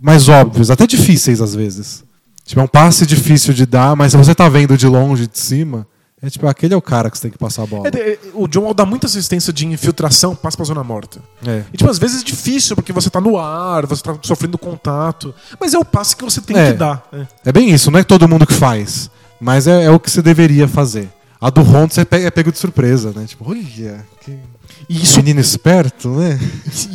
mais 0.00 0.28
óbvios, 0.28 0.70
até 0.70 0.86
difíceis 0.86 1.40
às 1.40 1.54
vezes. 1.54 2.04
Tipo, 2.44 2.60
é 2.60 2.64
um 2.64 2.68
passe 2.68 3.06
difícil 3.06 3.54
de 3.54 3.64
dar, 3.64 3.96
mas 3.96 4.10
se 4.12 4.18
você 4.18 4.34
tá 4.34 4.48
vendo 4.50 4.76
de 4.76 4.86
longe, 4.86 5.26
de 5.26 5.38
cima, 5.38 5.86
É 6.24 6.30
tipo, 6.30 6.46
aquele 6.46 6.72
é 6.72 6.76
o 6.76 6.80
cara 6.80 7.10
que 7.10 7.16
você 7.18 7.22
tem 7.22 7.30
que 7.32 7.38
passar 7.38 7.64
a 7.64 7.66
bola. 7.66 7.88
É, 7.88 8.12
é, 8.12 8.18
o 8.32 8.46
John 8.46 8.60
Wall 8.60 8.74
dá 8.74 8.86
muita 8.86 9.08
assistência 9.08 9.52
de 9.52 9.66
infiltração, 9.66 10.36
passa 10.36 10.56
pra 10.56 10.64
zona 10.64 10.84
morta. 10.84 11.20
É. 11.44 11.64
E, 11.72 11.76
tipo, 11.76 11.90
às 11.90 11.98
vezes 11.98 12.22
é 12.22 12.24
difícil, 12.24 12.76
porque 12.76 12.92
você 12.92 13.10
tá 13.10 13.20
no 13.20 13.36
ar, 13.36 13.86
você 13.86 14.02
tá 14.04 14.16
sofrendo 14.22 14.56
contato. 14.56 15.34
Mas 15.58 15.74
é 15.74 15.78
o 15.78 15.84
passe 15.84 16.14
que 16.14 16.22
você 16.24 16.40
tem 16.40 16.56
É. 16.56 16.70
que 16.70 16.78
dar. 16.78 17.04
É. 17.12 17.26
É 17.46 17.52
bem 17.52 17.70
isso, 17.70 17.90
não 17.90 17.98
é 17.98 18.04
todo 18.04 18.28
mundo 18.28 18.46
que 18.46 18.54
faz. 18.54 19.10
Mas 19.40 19.66
é, 19.66 19.84
é 19.84 19.90
o 19.90 19.98
que 19.98 20.08
você 20.08 20.22
deveria 20.22 20.68
fazer. 20.68 21.08
A 21.40 21.50
do 21.50 21.60
Rondo 21.62 21.92
você 21.92 22.02
é 22.02 22.30
pego 22.30 22.52
de 22.52 22.58
surpresa, 22.58 23.12
né? 23.12 23.24
Tipo, 23.26 23.50
olha, 23.50 23.60
que 24.20 24.38
E 24.88 25.02
isso, 25.02 25.16
menino 25.16 25.40
esperto, 25.40 26.08
né? 26.08 26.38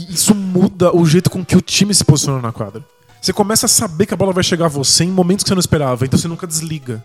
isso 0.10 0.34
muda 0.34 0.96
o 0.96 1.06
jeito 1.06 1.30
com 1.30 1.44
que 1.44 1.58
o 1.58 1.62
time 1.62 1.94
se 1.94 2.06
posiciona 2.06 2.42
na 2.42 2.54
quadra. 2.54 2.82
Você 3.22 3.34
começa 3.34 3.66
a 3.66 3.70
saber 3.70 4.06
que 4.06 4.14
a 4.14 4.18
bola 4.18 4.32
vai 4.32 4.44
chegar 4.44 4.68
a 4.68 4.70
você 4.70 5.04
em 5.04 5.12
momentos 5.12 5.44
que 5.44 5.50
você 5.50 5.56
não 5.56 5.60
esperava, 5.60 6.06
então 6.06 6.18
você 6.18 6.30
nunca 6.30 6.48
desliga. 6.48 7.04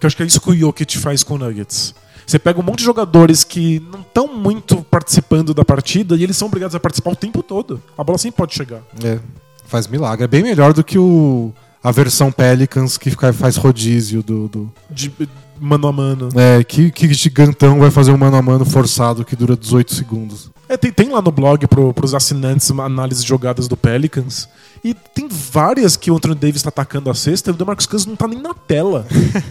Que 0.00 0.04
eu 0.04 0.08
acho 0.08 0.16
que 0.16 0.22
é 0.22 0.26
isso 0.26 0.40
que 0.40 0.50
o 0.50 0.56
Jokic 0.56 0.98
faz 0.98 1.22
com 1.22 1.34
o 1.34 1.38
Nuggets. 1.38 1.94
Você 2.26 2.38
pega 2.38 2.58
um 2.58 2.62
monte 2.62 2.78
de 2.78 2.84
jogadores 2.84 3.44
que 3.44 3.80
não 3.92 4.00
estão 4.00 4.26
muito 4.34 4.82
participando 4.90 5.52
da 5.52 5.64
partida 5.64 6.16
e 6.16 6.22
eles 6.22 6.36
são 6.36 6.48
obrigados 6.48 6.74
a 6.74 6.80
participar 6.80 7.10
o 7.10 7.16
tempo 7.16 7.42
todo. 7.42 7.82
A 7.98 8.02
bola 8.02 8.16
sempre 8.18 8.38
pode 8.38 8.54
chegar. 8.54 8.80
É, 9.04 9.18
faz 9.66 9.86
milagre. 9.86 10.24
É 10.24 10.28
bem 10.28 10.42
melhor 10.42 10.72
do 10.72 10.82
que 10.82 10.98
o, 10.98 11.52
a 11.82 11.90
versão 11.92 12.32
Pelicans 12.32 12.96
que 12.96 13.10
faz 13.32 13.56
rodízio 13.56 14.22
do. 14.22 14.48
do- 14.48 14.72
De 14.90 15.12
mano 15.60 15.86
a 15.86 15.92
mano. 15.92 16.28
é, 16.34 16.64
que, 16.64 16.90
que 16.90 17.12
gigantão 17.12 17.78
vai 17.78 17.90
fazer 17.90 18.10
um 18.10 18.16
mano 18.16 18.36
a 18.36 18.42
mano 18.42 18.64
forçado 18.64 19.24
que 19.24 19.36
dura 19.36 19.54
18 19.56 19.94
segundos. 19.94 20.50
É, 20.68 20.76
tem, 20.76 20.92
tem 20.92 21.08
lá 21.10 21.20
no 21.20 21.30
blog 21.30 21.66
pro, 21.66 21.92
pros 21.92 22.14
assinantes 22.14 22.70
uma 22.70 22.84
análise 22.84 23.22
de 23.22 23.28
jogadas 23.28 23.68
do 23.68 23.76
Pelicans. 23.76 24.48
E 24.82 24.94
tem 24.94 25.28
várias 25.28 25.96
que 25.96 26.10
o 26.10 26.16
Anthony 26.16 26.34
Davis 26.34 26.62
tá 26.62 26.68
atacando 26.68 27.10
a 27.10 27.14
cesta 27.14 27.50
e 27.50 27.54
o 27.54 27.56
DeMarcus 27.56 27.86
Cousins 27.86 28.06
não 28.08 28.16
tá 28.16 28.26
nem 28.28 28.40
na 28.40 28.54
tela. 28.54 29.06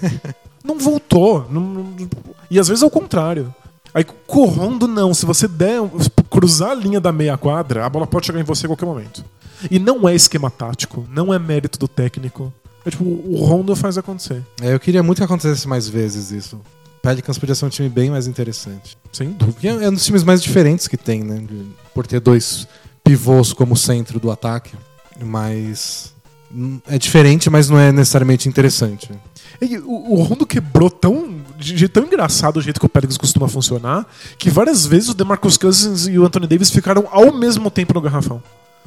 não 0.64 0.78
voltou. 0.80 1.48
não- 1.50 1.62
não- 1.62 1.96
e 2.50 2.60
às 2.60 2.68
vezes 2.68 2.84
é 2.84 2.86
o 2.86 2.90
contrário. 2.90 3.54
Aí 3.94 4.04
com 4.04 4.42
o 4.42 4.46
Rondo 4.46 4.88
não, 4.88 5.14
se 5.14 5.26
você 5.26 5.48
der 5.48 5.80
cruzar 6.30 6.72
a 6.72 6.76
linha 6.76 7.00
da 7.00 7.12
meia 7.12 7.38
quadra, 7.38 7.86
a 7.86 7.90
bola 7.90 8.08
pode 8.08 8.26
chegar 8.26 8.40
em 8.40 8.44
você 8.44 8.66
a 8.66 8.70
qualquer 8.70 8.86
momento. 8.86 9.24
E 9.70 9.78
não 9.80 10.10
é 10.10 10.16
esquema 10.16 10.50
tático, 10.50 11.06
não 11.12 11.32
é 11.34 11.38
mérito 11.38 11.78
do 11.78 11.88
técnico. 11.88 12.52
É 12.86 12.90
tipo, 12.90 13.04
o 13.04 13.46
Rondo 13.46 13.76
faz 13.76 13.98
acontecer. 13.98 14.42
É, 14.62 14.74
eu 14.74 14.80
queria 14.80 15.02
muito 15.04 15.20
que 15.20 15.24
acontecesse 15.24 15.68
mais 15.68 15.88
vezes 15.88 16.32
isso. 16.32 16.60
Pelicans 17.04 17.38
podia 17.38 17.54
ser 17.54 17.66
um 17.66 17.70
time 17.70 17.90
bem 17.90 18.10
mais 18.10 18.28
interessante. 18.28 18.98
Sem 19.12 19.32
dúvida. 19.32 19.84
É 19.84 19.90
um 19.90 19.94
dos 19.94 20.06
times 20.06 20.24
mais 20.24 20.42
diferentes 20.42 20.88
que 20.88 20.96
tem, 20.96 21.22
né? 21.22 21.44
Por 21.94 22.08
ter 22.08 22.22
dois 22.22 22.66
pivôs 23.04 23.52
como 23.52 23.76
centro 23.76 24.22
do 24.22 24.32
ataque. 24.32 24.74
Mas. 25.22 26.14
hum, 26.50 26.80
É 26.88 26.98
diferente, 26.98 27.50
mas 27.50 27.70
não 27.70 27.78
é 27.78 27.92
necessariamente 27.92 28.48
interessante. 28.48 29.12
E 29.62 29.78
o, 29.80 30.14
o 30.14 30.24
Rondo 30.24 30.46
quebrou 30.46 30.90
tão, 30.90 31.36
de 31.60 31.76
jeito 31.78 31.92
tão 31.92 32.06
engraçado 32.06 32.56
o 32.58 32.62
jeito 32.62 32.80
que 32.80 32.86
o 32.86 32.90
Pelicans 32.90 33.18
costuma 33.18 33.50
funcionar, 33.50 34.08
que 34.38 34.50
várias 34.50 34.86
vezes 34.86 35.10
o 35.10 35.14
DeMarcus 35.14 35.58
Cousins 35.58 36.08
e 36.08 36.18
o 36.18 36.26
Anthony 36.26 36.48
Davis 36.48 36.70
ficaram 36.70 37.06
ao 37.12 37.34
mesmo 37.34 37.70
tempo 37.70 37.94
no 37.94 38.02
garrafão. 38.02 38.42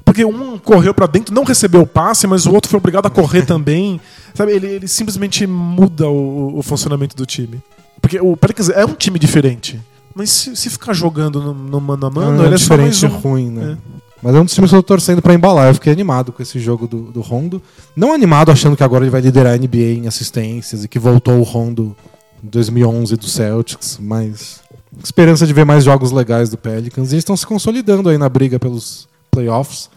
Porque 0.04 0.24
um 0.24 0.56
correu 0.58 0.94
pra 0.94 1.06
dentro, 1.06 1.34
não 1.34 1.44
recebeu 1.44 1.82
o 1.82 1.86
passe, 1.86 2.26
mas 2.26 2.46
o 2.46 2.52
outro 2.52 2.70
foi 2.70 2.78
obrigado 2.78 3.06
a 3.06 3.10
correr 3.10 3.44
também. 3.46 4.00
Sabe, 4.34 4.52
ele, 4.52 4.66
ele 4.68 4.88
simplesmente 4.88 5.46
muda 5.46 6.08
o, 6.08 6.58
o 6.58 6.62
funcionamento 6.62 7.14
do 7.14 7.26
time. 7.26 7.60
Porque 8.00 8.20
o 8.20 8.36
Pelicans 8.36 8.68
é 8.70 8.84
um 8.84 8.94
time 8.94 9.18
diferente. 9.18 9.80
Mas 10.14 10.30
se, 10.30 10.56
se 10.56 10.70
ficar 10.70 10.92
jogando 10.92 11.42
no, 11.42 11.52
no 11.52 11.80
mano 11.80 12.06
a 12.06 12.10
mano, 12.10 12.42
é 12.42 12.46
ele 12.46 12.54
é 12.54 12.58
só 12.58 12.76
mais 12.76 12.94
diferente 12.98 13.14
um. 13.14 13.18
ruim, 13.30 13.50
né? 13.50 13.76
Mas 14.22 14.34
é 14.34 14.40
um 14.40 14.44
dos 14.44 14.54
times 14.54 14.70
que 14.70 14.76
eu 14.76 14.82
tô 14.82 14.86
torcendo 14.94 15.20
pra 15.20 15.34
embalar. 15.34 15.68
Eu 15.68 15.74
fiquei 15.74 15.92
animado 15.92 16.32
com 16.32 16.42
esse 16.42 16.58
jogo 16.58 16.86
do, 16.86 17.12
do 17.12 17.20
Rondo. 17.20 17.60
Não 17.94 18.12
animado 18.14 18.50
achando 18.50 18.76
que 18.76 18.82
agora 18.82 19.04
ele 19.04 19.10
vai 19.10 19.20
liderar 19.20 19.52
a 19.52 19.56
NBA 19.58 19.76
em 19.98 20.06
assistências 20.08 20.84
e 20.84 20.88
que 20.88 20.98
voltou 20.98 21.38
o 21.38 21.42
Rondo 21.42 21.94
em 22.42 22.48
2011 22.48 23.14
do 23.16 23.26
Celtics, 23.26 23.98
mas 24.00 24.60
esperança 25.04 25.46
de 25.46 25.52
ver 25.52 25.64
mais 25.66 25.84
jogos 25.84 26.12
legais 26.12 26.48
do 26.48 26.56
Pelicans. 26.56 27.10
E 27.10 27.14
eles 27.14 27.20
estão 27.22 27.36
se 27.36 27.46
consolidando 27.46 28.08
aí 28.08 28.16
na 28.16 28.28
briga 28.28 28.58
pelos 28.58 29.06
playoffs. 29.30 29.90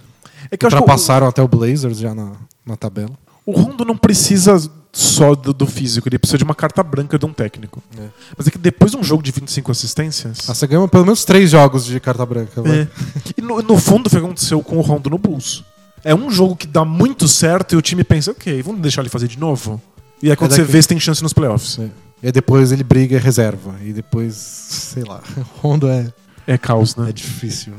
É 0.51 0.57
que 0.57 0.65
acho 0.65 0.75
que 0.75 0.79
o- 0.79 0.83
Ultrapassaram 0.83 1.27
até 1.27 1.41
o 1.41 1.47
Blazers 1.47 1.97
já 1.97 2.13
na, 2.13 2.33
na 2.65 2.75
tabela. 2.75 3.11
O 3.45 3.51
Rondo 3.53 3.85
não 3.85 3.95
precisa 3.97 4.69
só 4.91 5.35
do, 5.35 5.53
do 5.53 5.67
físico, 5.67 6.09
ele 6.09 6.17
precisa 6.17 6.37
de 6.37 6.43
uma 6.43 6.55
carta 6.55 6.81
branca 6.81 7.17
de 7.17 7.25
um 7.25 7.31
técnico. 7.33 7.81
É. 7.97 8.07
Mas 8.37 8.47
é 8.47 8.51
que 8.51 8.57
depois 8.57 8.91
de 8.91 8.97
um 8.97 9.03
jogo 9.03 9.21
de 9.21 9.31
25 9.31 9.71
assistências. 9.71 10.49
Ah, 10.49 10.53
você 10.53 10.65
ganhou 10.67 10.87
pelo 10.87 11.05
menos 11.05 11.23
três 11.23 11.51
jogos 11.51 11.85
de 11.85 11.99
carta 11.99 12.25
branca. 12.25 12.61
É. 12.67 12.87
E 13.37 13.41
no, 13.41 13.61
no 13.61 13.77
fundo 13.77 14.09
foi 14.09 14.19
o 14.19 14.23
que 14.23 14.27
aconteceu 14.27 14.61
com 14.63 14.77
o 14.77 14.81
Rondo 14.81 15.09
no 15.09 15.17
Bulls. 15.17 15.63
É 16.03 16.15
um 16.15 16.31
jogo 16.31 16.55
que 16.55 16.65
dá 16.65 16.83
muito 16.83 17.27
certo 17.27 17.73
e 17.73 17.77
o 17.77 17.81
time 17.81 18.03
pensa, 18.03 18.31
ok, 18.31 18.61
vamos 18.63 18.81
deixar 18.81 19.01
ele 19.01 19.09
fazer 19.09 19.27
de 19.27 19.37
novo? 19.37 19.81
E 20.23 20.29
aí 20.29 20.35
quando 20.35 20.53
É 20.53 20.55
você 20.55 20.63
vê 20.63 20.81
se 20.81 20.87
tem 20.87 20.99
chance 20.99 21.21
nos 21.21 21.33
playoffs. 21.33 21.77
É. 21.79 21.89
E 22.23 22.25
aí 22.27 22.31
depois 22.31 22.71
ele 22.71 22.83
briga 22.83 23.15
e 23.15 23.19
reserva. 23.19 23.75
E 23.83 23.93
depois, 23.93 24.33
sei 24.35 25.03
lá, 25.03 25.21
o 25.37 25.41
Rondo 25.61 25.87
é, 25.87 26.11
É 26.47 26.57
caos, 26.57 26.95
né? 26.95 27.09
é 27.09 27.13
difícil. 27.13 27.73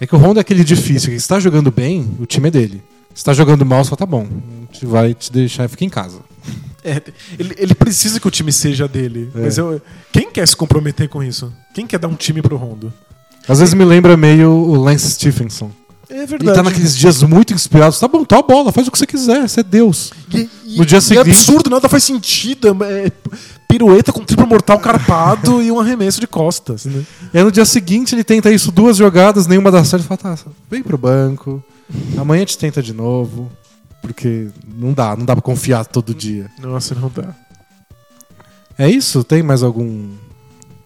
É 0.00 0.06
que 0.06 0.14
o 0.14 0.18
Rondo 0.18 0.38
é 0.38 0.40
aquele 0.40 0.64
difícil, 0.64 1.10
que 1.12 1.20
se 1.20 1.28
tá 1.28 1.38
jogando 1.38 1.70
bem, 1.70 2.16
o 2.18 2.26
time 2.26 2.48
é 2.48 2.50
dele. 2.50 2.82
Se 3.14 3.24
tá 3.24 3.32
jogando 3.32 3.64
mal, 3.64 3.84
só 3.84 3.94
tá 3.96 4.06
bom. 4.06 4.26
A 4.26 4.72
gente 4.72 4.86
vai 4.86 5.14
te 5.14 5.30
deixar 5.32 5.68
ficar 5.68 5.84
em 5.84 5.90
casa. 5.90 6.18
É, 6.84 7.00
ele, 7.38 7.54
ele 7.58 7.74
precisa 7.76 8.18
que 8.18 8.26
o 8.26 8.30
time 8.30 8.50
seja 8.50 8.88
dele. 8.88 9.30
É. 9.36 9.42
Mas 9.42 9.56
eu, 9.56 9.80
quem 10.10 10.28
quer 10.32 10.48
se 10.48 10.56
comprometer 10.56 11.08
com 11.08 11.22
isso? 11.22 11.52
Quem 11.72 11.86
quer 11.86 11.96
dar 11.96 12.08
um 12.08 12.16
time 12.16 12.42
pro 12.42 12.56
Rondo? 12.56 12.92
Às 13.48 13.60
vezes 13.60 13.72
me 13.72 13.84
lembra 13.84 14.16
meio 14.16 14.50
o 14.50 14.74
Lance 14.82 15.08
Stephenson. 15.12 15.70
É 16.10 16.16
Ele 16.16 16.26
verdade. 16.26 16.56
tá 16.56 16.60
naqueles 16.64 16.96
dias 16.96 17.22
muito 17.22 17.54
inspirados. 17.54 18.00
Tá 18.00 18.08
bom, 18.08 18.24
tá 18.24 18.40
a 18.40 18.42
bola, 18.42 18.72
faz 18.72 18.88
o 18.88 18.90
que 18.90 18.98
você 18.98 19.06
quiser, 19.06 19.48
você 19.48 19.60
é 19.60 19.62
Deus. 19.62 20.10
E, 20.34 20.50
e- 20.66 20.76
No 20.76 20.84
dia 20.84 20.98
e 20.98 21.00
seguinte- 21.00 21.28
É 21.28 21.30
absurdo, 21.30 21.70
nada 21.70 21.88
faz 21.88 22.02
sentido. 22.02 22.76
É 22.82 23.12
pirueta 23.68 24.12
com 24.12 24.24
triplo 24.24 24.48
mortal 24.48 24.80
carpado 24.80 25.62
e 25.62 25.70
um 25.70 25.78
arremesso 25.78 26.18
de 26.20 26.26
costas. 26.26 26.84
Né? 26.84 27.04
E 27.32 27.38
aí 27.38 27.44
no 27.44 27.52
dia 27.52 27.64
seguinte 27.64 28.12
ele 28.12 28.24
tenta 28.24 28.50
isso 28.50 28.72
duas 28.72 28.96
jogadas, 28.96 29.46
nenhuma 29.46 29.70
dá 29.70 29.84
certo. 29.84 30.02
Ele 30.02 30.16
fala, 30.16 30.34
tá, 30.36 30.44
vem 30.68 30.82
pro 30.82 30.98
banco. 30.98 31.62
Amanhã 32.18 32.38
a 32.38 32.46
gente 32.46 32.58
tenta 32.58 32.82
de 32.82 32.92
novo. 32.92 33.50
Porque 34.00 34.48
não 34.66 34.92
dá, 34.92 35.16
não 35.16 35.24
dá 35.24 35.34
pra 35.34 35.42
confiar 35.42 35.86
todo 35.86 36.12
dia. 36.12 36.50
Nossa, 36.60 36.94
não 36.94 37.08
dá. 37.08 37.34
É 38.76 38.90
isso? 38.90 39.22
Tem 39.22 39.42
mais 39.42 39.62
algum 39.62 40.10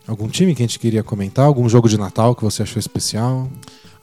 algum 0.06 0.28
time 0.28 0.54
que 0.54 0.62
a 0.62 0.66
gente 0.66 0.78
queria 0.78 1.02
comentar? 1.02 1.46
Algum 1.46 1.68
jogo 1.68 1.88
de 1.88 1.98
Natal 1.98 2.34
que 2.34 2.44
você 2.44 2.62
achou 2.62 2.78
especial? 2.78 3.50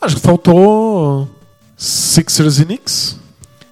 Acho 0.01 0.15
que 0.15 0.21
faltou 0.21 1.29
Sixers 1.77 2.59
e 2.59 2.65
Knicks. 2.65 3.17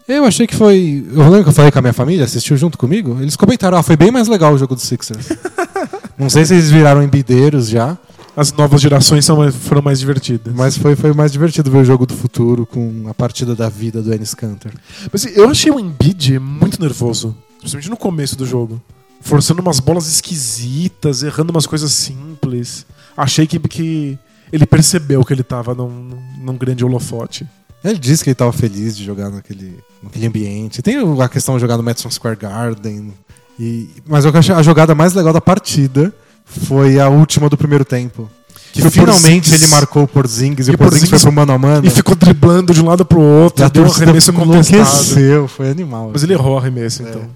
Eu 0.08 0.26
achei 0.26 0.46
que 0.46 0.56
foi. 0.56 1.06
Eu 1.12 1.24
lembro 1.24 1.44
que 1.44 1.50
eu 1.50 1.54
falei 1.54 1.72
com 1.72 1.80
a 1.80 1.82
minha 1.82 1.94
família, 1.94 2.26
assistiu 2.26 2.58
junto 2.58 2.78
comigo. 2.78 3.18
Eles 3.22 3.36
comentaram, 3.36 3.78
ah, 3.78 3.84
foi 3.84 3.96
bem 3.96 4.12
mais 4.12 4.28
legal 4.28 4.54
o 4.54 4.58
jogo 4.58 4.76
do 4.76 4.82
Sixers. 4.82 5.30
não 6.18 6.30
sei 6.30 6.46
se 6.46 6.54
eles 6.54 6.70
viraram 6.70 7.02
embideiros 7.02 7.70
já, 7.70 7.98
As 8.36 8.54
novas 8.54 8.82
gerações 8.82 9.28
mais- 9.30 9.56
foram 9.56 9.82
mais 9.82 10.00
divertidas. 10.00 10.54
mas 10.56 10.78
foi, 10.78 10.96
foi 10.96 11.14
mais 11.14 11.32
divertido 11.32 11.70
ver 11.70 11.80
o 11.80 11.84
jogo 11.86 12.06
do 12.06 12.16
futuro 12.16 12.66
com 12.66 13.06
a 13.10 13.14
partida 13.14 13.56
da 13.56 13.68
vida 13.68 14.02
do 14.02 14.14
Ennis 14.14 14.34
Canter. 14.34 14.72
Mas 15.12 15.26
eu 15.36 15.50
achei 15.50 15.72
o 15.72 15.80
Embiid 15.80 16.40
muito 16.40 16.82
nervoso. 16.82 17.36
Principalmente 17.60 17.90
no 17.90 17.98
começo 17.98 18.38
do 18.38 18.46
jogo. 18.46 18.82
Forçando 19.20 19.62
umas 19.62 19.80
bolas 19.80 20.08
esquisitas, 20.08 21.24
errando 21.24 21.52
umas 21.52 21.66
coisas 21.68 21.92
simples. 21.92 22.86
Achei 23.16 23.46
que, 23.46 23.60
que 23.60 24.18
ele 24.52 24.66
percebeu 24.66 25.24
que 25.24 25.34
ele 25.34 25.44
tava 25.44 25.76
num, 25.76 26.18
num 26.40 26.58
grande 26.58 26.84
holofote. 26.86 27.46
Ele 27.84 28.00
disse 28.00 28.24
que 28.24 28.30
ele 28.30 28.34
estava 28.34 28.54
feliz 28.54 28.96
de 28.96 29.04
jogar 29.04 29.30
naquele, 29.30 29.78
naquele 30.02 30.28
ambiente. 30.28 30.82
Tem 30.82 30.98
a 31.22 31.30
questão 31.30 31.56
de 31.56 31.62
jogar 31.62 31.78
no 31.78 31.84
Madison 31.84 32.10
Square 32.10 32.38
Garden. 32.38 33.14
E, 33.60 33.90
mas 34.08 34.24
eu 34.26 34.32
que 34.32 34.38
a 34.38 34.64
jogada 34.64 34.96
mais 34.96 35.14
legal 35.14 35.34
da 35.34 35.42
partida 35.42 36.14
foi 36.46 37.00
a 37.00 37.08
última 37.10 37.50
do 37.50 37.58
primeiro 37.58 37.86
tempo. 37.86 38.30
Que 38.74 38.82
Foi 38.82 38.90
finalmente 38.92 39.50
Porzingis. 39.50 39.62
ele 39.64 39.68
marcou 39.72 40.04
o 40.04 40.08
Porzingis 40.08 40.68
e, 40.68 40.72
E 40.72 40.76
o 40.76 40.78
Porzingis 40.78 41.10
foi 41.10 41.20
Porzingis- 41.20 41.22
pro 41.24 41.32
mano 41.34 41.52
a 41.52 41.58
mano. 41.58 41.86
E 41.86 41.90
ficou 41.90 42.16
driblando 42.16 42.74
de 42.74 42.82
um 42.82 42.86
lado 42.88 43.04
pro 43.04 43.20
outro, 43.20 43.66
E 43.66 43.70
deu 43.70 43.84
um 43.84 43.92
arremesso 43.92 44.32
enlouqueceu, 44.32 45.48
foi 45.48 45.70
animal. 45.70 46.12
Mas 46.14 46.24
ele 46.24 46.34
errou 46.34 46.56
o 46.56 46.58
arremesso, 46.58 47.04
É. 47.06 47.10
então. 47.10 47.30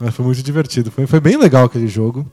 Mas 0.00 0.14
foi 0.14 0.24
muito 0.24 0.42
divertido. 0.42 0.90
Foi, 0.90 1.06
foi 1.06 1.20
bem 1.20 1.36
legal 1.36 1.66
aquele 1.66 1.86
jogo. 1.88 2.26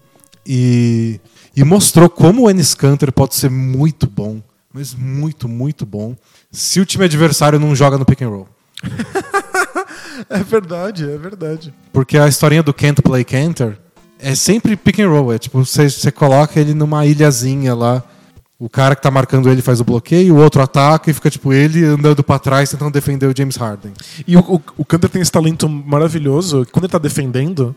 E, 0.48 1.20
e 1.56 1.64
mostrou 1.66 2.08
como 2.10 2.44
o 2.44 2.50
Ennis 2.50 2.74
Canter 2.74 3.12
pode 3.12 3.36
ser 3.36 3.50
muito 3.50 4.08
bom. 4.08 4.42
Mas 4.74 4.94
muito, 4.94 5.50
muito 5.50 5.86
bom. 5.86 6.16
Se 6.52 6.80
o 6.80 6.86
time 6.86 7.04
adversário 7.06 7.60
não 7.60 7.76
joga 7.76 7.98
no 7.98 8.06
pick 8.06 8.22
and 8.22 8.30
roll. 8.30 8.48
É 10.30 10.42
verdade, 10.42 11.04
é 11.10 11.18
verdade. 11.18 11.74
Porque 11.92 12.18
a 12.18 12.28
historinha 12.28 12.64
do 12.64 12.74
Can't 12.74 13.02
Play 13.02 13.24
Canter 13.26 13.78
é 14.26 14.34
sempre 14.34 14.76
pick 14.76 15.00
and 15.00 15.08
roll. 15.08 15.32
É 15.32 15.38
tipo, 15.38 15.64
você, 15.64 15.88
você 15.88 16.12
coloca 16.12 16.60
ele 16.60 16.74
numa 16.74 17.06
ilhazinha 17.06 17.76
lá. 17.76 18.04
O 18.58 18.68
cara 18.68 18.96
que 18.96 19.02
tá 19.02 19.12
marcando 19.12 19.50
ele 19.50 19.62
faz 19.62 19.82
o 19.82 19.84
bloqueio, 19.84 20.34
o 20.34 20.38
outro 20.40 20.62
ataca 20.62 21.12
e 21.12 21.14
fica 21.14 21.30
tipo 21.30 21.54
ele 21.54 21.86
andando 21.86 22.24
pra 22.24 22.40
trás 22.40 22.72
tentando 22.72 22.92
defender 22.92 23.28
o 23.28 23.38
James 23.38 23.58
Harden. 23.58 23.92
E 24.26 24.36
o, 24.36 24.40
o, 24.40 24.62
o 24.78 24.86
tem 24.86 25.22
esse 25.22 25.32
talento 25.32 25.68
maravilhoso 25.70 26.66
quando 26.72 26.86
ele 26.86 26.92
tá 26.92 26.98
defendendo, 26.98 27.76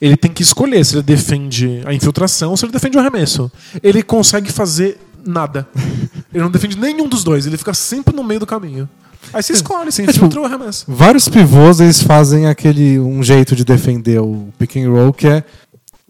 ele 0.00 0.16
tem 0.16 0.30
que 0.30 0.42
escolher 0.42 0.84
se 0.84 0.94
ele 0.94 1.02
defende 1.02 1.82
a 1.86 1.94
infiltração 1.94 2.50
ou 2.50 2.56
se 2.58 2.64
ele 2.64 2.72
defende 2.72 2.98
o 2.98 3.00
arremesso. 3.00 3.50
Ele 3.82 4.02
consegue 4.02 4.52
fazer 4.52 5.00
nada. 5.24 5.66
Ele 6.32 6.42
não 6.42 6.50
defende 6.50 6.78
nenhum 6.78 7.06
dos 7.06 7.22
dois, 7.22 7.46
ele 7.46 7.56
fica 7.56 7.74
sempre 7.74 8.16
no 8.16 8.24
meio 8.24 8.40
do 8.40 8.46
caminho. 8.46 8.88
Aí 9.32 9.42
você 9.42 9.52
escolhe, 9.52 9.92
você 9.92 10.02
tipo, 10.02 10.16
infiltra 10.16 10.40
o 10.40 10.44
arremesso. 10.44 10.84
Vários 10.88 11.28
pivôs 11.28 11.80
eles 11.80 12.02
fazem 12.02 12.46
aquele 12.46 12.98
um 12.98 13.22
jeito 13.22 13.54
de 13.54 13.64
defender 13.64 14.18
o 14.18 14.48
pick 14.58 14.76
and 14.76 14.90
roll 14.90 15.12
que 15.12 15.28
é 15.28 15.44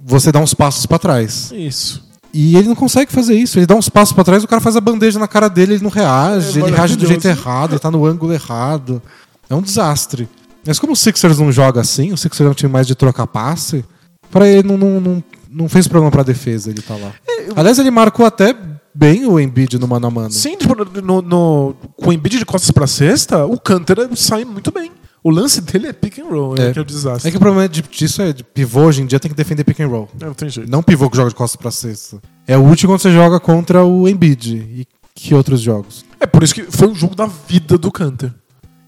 você 0.04 0.30
dá 0.32 0.40
uns 0.40 0.54
passos 0.54 0.86
pra 0.86 0.98
trás. 0.98 1.52
Isso. 1.54 2.02
E 2.34 2.56
ele 2.56 2.68
não 2.68 2.74
consegue 2.74 3.12
fazer 3.12 3.34
isso. 3.34 3.58
Ele 3.58 3.66
dá 3.66 3.74
uns 3.74 3.88
passos 3.88 4.14
pra 4.14 4.24
trás, 4.24 4.42
o 4.42 4.48
cara 4.48 4.60
faz 4.60 4.74
a 4.76 4.80
bandeja 4.80 5.18
na 5.18 5.28
cara 5.28 5.48
dele, 5.48 5.74
ele 5.74 5.82
não 5.82 5.90
reage, 5.90 6.58
É 6.60 6.62
ele 6.64 6.74
reage 6.74 6.96
do 6.96 7.06
jeito 7.06 7.26
errado, 7.28 7.72
ele 7.72 7.78
tá 7.78 7.90
no 7.90 8.04
ângulo 8.06 8.32
errado. 8.32 9.02
É 9.50 9.54
um 9.54 9.60
desastre. 9.62 10.28
Mas 10.66 10.78
como 10.78 10.92
o 10.92 10.96
Sixers 10.96 11.38
não 11.38 11.52
joga 11.52 11.80
assim, 11.80 12.12
o 12.12 12.16
Sixers 12.16 12.46
é 12.46 12.50
um 12.50 12.54
time 12.54 12.72
mais 12.72 12.86
de 12.86 12.94
trocar 12.94 13.26
passe, 13.26 13.84
pra 14.30 14.48
ele 14.48 14.66
não, 14.66 14.78
não, 14.78 15.00
não, 15.00 15.24
não 15.50 15.68
fez 15.68 15.86
problema 15.86 16.10
pra 16.10 16.22
defesa 16.22 16.70
ele 16.70 16.80
tá 16.80 16.94
lá. 16.96 17.12
Aliás, 17.56 17.78
ele 17.78 17.90
marcou 17.90 18.24
até 18.24 18.56
bem 18.94 19.26
o 19.26 19.38
Embiid 19.40 19.78
no 19.78 19.88
mano 19.88 20.06
a 20.06 20.10
mano. 20.10 20.30
Sim, 20.30 20.56
tipo, 20.56 20.74
no, 21.02 21.20
no- 21.20 21.74
com 21.96 22.10
o 22.10 22.12
Embiid 22.12 22.38
de 22.38 22.46
costas 22.46 22.70
pra 22.70 22.86
cesta, 22.86 23.44
o 23.44 23.58
Canter 23.60 24.08
sai 24.14 24.44
muito 24.44 24.70
bem. 24.72 24.90
O 25.24 25.30
lance 25.30 25.60
dele 25.60 25.86
é 25.86 25.92
pick 25.92 26.18
and 26.18 26.24
roll, 26.28 26.56
é, 26.58 26.68
É. 26.68 26.72
que 26.72 26.78
é 26.78 26.82
o 26.82 26.84
desastre. 26.84 27.28
É 27.28 27.30
que 27.30 27.36
o 27.36 27.40
problema 27.40 27.68
de- 27.68 27.82
disso 27.82 28.20
é 28.22 28.32
de 28.32 28.42
pivô 28.42 28.80
hoje 28.82 29.02
em 29.02 29.06
dia 29.06 29.20
tem 29.20 29.30
que 29.30 29.36
defender 29.36 29.62
pick 29.62 29.78
and 29.80 29.86
roll. 29.88 30.08
É, 30.20 30.24
não 30.26 30.34
tem 30.34 30.48
jeito. 30.48 30.68
Não 30.70 30.82
pivô 30.82 31.08
que 31.08 31.16
joga 31.16 31.28
de 31.28 31.34
costas 31.36 31.60
pra 31.60 31.70
cesta. 31.70 32.20
É 32.46 32.56
útil 32.58 32.88
quando 32.88 33.00
você 33.00 33.12
joga 33.12 33.38
contra 33.38 33.84
o 33.84 34.08
Embiid. 34.08 34.56
E 34.56 34.86
que 35.14 35.32
outros 35.34 35.60
jogos? 35.60 36.04
É 36.18 36.26
por 36.26 36.42
isso 36.42 36.54
que 36.54 36.64
foi 36.64 36.88
o 36.88 36.94
jogo 36.94 37.14
da 37.14 37.26
vida 37.26 37.78
do 37.78 37.92
Canter. 37.92 38.32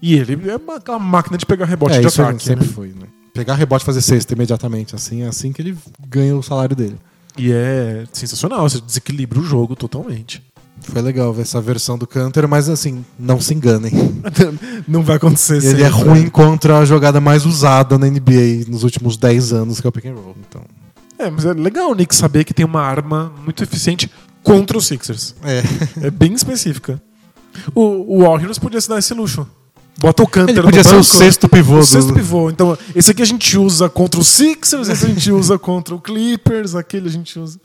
E 0.01 0.15
ele 0.15 0.49
é 0.49 0.57
uma, 0.57 0.75
aquela 0.75 0.99
máquina 0.99 1.37
de 1.37 1.45
pegar 1.45 1.65
rebote 1.65 1.95
é, 1.95 2.01
de 2.01 2.07
isso 2.07 2.21
ataque. 2.21 2.43
sempre 2.43 2.65
né? 2.67 2.71
foi, 2.73 2.87
né? 2.89 3.07
Pegar 3.33 3.55
rebote 3.55 3.83
e 3.83 3.85
fazer 3.85 4.01
cesta 4.01 4.33
imediatamente, 4.33 4.93
assim, 4.95 5.23
é 5.23 5.27
assim 5.27 5.51
que 5.53 5.61
ele 5.61 5.77
ganha 6.07 6.35
o 6.35 6.43
salário 6.43 6.75
dele. 6.75 6.97
E 7.37 7.51
é 7.51 8.05
sensacional, 8.13 8.67
você 8.69 8.79
desequilibra 8.81 9.39
o 9.39 9.43
jogo 9.43 9.75
totalmente. 9.75 10.41
Foi 10.87 11.01
legal 11.01 11.33
ver 11.33 11.41
essa 11.41 11.59
versão 11.59 11.97
do 11.97 12.05
Canter, 12.05 12.47
mas 12.47 12.69
assim, 12.69 13.03
não 13.17 13.41
se 13.41 13.53
enganem. 13.53 13.91
Não 14.87 15.01
vai 15.01 15.15
acontecer 15.17 15.57
Ele 15.63 15.83
é 15.83 15.91
sempre. 15.91 16.09
ruim 16.09 16.29
contra 16.29 16.79
a 16.79 16.85
jogada 16.85 17.19
mais 17.19 17.45
usada 17.45 17.97
na 17.97 18.07
NBA 18.07 18.65
nos 18.67 18.83
últimos 18.83 19.17
10 19.17 19.53
anos, 19.53 19.81
que 19.81 19.87
é 19.87 19.89
o 19.89 19.91
pick 19.91 20.05
and 20.05 20.13
roll. 20.13 20.35
Então, 20.47 20.61
É, 21.17 21.29
mas 21.29 21.45
é 21.45 21.53
legal 21.53 21.91
o 21.91 21.95
Nick 21.95 22.15
saber 22.15 22.43
que 22.43 22.53
tem 22.53 22.65
uma 22.65 22.81
arma 22.81 23.31
muito 23.43 23.63
eficiente 23.63 24.09
contra 24.43 24.77
os 24.77 24.85
Sixers. 24.87 25.35
é. 25.43 25.63
É 26.07 26.11
bem 26.11 26.33
específica. 26.33 27.01
O, 27.73 28.17
o 28.17 28.23
Warriors 28.23 28.59
podia 28.59 28.79
se 28.79 28.87
dar 28.89 28.99
esse 28.99 29.13
luxo. 29.13 29.47
Bota 29.97 30.23
o 30.23 30.27
Canter 30.27 30.55
Ele 30.57 30.63
podia 30.63 30.83
ser 30.83 30.95
o 30.95 31.03
sexto 31.03 31.47
pivô 31.47 31.75
O 31.75 31.79
do... 31.79 31.85
sexto 31.85 32.13
pivô. 32.13 32.49
Então, 32.49 32.77
esse 32.93 33.11
aqui 33.11 33.21
a 33.21 33.25
gente 33.25 33.57
usa 33.57 33.87
contra 33.89 34.19
o 34.19 34.23
Sixers, 34.23 34.89
esse 34.89 35.05
a 35.05 35.09
gente 35.09 35.31
usa 35.31 35.57
contra 35.57 35.95
o 35.95 36.01
Clippers, 36.01 36.75
aquele 36.75 37.07
a 37.07 37.11
gente 37.11 37.39
usa. 37.39 37.59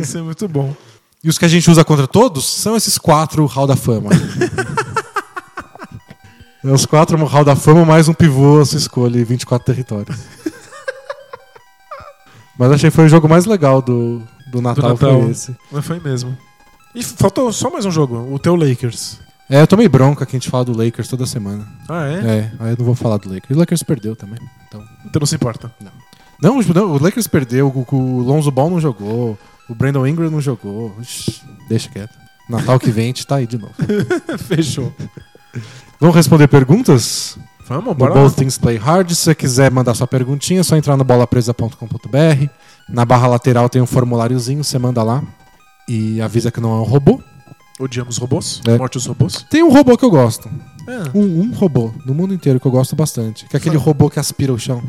Esse 0.00 0.18
é 0.18 0.22
muito 0.22 0.46
bom. 0.48 0.74
E 1.22 1.28
os 1.28 1.36
que 1.36 1.44
a 1.44 1.48
gente 1.48 1.70
usa 1.70 1.84
contra 1.84 2.06
todos 2.06 2.46
são 2.46 2.76
esses 2.76 2.96
quatro 2.96 3.44
Hall 3.46 3.66
da 3.66 3.76
Fama. 3.76 4.10
é 6.64 6.68
os 6.70 6.86
quatro 6.86 7.22
Hall 7.24 7.44
da 7.44 7.54
Fama 7.54 7.84
mais 7.84 8.08
um 8.08 8.14
pivô, 8.14 8.58
você 8.64 8.76
escolhe 8.78 9.22
24 9.22 9.64
territórios. 9.66 10.18
Mas 12.58 12.72
achei 12.72 12.90
que 12.90 12.96
foi 12.96 13.06
o 13.06 13.08
jogo 13.08 13.28
mais 13.28 13.44
legal 13.44 13.82
do, 13.82 14.22
do 14.50 14.60
Natal, 14.62 14.90
Natal. 14.90 15.20
foi 15.22 15.30
esse. 15.30 15.54
Mas 15.70 15.84
foi 15.86 16.00
mesmo. 16.00 16.36
E 16.94 17.02
faltou 17.02 17.52
só 17.52 17.70
mais 17.70 17.84
um 17.84 17.90
jogo, 17.90 18.32
o 18.32 18.38
teu 18.38 18.56
Lakers. 18.56 19.18
É, 19.48 19.60
eu 19.60 19.66
tomei 19.66 19.88
bronca 19.88 20.24
que 20.24 20.36
a 20.36 20.38
gente 20.38 20.48
fala 20.50 20.64
do 20.64 20.76
Lakers 20.76 21.08
toda 21.08 21.26
semana. 21.26 21.66
Ah, 21.88 22.06
é? 22.06 22.14
É, 22.14 22.52
aí 22.60 22.70
eu 22.72 22.76
não 22.78 22.84
vou 22.84 22.94
falar 22.94 23.16
do 23.18 23.28
Lakers. 23.32 23.56
O 23.56 23.58
Lakers 23.58 23.82
perdeu 23.82 24.14
também. 24.16 24.38
Então. 24.68 24.82
Então 25.04 25.20
não 25.20 25.26
se 25.26 25.34
importa. 25.34 25.72
Não, 26.40 26.58
o- 26.58 26.74
não, 26.74 26.92
o 26.92 27.02
Lakers 27.02 27.26
perdeu, 27.26 27.68
o, 27.68 27.94
o 27.96 28.22
Lonzo 28.22 28.50
Ball 28.50 28.70
não 28.70 28.80
jogou, 28.80 29.38
o 29.70 29.74
Brandon 29.74 30.04
Ingram 30.04 30.30
não 30.30 30.40
jogou. 30.40 30.92
Ixi, 31.00 31.40
deixa 31.68 31.88
quieto. 31.88 32.18
Natal 32.48 32.80
que 32.80 32.90
vem 32.90 33.04
a 33.04 33.06
gente 33.06 33.26
tá 33.26 33.36
aí 33.36 33.46
de 33.46 33.56
novo. 33.56 33.72
Fechou. 34.48 34.92
Vamos 36.00 36.16
responder 36.16 36.48
perguntas? 36.48 37.38
Vamos, 37.68 37.96
bora. 37.96 38.12
Both 38.12 38.34
Things 38.34 38.58
Play 38.58 38.76
Hard. 38.76 39.10
Se 39.10 39.16
você 39.16 39.34
quiser 39.34 39.70
mandar 39.70 39.94
sua 39.94 40.08
perguntinha, 40.08 40.60
é 40.60 40.62
só 40.64 40.76
entrar 40.76 40.96
no 40.96 41.04
bolapresa.com.br. 41.04 42.48
Na 42.88 43.04
barra 43.04 43.28
lateral 43.28 43.68
tem 43.68 43.80
um 43.80 43.86
formuláriozinho, 43.86 44.64
você 44.64 44.76
manda 44.76 45.04
lá. 45.04 45.22
E 45.88 46.20
avisa 46.20 46.50
que 46.50 46.60
não 46.60 46.72
é 46.72 46.80
um 46.80 46.82
robô. 46.82 47.22
Odiamos 47.78 48.18
robôs? 48.18 48.60
É. 48.66 48.76
Morte 48.76 48.98
os 48.98 49.06
robôs? 49.06 49.46
Tem 49.48 49.62
um 49.62 49.70
robô 49.70 49.96
que 49.96 50.04
eu 50.04 50.10
gosto. 50.10 50.50
É. 50.88 51.16
Um, 51.16 51.42
um 51.42 51.52
robô 51.52 51.94
no 52.04 52.12
mundo 52.12 52.34
inteiro 52.34 52.58
que 52.58 52.66
eu 52.66 52.72
gosto 52.72 52.96
bastante. 52.96 53.46
Que 53.46 53.56
é 53.56 53.58
aquele 53.58 53.76
robô 53.76 54.10
que 54.10 54.18
aspira 54.18 54.52
o 54.52 54.58
chão. 54.58 54.82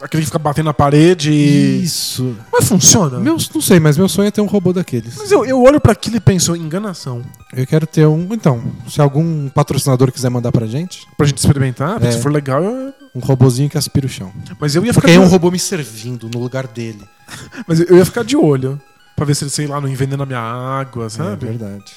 Aquele 0.00 0.22
que 0.22 0.26
fica 0.26 0.38
batendo 0.38 0.66
na 0.66 0.74
parede 0.74 1.32
e. 1.32 1.82
Isso. 1.82 2.36
Mas 2.52 2.68
funciona? 2.68 3.18
Meu, 3.18 3.36
não 3.54 3.60
sei, 3.60 3.80
mas 3.80 3.96
meu 3.98 4.08
sonho 4.08 4.28
é 4.28 4.30
ter 4.30 4.40
um 4.40 4.46
robô 4.46 4.72
daqueles. 4.72 5.16
Mas 5.16 5.32
eu, 5.32 5.44
eu 5.44 5.60
olho 5.62 5.80
pra 5.80 5.92
aquilo 5.92 6.16
e 6.16 6.20
penso, 6.20 6.54
enganação. 6.54 7.22
Eu 7.52 7.66
quero 7.66 7.86
ter 7.86 8.06
um. 8.06 8.28
Então, 8.32 8.62
se 8.88 9.00
algum 9.00 9.48
patrocinador 9.48 10.12
quiser 10.12 10.30
mandar 10.30 10.52
pra 10.52 10.66
gente, 10.66 11.06
Pra 11.16 11.26
gente 11.26 11.38
experimentar, 11.38 11.94
porque 11.94 12.06
É. 12.06 12.12
se 12.12 12.20
for 12.22 12.30
legal, 12.30 12.62
eu... 12.62 12.94
um 13.14 13.18
robozinho 13.20 13.68
que 13.68 13.76
aspira 13.76 14.06
o 14.06 14.08
chão. 14.08 14.32
mas 14.60 14.76
eu 14.76 14.84
ia 14.84 14.92
ficar 14.94 15.02
Porque 15.08 15.16
é 15.16 15.20
de... 15.20 15.26
um 15.26 15.28
robô 15.28 15.50
me 15.50 15.58
servindo 15.58 16.28
no 16.32 16.38
lugar 16.40 16.66
dele. 16.68 17.02
Mas 17.66 17.80
eu 17.80 17.96
ia 17.96 18.04
ficar 18.04 18.24
de 18.24 18.36
olho. 18.36 18.80
Pra 19.16 19.24
ver 19.24 19.34
se 19.34 19.44
ele, 19.44 19.50
sei 19.50 19.66
lá, 19.66 19.80
não 19.80 19.88
envenena 19.88 20.24
minha 20.24 20.40
água, 20.40 21.06
É 21.06 21.08
sabe? 21.10 21.46
verdade. 21.46 21.92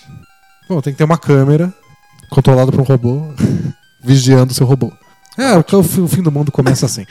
Bom, 0.68 0.82
tem 0.82 0.94
que 0.94 0.98
ter 0.98 1.04
uma 1.04 1.18
câmera 1.18 1.74
controlada 2.30 2.72
por 2.72 2.82
um 2.82 2.84
robô 2.84 3.34
vigiando 4.04 4.52
o 4.52 4.56
seu 4.56 4.66
robô. 4.66 4.92
É, 5.38 5.56
o, 5.58 5.80
o 5.80 6.08
fim 6.08 6.22
do 6.22 6.32
mundo 6.32 6.52
começa 6.52 6.86
assim. 6.86 7.06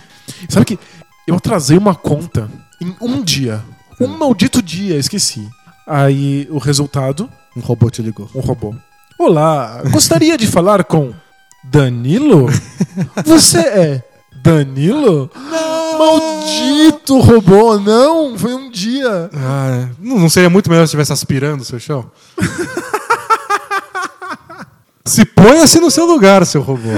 Sabe 0.48 0.64
que 0.66 0.78
eu 1.26 1.36
atrasei 1.36 1.76
uma 1.78 1.94
conta 1.94 2.50
em 2.80 2.94
um 3.00 3.22
dia. 3.22 3.62
Um 4.00 4.06
maldito 4.08 4.62
dia, 4.62 4.96
esqueci. 4.96 5.48
Aí 5.86 6.46
o 6.50 6.58
resultado, 6.58 7.28
Um 7.56 7.60
robô 7.60 7.90
te 7.90 8.02
ligou. 8.02 8.28
um 8.34 8.40
robô. 8.40 8.74
Olá, 9.18 9.82
gostaria 9.90 10.36
de 10.36 10.46
falar 10.46 10.84
com 10.84 11.12
Danilo? 11.64 12.46
Você 13.24 13.58
é 13.58 14.02
Danilo? 14.42 15.30
Não! 15.34 15.98
Maldito 15.98 17.20
robô, 17.20 17.78
não! 17.78 18.36
Foi 18.36 18.54
um 18.54 18.70
dia. 18.70 19.30
Ah, 19.34 19.88
não, 19.98 20.28
seria 20.28 20.50
muito 20.50 20.68
melhor 20.70 20.82
se 20.82 20.86
estivesse 20.86 21.12
aspirando 21.12 21.64
seu 21.64 21.78
chão? 21.78 22.10
se 25.04 25.24
ponha-se 25.24 25.78
no 25.78 25.90
seu 25.90 26.06
lugar, 26.06 26.44
seu 26.46 26.62
robô. 26.62 26.88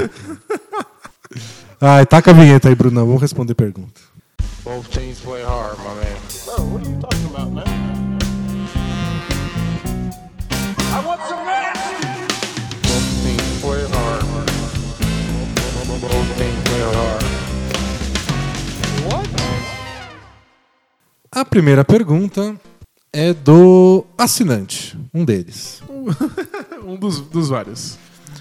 Ai, 1.87 2.07
taca 2.07 2.30
a 2.30 2.35
vinheta 2.35 2.70
aí, 2.70 2.74
Brunão. 2.74 3.05
Vamos 3.05 3.20
responder 3.20 3.55
pergunta. 3.55 4.01
Both 4.64 4.89
teams 4.89 5.20
play 5.20 5.43
hard, 5.43 5.76
my 5.80 5.95
man. 5.97 6.16
Bro, 6.47 6.64
what 6.72 6.82
are 6.82 6.91
you 6.91 6.99
talking 6.99 7.26
about, 7.26 7.53
man? 7.53 7.64
I 10.78 11.05
want 11.05 11.20
some 11.28 11.45
nasty. 11.45 12.07
Both 12.89 13.22
teams 13.22 13.61
play 13.61 13.85
hard. 13.93 14.24
Both 16.01 16.39
teams 16.39 16.62
play 16.64 16.85
hard. 16.95 17.24
What? 19.12 19.28
A 21.32 21.45
primeira 21.45 21.85
pergunta 21.85 22.59
é 23.12 23.35
do 23.35 24.07
assinante, 24.16 24.99
um 25.12 25.22
deles. 25.22 25.82
Um 26.82 26.97
dos, 26.97 27.20
dos 27.20 27.49
vários. 27.51 27.99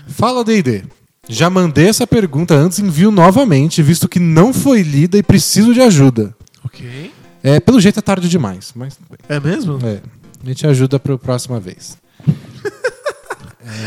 Fala, 0.08 0.44
D&D. 0.46 0.84
Já 1.28 1.50
mandei 1.50 1.88
essa 1.88 2.06
pergunta 2.06 2.54
antes 2.54 2.80
e 2.80 2.82
envio 2.82 3.10
novamente, 3.10 3.82
visto 3.82 4.10
que 4.10 4.20
não 4.20 4.54
foi 4.54 4.82
lida 4.82 5.18
e 5.18 5.24
preciso 5.24 5.74
de 5.74 5.80
ajuda. 5.80 6.36
Ok. 6.66 7.12
É, 7.42 7.62
pelo 7.62 7.80
jeito 7.80 8.00
é 8.00 8.02
tarde 8.02 8.28
demais, 8.28 8.74
mas 8.76 8.98
tudo 8.98 9.08
bem. 9.10 9.20
É 9.30 9.40
mesmo? 9.40 9.80
É, 9.86 10.02
a 10.44 10.48
gente 10.48 10.68
ajuda 10.68 11.00
para 11.00 11.14
a 11.14 11.18
próxima 11.18 11.60
vez. 11.60 11.98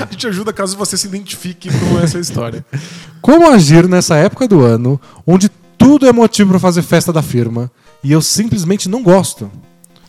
A 0.00 0.10
gente 0.10 0.26
ajuda 0.26 0.52
caso 0.54 0.76
você 0.76 0.96
se 0.96 1.06
identifique 1.06 1.68
com 1.68 1.98
essa 1.98 2.18
história. 2.18 2.64
Como 3.20 3.50
agir 3.50 3.86
nessa 3.86 4.16
época 4.16 4.48
do 4.48 4.62
ano, 4.62 5.00
onde 5.26 5.50
tudo 5.76 6.06
é 6.06 6.12
motivo 6.12 6.50
para 6.50 6.58
fazer 6.58 6.82
festa 6.82 7.12
da 7.12 7.22
firma 7.22 7.70
e 8.02 8.10
eu 8.10 8.22
simplesmente 8.22 8.88
não 8.88 9.02
gosto? 9.02 9.50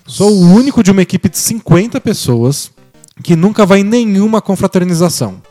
Sou 0.05 0.32
o 0.32 0.53
único 0.53 0.82
de 0.82 0.89
uma 0.89 1.01
equipe 1.01 1.30
de 1.30 1.38
50 1.38 1.99
pessoas 1.99 2.71
que 3.21 3.36
nunca 3.36 3.65
vai 3.65 3.80
em 3.82 3.84
nenhuma 3.84 4.41
confraternização. 4.41 5.41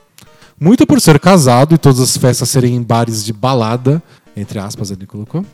Muito 0.59 0.87
por 0.87 1.01
ser 1.01 1.19
casado 1.21 1.75
e 1.75 1.79
todas 1.79 2.01
as 2.01 2.17
festas 2.17 2.49
serem 2.49 2.75
em 2.77 2.83
bares 2.83 3.25
de 3.25 3.33
balada, 3.33 4.03
entre 4.37 4.59
aspas 4.59 4.91
ele 4.91 5.07
colocou, 5.07 5.45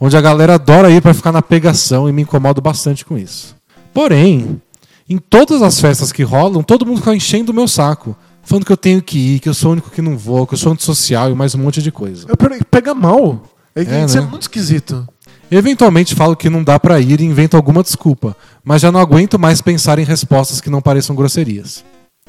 onde 0.00 0.16
a 0.16 0.20
galera 0.20 0.54
adora 0.54 0.90
ir 0.90 1.02
para 1.02 1.12
ficar 1.14 1.32
na 1.32 1.42
pegação 1.42 2.08
e 2.08 2.12
me 2.12 2.22
incomodo 2.22 2.60
bastante 2.60 3.04
com 3.04 3.18
isso. 3.18 3.54
Porém, 3.92 4.60
em 5.08 5.18
todas 5.18 5.62
as 5.62 5.78
festas 5.80 6.10
que 6.12 6.22
rolam, 6.22 6.62
todo 6.62 6.86
mundo 6.86 6.98
fica 6.98 7.14
enchendo 7.14 7.52
o 7.52 7.54
meu 7.54 7.68
saco, 7.68 8.16
falando 8.42 8.64
que 8.64 8.72
eu 8.72 8.76
tenho 8.76 9.02
que 9.02 9.18
ir, 9.18 9.40
que 9.40 9.48
eu 9.48 9.54
sou 9.54 9.70
o 9.70 9.72
único 9.72 9.90
que 9.90 10.00
não 10.02 10.16
vou, 10.16 10.46
que 10.46 10.54
eu 10.54 10.58
sou 10.58 10.72
antissocial 10.72 11.30
e 11.30 11.34
mais 11.34 11.54
um 11.54 11.58
monte 11.58 11.82
de 11.82 11.90
coisa. 11.92 12.26
É, 12.30 12.36
pera- 12.36 12.58
Pega 12.70 12.94
mal. 12.94 13.42
É, 13.74 13.84
que 13.84 13.90
É, 13.90 14.04
isso 14.04 14.16
é 14.16 14.20
né? 14.22 14.26
muito 14.26 14.42
esquisito. 14.42 15.06
Eventualmente 15.50 16.14
falo 16.14 16.34
que 16.34 16.50
não 16.50 16.64
dá 16.64 16.80
pra 16.80 16.98
ir 16.98 17.20
e 17.20 17.24
invento 17.24 17.56
alguma 17.56 17.82
desculpa, 17.82 18.34
mas 18.64 18.82
já 18.82 18.90
não 18.90 18.98
aguento 18.98 19.38
mais 19.38 19.60
pensar 19.60 19.98
em 19.98 20.04
respostas 20.04 20.60
que 20.60 20.70
não 20.70 20.80
pareçam 20.80 21.14
grosserias. 21.14 21.84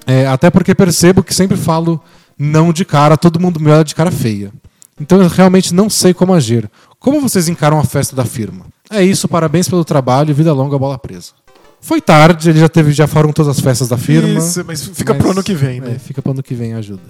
É, 0.08 0.26
até 0.26 0.49
porque 0.49 0.74
percebo 0.74 1.22
que 1.22 1.34
sempre 1.34 1.58
falo 1.58 2.01
não 2.39 2.72
de 2.72 2.86
cara, 2.86 3.18
todo 3.18 3.39
mundo 3.39 3.60
me 3.60 3.70
olha 3.70 3.84
de 3.84 3.93
cara 3.93 4.10
feia. 4.10 4.51
Então 4.99 5.22
eu 5.22 5.28
realmente 5.28 5.74
não 5.74 5.89
sei 5.89 6.14
como 6.14 6.34
agir. 6.34 6.70
Como 6.99 7.22
vocês 7.22 7.47
encaram 7.49 7.78
a 7.78 7.84
festa 7.84 8.16
da 8.16 8.26
firma? 8.26 8.66
É 8.89 9.03
isso, 9.03 9.28
parabéns 9.28 9.68
pelo 9.68 9.84
trabalho 9.84 10.34
vida 10.34 10.53
longa, 10.53 10.78
bola 10.80 10.97
presa. 10.97 11.34
Foi 11.80 12.01
tarde, 12.01 12.49
ele 12.49 12.60
já 12.60 12.68
teve, 12.68 12.91
já 12.91 13.05
foram 13.05 13.32
todas 13.32 13.55
as 13.58 13.60
festas 13.64 13.88
da 13.88 13.97
firma. 13.97 14.39
Isso, 14.39 14.64
mas 14.66 14.84
fica 14.88 15.14
mas- 15.14 15.22
pro 15.22 15.32
ano 15.32 15.43
que 15.43 15.53
vem, 15.53 15.80
né? 15.80 15.93
É, 15.95 15.99
fica 15.99 16.22
pro 16.22 16.32
ano 16.32 16.41
que 16.41 16.55
vem, 16.55 16.74
ajuda. 16.74 17.03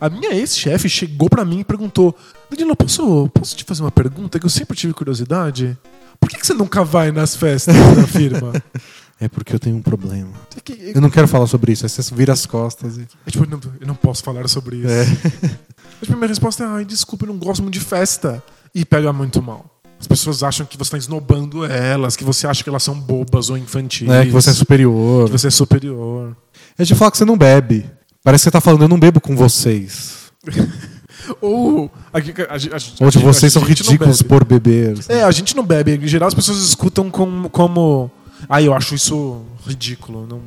A 0.00 0.08
minha 0.08 0.32
ex-chefe 0.34 0.88
chegou 0.88 1.28
pra 1.28 1.44
mim 1.44 1.60
e 1.60 1.64
perguntou: 1.64 2.14
Danilo, 2.48 2.76
posso, 2.76 3.28
posso 3.34 3.56
te 3.56 3.64
fazer 3.64 3.82
uma 3.82 3.90
pergunta 3.90 4.38
que 4.38 4.46
eu 4.46 4.50
sempre 4.50 4.76
tive 4.76 4.94
curiosidade? 4.94 5.76
Por 6.20 6.28
que, 6.28 6.38
que 6.38 6.46
você 6.46 6.54
nunca 6.54 6.84
vai 6.84 7.10
nas 7.10 7.34
festas 7.34 7.74
da 7.96 8.06
firma? 8.06 8.52
É 9.24 9.28
porque 9.28 9.54
eu 9.54 9.58
tenho 9.58 9.76
um 9.76 9.82
problema. 9.82 10.28
É 10.56 10.60
que- 10.60 10.92
Eu 10.94 11.00
não 11.00 11.08
quero 11.08 11.26
falar 11.26 11.46
sobre 11.46 11.72
isso. 11.72 11.84
Aí 11.86 11.88
você 11.88 12.14
vira 12.14 12.32
as 12.34 12.44
costas 12.44 12.98
e. 12.98 13.06
É 13.26 13.30
tipo, 13.30 13.44
eu 13.44 13.48
não, 13.48 13.60
eu 13.80 13.86
não 13.86 13.94
posso 13.94 14.22
falar 14.22 14.46
sobre 14.48 14.76
isso. 14.76 14.88
É. 14.88 15.04
Mas 16.00 16.10
a 16.10 16.14
minha 16.16 16.28
resposta 16.28 16.62
é: 16.62 16.66
ai, 16.66 16.84
desculpa, 16.84 17.24
eu 17.24 17.28
não 17.28 17.38
gosto 17.38 17.62
muito 17.62 17.72
de 17.74 17.80
festa. 17.80 18.42
E 18.74 18.84
pega 18.84 19.12
muito 19.12 19.40
mal. 19.40 19.64
As 19.98 20.06
pessoas 20.06 20.42
acham 20.42 20.66
que 20.66 20.76
você 20.76 20.88
está 20.88 20.98
esnobando 20.98 21.64
elas, 21.64 22.16
que 22.16 22.24
você 22.24 22.46
acha 22.46 22.62
que 22.62 22.68
elas 22.68 22.82
são 22.82 22.98
bobas 22.98 23.48
ou 23.48 23.56
infantis. 23.56 24.08
É, 24.08 24.26
que 24.26 24.30
você 24.30 24.50
é 24.50 24.52
superior. 24.52 25.26
que 25.26 25.32
você 25.32 25.46
é 25.46 25.50
superior. 25.50 26.36
É 26.76 26.84
de 26.84 26.94
falar 26.94 27.10
que 27.10 27.16
você 27.16 27.24
não 27.24 27.38
bebe. 27.38 27.88
Parece 28.22 28.42
que 28.42 28.44
você 28.44 28.50
tá 28.50 28.60
falando, 28.60 28.82
eu 28.82 28.88
não 28.88 28.98
bebo 28.98 29.20
com 29.20 29.34
vocês. 29.36 30.30
Ou. 31.40 31.90
A, 32.12 32.18
a, 32.18 32.20
a, 32.20 33.04
Ou 33.04 33.10
de 33.10 33.18
vocês 33.18 33.52
são 33.52 33.62
ridículos 33.62 34.20
por 34.20 34.44
beber. 34.44 34.98
É, 35.08 35.22
a 35.22 35.30
gente 35.30 35.56
não 35.56 35.64
bebe. 35.64 35.92
Em 35.96 36.06
geral, 36.06 36.28
as 36.28 36.34
pessoas 36.34 36.58
escutam 36.58 37.10
como 37.10 38.10
ah, 38.48 38.62
eu 38.62 38.74
acho 38.74 38.94
isso 38.94 39.42
ridículo. 39.66 40.26
Não, 40.28 40.40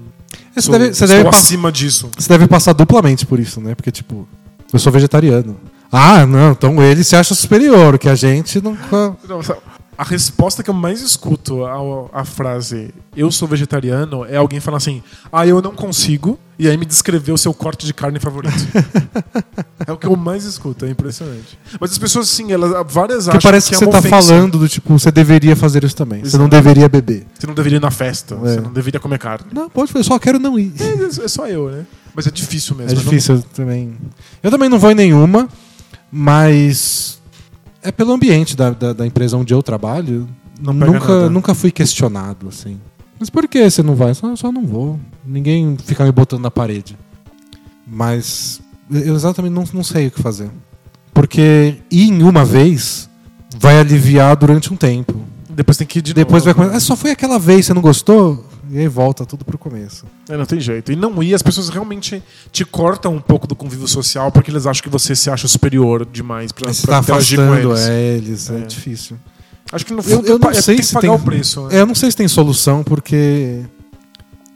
Você 0.53 0.61
sou, 0.61 0.71
deve- 0.77 0.93
você 0.93 1.07
deve 1.07 1.29
acima 1.29 1.71
disso. 1.71 2.09
Você 2.17 2.29
deve 2.29 2.47
passar 2.47 2.73
duplamente 2.73 3.25
por 3.25 3.39
isso, 3.39 3.59
né? 3.61 3.75
Porque, 3.75 3.91
tipo, 3.91 4.27
eu 4.71 4.79
sou 4.79 4.91
vegetariano. 4.91 5.57
Ah, 5.91 6.25
não, 6.25 6.51
então 6.51 6.81
ele 6.83 7.03
se 7.03 7.15
acha 7.15 7.33
superior, 7.33 7.97
que 7.97 8.09
a 8.09 8.15
gente 8.15 8.61
nunca. 8.61 9.15
Não, 9.27 9.39
A 9.97 10.03
resposta 10.03 10.61
que 10.61 10.69
eu 10.69 10.75
mais 10.75 11.01
escuto 11.01 11.65
à 12.13 12.23
frase 12.23 12.93
eu 13.15 13.31
sou 13.31 13.47
vegetariano 13.47 14.23
é 14.25 14.37
alguém 14.37 14.59
falar 14.59 14.77
assim: 14.77 15.01
ah, 15.31 15.47
eu 15.47 15.59
não 15.59 15.71
consigo, 15.73 16.37
e 16.59 16.67
aí 16.67 16.77
me 16.77 16.85
descrever 16.85 17.31
o 17.31 17.37
seu 17.37 17.51
corte 17.51 17.83
de 17.83 17.95
carne 17.95 18.19
favorito. 18.19 18.53
é 19.87 19.91
o 19.91 19.97
que 19.97 20.05
eu 20.05 20.15
mais 20.15 20.43
escuto, 20.45 20.85
é 20.85 20.89
impressionante. 20.91 21.57
Mas 21.81 21.91
as 21.93 21.97
pessoas, 21.97 22.29
sim, 22.29 22.51
elas, 22.51 22.71
várias 22.87 23.23
Porque 23.25 23.37
acham 23.37 23.41
parece 23.49 23.69
que, 23.69 23.75
é 23.75 23.79
você 23.79 23.87
tá 23.87 23.97
ofensa. 23.97 24.09
falando 24.21 24.59
do 24.59 24.69
tipo, 24.69 24.93
você 24.99 25.11
deveria 25.11 25.55
fazer 25.55 25.83
isso 25.83 25.95
também. 25.95 26.19
Você 26.23 26.37
não 26.37 26.45
Exato. 26.45 26.63
deveria 26.63 26.87
beber. 26.87 27.25
Você 27.33 27.47
não 27.47 27.55
deveria 27.55 27.77
ir 27.77 27.81
na 27.81 27.89
festa, 27.91 28.35
É. 28.35 28.37
você 28.37 28.61
não 28.61 28.71
deveria 28.71 28.99
comer 28.99 29.17
carne. 29.17 29.47
Não, 29.51 29.67
pode 29.67 29.91
fazer, 29.91 30.03
só 30.03 30.19
quero 30.19 30.37
não 30.37 30.59
ir. 30.59 30.73
É, 30.79 31.23
é 31.25 31.27
só 31.27 31.47
eu, 31.47 31.71
né? 31.71 31.87
Mas 32.13 32.27
é 32.27 32.31
difícil 32.31 32.75
mesmo. 32.75 32.91
É 32.91 32.93
eu 32.93 32.97
não- 32.97 33.03
difícil 33.03 33.35
eu 33.35 33.41
também. 33.41 33.95
Eu 34.43 34.51
também 34.51 34.69
não 34.69 34.77
vou 34.77 34.91
em 34.91 34.95
nenhuma, 34.95 35.49
mas 36.11 37.16
é 37.81 37.91
pelo 37.91 38.11
ambiente 38.11 38.55
da, 38.55 38.71
da, 38.71 38.93
da 38.93 39.05
empresa 39.05 39.37
onde 39.37 39.53
eu 39.53 39.61
trabalho. 39.61 40.27
Não 40.59 40.73
nunca, 40.73 41.07
nada. 41.07 41.29
nunca 41.29 41.53
fui 41.53 41.71
questionado, 41.71 42.47
assim. 42.49 42.79
Mas 43.19 43.29
por 43.29 43.47
que 43.47 43.69
você 43.69 43.81
não 43.81 43.95
vai? 43.95 44.13
Só, 44.13 44.35
só 44.35 44.51
não 44.51 44.65
vou. 44.65 44.99
Ninguém 45.25 45.77
fica 45.83 46.03
me 46.03 46.11
botando 46.11 46.41
na 46.41 46.51
parede. 46.51 46.97
Mas 47.85 48.61
eu 48.91 49.15
exatamente 49.15 49.53
não, 49.53 49.63
não 49.73 49.83
sei 49.83 50.07
o 50.07 50.11
que 50.11 50.21
fazer. 50.21 50.49
Porque 51.13 51.77
ir 51.89 52.09
em 52.09 52.23
uma 52.23 52.45
vez 52.45 53.09
vai 53.57 53.79
aliviar 53.79 54.35
durante 54.35 54.71
um 54.71 54.75
tempo. 54.75 55.19
Depois 55.57 55.75
tem 55.75 55.87
que 55.87 55.97
ir 55.97 56.01
de 56.03 56.13
Depois 56.13 56.43
vai 56.43 56.53
novo. 56.53 56.65
começar. 56.65 56.77
Ah, 56.77 56.79
só 56.79 56.95
foi 56.95 57.09
aquela 57.09 57.39
vez, 57.39 57.65
você 57.65 57.73
não 57.73 57.81
gostou? 57.81 58.45
E 58.69 58.77
aí 58.77 58.87
volta 58.87 59.25
tudo 59.25 59.43
pro 59.43 59.57
começo. 59.57 60.05
É, 60.29 60.37
não 60.37 60.45
tem 60.45 60.59
jeito. 60.59 60.91
E 60.91 60.95
não 60.95 61.23
ir, 61.23 61.33
as 61.33 61.41
pessoas 61.41 61.69
realmente 61.69 62.21
te 62.51 62.63
cortam 62.63 63.15
um 63.15 63.19
pouco 63.19 63.47
do 63.47 63.55
convívio 63.55 63.87
social 63.87 64.31
porque 64.31 64.51
eles 64.51 64.67
acham 64.67 64.83
que 64.83 64.89
você 64.89 65.15
se 65.15 65.31
acha 65.31 65.47
superior 65.47 66.05
demais 66.05 66.51
pra 66.51 66.71
tá 66.71 66.99
interagir 66.99 67.39
com 67.39 67.55
eles. 67.55 67.87
eles, 67.87 68.49
é, 68.51 68.57
É. 68.59 68.65
difícil. 68.65 69.17
Acho 69.71 69.83
que 69.83 69.93
no 69.93 69.99
Eu, 69.99 70.03
fundo 70.03 70.27
eu 70.27 70.37
não 70.37 70.49
é, 70.51 70.53
sei 70.61 70.75
tem 70.75 70.83
se 70.85 70.93
pagar 70.93 71.07
tem. 71.07 71.17
o 71.17 71.19
preço. 71.19 71.61
né? 71.67 71.77
É, 71.77 71.81
eu 71.81 71.87
não 71.87 71.95
sei 71.95 72.11
se 72.11 72.15
tem 72.17 72.27
solução, 72.27 72.83
porque 72.83 73.63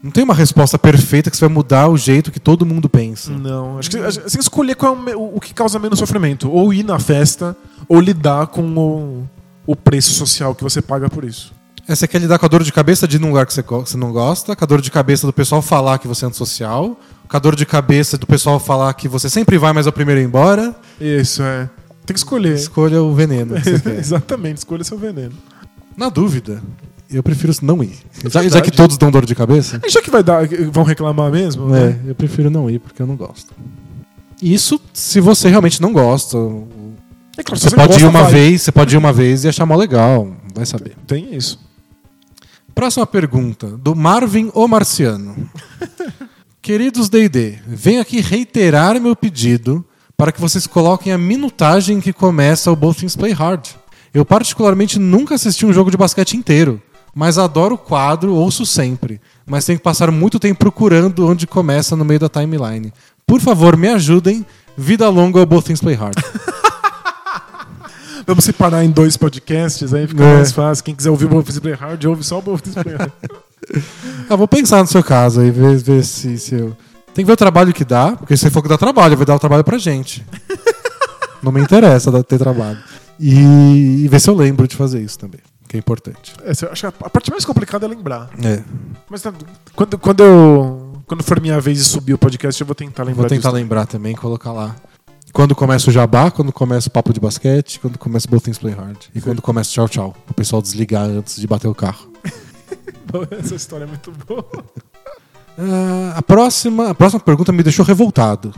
não 0.02 0.10
tem 0.12 0.22
uma 0.22 0.34
resposta 0.34 0.78
perfeita 0.78 1.30
que 1.32 1.36
você 1.36 1.44
vai 1.46 1.52
mudar 1.52 1.88
o 1.88 1.96
jeito 1.96 2.30
que 2.30 2.38
todo 2.38 2.64
mundo 2.64 2.88
pensa. 2.88 3.32
Não, 3.32 3.76
acho 3.78 3.90
que 3.90 3.98
você 3.98 4.20
tem 4.20 4.30
que 4.30 4.38
escolher 4.38 4.76
qual 4.76 4.96
é 5.08 5.16
o, 5.16 5.36
o 5.36 5.40
que 5.40 5.52
causa 5.52 5.78
menos 5.80 5.98
sofrimento. 5.98 6.48
Ou 6.50 6.72
ir 6.72 6.84
na 6.84 6.98
festa, 7.00 7.56
ou 7.88 7.98
lidar 8.00 8.46
com 8.46 8.62
o, 8.76 9.28
o 9.66 9.76
preço 9.76 10.12
social 10.12 10.54
que 10.54 10.62
você 10.62 10.82
paga 10.82 11.08
por 11.08 11.24
isso. 11.24 11.52
É, 11.86 11.94
você 11.94 12.06
quer 12.06 12.20
lidar 12.20 12.38
com 12.38 12.46
a 12.46 12.48
dor 12.48 12.62
de 12.62 12.72
cabeça 12.72 13.08
de 13.08 13.16
ir 13.16 13.18
num 13.18 13.28
lugar 13.28 13.44
que 13.44 13.52
você, 13.52 13.96
não 13.96 14.12
gosta, 14.12 14.54
com 14.54 14.64
a 14.64 14.66
dor 14.66 14.80
de 14.80 14.90
cabeça 14.90 15.26
do 15.26 15.32
pessoal 15.32 15.60
falar 15.60 15.98
que 15.98 16.06
você 16.06 16.24
é 16.24 16.28
antissocial, 16.28 16.98
com 17.28 17.36
a 17.36 17.40
dor 17.40 17.56
de 17.56 17.66
cabeça 17.66 18.16
do 18.16 18.26
pessoal 18.26 18.60
falar 18.60 18.94
que 18.94 19.08
você 19.08 19.28
sempre 19.28 19.58
vai, 19.58 19.72
mas 19.72 19.86
é 19.86 19.90
o 19.90 19.92
primeiro 19.92 20.20
a 20.20 20.22
ir 20.22 20.26
embora. 20.26 20.74
Isso, 21.00 21.42
é. 21.42 21.68
Tem 22.06 22.14
que 22.14 22.20
escolher. 22.20 22.54
Escolha 22.54 23.02
o 23.02 23.12
veneno 23.14 23.60
que. 23.60 23.70
Exatamente, 23.98 24.58
escolha 24.58 24.84
seu 24.84 24.96
veneno. 24.96 25.32
Na 25.96 26.08
dúvida, 26.08 26.62
eu 27.10 27.22
prefiro 27.22 27.52
não 27.62 27.82
ir. 27.82 27.98
Já, 28.24 28.28
já 28.28 28.40
Verdade. 28.40 28.70
que 28.70 28.76
todos 28.76 28.96
dão 28.96 29.10
dor 29.10 29.26
de 29.26 29.34
cabeça, 29.34 29.80
já 29.88 30.00
que 30.00 30.10
vai 30.10 30.22
dar, 30.22 30.46
vão 30.70 30.84
reclamar 30.84 31.30
mesmo, 31.30 31.74
é, 31.74 31.88
né? 31.88 32.00
eu 32.06 32.14
prefiro 32.14 32.48
não 32.48 32.70
ir 32.70 32.78
porque 32.78 33.02
eu 33.02 33.06
não 33.06 33.16
gosto. 33.16 33.52
Isso 34.40 34.80
se 34.92 35.20
você 35.20 35.48
realmente 35.48 35.80
não 35.80 35.92
gosta. 35.92 36.36
É 37.36 37.42
claro, 37.42 37.58
se 37.58 37.70
Você 37.70 37.76
pode 37.76 38.02
ir 38.02 38.06
uma 38.06 38.22
vai. 38.22 38.32
vez, 38.32 38.62
você 38.62 38.72
pode 38.72 38.94
ir 38.94 38.98
uma 38.98 39.12
vez 39.12 39.44
e 39.44 39.48
achar 39.48 39.64
mó 39.66 39.74
legal, 39.76 40.34
vai 40.54 40.66
saber. 40.66 40.94
Tem 41.06 41.34
isso. 41.34 41.58
Próxima 42.74 43.06
pergunta, 43.06 43.66
do 43.68 43.94
Marvin 43.94 44.50
o 44.54 44.66
Marciano. 44.66 45.36
Queridos 46.60 47.08
D&D, 47.08 47.58
venho 47.66 48.00
aqui 48.00 48.20
reiterar 48.20 49.00
meu 49.00 49.16
pedido 49.16 49.84
para 50.16 50.30
que 50.30 50.40
vocês 50.40 50.66
coloquem 50.66 51.12
a 51.12 51.18
minutagem 51.18 52.00
que 52.00 52.12
começa 52.12 52.70
o 52.70 52.76
Both 52.76 52.98
Things 52.98 53.16
Play 53.16 53.32
Hard. 53.32 53.66
Eu 54.14 54.24
particularmente 54.24 54.98
nunca 54.98 55.34
assisti 55.34 55.66
um 55.66 55.72
jogo 55.72 55.90
de 55.90 55.96
basquete 55.96 56.36
inteiro, 56.36 56.80
mas 57.14 57.38
adoro 57.38 57.74
o 57.74 57.78
quadro, 57.78 58.34
ouço 58.34 58.64
sempre. 58.64 59.20
Mas 59.44 59.64
tenho 59.64 59.78
que 59.78 59.84
passar 59.84 60.10
muito 60.10 60.38
tempo 60.38 60.58
procurando 60.60 61.26
onde 61.26 61.46
começa 61.46 61.96
no 61.96 62.04
meio 62.04 62.20
da 62.20 62.28
timeline. 62.28 62.92
Por 63.26 63.40
favor, 63.40 63.76
me 63.76 63.88
ajudem. 63.88 64.46
Vida 64.76 65.08
longa 65.08 65.40
ao 65.40 65.46
Both 65.46 65.64
Things 65.66 65.80
Play 65.80 65.94
Hard. 65.96 66.14
Vamos 68.26 68.44
separar 68.44 68.84
em 68.84 68.90
dois 68.90 69.16
podcasts, 69.16 69.92
aí 69.92 70.06
fica 70.06 70.22
É. 70.24 70.34
mais 70.36 70.52
fácil. 70.52 70.84
Quem 70.84 70.94
quiser 70.94 71.10
ouvir 71.10 71.26
o 71.26 71.28
Wolf's 71.30 71.58
Play 71.58 71.74
Hard, 71.74 72.04
ouve 72.04 72.22
só 72.24 72.38
o 72.38 72.42
Wolf's 72.42 72.74
Play 72.74 72.96
Hard. 72.96 73.12
Ah, 74.28 74.34
vou 74.34 74.48
pensar 74.48 74.78
no 74.80 74.86
seu 74.88 75.04
caso 75.04 75.40
aí, 75.40 75.50
ver, 75.50 75.76
ver 75.78 76.04
se, 76.04 76.36
se 76.36 76.54
eu. 76.54 76.76
Tem 77.14 77.24
que 77.24 77.26
ver 77.26 77.32
o 77.32 77.36
trabalho 77.36 77.72
que 77.72 77.84
dá, 77.84 78.12
porque 78.16 78.36
se 78.36 78.50
for 78.50 78.60
que 78.60 78.68
dá 78.68 78.76
trabalho, 78.76 79.16
vai 79.16 79.24
dar 79.24 79.36
o 79.36 79.38
trabalho 79.38 79.62
pra 79.62 79.78
gente. 79.78 80.26
Não 81.42 81.52
me 81.52 81.60
interessa 81.60 82.10
ter 82.24 82.38
trabalho. 82.38 82.78
E, 83.20 84.02
e 84.04 84.08
ver 84.08 84.20
se 84.20 84.28
eu 84.28 84.34
lembro 84.34 84.66
de 84.66 84.74
fazer 84.74 85.00
isso 85.00 85.16
também, 85.18 85.40
que 85.68 85.76
é 85.76 85.78
importante. 85.78 86.34
Eu 86.44 86.72
acho 86.72 86.80
que 86.80 86.86
a 87.04 87.10
parte 87.10 87.30
mais 87.30 87.44
complicada 87.44 87.86
é 87.86 87.88
lembrar. 87.88 88.30
É, 88.44 88.62
Mas 89.08 89.22
tá- 89.22 89.32
quando, 89.76 89.96
quando 89.98 90.22
eu. 90.24 90.92
Quando 91.06 91.22
for 91.22 91.40
minha 91.40 91.60
vez 91.60 91.78
de 91.78 91.84
subir 91.84 92.14
o 92.14 92.18
podcast, 92.18 92.60
eu 92.60 92.66
vou 92.66 92.74
tentar 92.74 93.04
lembrar 93.04 93.22
vou 93.22 93.28
tentar 93.28 93.48
disso. 93.50 93.54
lembrar 93.56 93.86
também, 93.86 94.14
colocar 94.14 94.50
lá. 94.52 94.74
Quando 95.32 95.54
começa 95.54 95.88
o 95.88 95.92
jabá, 95.92 96.30
quando 96.30 96.52
começa 96.52 96.88
o 96.88 96.90
papo 96.90 97.10
de 97.10 97.18
basquete, 97.18 97.80
quando 97.80 97.98
começa 97.98 98.26
o 98.28 98.30
Both 98.30 98.44
Things 98.44 98.58
Play 98.58 98.74
Hard. 98.74 98.98
E 99.14 99.20
quando 99.20 99.40
começa 99.40 99.70
o 99.70 99.72
tchau 99.72 99.88
tchau, 99.88 100.16
o 100.28 100.34
pessoal 100.34 100.60
desligar 100.60 101.04
antes 101.04 101.40
de 101.40 101.46
bater 101.46 101.68
o 101.68 101.74
carro. 101.74 102.12
Essa 103.38 103.54
história 103.54 103.84
é 103.84 103.86
muito 103.86 104.12
boa. 104.26 104.46
Ah, 105.58 106.14
a, 106.16 106.22
próxima, 106.22 106.90
a 106.90 106.94
próxima 106.94 107.20
pergunta 107.20 107.50
me 107.50 107.62
deixou 107.62 107.84
revoltado. 107.84 108.54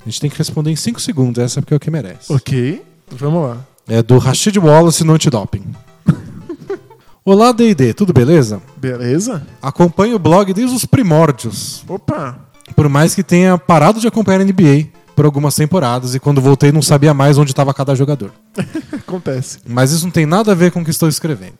A 0.00 0.04
gente 0.04 0.20
tem 0.20 0.28
que 0.28 0.36
responder 0.36 0.70
em 0.70 0.76
5 0.76 1.00
segundos, 1.00 1.42
essa 1.42 1.60
é 1.60 1.62
porque 1.62 1.72
é 1.72 1.76
o 1.78 1.80
que 1.80 1.90
merece. 1.90 2.30
Ok, 2.30 2.82
vamos 3.10 3.48
lá. 3.48 3.58
É 3.88 4.02
do 4.02 4.18
Rashid 4.18 4.58
Wallace 4.58 5.04
no 5.04 5.14
Antidoping. 5.14 5.64
Olá, 7.24 7.52
D&D, 7.52 7.94
tudo 7.94 8.12
beleza? 8.12 8.60
Beleza? 8.76 9.46
Acompanho 9.62 10.16
o 10.16 10.18
blog 10.18 10.52
desde 10.52 10.76
os 10.76 10.84
primórdios, 10.84 11.84
Opa! 11.88 12.38
por 12.76 12.88
mais 12.88 13.14
que 13.14 13.22
tenha 13.22 13.56
parado 13.56 13.98
de 13.98 14.06
acompanhar 14.06 14.40
a 14.40 14.44
NBA 14.44 15.01
por 15.14 15.24
algumas 15.24 15.54
temporadas 15.54 16.14
e 16.14 16.20
quando 16.20 16.40
voltei 16.40 16.72
não 16.72 16.82
sabia 16.82 17.14
mais 17.14 17.38
onde 17.38 17.52
estava 17.52 17.74
cada 17.74 17.94
jogador. 17.94 18.32
Acontece. 18.92 19.58
Mas 19.66 19.92
isso 19.92 20.04
não 20.04 20.10
tem 20.10 20.26
nada 20.26 20.52
a 20.52 20.54
ver 20.54 20.70
com 20.70 20.80
o 20.80 20.84
que 20.84 20.90
estou 20.90 21.08
escrevendo. 21.08 21.58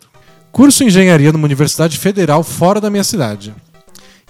Curso 0.50 0.84
engenharia 0.84 1.32
numa 1.32 1.44
universidade 1.44 1.98
federal 1.98 2.42
fora 2.42 2.80
da 2.80 2.90
minha 2.90 3.05
cidade. 3.05 3.55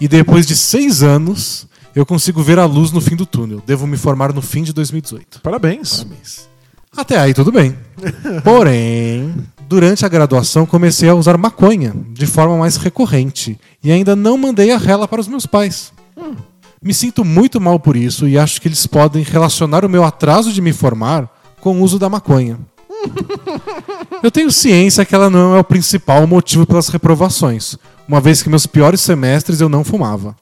E 0.00 0.06
depois 0.06 0.46
de 0.46 0.56
seis 0.56 1.02
anos, 1.02 1.66
eu 1.94 2.06
consigo 2.06 2.42
ver 2.42 2.58
a 2.58 2.64
luz 2.64 2.92
no 2.92 3.00
fim 3.00 3.16
do 3.16 3.26
túnel. 3.26 3.62
Devo 3.66 3.86
me 3.86 3.96
formar 3.96 4.32
no 4.32 4.42
fim 4.42 4.62
de 4.62 4.72
2018. 4.72 5.40
Parabéns. 5.40 6.04
Parabéns. 6.04 6.48
Até 6.96 7.18
aí 7.18 7.32
tudo 7.34 7.50
bem. 7.50 7.76
Porém, 8.44 9.34
durante 9.68 10.04
a 10.04 10.08
graduação 10.08 10.66
comecei 10.66 11.08
a 11.08 11.14
usar 11.14 11.38
maconha 11.38 11.94
de 12.10 12.26
forma 12.26 12.56
mais 12.56 12.76
recorrente 12.76 13.58
e 13.82 13.90
ainda 13.90 14.14
não 14.14 14.36
mandei 14.36 14.70
a 14.70 14.78
rela 14.78 15.08
para 15.08 15.20
os 15.20 15.28
meus 15.28 15.46
pais. 15.46 15.92
Me 16.83 16.93
sinto 16.93 17.24
muito 17.24 17.61
mal 17.61 17.78
por 17.78 17.97
isso 17.97 18.26
e 18.26 18.37
acho 18.39 18.61
que 18.61 18.66
eles 18.68 18.87
podem 18.87 19.22
relacionar 19.22 19.85
o 19.85 19.89
meu 19.89 20.03
atraso 20.05 20.53
de 20.53 20.61
me 20.61 20.72
formar 20.72 21.28
com 21.61 21.78
o 21.78 21.83
uso 21.83 21.99
da 21.99 22.09
maconha. 22.09 22.59
Eu 24.22 24.30
tenho 24.30 24.51
ciência 24.51 25.05
que 25.05 25.14
ela 25.14 25.30
não 25.30 25.55
é 25.57 25.61
o 25.61 25.64
principal 25.64 26.26
motivo 26.26 26.66
pelas 26.66 26.89
reprovações, 26.89 27.76
uma 28.07 28.20
vez 28.20 28.43
que 28.43 28.49
meus 28.49 28.66
piores 28.66 29.01
semestres 29.01 29.61
eu 29.61 29.68
não 29.68 29.85
fumava. 29.85 30.37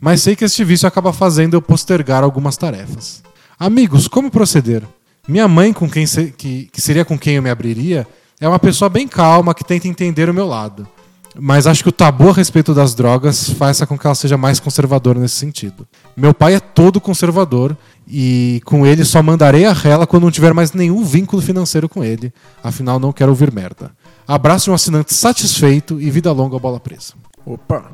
Mas 0.00 0.22
sei 0.22 0.34
que 0.34 0.44
este 0.44 0.64
vício 0.64 0.86
acaba 0.88 1.12
fazendo 1.12 1.54
eu 1.54 1.62
postergar 1.62 2.22
algumas 2.24 2.56
tarefas. 2.56 3.22
Amigos, 3.58 4.08
como 4.08 4.30
proceder? 4.30 4.82
Minha 5.28 5.46
mãe, 5.46 5.72
com 5.72 5.88
quem 5.88 6.06
se- 6.06 6.32
que, 6.36 6.68
que 6.72 6.80
seria 6.80 7.04
com 7.04 7.16
quem 7.16 7.36
eu 7.36 7.42
me 7.42 7.50
abriria, 7.50 8.06
é 8.40 8.48
uma 8.48 8.58
pessoa 8.58 8.88
bem 8.88 9.06
calma 9.06 9.54
que 9.54 9.62
tenta 9.64 9.86
entender 9.86 10.28
o 10.28 10.34
meu 10.34 10.46
lado. 10.46 10.86
Mas 11.34 11.66
acho 11.66 11.82
que 11.82 11.88
o 11.88 11.92
tabu 11.92 12.28
a 12.28 12.32
respeito 12.32 12.74
das 12.74 12.94
drogas 12.94 13.50
faz 13.50 13.80
com 13.82 13.98
que 13.98 14.06
ela 14.06 14.14
seja 14.14 14.36
mais 14.36 14.60
conservadora 14.60 15.18
nesse 15.18 15.36
sentido. 15.36 15.86
Meu 16.16 16.34
pai 16.34 16.54
é 16.54 16.60
todo 16.60 17.00
conservador 17.00 17.76
E 18.06 18.60
com 18.64 18.86
ele 18.86 19.04
só 19.04 19.22
mandarei 19.22 19.64
a 19.64 19.72
rela 19.72 20.06
quando 20.06 20.24
não 20.24 20.30
tiver 20.30 20.52
mais 20.52 20.72
nenhum 20.72 21.04
vínculo 21.04 21.40
financeiro 21.40 21.88
com 21.88 22.04
ele. 22.04 22.32
Afinal, 22.62 22.98
não 22.98 23.12
quero 23.12 23.30
ouvir 23.30 23.52
merda. 23.52 23.90
Abraço 24.26 24.64
de 24.64 24.70
um 24.70 24.74
assinante 24.74 25.14
satisfeito 25.14 26.00
e 26.00 26.10
vida 26.10 26.30
longa 26.32 26.56
ao 26.56 26.60
bola 26.60 26.80
presa. 26.80 27.14
Opa. 27.46 27.92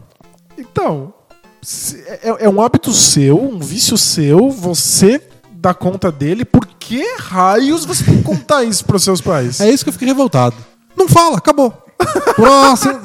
Então, 0.56 1.12
é, 2.22 2.44
é 2.44 2.48
um 2.48 2.60
hábito 2.60 2.92
seu, 2.92 3.40
um 3.40 3.58
vício 3.58 3.96
seu, 3.96 4.50
você 4.50 5.22
dá 5.52 5.74
conta 5.74 6.10
dele, 6.10 6.44
por 6.44 6.66
que 6.66 7.04
raios 7.18 7.84
você 7.84 8.04
tem 8.04 8.18
que 8.18 8.22
contar 8.22 8.64
isso 8.64 8.84
pros 8.84 9.02
seus 9.02 9.20
pais? 9.20 9.60
É 9.60 9.68
isso 9.68 9.84
que 9.84 9.88
eu 9.88 9.92
fiquei 9.92 10.08
revoltado. 10.08 10.56
Não 10.96 11.08
fala, 11.08 11.36
acabou. 11.36 11.87
Próximo. 12.34 13.00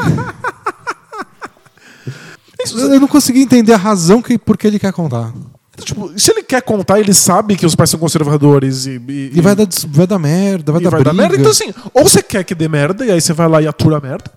Eu 2.76 3.00
não 3.00 3.08
consegui 3.08 3.42
entender 3.42 3.74
a 3.74 3.78
razão 3.78 4.22
que, 4.22 4.38
por 4.38 4.58
que 4.58 4.68
ele 4.68 4.80
quer 4.80 4.94
contar. 4.94 5.34
Tipo, 5.78 6.12
se 6.18 6.32
ele 6.32 6.44
quer 6.44 6.62
contar, 6.62 7.00
ele 7.00 7.14
sabe 7.14 7.56
que 7.56 7.66
os 7.66 7.76
pais 7.76 7.90
são 7.90 8.00
conservadores 8.00 8.86
e, 8.86 9.02
e, 9.08 9.32
E 9.34 9.42
vai 9.42 9.56
dar, 9.56 9.68
vai 9.88 10.08
dar 10.08 10.20
merda, 10.20 10.72
vai 10.72 10.82
dar 10.82 10.90
vai 10.90 11.04
dar 11.04 11.14
merda. 11.14 11.36
Então, 11.36 11.52
assim, 11.52 11.74
ou 11.94 12.04
você 12.04 12.22
quer 12.22 12.44
que 12.44 12.54
dê 12.54 12.68
merda 12.68 13.06
e 13.06 13.12
aí 13.12 13.20
você 13.20 13.34
vai 13.34 13.48
lá 13.48 13.62
e 13.62 13.68
atura 13.68 13.98
a 13.98 14.00
merda, 14.00 14.32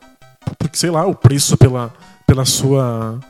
porque, 0.59 0.79
sei 0.79 0.91
lá, 0.91 1.07
o 1.07 1.15
preço 1.15 1.57
pela, 1.57 1.93
pela 2.27 2.45
sua. 2.47 3.21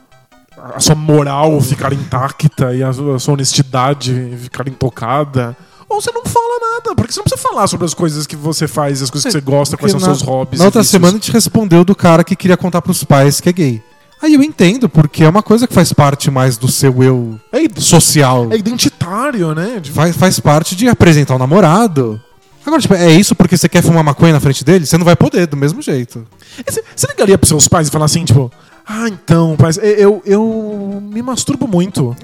a 0.57 0.79
sua 0.79 0.95
moral 0.95 1.61
ficar 1.61 1.93
intacta 1.93 2.73
e 2.75 2.83
a 2.83 2.93
sua 2.93 3.35
honestidade 3.35 4.37
ficar 4.39 4.69
intocada. 4.69 5.57
Ou 5.89 6.01
você 6.01 6.11
não 6.13 6.25
fala 6.25 6.75
nada, 6.75 6.95
porque 6.97 7.13
você 7.13 7.21
não 7.21 7.25
precisa 7.25 7.49
falar 7.49 7.67
sobre 7.69 7.87
as 7.87 7.95
coisas 7.95 8.27
que 8.27 8.35
você 8.37 8.67
faz, 8.67 9.01
as 9.03 9.11
coisas 9.11 9.27
que 9.27 9.39
você 9.39 9.41
gosta, 9.41 9.77
quais 9.77 9.93
são 9.93 10.01
Porque 10.01 10.15
seus 10.17 10.29
hobbies. 10.29 10.59
Na 10.59 10.67
outra 10.67 10.81
vícios. 10.83 10.91
semana 10.91 11.13
a 11.13 11.17
gente 11.21 11.31
respondeu 11.33 11.85
do 11.85 11.95
cara 11.95 12.25
que 12.25 12.35
queria 12.35 12.57
contar 12.57 12.83
pros 12.83 13.05
pais 13.05 13.41
que 13.41 13.49
é 13.49 13.53
gay. 13.53 13.83
Aí 14.21 14.35
eu 14.35 14.43
entendo, 14.43 14.89
porque 14.89 15.23
é 15.25 15.29
uma 15.29 15.43
coisa 15.43 15.67
que 15.67 15.75
faz 15.75 15.93
parte 15.93 16.31
mais 16.31 16.57
do 16.57 16.67
seu 16.69 17.03
eu 17.03 17.39
É, 17.53 17.81
social. 17.81 18.49
é 18.51 18.57
identitário, 18.57 19.55
né? 19.55 19.81
Faz, 19.93 20.17
faz 20.17 20.41
parte 20.41 20.75
de 20.75 20.89
apresentar 20.89 21.35
o 21.35 21.39
namorado. 21.39 22.21
Agora, 22.65 22.81
tipo, 22.83 22.95
é 22.95 23.13
isso 23.13 23.35
porque 23.37 23.57
você 23.57 23.69
quer 23.69 23.81
fumar 23.83 24.03
maconha 24.03 24.33
na 24.33 24.41
frente 24.41 24.65
dele? 24.65 24.85
Você 24.87 24.99
não 24.99 25.05
vai 25.05 25.15
poder, 25.15 25.47
do 25.47 25.57
mesmo 25.57 25.81
jeito. 25.81 26.27
Você, 26.67 26.83
você 26.97 27.07
ligaria 27.07 27.39
pros 27.39 27.49
seus 27.51 27.69
pais 27.69 27.87
e 27.87 27.91
falar 27.93 28.07
assim, 28.07 28.25
tipo, 28.25 28.51
ah, 28.89 29.09
então, 29.09 29.57
pais, 29.57 29.79
eu, 29.83 30.23
eu 30.25 31.03
me 31.13 31.21
masturbo 31.23 31.67
muito. 31.67 32.17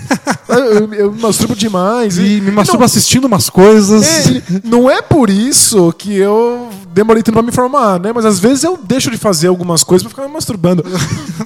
eu, 0.48 0.92
eu 0.92 1.12
me 1.12 1.20
masturbo 1.20 1.54
demais. 1.56 2.18
E 2.18 2.40
me 2.42 2.50
masturbo 2.50 2.80
não, 2.80 2.86
assistindo 2.86 3.24
umas 3.24 3.48
coisas. 3.48 4.06
é, 4.28 4.42
não 4.64 4.90
é 4.90 5.00
por 5.00 5.30
isso 5.30 5.92
que 5.94 6.14
eu 6.14 6.68
demorei 6.92 7.22
tempo 7.22 7.36
pra 7.38 7.42
me 7.42 7.52
formar, 7.52 7.98
né? 7.98 8.12
Mas 8.14 8.24
às 8.26 8.38
vezes 8.38 8.64
eu 8.64 8.76
deixo 8.82 9.10
de 9.10 9.16
fazer 9.16 9.48
algumas 9.48 9.82
coisas 9.82 10.02
pra 10.02 10.10
ficar 10.10 10.28
me 10.28 10.34
masturbando. 10.34 10.82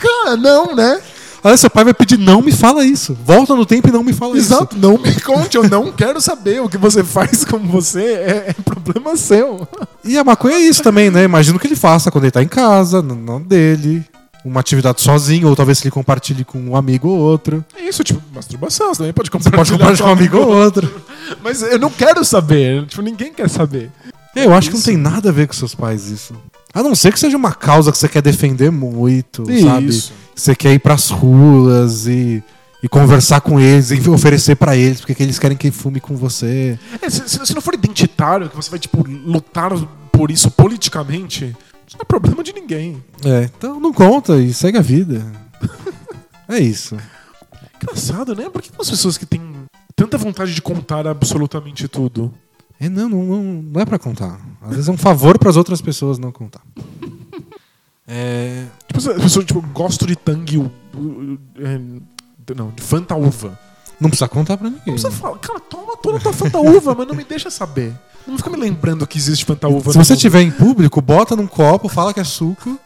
Cara, 0.00 0.36
não, 0.36 0.74
né? 0.74 1.00
Aí 1.42 1.56
seu 1.56 1.70
pai 1.70 1.84
vai 1.84 1.94
pedir, 1.94 2.18
não 2.18 2.42
me 2.42 2.50
fala 2.52 2.84
isso. 2.84 3.16
Volta 3.24 3.54
no 3.54 3.64
tempo 3.64 3.88
e 3.88 3.92
não 3.92 4.02
me 4.02 4.12
fala 4.12 4.36
Exato, 4.36 4.76
não 4.76 4.98
me 4.98 5.20
conte, 5.20 5.56
eu 5.56 5.68
não 5.68 5.92
quero 5.92 6.20
saber 6.20 6.60
o 6.60 6.68
que 6.68 6.76
você 6.76 7.04
faz 7.04 7.44
com 7.44 7.58
você, 7.60 8.02
é, 8.02 8.44
é 8.48 8.52
problema 8.64 9.16
seu. 9.16 9.54
isso. 9.56 9.88
E 10.04 10.18
a 10.18 10.24
maconha 10.24 10.56
é 10.56 10.60
isso 10.60 10.82
também, 10.82 11.10
né? 11.10 11.22
Imagino 11.22 11.58
que 11.58 11.66
ele 11.68 11.76
faça 11.76 12.10
quando 12.10 12.24
ele 12.24 12.32
tá 12.32 12.42
em 12.42 12.48
casa, 12.48 13.00
n- 13.00 13.14
não 13.14 13.40
dele. 13.40 14.04
Uma 14.48 14.60
atividade 14.60 15.00
sozinho, 15.00 15.48
ou 15.48 15.54
talvez 15.56 15.80
ele 15.82 15.90
compartilhe 15.90 16.44
com 16.44 16.58
um 16.58 16.74
amigo 16.76 17.08
ou 17.08 17.18
outro. 17.18 17.64
É 17.76 17.82
isso, 17.88 18.02
tipo, 18.02 18.20
masturbação, 18.34 18.88
você 18.94 18.98
também 18.98 19.12
pode 19.12 19.30
Pode 19.30 19.44
compartilhar 19.44 19.78
compartilhar 19.78 20.04
com 20.06 20.10
um 20.10 20.12
amigo 20.16 20.38
ou 20.38 20.48
outro. 20.56 21.02
Mas 21.42 21.62
eu 21.62 21.78
não 21.78 21.90
quero 21.90 22.24
saber. 22.24 22.86
Tipo, 22.86 23.02
ninguém 23.02 23.32
quer 23.32 23.48
saber. 23.50 23.90
É, 24.34 24.44
Eu 24.46 24.54
acho 24.54 24.70
que 24.70 24.76
não 24.76 24.82
tem 24.82 24.96
nada 24.96 25.28
a 25.28 25.32
ver 25.32 25.46
com 25.46 25.52
seus 25.52 25.74
pais 25.74 26.06
isso. 26.06 26.34
A 26.72 26.82
não 26.82 26.94
ser 26.94 27.12
que 27.12 27.18
seja 27.20 27.36
uma 27.36 27.52
causa 27.52 27.90
que 27.92 27.98
você 27.98 28.08
quer 28.08 28.22
defender 28.22 28.70
muito, 28.70 29.44
sabe? 29.60 29.86
Isso. 29.86 30.12
Você 30.34 30.54
quer 30.54 30.72
ir 30.74 30.78
pras 30.78 31.10
ruas 31.10 32.06
e, 32.06 32.42
e 32.82 32.88
conversar 32.88 33.40
com 33.40 33.58
eles 33.58 33.90
e 33.90 34.08
oferecer 34.08 34.54
pra 34.54 34.76
eles, 34.76 35.00
porque 35.00 35.20
eles 35.22 35.38
querem 35.38 35.56
que 35.56 35.70
fume 35.70 35.98
com 35.98 36.14
você. 36.16 36.78
É, 37.02 37.10
se, 37.10 37.28
se- 37.28 37.54
não 37.54 37.60
for 37.60 37.74
identitário, 37.74 38.48
que 38.48 38.54
você 38.56 38.70
vai, 38.70 38.78
tipo, 38.78 39.02
lutar 39.06 39.72
por 40.12 40.30
isso 40.30 40.50
politicamente, 40.50 41.44
isso 41.46 41.56
não 41.96 42.02
é 42.02 42.04
problema 42.04 42.42
de 42.42 42.52
ninguém. 42.52 43.02
É, 43.24 43.44
então 43.44 43.78
não 43.80 43.92
conta 43.92 44.36
e 44.36 44.52
segue 44.52 44.78
a 44.78 44.82
vida. 44.82 45.24
É 46.50 46.58
isso. 46.58 46.96
Engraçado, 47.82 48.34
né? 48.34 48.48
Por 48.48 48.62
que 48.62 48.70
as 48.80 48.88
pessoas 48.88 49.18
que 49.18 49.26
têm 49.26 49.42
tanta 49.94 50.16
vontade 50.16 50.54
de 50.54 50.62
contar 50.62 51.06
absolutamente 51.06 51.86
tudo? 51.88 52.32
É, 52.80 52.88
não, 52.88 53.06
não, 53.06 53.22
não, 53.22 53.42
não 53.44 53.80
é 53.82 53.84
pra 53.84 53.98
contar. 53.98 54.40
Às 54.62 54.70
vezes 54.70 54.88
é 54.88 54.90
um 54.92 54.96
favor 54.96 55.38
pras 55.38 55.58
outras 55.58 55.82
pessoas 55.82 56.18
não 56.18 56.32
contar. 56.32 56.62
É, 58.10 58.64
Tipo, 58.86 58.98
as 59.10 59.22
pessoas, 59.22 59.44
tipo, 59.44 59.60
gosto 59.60 60.06
de 60.06 60.16
tangue. 60.16 60.58
é, 61.58 61.78
não, 62.56 62.70
de 62.70 62.82
Fanta 62.82 63.14
uva. 63.14 63.58
não 64.00 64.08
precisa 64.08 64.26
contar 64.28 64.56
pra 64.56 64.70
ninguém. 64.70 64.82
Não 64.86 64.94
precisa 64.94 65.10
falar, 65.10 65.36
cara, 65.38 65.60
toma 65.60 65.94
toda 65.98 66.16
a 66.16 66.20
tua 66.20 66.32
Fanta 66.32 66.58
uva, 66.58 66.94
mas 66.94 67.06
não 67.06 67.14
me 67.14 67.24
deixa 67.24 67.50
saber. 67.50 67.92
Não 68.26 68.36
fica 68.36 68.50
me 68.50 68.56
lembrando 68.56 69.06
que 69.06 69.18
existe 69.18 69.44
Fanta 69.44 69.68
uva. 69.68 69.92
Se 69.92 69.98
você 69.98 70.12
mundo. 70.12 70.20
tiver 70.20 70.42
em 70.42 70.50
público, 70.50 71.00
bota 71.00 71.34
num 71.34 71.46
copo, 71.46 71.88
fala 71.88 72.12
que 72.12 72.20
é 72.20 72.24
suco. 72.24 72.78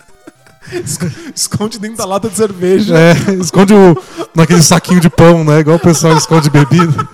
Esconde 1.35 1.79
dentro 1.79 1.97
da 1.97 2.05
lata 2.05 2.29
de 2.29 2.37
cerveja. 2.37 2.97
É, 2.97 3.13
esconde 3.35 3.75
o, 3.75 4.01
naquele 4.35 4.63
saquinho 4.63 5.01
de 5.01 5.11
pão, 5.11 5.43
né? 5.43 5.59
Igual 5.59 5.77
o 5.77 5.81
pessoal 5.81 6.17
esconde 6.17 6.49
bebida. 6.49 7.09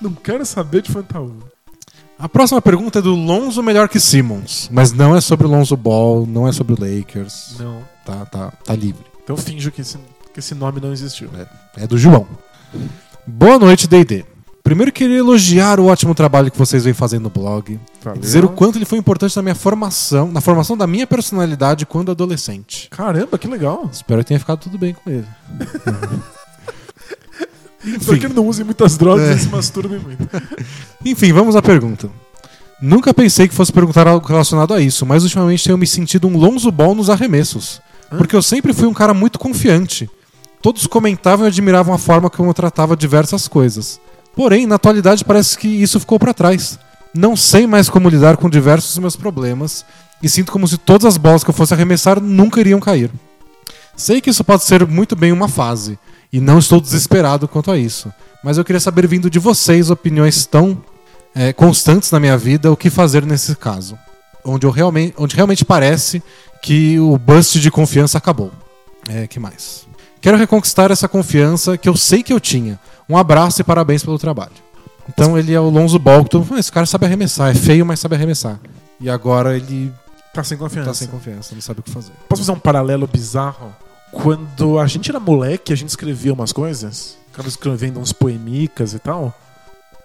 Não 0.00 0.12
quero 0.12 0.44
saber 0.44 0.82
de 0.82 0.90
Fanta 0.90 1.20
uva. 1.20 1.54
A 2.18 2.28
próxima 2.28 2.60
pergunta 2.60 2.98
é 2.98 3.02
do 3.02 3.14
Lonzo 3.14 3.62
melhor 3.62 3.88
que 3.88 3.98
Simmons. 3.98 4.68
Mas 4.72 4.92
não 4.92 5.16
é 5.16 5.20
sobre 5.20 5.46
o 5.46 5.50
Lonzo 5.50 5.76
Ball, 5.76 6.26
não 6.26 6.46
é 6.46 6.52
sobre 6.52 6.74
o 6.74 6.76
Lakers. 6.78 7.56
Não. 7.58 7.82
Tá, 8.04 8.24
tá, 8.26 8.50
tá 8.50 8.74
livre. 8.74 9.04
Então 9.22 9.36
finjo 9.36 9.70
que 9.70 9.80
esse, 9.80 9.98
que 10.32 10.40
esse 10.40 10.54
nome 10.54 10.80
não 10.80 10.92
existiu. 10.92 11.30
É 11.76 11.86
do 11.86 11.96
João. 11.96 12.26
Boa 13.26 13.58
noite, 13.58 13.86
D&D. 13.86 14.24
Primeiro 14.64 14.90
queria 14.90 15.18
elogiar 15.18 15.78
o 15.78 15.86
ótimo 15.88 16.14
trabalho 16.14 16.50
que 16.50 16.56
vocês 16.56 16.84
vêm 16.84 16.94
fazendo 16.94 17.24
no 17.24 17.28
blog. 17.30 17.78
Valeu. 18.02 18.18
Dizer 18.18 18.46
o 18.46 18.48
quanto 18.48 18.78
ele 18.78 18.86
foi 18.86 18.96
importante 18.98 19.36
na 19.36 19.42
minha 19.42 19.54
formação, 19.54 20.32
na 20.32 20.40
formação 20.40 20.74
da 20.74 20.86
minha 20.86 21.06
personalidade 21.06 21.84
quando 21.84 22.10
adolescente. 22.10 22.88
Caramba, 22.90 23.36
que 23.38 23.46
legal. 23.46 23.88
Espero 23.92 24.22
que 24.22 24.28
tenha 24.28 24.40
ficado 24.40 24.60
tudo 24.60 24.78
bem 24.78 24.94
com 24.94 25.10
ele. 25.10 25.26
Espero 27.84 28.18
que 28.18 28.24
ele 28.26 28.32
não 28.34 28.46
use 28.48 28.64
muitas 28.64 28.96
drogas 28.96 29.28
É. 29.28 29.34
e 29.34 29.38
se 29.40 29.48
masturbe 29.48 29.98
muito. 29.98 30.26
Enfim, 31.04 31.30
vamos 31.34 31.54
à 31.54 31.60
pergunta. 31.60 32.08
Nunca 32.80 33.12
pensei 33.12 33.46
que 33.46 33.54
fosse 33.54 33.70
perguntar 33.70 34.08
algo 34.08 34.26
relacionado 34.26 34.72
a 34.72 34.80
isso, 34.80 35.04
mas 35.04 35.22
ultimamente 35.24 35.64
tenho 35.64 35.76
me 35.76 35.86
sentido 35.86 36.26
um 36.26 36.38
Lonzo 36.38 36.70
Ball 36.72 36.94
nos 36.94 37.10
arremessos. 37.10 37.82
Porque 38.16 38.34
eu 38.34 38.40
sempre 38.42 38.72
fui 38.72 38.86
um 38.86 38.94
cara 38.94 39.12
muito 39.12 39.38
confiante. 39.38 40.08
Todos 40.62 40.86
comentavam 40.86 41.44
e 41.44 41.48
admiravam 41.48 41.94
a 41.94 41.98
forma 41.98 42.30
como 42.30 42.48
eu 42.48 42.54
tratava 42.54 42.96
diversas 42.96 43.46
coisas. 43.46 44.00
Porém, 44.34 44.66
na 44.66 44.74
atualidade 44.74 45.24
parece 45.24 45.56
que 45.56 45.68
isso 45.68 46.00
ficou 46.00 46.18
para 46.18 46.34
trás. 46.34 46.78
Não 47.14 47.36
sei 47.36 47.66
mais 47.66 47.88
como 47.88 48.08
lidar 48.08 48.36
com 48.36 48.50
diversos 48.50 48.98
meus 48.98 49.14
problemas 49.14 49.84
e 50.22 50.28
sinto 50.28 50.50
como 50.50 50.66
se 50.66 50.76
todas 50.76 51.04
as 51.04 51.16
bolas 51.16 51.44
que 51.44 51.50
eu 51.50 51.54
fosse 51.54 51.74
arremessar 51.74 52.20
nunca 52.20 52.60
iriam 52.60 52.80
cair. 52.80 53.10
Sei 53.96 54.20
que 54.20 54.30
isso 54.30 54.42
pode 54.42 54.64
ser 54.64 54.86
muito 54.86 55.14
bem 55.14 55.30
uma 55.30 55.46
fase, 55.48 55.96
e 56.34 56.40
não 56.40 56.58
estou 56.58 56.80
desesperado 56.80 57.46
quanto 57.46 57.70
a 57.70 57.78
isso. 57.78 58.12
Mas 58.42 58.58
eu 58.58 58.64
queria 58.64 58.80
saber, 58.80 59.06
vindo 59.06 59.30
de 59.30 59.38
vocês, 59.38 59.88
opiniões 59.88 60.44
tão 60.44 60.82
é, 61.32 61.52
constantes 61.52 62.10
na 62.10 62.18
minha 62.18 62.36
vida, 62.36 62.72
o 62.72 62.76
que 62.76 62.90
fazer 62.90 63.24
nesse 63.24 63.54
caso. 63.54 63.96
Onde, 64.44 64.66
eu 64.66 64.70
realmente, 64.70 65.14
onde 65.16 65.36
realmente 65.36 65.64
parece 65.64 66.20
que 66.60 66.98
o 66.98 67.16
bust 67.16 67.60
de 67.60 67.70
confiança 67.70 68.18
acabou. 68.18 68.50
É, 69.08 69.28
que 69.28 69.38
mais? 69.38 69.86
Quero 70.24 70.38
reconquistar 70.38 70.90
essa 70.90 71.06
confiança 71.06 71.76
que 71.76 71.86
eu 71.86 71.94
sei 71.94 72.22
que 72.22 72.32
eu 72.32 72.40
tinha. 72.40 72.80
Um 73.06 73.14
abraço 73.14 73.60
e 73.60 73.64
parabéns 73.64 74.02
pelo 74.02 74.18
trabalho. 74.18 74.54
Então 75.06 75.38
ele 75.38 75.52
é 75.52 75.60
o 75.60 75.68
Lonzo 75.68 75.98
Ball, 75.98 76.24
que 76.24 76.34
esse 76.58 76.72
cara 76.72 76.86
sabe 76.86 77.04
arremessar, 77.04 77.50
é 77.50 77.54
feio, 77.54 77.84
mas 77.84 78.00
sabe 78.00 78.14
arremessar. 78.14 78.58
E 78.98 79.10
agora 79.10 79.54
ele 79.54 79.92
Tá 80.32 80.42
sem 80.42 80.56
confiança. 80.56 80.88
tá 80.88 80.94
sem 80.94 81.08
confiança, 81.08 81.54
não 81.54 81.60
sabe 81.60 81.80
o 81.80 81.82
que 81.82 81.90
fazer. 81.90 82.12
Posso 82.26 82.40
fazer 82.40 82.52
um 82.52 82.58
paralelo 82.58 83.06
bizarro? 83.06 83.70
Quando 84.10 84.78
a 84.78 84.86
gente 84.86 85.10
era 85.10 85.20
moleque, 85.20 85.74
a 85.74 85.76
gente 85.76 85.90
escrevia 85.90 86.32
umas 86.32 86.54
coisas, 86.54 87.18
ficava 87.30 87.46
escrevendo 87.46 88.00
uns 88.00 88.14
poemicas 88.14 88.94
e 88.94 88.98
tal. 88.98 89.38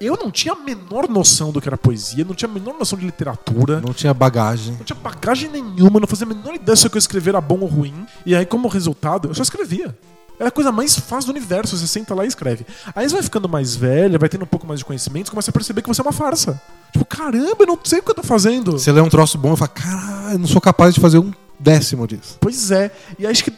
Eu 0.01 0.15
não 0.15 0.31
tinha 0.31 0.53
a 0.53 0.55
menor 0.55 1.09
noção 1.09 1.51
do 1.51 1.59
que 1.59 1.67
era 1.67 1.77
poesia, 1.77 2.23
não 2.23 2.33
tinha 2.33 2.49
a 2.49 2.53
menor 2.53 2.73
noção 2.79 2.97
de 2.97 3.05
literatura. 3.05 3.81
Não 3.81 3.93
tinha 3.93 4.13
bagagem. 4.13 4.75
Não 4.75 4.85
tinha 4.85 4.97
bagagem 4.97 5.49
nenhuma, 5.49 5.99
não 5.99 6.07
fazia 6.07 6.25
a 6.25 6.29
menor 6.29 6.55
ideia 6.55 6.75
se 6.75 6.87
o 6.87 6.89
que 6.89 6.95
eu 6.95 6.99
escrever 6.99 7.31
era 7.31 7.41
bom 7.41 7.59
ou 7.59 7.67
ruim. 7.67 8.05
E 8.25 8.33
aí, 8.33 8.45
como 8.45 8.69
resultado, 8.69 9.27
eu 9.27 9.35
só 9.35 9.43
escrevia. 9.43 9.97
Era 10.39 10.47
a 10.47 10.51
coisa 10.51 10.71
mais 10.71 10.97
fácil 10.97 11.33
do 11.33 11.37
universo, 11.37 11.77
você 11.77 11.85
senta 11.85 12.15
lá 12.15 12.23
e 12.23 12.29
escreve. 12.29 12.65
Aí 12.95 13.09
você 13.09 13.15
vai 13.15 13.23
ficando 13.23 13.49
mais 13.49 13.75
velha, 13.75 14.17
vai 14.17 14.29
tendo 14.29 14.43
um 14.43 14.47
pouco 14.47 14.65
mais 14.65 14.79
de 14.79 14.85
conhecimento, 14.85 15.31
começa 15.31 15.51
a 15.51 15.53
perceber 15.53 15.81
que 15.81 15.89
você 15.89 15.99
é 15.99 16.03
uma 16.03 16.13
farsa. 16.13 16.61
Tipo, 16.93 17.03
caramba, 17.03 17.57
eu 17.59 17.67
não 17.67 17.77
sei 17.83 17.99
o 17.99 18.03
que 18.03 18.11
eu 18.11 18.15
tô 18.15 18.23
fazendo. 18.23 18.71
Você 18.71 18.93
lê 18.93 19.01
um 19.01 19.09
troço 19.09 19.37
bom 19.37 19.53
e 19.53 19.57
fala, 19.57 19.67
caralho, 19.67 20.35
eu 20.35 20.39
não 20.39 20.47
sou 20.47 20.61
capaz 20.61 20.95
de 20.95 21.01
fazer 21.01 21.19
um 21.19 21.33
décimo 21.59 22.07
disso. 22.07 22.37
Pois 22.39 22.71
é. 22.71 22.89
E 23.19 23.27
acho 23.27 23.43
que 23.43 23.51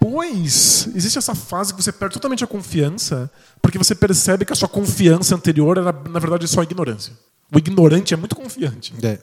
depois 0.00 0.88
existe 0.94 1.18
essa 1.18 1.34
fase 1.34 1.74
que 1.74 1.82
você 1.82 1.92
perde 1.92 2.14
totalmente 2.14 2.42
a 2.42 2.46
confiança, 2.46 3.30
porque 3.60 3.76
você 3.76 3.94
percebe 3.94 4.46
que 4.46 4.52
a 4.52 4.56
sua 4.56 4.68
confiança 4.68 5.34
anterior 5.34 5.76
era, 5.76 5.92
na 5.92 6.18
verdade, 6.18 6.48
só 6.48 6.62
ignorância. 6.62 7.12
O 7.52 7.58
ignorante 7.58 8.14
é 8.14 8.16
muito 8.16 8.34
confiante. 8.34 8.94
É. 9.02 9.18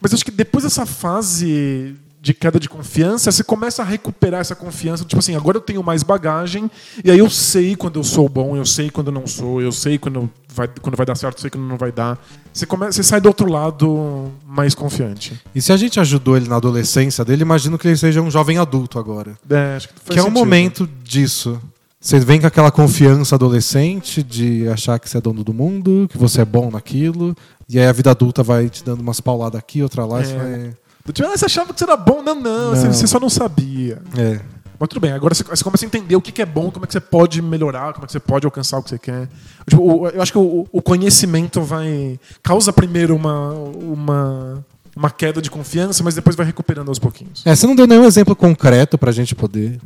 Mas 0.00 0.14
acho 0.14 0.24
que 0.24 0.30
depois 0.30 0.64
dessa 0.64 0.86
fase 0.86 1.94
de 2.24 2.32
queda 2.32 2.58
de 2.58 2.70
confiança, 2.70 3.30
você 3.30 3.44
começa 3.44 3.82
a 3.82 3.84
recuperar 3.84 4.40
essa 4.40 4.54
confiança. 4.54 5.04
Tipo 5.04 5.18
assim, 5.18 5.36
agora 5.36 5.58
eu 5.58 5.60
tenho 5.60 5.82
mais 5.82 6.02
bagagem, 6.02 6.70
e 7.04 7.10
aí 7.10 7.18
eu 7.18 7.28
sei 7.28 7.76
quando 7.76 7.98
eu 7.98 8.02
sou 8.02 8.26
bom, 8.30 8.56
eu 8.56 8.64
sei 8.64 8.88
quando 8.88 9.08
eu 9.08 9.12
não 9.12 9.26
sou, 9.26 9.60
eu 9.60 9.70
sei 9.70 9.98
quando 9.98 10.30
vai, 10.48 10.66
quando 10.80 10.96
vai 10.96 11.04
dar 11.04 11.16
certo, 11.16 11.36
eu 11.36 11.40
sei 11.42 11.50
quando 11.50 11.64
não 11.64 11.76
vai 11.76 11.92
dar. 11.92 12.18
Você, 12.50 12.64
começa, 12.64 12.92
você 12.92 13.02
sai 13.02 13.20
do 13.20 13.26
outro 13.26 13.46
lado 13.46 14.32
mais 14.46 14.74
confiante. 14.74 15.38
E 15.54 15.60
se 15.60 15.70
a 15.70 15.76
gente 15.76 16.00
ajudou 16.00 16.34
ele 16.34 16.48
na 16.48 16.56
adolescência 16.56 17.22
dele, 17.26 17.42
imagino 17.42 17.76
que 17.78 17.86
ele 17.86 17.96
seja 17.98 18.22
um 18.22 18.30
jovem 18.30 18.56
adulto 18.56 18.98
agora. 18.98 19.36
É, 19.50 19.76
acho 19.76 19.88
que 19.88 19.94
faz 19.94 20.08
que 20.08 20.18
é 20.18 20.22
um 20.24 20.30
momento 20.30 20.88
disso. 21.02 21.60
Você 22.00 22.18
vem 22.20 22.40
com 22.40 22.46
aquela 22.46 22.70
confiança 22.70 23.34
adolescente 23.34 24.22
de 24.22 24.66
achar 24.68 24.98
que 24.98 25.10
você 25.10 25.18
é 25.18 25.20
dono 25.20 25.44
do 25.44 25.52
mundo, 25.52 26.08
que 26.10 26.16
você 26.16 26.40
é 26.40 26.44
bom 26.46 26.70
naquilo, 26.70 27.36
e 27.68 27.78
aí 27.78 27.86
a 27.86 27.92
vida 27.92 28.10
adulta 28.10 28.42
vai 28.42 28.70
te 28.70 28.82
dando 28.82 29.00
umas 29.02 29.20
pauladas 29.20 29.58
aqui, 29.58 29.82
outra 29.82 30.06
lá, 30.06 30.22
e 30.22 30.24
você 30.24 30.32
É. 30.32 30.38
vai. 30.38 30.76
Do 31.04 31.12
tipo, 31.12 31.28
ah, 31.28 31.36
você 31.36 31.44
achava 31.44 31.72
que 31.72 31.78
você 31.78 31.84
era 31.84 31.96
bom? 31.96 32.22
Não, 32.22 32.34
não, 32.34 32.70
Você, 32.70 32.86
Não. 32.86 32.92
você 32.92 33.06
só 33.06 33.20
não 33.20 33.28
sabia. 33.28 34.00
É. 34.16 34.40
Mas 34.78 34.88
tudo 34.88 35.00
bem, 35.00 35.12
agora 35.12 35.34
você, 35.34 35.44
você 35.44 35.62
começa 35.62 35.84
a 35.84 35.86
entender 35.86 36.16
o 36.16 36.20
que, 36.20 36.32
que 36.32 36.42
é 36.42 36.46
bom, 36.46 36.70
como 36.70 36.84
é 36.84 36.86
que 36.86 36.92
você 36.92 37.00
pode 37.00 37.40
melhorar, 37.40 37.92
como 37.92 38.04
é 38.04 38.06
que 38.06 38.12
você 38.12 38.18
pode 38.20 38.44
alcançar 38.46 38.78
o 38.78 38.82
que 38.82 38.90
você 38.90 38.98
quer. 38.98 39.28
Tipo, 39.68 39.82
o- 39.82 40.08
eu 40.08 40.20
acho 40.20 40.32
que 40.32 40.38
o, 40.38 40.66
o 40.72 40.82
conhecimento 40.82 41.60
vai. 41.62 42.18
causa 42.42 42.72
primeiro 42.72 43.14
uma, 43.14 43.52
uma, 43.52 44.66
uma 44.96 45.10
queda 45.10 45.40
de 45.40 45.50
confiança, 45.50 46.02
mas 46.02 46.14
depois 46.14 46.34
vai 46.34 46.44
recuperando 46.46 46.88
aos 46.88 46.98
pouquinhos. 46.98 47.42
É, 47.46 47.54
você 47.54 47.66
não 47.66 47.76
deu 47.76 47.86
nenhum 47.86 48.04
exemplo 48.04 48.34
concreto 48.34 48.98
pra 48.98 49.12
gente 49.12 49.34
poder 49.34 49.80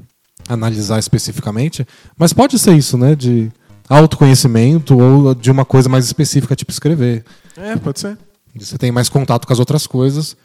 analisar 0.49 0.99
especificamente, 0.99 1.87
mas 2.17 2.33
pode 2.33 2.59
ser 2.59 2.75
isso, 2.75 2.97
né? 2.97 3.15
De 3.15 3.51
autoconhecimento 3.89 4.99
ou 4.99 5.35
de 5.35 5.51
uma 5.51 5.65
coisa 5.65 5.89
mais 5.89 6.07
específica, 6.07 6.57
tipo 6.57 6.71
escrever. 6.71 7.25
É, 7.57 7.77
pode 7.77 8.01
ser. 8.01 8.17
Você 8.57 8.79
tem 8.79 8.91
mais 8.91 9.09
contato 9.09 9.47
com 9.47 9.53
as 9.53 9.59
outras 9.59 9.87
coisas. 9.87 10.37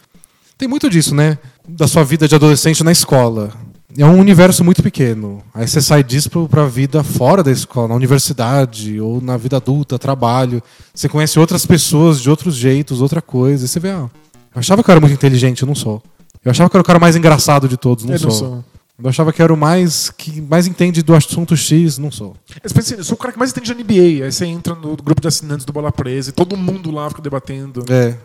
Tem 0.58 0.68
muito 0.68 0.90
disso, 0.90 1.14
né? 1.16 1.38
Da 1.68 1.88
sua 1.88 2.04
vida 2.04 2.28
de 2.28 2.36
adolescente 2.36 2.84
na 2.84 2.92
escola. 2.92 3.52
É 3.98 4.06
um 4.06 4.18
universo 4.20 4.64
muito 4.64 4.82
pequeno. 4.82 5.44
Aí 5.54 5.68
você 5.68 5.80
sai 5.82 6.04
disso 6.04 6.30
pro- 6.30 6.48
pra 6.50 6.66
vida 6.66 7.04
fora 7.04 7.44
da 7.44 7.52
escola, 7.52 7.90
na 7.90 7.96
universidade, 7.96 9.00
ou 9.00 9.22
na 9.22 9.38
vida 9.38 9.58
adulta, 9.58 10.00
trabalho. 10.00 10.64
Você 10.94 11.08
conhece 11.08 11.40
outras 11.40 11.66
pessoas 11.66 12.20
de 12.20 12.30
outros 12.30 12.56
jeitos, 12.56 13.02
outra 13.02 13.22
coisa. 13.22 13.66
E 13.66 13.68
você 13.68 13.80
vê, 13.80 13.90
ah, 13.92 14.10
eu 14.56 14.60
achava 14.60 14.84
que 14.84 14.90
eu 14.90 14.94
era 14.94 15.02
muito 15.02 15.14
inteligente, 15.14 15.62
eu 15.62 15.68
não 15.68 15.76
sou. 15.76 16.02
Eu 16.44 16.50
achava 16.52 16.70
que 16.70 16.76
eu 16.76 16.80
era 16.80 16.84
o 16.84 16.86
cara 16.88 17.00
mais 17.00 17.16
engraçado 17.16 17.68
de 17.68 17.78
todos, 17.78 18.04
não 18.04 18.14
Eu 18.14 18.20
sou. 18.20 18.30
não 18.30 18.38
sou. 18.38 18.64
Eu 19.04 19.10
achava 19.10 19.32
que 19.34 19.42
era 19.42 19.54
o 19.54 19.58
mais 19.58 20.10
que 20.12 20.40
mais 20.42 20.66
entende 20.68 21.02
do 21.04 21.14
assunto 21.16 21.56
X, 21.58 21.98
não 21.98 22.12
sou. 22.12 22.36
Mas 22.64 22.72
pensa 22.74 22.94
assim, 22.94 23.00
Eu 23.00 23.04
sou 23.04 23.16
o 23.16 23.18
cara 23.18 23.32
que 23.32 23.40
mais 23.40 23.52
entende 23.52 23.74
de 23.74 23.84
NBA. 23.84 24.26
Aí 24.26 24.32
você 24.32 24.46
entra 24.46 24.74
no 24.76 24.96
grupo 24.96 25.20
de 25.22 25.28
assinantes 25.28 25.66
do 25.66 25.74
Bola 25.74 25.92
Presa 25.92 26.30
e 26.30 26.34
todo 26.34 26.56
mundo 26.58 26.90
lá 26.92 27.10
fica 27.10 27.22
debatendo. 27.22 27.84
É. 27.90 28.16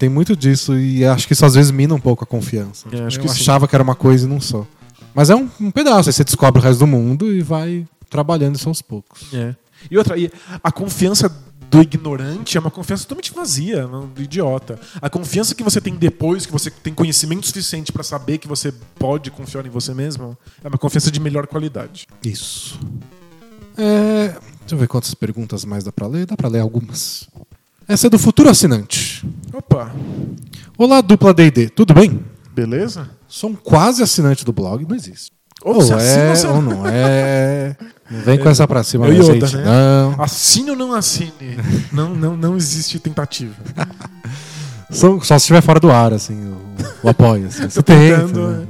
Tem 0.00 0.08
muito 0.08 0.34
disso 0.34 0.78
e 0.78 1.04
acho 1.04 1.26
que 1.26 1.34
isso 1.34 1.44
às 1.44 1.54
vezes 1.54 1.70
mina 1.70 1.94
um 1.94 2.00
pouco 2.00 2.24
a 2.24 2.26
confiança. 2.26 2.88
É, 2.90 3.02
acho 3.02 3.18
eu 3.18 3.22
que 3.22 3.28
sim. 3.28 3.42
achava 3.42 3.68
que 3.68 3.76
era 3.76 3.84
uma 3.84 3.94
coisa 3.94 4.24
e 4.24 4.28
não 4.30 4.40
sou. 4.40 4.66
Mas 5.14 5.28
é 5.28 5.36
um, 5.36 5.46
um 5.60 5.70
pedaço, 5.70 6.08
aí 6.08 6.12
você 6.14 6.24
descobre 6.24 6.58
o 6.58 6.64
resto 6.64 6.78
do 6.78 6.86
mundo 6.86 7.30
e 7.30 7.42
vai 7.42 7.86
trabalhando 8.08 8.56
isso 8.56 8.66
aos 8.66 8.80
poucos. 8.80 9.26
É. 9.34 9.54
E 9.90 9.98
outra, 9.98 10.16
e 10.16 10.32
a 10.64 10.72
confiança 10.72 11.28
do 11.70 11.82
ignorante 11.82 12.56
é 12.56 12.60
uma 12.60 12.70
confiança 12.70 13.02
totalmente 13.02 13.30
vazia, 13.34 13.86
do 13.86 14.22
idiota. 14.22 14.80
A 15.02 15.10
confiança 15.10 15.54
que 15.54 15.62
você 15.62 15.82
tem 15.82 15.94
depois, 15.94 16.46
que 16.46 16.52
você 16.52 16.70
tem 16.70 16.94
conhecimento 16.94 17.46
suficiente 17.46 17.92
pra 17.92 18.02
saber 18.02 18.38
que 18.38 18.48
você 18.48 18.72
pode 18.98 19.30
confiar 19.30 19.66
em 19.66 19.70
você 19.70 19.92
mesmo, 19.92 20.34
é 20.64 20.68
uma 20.68 20.78
confiança 20.78 21.10
de 21.10 21.20
melhor 21.20 21.46
qualidade. 21.46 22.06
Isso. 22.24 22.80
É, 23.76 24.28
deixa 24.60 24.74
eu 24.74 24.78
ver 24.78 24.88
quantas 24.88 25.12
perguntas 25.12 25.62
mais 25.66 25.84
dá 25.84 25.92
pra 25.92 26.06
ler. 26.06 26.24
Dá 26.24 26.38
pra 26.38 26.48
ler 26.48 26.60
algumas. 26.60 27.28
Essa 27.90 28.06
é 28.06 28.10
do 28.10 28.20
futuro 28.20 28.48
assinante. 28.48 29.26
Opa, 29.52 29.90
Olá, 30.78 31.00
dupla 31.00 31.34
D&D. 31.34 31.70
Tudo 31.70 31.92
bem? 31.92 32.24
beleza? 32.54 33.10
Sou 33.26 33.50
um 33.50 33.54
quase 33.56 34.00
assinante 34.00 34.44
do 34.44 34.52
blog, 34.52 34.86
não 34.88 34.94
existe. 34.94 35.32
Ou 35.64 35.74
Ou 35.74 35.80
você 35.82 35.94
assina 35.94 36.50
é, 36.50 36.54
ou 36.54 36.62
não 36.62 36.86
é. 36.86 37.76
Não 38.08 38.20
vem 38.20 38.38
com 38.38 38.48
essa 38.48 38.66
pra 38.68 38.84
cima, 38.84 39.08
É 39.08 39.10
não, 39.12 39.16
Yoda, 39.16 39.46
gente. 39.46 39.56
né? 39.56 39.64
Não. 39.64 40.22
Assine 40.22 40.70
ou 40.70 40.76
não 40.76 40.94
assine? 40.94 41.32
não, 41.92 42.14
não, 42.14 42.36
não 42.36 42.56
existe 42.56 43.00
tentativa. 43.00 43.54
Só, 44.88 45.18
só 45.20 45.38
se 45.38 45.42
estiver 45.44 45.60
fora 45.62 45.78
do 45.80 45.90
ar, 45.90 46.12
assim, 46.12 46.34
o, 46.34 46.56
o 47.04 47.08
apoio. 47.08 47.46
Assim. 47.46 47.62
Você 47.70 47.80
tentando, 47.82 48.48
né? 48.48 48.66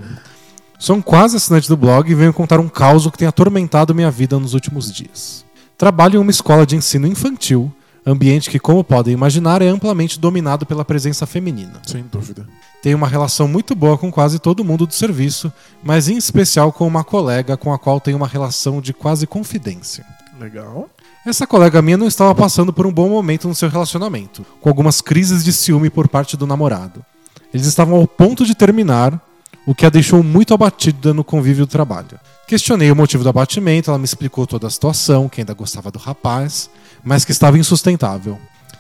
Sou 0.79 0.97
um 0.97 1.03
quase 1.03 1.37
assinante 1.37 1.69
do 1.69 1.77
blog 1.79 2.11
e 2.11 2.15
venho 2.15 2.33
contar 2.33 2.59
um 2.61 2.69
caos 2.69 3.07
que 3.07 3.19
tem 3.19 3.29
atormentado 3.29 3.95
minha 3.95 4.11
vida 4.11 4.39
nos 4.39 4.53
últimos 4.55 4.91
dias. 4.93 5.45
Trabalho 5.79 6.17
em 6.17 6.21
uma 6.21 6.31
escola 6.31 6.67
de 6.67 6.77
ensino 6.77 7.07
infantil, 7.07 7.71
ambiente 8.05 8.51
que, 8.51 8.59
como 8.59 8.85
podem 8.85 9.15
imaginar, 9.15 9.63
é 9.63 9.69
amplamente 9.69 10.19
dominado 10.19 10.65
pela 10.67 10.85
presença 10.85 11.27
feminina. 11.27 11.81
Sem 11.87 12.05
dúvida. 12.11 12.47
Tenho 12.83 12.97
uma 12.97 13.09
relação 13.09 13.47
muito 13.47 13.75
boa 13.75 13.99
com 13.99 14.11
quase 14.11 14.39
todo 14.39 14.65
mundo 14.65 14.87
do 14.87 14.95
serviço, 14.95 15.53
mas 15.83 16.09
em 16.09 16.17
especial 16.17 16.73
com 16.73 16.87
uma 16.87 17.05
colega 17.05 17.57
com 17.57 17.73
a 17.73 17.79
qual 17.79 18.01
tenho 18.01 18.17
uma 18.17 18.27
relação 18.27 18.81
de 18.81 18.95
quase 18.95 19.27
confidência. 19.27 20.05
Legal. 20.39 20.89
Essa 21.27 21.47
colega 21.47 21.83
minha 21.83 21.99
não 21.99 22.07
estava 22.07 22.35
passando 22.35 22.73
por 22.73 22.87
um 22.87 22.93
bom 22.93 23.11
momento 23.11 23.47
no 23.47 23.55
seu 23.55 23.69
relacionamento, 23.69 24.47
com 24.61 24.71
algumas 24.71 25.03
crises 25.03 25.45
de 25.45 25.53
ciúme 25.53 25.91
por 25.91 26.09
parte 26.09 26.35
do 26.35 26.47
namorado. 26.47 27.05
Eles 27.53 27.67
estavam 27.67 27.99
ao 27.99 28.07
ponto 28.07 28.47
de 28.47 28.55
terminar, 28.55 29.21
o 29.67 29.75
que 29.75 29.87
a 29.87 29.91
deixou 29.91 30.23
muito 30.23 30.55
abatida 30.55 31.13
no 31.13 31.23
convívio 31.23 31.67
do 31.67 31.71
trabalho. 31.71 32.19
Questionei 32.47 32.91
o 32.91 32.97
motivo 32.97 33.23
do 33.23 33.29
abatimento, 33.29 33.91
ela 33.91 33.99
me 33.99 34.05
explicou 34.05 34.47
toda 34.47 34.67
a 34.67 34.71
situação, 34.71 35.29
que 35.29 35.41
ainda 35.41 35.55
gostava 35.55 35.91
do 35.91 35.99
rapaz, 35.99 36.69
mas 37.05 37.25
que 37.25 37.33
estava 37.33 37.59
insustentável. 37.59 38.39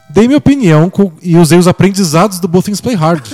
Dei 0.09 0.27
minha 0.27 0.39
opinião 0.39 0.91
e 1.23 1.37
usei 1.37 1.59
os 1.59 1.69
aprendizados 1.69 2.41
do 2.41 2.49
Both 2.49 2.65
Things 2.65 2.81
Play 2.81 2.97
Hard. 2.97 3.25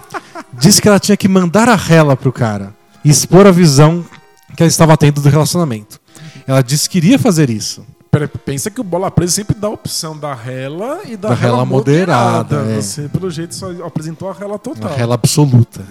Disse 0.58 0.80
que 0.80 0.88
ela 0.88 0.98
tinha 0.98 1.16
que 1.16 1.28
mandar 1.28 1.68
a 1.68 1.74
rela 1.74 2.16
pro 2.16 2.32
cara 2.32 2.74
e 3.04 3.10
expor 3.10 3.46
a 3.46 3.50
visão 3.50 4.04
que 4.56 4.62
ela 4.62 4.68
estava 4.68 4.96
tendo 4.96 5.20
do 5.20 5.28
relacionamento. 5.28 6.00
Ela 6.46 6.62
disse 6.62 6.88
que 6.88 6.98
iria 6.98 7.18
fazer 7.18 7.50
isso. 7.50 7.84
Pensa 8.44 8.70
que 8.70 8.80
o 8.80 8.84
Bola 8.84 9.10
Presa 9.10 9.32
sempre 9.32 9.54
dá 9.54 9.68
a 9.68 9.70
opção 9.70 10.16
da 10.16 10.34
rela 10.34 11.00
e 11.06 11.16
da, 11.16 11.30
Da 11.30 11.34
rela 11.34 11.64
moderada, 11.64 12.56
é. 12.70 12.76
Você, 12.76 13.08
pelo 13.08 13.30
jeito, 13.30 13.54
só 13.54 13.70
apresentou 13.84 14.28
a 14.28 14.32
rela 14.32 14.58
total. 14.58 14.90
Uma 14.90 14.96
rela 14.96 15.14
absoluta. 15.14 15.84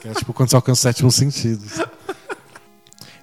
que 0.00 0.08
é 0.08 0.14
tipo 0.14 0.32
quando 0.32 0.50
você 0.50 0.56
alcança 0.56 0.80
o 0.80 0.82
sétimo 0.82 1.10
sentido. 1.12 1.62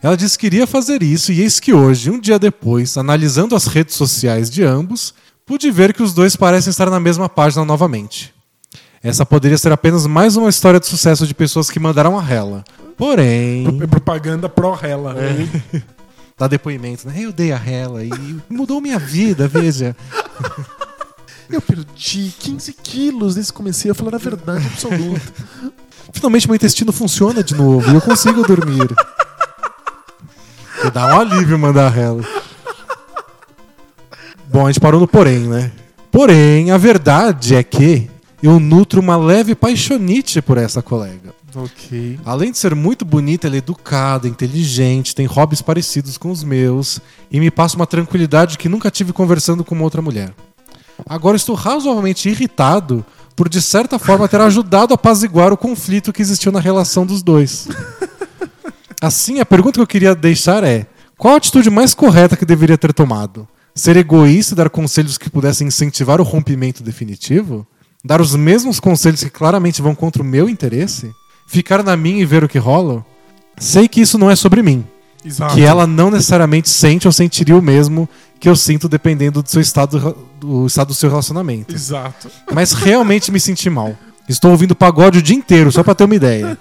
Ela 0.02 0.16
disse 0.16 0.38
que 0.38 0.45
iria 0.45 0.66
fazer 0.66 1.03
isso, 1.03 1.32
e 1.32 1.41
eis 1.41 1.60
que 1.60 1.74
hoje, 1.74 2.10
um 2.10 2.20
dia 2.20 2.40
depois, 2.40 2.98
analisando 2.98 3.53
as 3.56 3.66
redes 3.68 3.95
sociais 3.95 4.49
de 4.49 4.64
ambos, 4.64 5.14
pude 5.45 5.70
ver 5.72 5.94
que 5.94 6.02
os 6.02 6.14
dois 6.14 6.36
parecem 6.36 6.72
estar 6.72 6.90
na 6.90 6.99
mesma 6.99 7.28
página 7.28 7.66
novamente. 7.66 8.34
Essa 9.03 9.26
poderia 9.26 9.57
ser 9.57 9.72
apenas 9.72 10.06
mais 10.06 10.38
uma 10.38 10.49
história 10.49 10.80
de 10.80 10.88
sucesso 10.88 11.26
de 11.28 11.34
pessoas 11.34 11.70
que 11.70 11.80
mandaram 11.80 12.18
a 12.18 12.22
rela. 12.22 12.64
Porém, 12.98 13.66
É 13.82 13.88
propaganda 13.88 14.48
pró-rela. 14.49 15.16
É. 15.18 15.82
dá 16.40 16.48
depoimento, 16.48 17.06
né? 17.06 17.16
Eu 17.18 17.34
dei 17.34 17.52
a 17.52 17.57
rela 17.57 18.03
e 18.03 18.10
mudou 18.49 18.80
minha 18.80 18.98
vida, 18.98 19.48
veja. 19.48 19.95
Eu 21.52 21.60
perdi 21.60 22.32
15 22.40 22.74
quilos 22.74 23.34
desde 23.34 23.52
que 23.52 23.57
comecei 23.57 23.90
a 23.90 23.95
falar 23.95 24.14
a 24.14 24.20
verdade 24.20 24.64
absoluta. 24.68 25.34
Finalmente 26.14 26.48
meu 26.48 26.56
intestino 26.56 26.91
funciona 26.91 27.44
de 27.44 27.56
novo 27.56 27.90
e 27.90 27.95
eu 27.95 28.02
consigo 28.02 28.45
dormir. 28.45 28.88
Dá 30.94 31.07
um 31.07 31.20
alívio 31.20 31.57
mandar 31.57 31.88
a 31.88 31.90
rela. 31.90 32.24
Bom, 34.48 34.68
a 34.68 34.72
gente 34.72 34.80
parou 34.80 34.99
no 34.99 35.07
porém, 35.07 35.40
né? 35.40 35.72
Porém, 36.11 36.70
a 36.70 36.78
verdade 36.78 37.56
é 37.56 37.64
que 37.64 38.07
eu 38.44 38.60
nutro 38.60 39.02
uma 39.02 39.18
leve 39.18 39.56
paixonite 39.56 40.44
por 40.44 40.57
essa 40.60 40.84
colega. 40.84 41.34
Ok. 41.55 42.19
Além 42.26 42.51
de 42.51 42.57
ser 42.57 42.76
muito 42.76 43.03
bonita, 43.05 43.47
ela 43.47 43.55
é 43.55 43.59
educada, 43.59 44.27
inteligente, 44.27 45.15
tem 45.15 45.26
hobbies 45.26 45.61
parecidos 45.61 46.17
com 46.17 46.31
os 46.31 46.43
meus 46.43 46.99
e 47.31 47.39
me 47.39 47.49
passa 47.49 47.76
uma 47.76 47.88
tranquilidade 47.88 48.57
que 48.57 48.69
nunca 48.69 48.91
tive 48.91 49.13
conversando 49.13 49.63
com 49.63 49.80
outra 49.81 50.01
mulher. 50.01 50.34
Agora 51.07 51.38
estou 51.38 51.55
razoavelmente 51.55 52.30
irritado 52.30 53.05
por, 53.35 53.47
de 53.47 53.61
certa 53.61 53.97
forma, 53.97 54.27
ter 54.27 54.41
ajudado 54.41 54.93
a 54.93 54.95
apaziguar 54.95 55.53
o 55.53 55.57
conflito 55.57 56.11
que 56.11 56.21
existiu 56.21 56.51
na 56.51 56.59
relação 56.59 57.05
dos 57.05 57.23
dois. 57.23 57.67
Assim, 59.01 59.39
a 59.39 59.45
pergunta 59.45 59.76
que 59.76 59.81
eu 59.81 59.88
queria 59.88 60.13
deixar 60.13 60.63
é: 60.63 60.85
qual 61.17 61.35
a 61.35 61.38
atitude 61.38 61.69
mais 61.69 61.93
correta 61.93 62.35
que 62.35 62.45
deveria 62.45 62.77
ter 62.77 62.93
tomado? 62.93 63.47
Ser 63.73 63.95
egoísta 63.95 64.53
e 64.53 64.57
dar 64.57 64.69
conselhos 64.69 65.17
que 65.17 65.30
pudessem 65.30 65.67
incentivar 65.67 66.19
o 66.19 66.23
rompimento 66.23 66.84
definitivo? 66.84 67.65
Dar 68.03 68.19
os 68.19 68.35
mesmos 68.35 68.80
conselhos 68.80 69.23
que 69.23 69.30
claramente 69.30 69.81
vão 69.81 69.95
contra 69.95 70.21
o 70.21 70.26
meu 70.26 70.49
interesse? 70.49 71.13
Ficar 71.49 71.81
na 71.81 71.97
minha 71.97 72.21
e 72.21 72.26
ver 72.26 72.43
o 72.43 72.47
que 72.47 72.59
rola? 72.59 73.03
Sei 73.57 73.88
que 73.88 73.99
isso 73.99 74.19
não 74.19 74.30
é 74.30 74.35
sobre 74.35 74.61
mim. 74.61 74.85
Exato. 75.26 75.55
Que 75.55 75.63
ela 75.63 75.88
não 75.88 76.11
necessariamente 76.11 76.69
sente 76.69 77.07
ou 77.07 77.11
sentiria 77.11 77.57
o 77.57 77.61
mesmo 77.61 78.07
que 78.39 78.47
eu 78.47 78.55
sinto 78.55 78.88
dependendo 78.88 79.41
do 79.41 79.49
seu 79.49 79.59
estado 79.59 80.15
do 80.39 80.67
estado 80.67 80.89
do 80.89 80.93
seu 80.93 81.09
relacionamento. 81.09 81.73
Exato. 81.73 82.30
Mas 82.53 82.73
realmente 82.73 83.31
me 83.31 83.39
senti 83.39 83.67
mal. 83.67 83.97
Estou 84.30 84.51
ouvindo 84.51 84.76
pagode 84.76 85.17
o 85.17 85.21
dia 85.23 85.35
inteiro, 85.35 85.71
só 85.71 85.84
pra 85.84 85.95
ter 85.95 86.03
uma 86.03 86.13
ideia. 86.13 86.55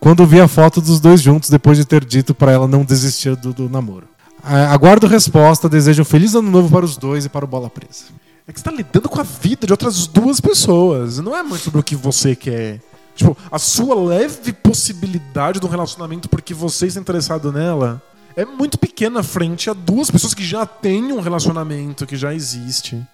Quando 0.00 0.24
vi 0.24 0.40
a 0.40 0.48
foto 0.48 0.80
dos 0.80 1.00
dois 1.00 1.20
juntos 1.20 1.50
depois 1.50 1.76
de 1.76 1.84
ter 1.84 2.02
dito 2.02 2.34
pra 2.34 2.50
ela 2.50 2.66
não 2.66 2.84
desistir 2.84 3.36
do, 3.36 3.52
do 3.52 3.68
namoro. 3.68 4.08
Aguardo 4.42 5.06
resposta, 5.06 5.68
desejo 5.68 6.00
um 6.00 6.06
feliz 6.06 6.34
ano 6.34 6.50
novo 6.50 6.70
para 6.70 6.86
os 6.86 6.96
dois 6.96 7.26
e 7.26 7.28
para 7.28 7.44
o 7.44 7.48
Bola 7.48 7.68
Presa. 7.68 8.06
É 8.46 8.52
que 8.54 8.58
você 8.58 8.64
tá 8.64 8.70
lidando 8.70 9.06
com 9.06 9.20
a 9.20 9.22
vida 9.22 9.66
de 9.66 9.72
outras 9.74 10.06
duas 10.06 10.40
pessoas. 10.40 11.18
Não 11.18 11.36
é 11.36 11.42
muito 11.42 11.62
sobre 11.62 11.80
o 11.80 11.82
que 11.82 11.94
você 11.94 12.34
quer. 12.34 12.80
Tipo, 13.18 13.36
a 13.50 13.58
sua 13.58 14.00
leve 14.00 14.52
possibilidade 14.52 15.58
de 15.58 15.66
um 15.66 15.68
relacionamento 15.68 16.28
porque 16.28 16.54
você 16.54 16.86
está 16.86 17.00
interessado 17.00 17.52
nela 17.52 18.00
é 18.36 18.44
muito 18.44 18.78
pequena 18.78 19.24
frente 19.24 19.68
a 19.68 19.72
duas 19.72 20.08
pessoas 20.08 20.32
que 20.32 20.44
já 20.44 20.64
têm 20.64 21.12
um 21.12 21.20
relacionamento, 21.20 22.06
que 22.06 22.16
já 22.16 22.32
existe. 22.32 23.04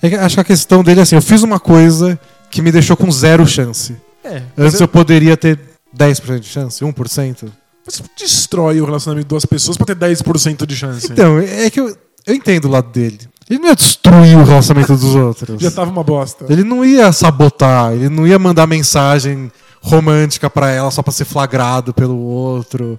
É 0.00 0.08
que 0.08 0.14
acho 0.14 0.36
que 0.36 0.40
a 0.40 0.44
questão 0.44 0.84
dele 0.84 1.00
é 1.00 1.02
assim: 1.02 1.16
eu 1.16 1.22
fiz 1.22 1.42
uma 1.42 1.58
coisa 1.58 2.16
que 2.48 2.62
me 2.62 2.70
deixou 2.70 2.96
com 2.96 3.10
zero 3.10 3.44
chance. 3.44 3.96
É. 4.22 4.44
Antes 4.56 4.80
eu 4.80 4.86
poderia 4.86 5.36
ter 5.36 5.58
10% 5.96 6.38
de 6.38 6.46
chance, 6.46 6.84
1%. 6.84 7.48
Você 7.84 8.02
destrói 8.16 8.80
o 8.80 8.84
relacionamento 8.84 9.24
de 9.24 9.28
duas 9.28 9.44
pessoas 9.44 9.76
pra 9.76 9.86
ter 9.86 9.96
10% 9.96 10.64
de 10.64 10.76
chance. 10.76 11.10
Então, 11.10 11.40
é 11.40 11.68
que 11.68 11.80
eu, 11.80 11.96
eu 12.24 12.34
entendo 12.34 12.66
o 12.66 12.68
lado 12.68 12.92
dele. 12.92 13.18
Ele 13.48 13.58
não 13.60 13.68
ia 13.68 13.74
destruir 13.76 14.36
o 14.38 14.44
relacionamento 14.44 14.94
dos 14.96 15.14
outros. 15.16 15.60
Já 15.62 15.70
tava 15.70 15.90
uma 15.90 16.02
bosta. 16.04 16.46
Ele 16.48 16.62
não 16.64 16.84
ia 16.84 17.10
sabotar, 17.12 17.92
ele 17.92 18.08
não 18.08 18.26
ia 18.26 18.38
mandar 18.38 18.66
mensagem 18.66 19.50
romântica 19.80 20.50
pra 20.50 20.70
ela 20.70 20.90
só 20.90 21.02
pra 21.02 21.12
ser 21.12 21.24
flagrado 21.24 21.94
pelo 21.94 22.16
outro. 22.18 22.98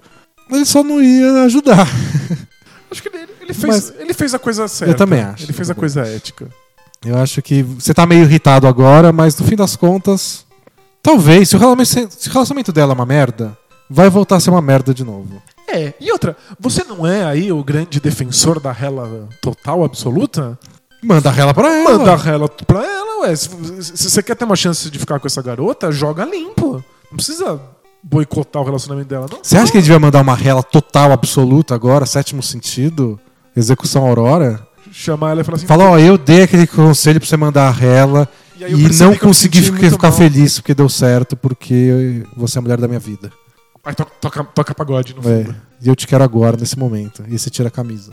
Ele 0.50 0.64
só 0.64 0.82
não 0.82 1.00
ia 1.00 1.42
ajudar. 1.44 1.86
Acho 2.90 3.02
que 3.02 3.08
ele, 3.08 3.28
ele 3.42 3.54
fez, 3.54 3.74
Mas- 3.74 3.94
ele 4.00 4.12
fez 4.14 4.34
a 4.34 4.38
coisa 4.38 4.66
certa. 4.66 4.94
também 4.96 5.20
acho. 5.20 5.44
Ele 5.44 5.52
fez 5.52 5.70
a 5.70 5.74
coisa 5.76 6.00
ética. 6.00 6.48
Eu 7.06 7.16
acho 7.18 7.40
que 7.40 7.62
você 7.62 7.94
tá 7.94 8.04
meio 8.04 8.24
irritado 8.24 8.66
agora, 8.66 9.12
mas 9.12 9.38
no 9.38 9.46
fim 9.46 9.54
das 9.54 9.76
contas, 9.76 10.44
talvez, 11.00 11.48
se 11.50 11.56
o 11.56 11.58
relacionamento, 11.60 12.14
se 12.18 12.28
o 12.28 12.32
relacionamento 12.32 12.72
dela 12.72 12.92
é 12.92 12.94
uma 12.96 13.06
merda, 13.06 13.56
vai 13.88 14.10
voltar 14.10 14.36
a 14.36 14.40
ser 14.40 14.50
uma 14.50 14.60
merda 14.60 14.92
de 14.92 15.04
novo. 15.04 15.40
É, 15.72 15.94
e 16.00 16.10
outra, 16.10 16.36
você 16.58 16.84
não 16.84 17.06
é 17.06 17.24
aí 17.24 17.52
o 17.52 17.62
grande 17.62 18.00
defensor 18.00 18.58
da 18.60 18.72
rela 18.72 19.28
total 19.40 19.84
absoluta? 19.84 20.58
Manda 21.02 21.30
ela 21.30 21.54
pra 21.54 21.68
ela. 21.74 21.98
Manda 21.98 22.12
a 22.12 22.16
rela 22.16 22.48
pra 22.48 22.84
ela, 22.84 23.20
ué. 23.22 23.34
Se, 23.34 23.48
você 23.48 24.22
quer 24.22 24.34
ter 24.36 24.44
uma 24.44 24.56
chance 24.56 24.90
de 24.90 24.98
ficar 24.98 25.18
com 25.18 25.26
essa 25.26 25.40
garota, 25.40 25.90
joga 25.90 26.24
limpo. 26.24 26.84
Não 27.10 27.16
precisa 27.16 27.60
boicotar 28.02 28.62
o 28.62 28.64
relacionamento 28.64 29.08
dela, 29.08 29.26
não. 29.30 29.38
Você 29.42 29.56
acha 29.56 29.70
que 29.70 29.78
ele 29.78 29.82
devia 29.82 29.98
mandar 29.98 30.20
uma 30.20 30.34
rela 30.34 30.62
total, 30.62 31.12
absoluta 31.12 31.74
agora, 31.74 32.04
sétimo 32.04 32.42
sentido, 32.42 33.18
execução 33.56 34.06
aurora? 34.06 34.60
Chamar 34.92 35.30
ela 35.30 35.40
e 35.40 35.44
falar 35.44 35.56
assim. 35.56 35.66
Fala, 35.66 35.90
ó, 35.90 35.98
eu 35.98 36.18
dei 36.18 36.42
aquele 36.42 36.66
conselho 36.66 37.20
pra 37.20 37.28
você 37.28 37.36
mandar 37.36 37.68
a 37.68 37.70
rela 37.70 38.28
E 38.58 38.64
e 38.64 38.98
não 38.98 39.16
consegui 39.16 39.62
ficar, 39.62 39.90
ficar 39.90 40.08
mal." 40.08 40.18
feliz 40.18 40.58
porque 40.58 40.74
deu 40.74 40.88
certo, 40.88 41.36
porque 41.36 42.24
você 42.36 42.58
é 42.58 42.60
a 42.60 42.62
mulher 42.62 42.78
da 42.78 42.88
minha 42.88 43.00
vida. 43.00 43.30
Aí 43.84 43.94
toca, 43.94 44.10
toca, 44.20 44.44
toca 44.44 44.74
pagode 44.74 45.14
no 45.14 45.20
É, 45.20 45.44
fundo. 45.44 45.56
e 45.80 45.88
eu 45.88 45.96
te 45.96 46.06
quero 46.06 46.22
agora, 46.22 46.56
nesse 46.56 46.78
momento. 46.78 47.24
E 47.28 47.38
você 47.38 47.48
tira 47.48 47.68
a 47.68 47.70
camisa. 47.70 48.12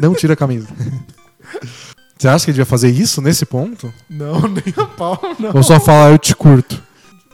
Não 0.00 0.14
tira 0.14 0.34
a 0.34 0.36
camisa. 0.36 0.68
Você 2.18 2.28
acha 2.28 2.44
que 2.44 2.50
ele 2.50 2.56
devia 2.56 2.66
fazer 2.66 2.90
isso 2.90 3.22
nesse 3.22 3.46
ponto? 3.46 3.90
Não, 4.08 4.42
nem 4.46 4.74
a 4.76 4.84
pau, 4.84 5.18
não. 5.38 5.52
Ou 5.54 5.62
só 5.62 5.80
falar, 5.80 6.10
eu 6.10 6.18
te 6.18 6.36
curto? 6.36 6.82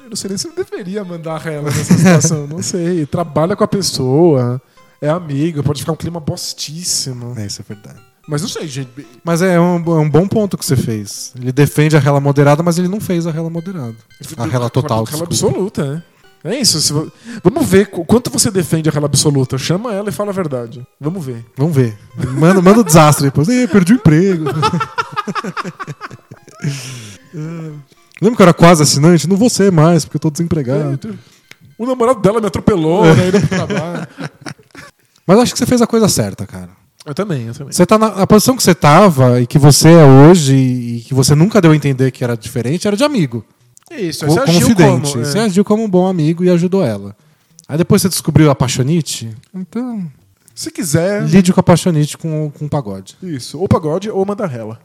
Eu 0.04 0.10
não 0.10 0.14
sei 0.16 0.28
nem 0.28 0.38
se 0.38 0.46
eu 0.46 0.54
deveria 0.54 1.02
mandar 1.04 1.34
a 1.34 1.38
rela 1.38 1.64
nessa 1.64 1.92
situação. 1.92 2.46
não 2.46 2.62
sei. 2.62 3.04
Trabalha 3.04 3.56
com 3.56 3.64
a 3.64 3.66
pessoa, 3.66 4.62
é 5.02 5.08
amigo, 5.08 5.60
pode 5.64 5.80
ficar 5.80 5.90
um 5.90 5.96
clima 5.96 6.20
bostíssimo. 6.20 7.34
É, 7.36 7.46
isso 7.46 7.60
é 7.62 7.64
verdade. 7.74 7.98
Mas 8.28 8.42
não 8.42 8.48
sei, 8.48 8.68
gente. 8.68 8.90
Mas 9.24 9.42
é 9.42 9.58
um, 9.58 9.76
é 9.84 9.98
um 10.00 10.08
bom 10.08 10.28
ponto 10.28 10.56
que 10.56 10.64
você 10.64 10.76
fez. 10.76 11.32
Ele 11.36 11.50
defende 11.50 11.96
a 11.96 12.00
rela 12.00 12.20
moderada, 12.20 12.62
mas 12.62 12.78
ele 12.78 12.86
não 12.86 13.00
fez 13.00 13.26
a 13.26 13.32
rela 13.32 13.50
moderada. 13.50 13.96
A 14.36 14.46
rela 14.46 14.70
total, 14.70 15.04
A 15.04 15.10
rela 15.10 15.24
absoluta, 15.24 15.84
é. 16.04 16.15
É 16.46 16.58
isso. 16.60 17.10
Vamos 17.42 17.66
ver 17.68 17.86
qu- 17.88 18.04
quanto 18.04 18.30
você 18.30 18.50
defende 18.50 18.88
a 18.88 18.92
rela 18.92 19.06
absoluta. 19.06 19.58
Chama 19.58 19.92
ela 19.92 20.08
e 20.08 20.12
fala 20.12 20.30
a 20.30 20.34
verdade. 20.34 20.86
Vamos 21.00 21.24
ver. 21.24 21.44
Vamos 21.56 21.74
ver. 21.74 21.96
Manda, 22.38 22.62
manda 22.62 22.80
o 22.80 22.84
desastre 22.84 23.24
depois. 23.26 23.48
Ih, 23.48 23.66
perdi 23.66 23.92
o 23.92 23.96
emprego. 23.96 24.44
Lembra 28.20 28.36
que 28.36 28.42
eu 28.42 28.44
era 28.44 28.54
quase 28.54 28.82
assinante? 28.82 29.28
Não 29.28 29.36
vou 29.36 29.50
ser 29.50 29.70
mais, 29.70 30.04
porque 30.04 30.16
eu 30.16 30.20
tô 30.20 30.30
desempregado. 30.30 31.18
O 31.78 31.84
namorado 31.86 32.20
dela 32.20 32.40
me 32.40 32.46
atropelou 32.46 33.04
É. 33.04 33.30
pro 33.30 33.46
trabalho. 33.48 34.06
Mas 35.26 35.38
acho 35.40 35.52
que 35.52 35.58
você 35.58 35.66
fez 35.66 35.82
a 35.82 35.86
coisa 35.86 36.08
certa, 36.08 36.46
cara. 36.46 36.70
Eu 37.04 37.14
também, 37.14 37.46
eu 37.46 37.54
também. 37.54 37.72
Você 37.72 37.84
tá 37.86 37.98
na 37.98 38.06
a 38.08 38.26
posição 38.26 38.56
que 38.56 38.62
você 38.62 38.74
tava 38.74 39.40
e 39.40 39.46
que 39.46 39.58
você 39.58 39.88
é 39.90 40.04
hoje 40.04 40.54
e 40.54 41.00
que 41.06 41.12
você 41.14 41.34
nunca 41.34 41.60
deu 41.60 41.70
a 41.72 41.76
entender 41.76 42.10
que 42.10 42.24
era 42.24 42.36
diferente, 42.36 42.86
era 42.86 42.96
de 42.96 43.04
amigo. 43.04 43.44
Isso, 43.90 44.26
você 44.26 44.40
agiu 44.40 44.60
confidente. 44.68 45.12
como, 45.12 45.22
é. 45.22 45.24
Você 45.24 45.38
agiu 45.38 45.64
como 45.64 45.84
um 45.84 45.88
bom 45.90 46.06
amigo 46.06 46.44
e 46.44 46.50
ajudou 46.50 46.84
ela. 46.84 47.16
Aí 47.68 47.76
depois 47.78 48.02
você 48.02 48.08
descobriu 48.08 48.50
a 48.50 48.54
paixonite, 48.54 49.34
então 49.54 50.10
Se 50.54 50.70
quiser, 50.70 51.24
lide 51.24 51.52
com 51.52 51.60
a 51.60 51.62
paixonite 51.62 52.16
com, 52.16 52.50
com 52.50 52.66
o 52.66 52.68
pagode. 52.68 53.16
isso. 53.22 53.58
Ou 53.58 53.68
pagode 53.68 54.08
ou 54.10 54.24
manda 54.24 54.46
rela. 54.46 54.80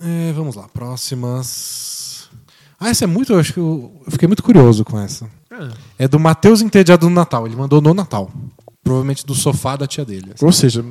É, 0.00 0.32
vamos 0.32 0.54
lá, 0.56 0.68
próximas. 0.68 2.28
Ah, 2.78 2.90
essa 2.90 3.04
é 3.04 3.06
muito. 3.06 3.32
Eu 3.32 3.38
acho 3.38 3.54
que 3.54 3.58
eu, 3.58 3.90
eu 4.04 4.12
fiquei 4.12 4.26
muito 4.28 4.42
curioso 4.42 4.84
com 4.84 5.00
essa. 5.00 5.28
É 5.98 6.06
do 6.06 6.18
Matheus 6.20 6.60
Entediado 6.60 7.08
no 7.08 7.14
Natal. 7.14 7.46
Ele 7.46 7.56
mandou 7.56 7.80
no 7.80 7.94
Natal. 7.94 8.30
Provavelmente 8.84 9.24
do 9.24 9.34
sofá 9.34 9.74
da 9.76 9.86
tia 9.86 10.04
dele. 10.04 10.32
Ou 10.40 10.52
seja, 10.52 10.84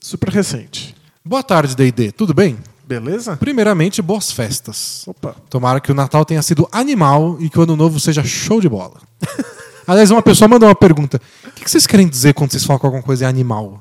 super 0.00 0.28
recente. 0.30 0.94
Boa 1.24 1.42
tarde, 1.42 1.76
D&D. 1.76 2.10
Tudo 2.12 2.34
bem? 2.34 2.58
Beleza? 3.00 3.36
Primeiramente, 3.36 4.02
boas 4.02 4.30
festas. 4.30 5.02
Opa. 5.06 5.34
Tomara 5.48 5.80
que 5.80 5.90
o 5.90 5.94
Natal 5.94 6.24
tenha 6.24 6.42
sido 6.42 6.68
animal 6.70 7.36
e 7.40 7.48
que 7.48 7.58
o 7.58 7.62
Ano 7.62 7.74
Novo 7.76 7.98
seja 7.98 8.22
show 8.22 8.60
de 8.60 8.68
bola. 8.68 9.00
Aliás, 9.86 10.10
uma 10.10 10.22
pessoa 10.22 10.46
mandou 10.46 10.68
uma 10.68 10.74
pergunta. 10.74 11.20
O 11.46 11.50
que 11.52 11.70
vocês 11.70 11.86
querem 11.86 12.06
dizer 12.06 12.34
quando 12.34 12.50
vocês 12.50 12.64
falam 12.64 12.78
que 12.78 12.86
alguma 12.86 13.02
coisa 13.02 13.24
é 13.24 13.28
animal? 13.28 13.80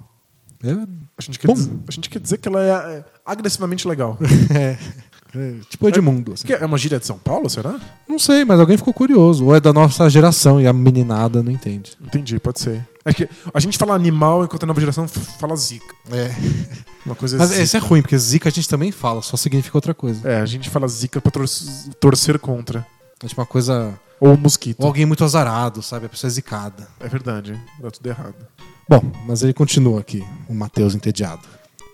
É, 0.64 0.72
A 0.72 1.22
gente, 1.22 1.38
quer 1.38 1.48
Bom. 1.48 1.54
dizer, 1.54 1.72
a 1.88 1.92
gente 1.92 2.10
quer 2.10 2.20
dizer 2.20 2.38
que 2.38 2.48
ela 2.48 2.64
é, 2.64 2.70
é 2.98 3.06
agressivamente 3.26 3.88
legal. 3.88 4.18
é, 4.56 4.78
é 5.36 5.54
tipo 5.70 5.88
Edmundo. 5.90 6.34
assim. 6.34 6.48
Que 6.48 6.54
é 6.54 6.66
uma 6.66 6.78
gíria 6.78 7.00
de 7.00 7.06
São 7.06 7.18
Paulo, 7.18 7.50
será? 7.50 7.80
Não 8.08 8.18
sei, 8.18 8.46
mas 8.46 8.60
alguém 8.60 8.78
ficou 8.78 8.94
curioso. 8.94 9.46
Ou 9.46 9.56
é 9.56 9.60
da 9.60 9.74
nossa 9.74 10.10
geração 10.10 10.60
e 10.62 10.66
a 10.68 10.74
meninada 10.74 11.44
não 11.44 11.52
entende. 11.52 11.92
Entendi, 12.02 12.40
pode 12.40 12.60
ser. 12.62 12.88
É 13.04 13.14
que 13.14 13.28
a 13.54 13.60
gente 13.60 13.78
fala 13.78 13.94
animal 13.94 14.44
enquanto 14.46 14.64
a 14.64 14.68
nova 14.68 14.80
geração 14.80 15.08
fala 15.08 15.56
zica. 15.56 15.94
É. 16.12 16.34
Uma 17.06 17.16
coisa 17.16 17.38
Mas 17.38 17.50
zica. 17.50 17.62
esse 17.62 17.76
é 17.78 17.80
ruim, 17.80 18.02
porque 18.02 18.18
zica 18.18 18.50
a 18.50 18.52
gente 18.52 18.70
também 18.70 18.92
fala, 18.92 19.22
só 19.22 19.36
significa 19.36 19.76
outra 19.78 19.94
coisa. 19.94 20.28
É, 20.30 20.40
a 20.40 20.46
gente 20.46 20.70
fala 20.70 20.88
zica 20.88 21.20
pra 21.20 21.32
tor- 21.32 21.48
torcer 22.00 22.38
contra. 22.40 22.86
É 23.24 23.28
tipo 23.28 23.42
uma 23.42 23.48
coisa. 23.48 24.00
Ou 24.20 24.38
mosquito. 24.38 24.80
Ou 24.82 24.88
alguém 24.88 25.06
muito 25.06 25.24
azarado, 25.24 25.82
sabe? 25.82 26.06
A 26.06 26.10
pessoa 26.10 26.28
é 26.30 26.32
zicada. 26.32 26.88
É 27.00 27.08
verdade, 27.08 27.60
dá 27.80 27.90
tudo 27.90 28.06
errado. 28.08 28.36
Bom, 28.88 29.02
mas 29.26 29.42
ele 29.42 29.54
continua 29.54 30.00
aqui, 30.02 30.24
o 30.48 30.54
Matheus 30.54 30.94
entediado. 30.94 31.42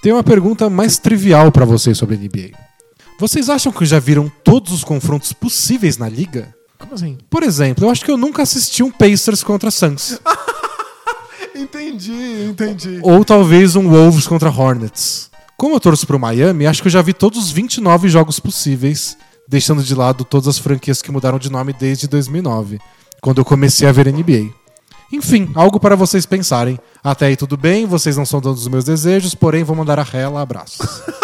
Tem 0.02 0.12
uma 0.12 0.24
pergunta 0.24 0.70
mais 0.70 0.98
trivial 0.98 1.52
pra 1.52 1.64
vocês 1.66 1.98
sobre 1.98 2.16
a 2.16 2.18
NBA. 2.18 2.52
Vocês 3.20 3.50
acham 3.50 3.72
que 3.72 3.86
já 3.86 4.00
viram 4.00 4.32
todos 4.44 4.72
os 4.74 4.84
confrontos 4.84 5.32
possíveis 5.34 5.98
na 5.98 6.08
liga? 6.10 6.54
Como 6.78 6.94
assim? 6.94 7.18
Por 7.30 7.44
exemplo, 7.44 7.86
eu 7.86 7.90
acho 7.90 8.06
que 8.06 8.12
eu 8.12 8.18
nunca 8.18 8.44
assisti 8.44 8.84
um 8.84 8.92
Pacers 8.92 9.44
contra 9.44 9.72
Suns. 9.72 10.20
Entendi, 11.58 12.46
entendi. 12.50 13.00
ou 13.04 13.24
talvez 13.26 13.76
um 13.76 13.90
Wolves 13.90 14.28
contra 14.28 14.50
Hornets. 14.50 15.30
Como 15.58 15.76
eu 15.76 15.80
torço 15.80 16.06
pro 16.06 16.20
Miami, 16.20 16.68
acho 16.68 16.82
que 16.82 16.88
eu 16.88 16.92
já 16.92 17.02
vi 17.02 17.14
todos 17.14 17.40
os 17.46 17.52
29 17.52 18.08
jogos 18.10 18.40
possíveis, 18.40 19.18
deixando 19.48 19.82
de 19.84 19.96
lado 19.96 20.24
todas 20.24 20.48
as 20.48 20.60
franquias 20.60 21.02
que 21.02 21.12
mudaram 21.12 21.40
de 21.40 21.50
nome 21.52 21.74
desde 21.74 22.08
2009, 22.08 22.80
quando 23.22 23.40
eu 23.40 23.46
comecei 23.46 23.88
a 23.88 23.92
ver 23.92 24.12
NBA. 24.14 24.50
Enfim, 25.12 25.50
algo 25.56 25.80
para 25.80 25.96
vocês 25.96 26.26
pensarem. 26.26 26.78
Até 27.04 27.28
aí 27.28 27.36
tudo 27.36 27.56
bem, 27.58 27.86
vocês 27.86 28.18
não 28.18 28.26
são 28.26 28.40
donos 28.42 28.60
dos 28.60 28.68
meus 28.68 28.84
desejos, 28.84 29.34
porém 29.34 29.64
vou 29.64 29.76
mandar 29.76 29.98
a 30.00 30.04
rela 30.04 30.42
abraços. 30.42 30.86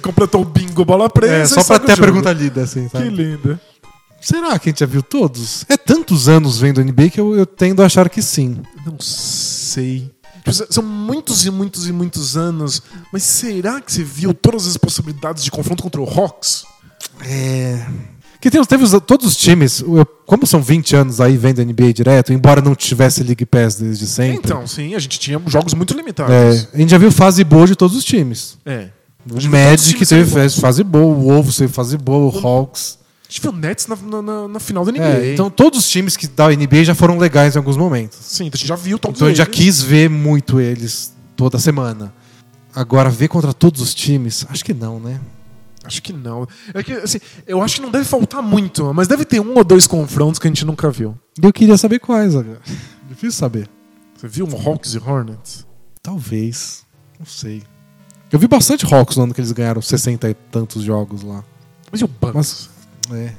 Completou 0.00 0.42
o 0.42 0.44
bingo 0.44 0.84
bola 0.84 1.10
presa. 1.10 1.34
É, 1.34 1.46
só 1.46 1.64
pra 1.64 1.78
ter 1.78 1.92
a 1.92 1.96
pergunta 1.96 2.32
lida, 2.32 2.62
assim, 2.62 2.84
Que 2.84 2.90
sabe? 2.96 3.08
linda. 3.10 3.60
Será 4.20 4.58
que 4.58 4.68
a 4.68 4.70
gente 4.72 4.80
já 4.80 4.86
viu 4.86 5.02
todos? 5.02 5.64
É 5.68 5.76
tantos 5.76 6.28
anos 6.28 6.58
vendo 6.58 6.82
NBA 6.84 7.10
que 7.10 7.20
eu, 7.20 7.34
eu 7.36 7.46
tendo 7.46 7.82
a 7.82 7.86
achar 7.86 8.08
que 8.10 8.20
sim. 8.22 8.58
Não 8.84 8.98
sei. 9.00 10.10
São 10.70 10.82
muitos 10.82 11.44
e 11.44 11.50
muitos 11.50 11.86
e 11.88 11.92
muitos 11.92 12.36
anos, 12.36 12.82
mas 13.12 13.22
será 13.22 13.80
que 13.80 13.92
você 13.92 14.02
viu 14.02 14.32
todas 14.32 14.66
as 14.66 14.76
possibilidades 14.78 15.44
de 15.44 15.50
confronto 15.50 15.82
contra 15.82 16.00
o 16.00 16.04
Hawks? 16.08 16.64
É. 17.20 17.86
Que 18.40 18.50
tem, 18.50 18.64
teve 18.64 18.84
os- 18.84 18.92
todos 19.06 19.26
os 19.26 19.36
times, 19.36 19.82
como 20.24 20.46
são 20.46 20.62
20 20.62 20.94
anos 20.96 21.20
aí 21.20 21.36
vendo 21.36 21.60
NBA 21.60 21.92
direto, 21.92 22.32
embora 22.32 22.60
não 22.62 22.74
tivesse 22.74 23.22
League 23.22 23.44
Pass 23.44 23.74
desde 23.76 24.06
sempre. 24.06 24.36
Então, 24.38 24.66
sim, 24.66 24.94
a 24.94 24.98
gente 24.98 25.18
tinha 25.18 25.40
jogos 25.48 25.74
muito 25.74 25.92
limitados. 25.94 26.32
é, 26.32 26.68
a 26.72 26.78
gente 26.78 26.90
já 26.90 26.98
viu 26.98 27.10
fase 27.12 27.42
boa 27.44 27.66
de 27.66 27.74
todos 27.76 27.96
os 27.96 28.04
times. 28.04 28.56
É. 28.64 28.88
O 29.30 29.34
Magic 29.48 30.06
teve 30.06 30.48
fase 30.50 30.82
boa, 30.84 31.04
o 31.04 31.14
Wolves 31.28 31.56
teve 31.56 31.72
fase 31.72 31.98
boa, 31.98 32.32
o 32.32 32.46
Hawks. 32.46 32.97
A 33.28 33.30
gente 33.30 33.42
viu 33.42 33.50
o 33.50 33.54
Nets 33.54 33.86
na, 33.86 33.96
na- 33.96 34.22
na- 34.22 34.48
na 34.48 34.60
final 34.60 34.84
da 34.84 34.90
NBA. 34.92 35.04
É, 35.04 35.32
então 35.34 35.50
todos 35.50 35.80
os 35.80 35.88
times 35.90 36.16
que 36.16 36.26
da 36.26 36.48
NBA 36.50 36.84
já 36.84 36.94
foram 36.94 37.18
legais 37.18 37.54
em 37.54 37.58
alguns 37.58 37.76
momentos. 37.76 38.18
Sim, 38.22 38.46
então 38.46 38.56
a 38.56 38.58
gente 38.58 38.68
já 38.68 38.74
viu 38.76 38.98
todos 38.98 39.18
Então 39.18 39.26
a 39.26 39.30
gente 39.30 39.38
já 39.38 39.46
quis 39.46 39.82
ver 39.82 40.08
muito 40.08 40.58
eles 40.60 41.14
toda 41.36 41.58
semana. 41.58 42.12
Agora, 42.74 43.10
ver 43.10 43.28
contra 43.28 43.52
todos 43.52 43.80
os 43.82 43.94
times, 43.94 44.46
acho 44.48 44.64
que 44.64 44.72
não, 44.72 44.98
né? 44.98 45.20
Acho 45.84 46.02
que 46.02 46.12
não. 46.12 46.46
É 46.74 46.82
que, 46.82 46.92
assim, 46.92 47.18
eu 47.46 47.62
acho 47.62 47.76
que 47.76 47.82
não 47.82 47.90
deve 47.90 48.04
faltar 48.04 48.42
muito, 48.42 48.92
mas 48.94 49.08
deve 49.08 49.24
ter 49.24 49.40
um 49.40 49.56
ou 49.56 49.64
dois 49.64 49.86
confrontos 49.86 50.38
que 50.38 50.46
a 50.46 50.50
gente 50.50 50.64
nunca 50.64 50.90
viu. 50.90 51.16
Eu 51.42 51.52
queria 51.52 51.76
saber 51.76 51.98
quais, 51.98 52.34
agora. 52.34 52.60
Difícil 53.08 53.32
saber. 53.32 53.68
Você 54.16 54.28
viu 54.28 54.46
um 54.46 54.68
Hawks 54.68 54.94
e 54.94 54.98
Hornets? 54.98 55.66
Talvez. 56.02 56.84
Não 57.18 57.26
sei. 57.26 57.62
Eu 58.30 58.38
vi 58.38 58.46
bastante 58.46 58.84
Hawks 58.92 59.16
no 59.16 59.24
ano 59.24 59.34
que 59.34 59.40
eles 59.40 59.52
ganharam 59.52 59.80
60 59.80 60.28
e 60.28 60.34
tantos 60.34 60.82
jogos 60.82 61.22
lá. 61.22 61.42
Mas 61.90 62.00
e 62.00 62.04
o 62.04 62.08
Bucks? 62.08 62.34
Mas, 62.34 62.70
é. 63.16 63.34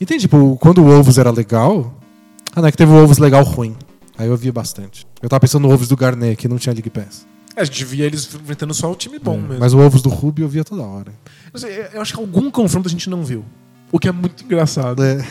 E 0.00 0.06
tem, 0.06 0.18
tipo, 0.18 0.56
quando 0.60 0.78
o 0.78 0.84
Wolves 0.84 1.18
era 1.18 1.30
legal. 1.30 1.94
Ah, 2.54 2.60
não, 2.60 2.68
é 2.68 2.70
que 2.70 2.76
teve 2.76 2.90
o 2.90 2.94
Wolves 2.94 3.18
legal 3.18 3.42
ruim. 3.42 3.76
Aí 4.16 4.28
eu 4.28 4.36
via 4.36 4.52
bastante. 4.52 5.06
Eu 5.22 5.28
tava 5.28 5.40
pensando 5.40 5.62
no 5.62 5.68
Wolves 5.68 5.88
do 5.88 5.96
Garnet, 5.96 6.36
que 6.36 6.48
não 6.48 6.58
tinha 6.58 6.72
League 6.72 6.90
Pass. 6.90 7.26
É, 7.54 7.62
a 7.62 7.64
gente 7.64 7.84
via 7.84 8.06
eles 8.06 8.28
enfrentando 8.34 8.72
só 8.74 8.90
o 8.90 8.94
time 8.94 9.18
bom 9.18 9.34
É, 9.34 9.40
mesmo. 9.40 9.58
Mas 9.60 9.74
o 9.74 9.78
Wolves 9.78 10.02
do 10.02 10.08
Rubio 10.08 10.44
eu 10.44 10.48
via 10.48 10.64
toda 10.64 10.82
hora. 10.82 11.12
Mas 11.52 11.64
é, 11.64 11.90
eu 11.94 12.00
acho 12.00 12.14
que 12.14 12.20
algum 12.20 12.50
confronto 12.50 12.88
a 12.88 12.90
gente 12.90 13.10
não 13.10 13.24
viu. 13.24 13.44
O 13.92 13.98
que 13.98 14.08
é 14.08 14.12
muito 14.12 14.44
engraçado. 14.44 15.02
É. 15.02 15.24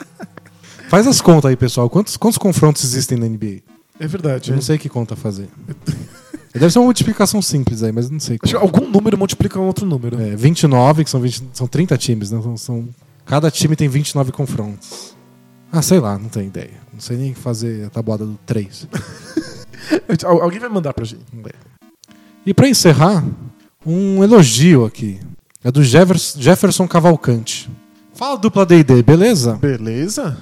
Faz 0.88 1.06
as 1.06 1.20
contas 1.20 1.50
aí, 1.50 1.56
pessoal. 1.56 1.88
Quantos, 1.88 2.16
quantos 2.16 2.36
confrontos 2.36 2.82
existem 2.84 3.16
na 3.16 3.26
NBA? 3.26 3.60
É 3.98 4.06
verdade. 4.06 4.50
Eu 4.50 4.54
é. 4.54 4.56
não 4.56 4.62
sei 4.62 4.76
que 4.76 4.88
conta 4.88 5.14
fazer. 5.14 5.48
Deve 6.52 6.70
ser 6.70 6.78
uma 6.80 6.86
multiplicação 6.86 7.40
simples 7.40 7.82
aí, 7.82 7.92
mas 7.92 8.10
não 8.10 8.18
sei 8.18 8.38
Acho 8.42 8.54
que 8.56 8.60
algum 8.60 8.88
número 8.88 9.16
multiplica 9.16 9.58
um 9.60 9.66
outro 9.66 9.86
número. 9.86 10.20
É, 10.20 10.34
29, 10.34 11.04
que 11.04 11.10
são, 11.10 11.20
20, 11.20 11.44
são 11.52 11.66
30 11.66 11.96
times, 11.96 12.30
né? 12.30 12.40
São, 12.42 12.56
são- 12.56 12.88
cada 13.24 13.50
time 13.50 13.76
tem 13.76 13.88
29 13.88 14.32
confrontos. 14.32 15.14
Ah, 15.70 15.80
sei 15.82 16.00
lá, 16.00 16.18
não 16.18 16.28
tenho 16.28 16.46
ideia. 16.46 16.72
Não 16.92 17.00
sei 17.00 17.16
nem 17.16 17.32
fazer 17.34 17.86
a 17.86 17.90
tabuada 17.90 18.26
do 18.26 18.38
3. 18.44 18.88
Al- 20.24 20.42
Alguém 20.42 20.58
vai 20.58 20.68
mandar 20.68 20.92
pra 20.92 21.04
gente. 21.04 21.22
E 22.44 22.52
pra 22.52 22.68
encerrar, 22.68 23.24
um 23.86 24.22
elogio 24.24 24.84
aqui. 24.84 25.20
É 25.62 25.70
do 25.70 25.84
Jeffers- 25.84 26.34
Jefferson 26.38 26.88
Cavalcante. 26.88 27.70
Fala 28.14 28.36
dupla 28.36 28.66
D&D, 28.66 29.02
beleza? 29.02 29.54
Beleza? 29.56 30.36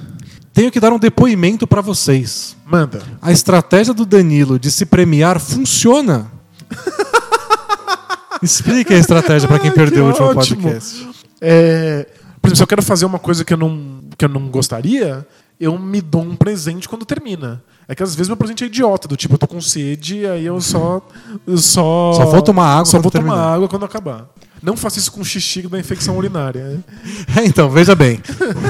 Tenho 0.59 0.73
que 0.73 0.81
dar 0.81 0.93
um 0.93 0.99
depoimento 0.99 1.69
pra 1.69 1.81
vocês. 1.81 2.57
Manda. 2.67 3.01
A 3.23 3.31
estratégia 3.31 3.95
do 3.95 4.05
Danilo 4.05 4.59
de 4.59 4.73
se 4.73 4.85
premiar 4.85 5.39
funciona. 5.39 6.33
Explique 8.43 8.93
a 8.93 8.99
estratégia 8.99 9.47
pra 9.47 9.61
quem 9.61 9.71
perdeu 9.71 10.09
o 10.09 10.13
que 10.13 10.21
último 10.21 10.41
ótimo. 10.41 10.63
podcast. 10.63 11.09
É, 11.41 12.09
por 12.43 12.49
exemplo, 12.49 12.57
se 12.57 12.63
eu 12.65 12.67
quero 12.67 12.83
fazer 12.83 13.07
uma 13.07 13.21
coisa 13.21 13.45
que 13.45 13.55
eu 13.55 13.57
não, 13.57 14.01
que 14.19 14.25
eu 14.25 14.29
não 14.29 14.49
gostaria, 14.49 15.25
eu 15.61 15.79
me 15.79 16.01
dou 16.01 16.23
um 16.23 16.35
presente 16.35 16.89
quando 16.89 17.05
termina. 17.05 17.63
É 17.87 17.95
que 17.95 18.03
às 18.03 18.17
vezes 18.17 18.27
meu 18.27 18.37
presente 18.37 18.65
é 18.65 18.67
idiota, 18.67 19.07
do 19.07 19.17
tipo, 19.17 19.35
eu 19.35 19.39
tô 19.39 19.47
com 19.47 19.61
sede, 19.61 20.27
aí 20.27 20.45
eu 20.45 20.61
só. 20.61 21.01
Eu 21.47 21.59
só, 21.59 22.15
Só 22.15 22.27
vou 22.27 22.43
tomar 22.43 22.67
água 22.67 22.85
Só 22.85 22.97
quando 22.97 23.03
vou 23.05 23.13
tomar 23.13 23.25
terminar. 23.29 23.55
água 23.55 23.69
quando 23.69 23.85
acabar. 23.85 24.29
Não 24.61 24.77
faça 24.77 24.99
isso 24.99 25.13
com 25.13 25.23
xixi 25.23 25.69
da 25.69 25.79
infecção 25.79 26.19
urinária. 26.19 26.83
É, 27.37 27.45
então, 27.45 27.71
veja 27.71 27.95
bem. 27.95 28.21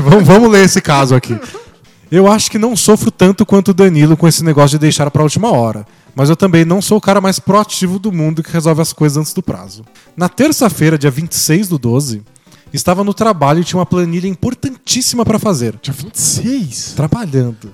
vamos, 0.04 0.26
vamos 0.26 0.50
ler 0.50 0.66
esse 0.66 0.82
caso 0.82 1.14
aqui. 1.14 1.34
Eu 2.10 2.26
acho 2.30 2.50
que 2.50 2.58
não 2.58 2.74
sofro 2.74 3.10
tanto 3.10 3.44
quanto 3.44 3.68
o 3.68 3.74
Danilo 3.74 4.16
com 4.16 4.26
esse 4.26 4.42
negócio 4.42 4.70
de 4.70 4.78
deixar 4.78 5.10
pra 5.10 5.22
última 5.22 5.50
hora. 5.50 5.86
Mas 6.14 6.30
eu 6.30 6.36
também 6.36 6.64
não 6.64 6.80
sou 6.80 6.98
o 6.98 7.00
cara 7.00 7.20
mais 7.20 7.38
proativo 7.38 7.98
do 7.98 8.10
mundo 8.10 8.42
que 8.42 8.50
resolve 8.50 8.80
as 8.80 8.92
coisas 8.92 9.18
antes 9.18 9.32
do 9.34 9.42
prazo. 9.42 9.84
Na 10.16 10.28
terça-feira, 10.28 10.96
dia 10.98 11.10
26 11.10 11.68
do 11.68 11.78
12, 11.78 12.22
estava 12.72 13.04
no 13.04 13.12
trabalho 13.12 13.60
e 13.60 13.64
tinha 13.64 13.78
uma 13.78 13.86
planilha 13.86 14.26
importantíssima 14.26 15.24
pra 15.24 15.38
fazer. 15.38 15.74
Dia 15.82 15.92
26? 15.94 16.94
Trabalhando. 16.96 17.70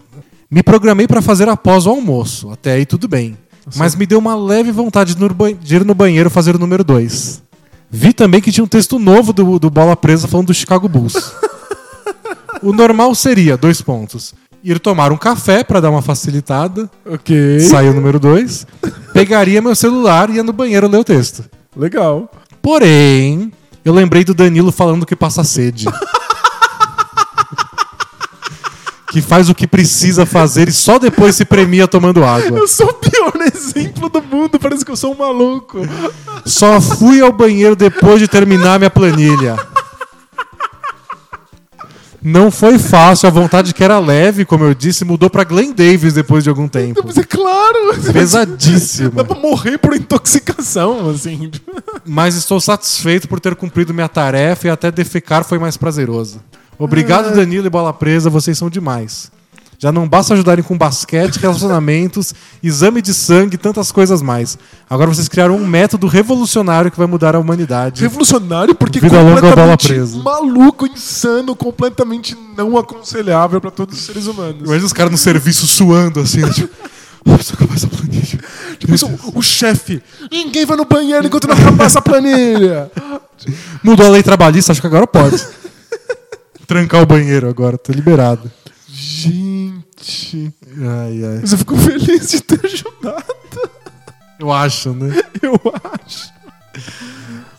Me 0.50 0.62
programei 0.62 1.06
pra 1.06 1.22
fazer 1.22 1.48
após 1.48 1.86
o 1.86 1.90
almoço. 1.90 2.50
Até 2.50 2.72
aí 2.72 2.84
tudo 2.84 3.06
bem. 3.08 3.38
Mas 3.76 3.94
me 3.94 4.04
deu 4.04 4.18
uma 4.18 4.34
leve 4.34 4.70
vontade 4.72 5.14
de 5.14 5.22
ir 5.24 5.28
no 5.28 5.34
ba- 5.34 5.52
de 5.52 5.76
ir 5.76 5.84
no 5.84 5.94
banheiro 5.94 6.28
fazer 6.28 6.54
o 6.54 6.58
número 6.58 6.84
2. 6.84 7.42
Vi 7.90 8.12
também 8.12 8.40
que 8.40 8.52
tinha 8.52 8.62
um 8.64 8.68
texto 8.68 8.98
novo 8.98 9.32
do, 9.32 9.58
do 9.58 9.70
Bola 9.70 9.96
Presa 9.96 10.28
falando 10.28 10.48
do 10.48 10.54
Chicago 10.54 10.88
Bulls. 10.88 11.14
o 12.64 12.72
normal 12.72 13.14
seria, 13.14 13.56
dois 13.56 13.80
pontos, 13.82 14.34
ir 14.62 14.78
tomar 14.80 15.12
um 15.12 15.16
café 15.16 15.62
pra 15.62 15.78
dar 15.80 15.90
uma 15.90 16.00
facilitada, 16.02 16.90
Ok. 17.04 17.60
saiu 17.60 17.92
o 17.92 17.94
número 17.94 18.18
2, 18.18 18.66
pegaria 19.12 19.60
meu 19.60 19.74
celular 19.74 20.30
e 20.30 20.34
ia 20.36 20.42
no 20.42 20.52
banheiro 20.52 20.88
ler 20.88 20.98
o 20.98 21.04
texto. 21.04 21.44
Legal. 21.76 22.30
Porém, 22.62 23.52
eu 23.84 23.92
lembrei 23.92 24.24
do 24.24 24.32
Danilo 24.32 24.72
falando 24.72 25.04
que 25.04 25.14
passa 25.14 25.44
sede. 25.44 25.86
que 29.10 29.20
faz 29.20 29.48
o 29.48 29.54
que 29.54 29.66
precisa 29.66 30.26
fazer 30.26 30.68
e 30.68 30.72
só 30.72 30.98
depois 30.98 31.36
se 31.36 31.44
premia 31.44 31.86
tomando 31.86 32.24
água. 32.24 32.58
Eu 32.58 32.66
sou 32.66 32.88
o 32.88 32.94
pior 32.94 33.32
exemplo 33.54 34.08
do 34.08 34.20
mundo, 34.22 34.58
parece 34.58 34.84
que 34.84 34.90
eu 34.90 34.96
sou 34.96 35.12
um 35.12 35.16
maluco. 35.18 35.82
Só 36.44 36.80
fui 36.80 37.20
ao 37.20 37.30
banheiro 37.32 37.76
depois 37.76 38.18
de 38.18 38.26
terminar 38.26 38.78
minha 38.78 38.90
planilha. 38.90 39.56
Não 42.24 42.50
foi 42.50 42.78
fácil, 42.78 43.26
a 43.26 43.30
vontade 43.30 43.74
que 43.74 43.84
era 43.84 43.98
leve, 43.98 44.46
como 44.46 44.64
eu 44.64 44.72
disse, 44.72 45.04
mudou 45.04 45.28
pra 45.28 45.44
Glenn 45.44 45.74
Davis 45.74 46.14
depois 46.14 46.42
de 46.42 46.48
algum 46.48 46.66
tempo. 46.66 47.02
Mas 47.04 47.18
é 47.18 47.22
claro. 47.22 48.00
Pesadíssima. 48.14 49.10
Dá 49.22 49.24
pra 49.24 49.36
morrer 49.36 49.76
por 49.76 49.94
intoxicação, 49.94 51.10
assim. 51.10 51.50
Mas 52.02 52.34
estou 52.34 52.58
satisfeito 52.58 53.28
por 53.28 53.40
ter 53.40 53.54
cumprido 53.54 53.92
minha 53.92 54.08
tarefa 54.08 54.66
e 54.66 54.70
até 54.70 54.90
defecar 54.90 55.44
foi 55.44 55.58
mais 55.58 55.76
prazeroso. 55.76 56.40
Obrigado, 56.78 57.34
Danilo 57.36 57.66
e 57.66 57.70
Bola 57.70 57.92
Presa, 57.92 58.30
vocês 58.30 58.56
são 58.56 58.70
demais. 58.70 59.30
Já 59.84 59.92
não 59.92 60.08
basta 60.08 60.32
ajudarem 60.32 60.64
com 60.64 60.78
basquete, 60.78 61.36
relacionamentos, 61.36 62.32
exame 62.64 63.02
de 63.02 63.12
sangue 63.12 63.56
e 63.56 63.58
tantas 63.58 63.92
coisas 63.92 64.22
mais. 64.22 64.56
Agora 64.88 65.10
vocês 65.12 65.28
criaram 65.28 65.56
um 65.56 65.66
método 65.66 66.06
revolucionário 66.06 66.90
que 66.90 66.96
vai 66.96 67.06
mudar 67.06 67.36
a 67.36 67.38
humanidade. 67.38 68.00
Revolucionário 68.00 68.74
porque 68.74 68.98
Vida 68.98 69.20
longa, 69.20 69.42
completamente 69.42 69.88
presa. 69.88 70.16
maluco, 70.22 70.86
insano, 70.86 71.54
completamente 71.54 72.34
não 72.56 72.78
aconselhável 72.78 73.60
pra 73.60 73.70
todos 73.70 73.98
os 73.98 74.06
seres 74.06 74.26
humanos. 74.26 74.62
Imagina 74.62 74.86
os 74.86 74.92
caras 74.94 75.12
no 75.12 75.18
serviço 75.18 75.66
suando 75.66 76.18
assim, 76.20 76.40
né, 76.40 76.50
tipo, 76.50 76.72
"Ah, 77.28 77.34
preciso 77.34 77.52
acabar 77.52 77.74
essa 77.74 77.86
planilha. 77.86 78.40
Tipo, 78.78 78.94
isso, 78.94 79.10
o 79.34 79.42
chefe, 79.42 80.02
ninguém 80.32 80.64
vai 80.64 80.78
no 80.78 80.86
banheiro 80.86 81.26
enquanto 81.26 81.46
não 81.46 81.54
acabar 81.56 81.84
essa 81.84 82.00
planilha. 82.00 82.90
Mudou 83.82 84.06
a 84.06 84.08
lei 84.08 84.22
trabalhista, 84.22 84.72
acho 84.72 84.80
que 84.80 84.86
agora 84.86 85.06
pode. 85.06 85.46
Trancar 86.66 87.02
o 87.02 87.06
banheiro 87.06 87.46
agora, 87.50 87.76
tô 87.76 87.92
liberado. 87.92 88.50
Gente, 89.06 90.52
Ai, 90.78 91.24
ai. 91.24 91.38
mas 91.42 91.52
eu 91.52 91.58
fico 91.58 91.76
feliz 91.76 92.30
de 92.30 92.40
ter 92.40 92.60
ajudado. 92.64 93.24
Eu 94.40 94.50
acho, 94.50 94.92
né? 94.94 95.14
Eu 95.42 95.60
acho. 96.02 96.32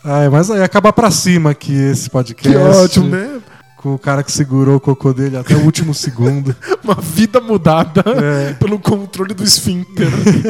Ai, 0.04 0.28
mas 0.28 0.50
aí 0.50 0.62
acaba 0.62 0.92
pra 0.92 1.10
cima 1.10 1.50
aqui 1.50 1.72
esse 1.72 2.10
podcast. 2.10 2.48
Que 2.50 2.56
ótimo, 2.56 3.08
né? 3.08 3.40
Com 3.76 3.94
o 3.94 3.98
cara 3.98 4.22
que 4.24 4.32
segurou 4.32 4.76
o 4.76 4.80
cocô 4.80 5.12
dele 5.12 5.36
até 5.36 5.54
o 5.54 5.60
último 5.64 5.94
segundo. 5.94 6.54
Uma 6.82 6.96
vida 6.96 7.40
mudada 7.40 8.02
É. 8.06 8.52
pelo 8.54 8.78
controle 8.80 9.32
do 9.32 9.44
esfíncter. 9.44 10.08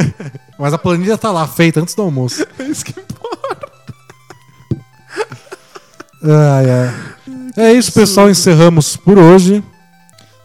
Mas 0.58 0.72
a 0.72 0.78
planilha 0.78 1.18
tá 1.18 1.30
lá, 1.30 1.46
feita 1.46 1.80
antes 1.80 1.94
do 1.94 2.00
almoço. 2.02 2.44
é 2.58 2.62
isso 2.64 2.84
que 2.84 2.98
importa. 2.98 3.72
Ai, 6.22 6.70
ai. 6.70 6.94
É 7.58 7.72
isso, 7.74 7.92
pessoal. 7.92 8.28
Encerramos 8.30 8.96
por 8.96 9.18
hoje. 9.18 9.62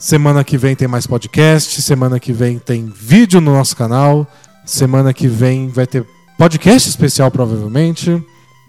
Semana 0.02 0.44
que 0.44 0.58
vem 0.58 0.76
tem 0.76 0.88
mais 0.88 1.06
podcast. 1.06 1.80
Semana 1.80 2.20
que 2.20 2.34
vem 2.34 2.58
tem 2.58 2.92
vídeo 2.92 3.40
no 3.40 3.54
nosso 3.54 3.78
canal. 3.78 4.26
Semana 4.66 5.14
que 5.14 5.28
vem 5.28 5.70
vai 5.70 5.86
ter 5.86 6.04
podcast 6.40 6.90
especial, 6.90 7.30
provavelmente. 7.30 8.20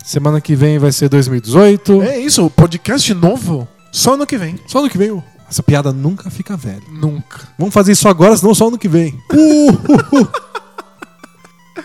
Semana 0.04 0.42
que 0.42 0.54
vem 0.54 0.78
vai 0.78 0.92
ser 0.92 1.08
2018. 1.08 2.02
É 2.02 2.18
isso, 2.18 2.50
podcast 2.50 3.14
novo 3.14 3.66
só 3.90 4.12
ano 4.12 4.26
que 4.26 4.36
vem. 4.36 4.60
Só 4.66 4.80
ano 4.80 4.90
que 4.90 4.98
vem. 4.98 5.24
Essa 5.48 5.62
piada 5.62 5.90
nunca 5.90 6.28
fica 6.28 6.54
velha. 6.54 6.82
Nunca. 6.90 7.48
Vamos 7.58 7.72
fazer 7.72 7.92
isso 7.92 8.06
agora, 8.10 8.36
senão 8.36 8.54
só 8.54 8.68
ano 8.68 8.76
que 8.76 8.88
vem. 8.88 9.18
Uh! 9.32 10.28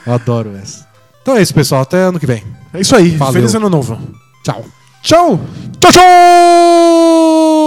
Adoro 0.12 0.58
essa. 0.58 0.86
Então 1.22 1.38
é 1.38 1.42
isso, 1.42 1.54
pessoal. 1.54 1.84
Até 1.84 2.00
ano 2.00 2.20
que 2.20 2.28
vem. 2.28 2.44
É 2.74 2.82
isso 2.82 2.94
aí. 2.94 3.12
Valeu. 3.12 3.36
Feliz 3.36 3.56
ano 3.56 3.70
novo. 3.70 3.98
Tchau. 4.44 4.66
Tchau! 5.02 5.40
Tchau, 5.80 5.92
tchau! 5.94 7.67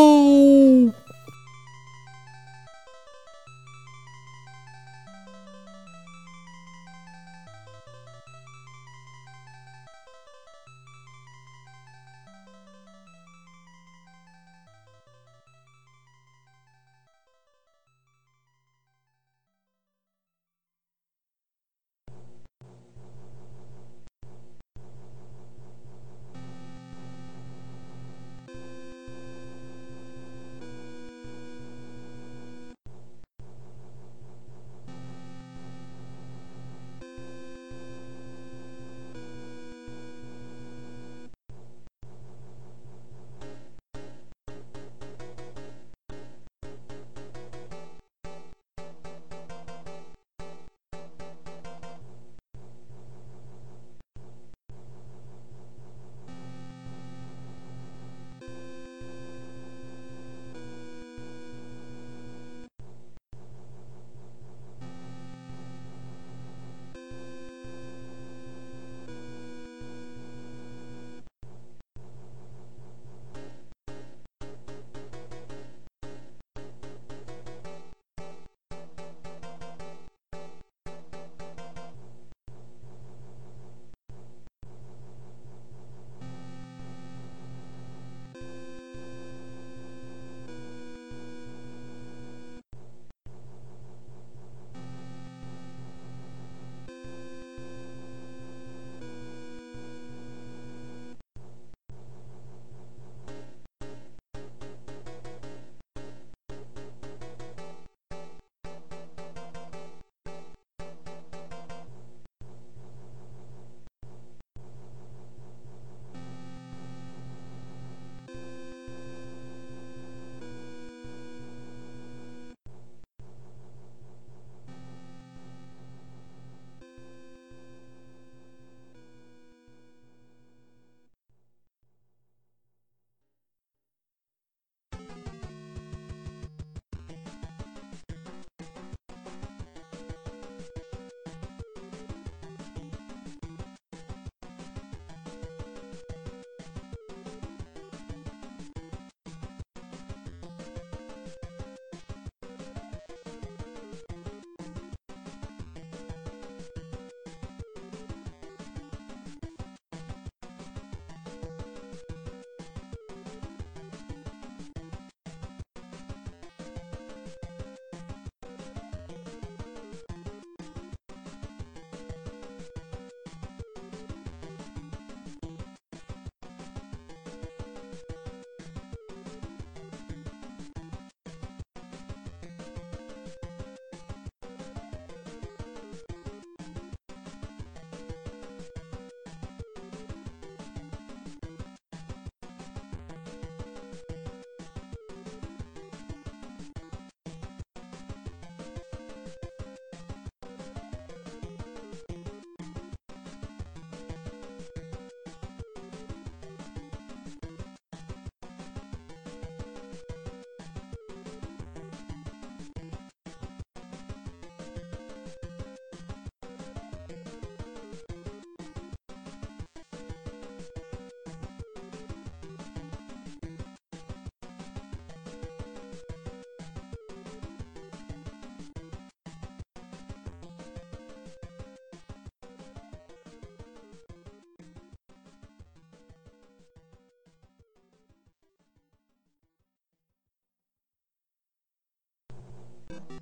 Thank 242.91 243.21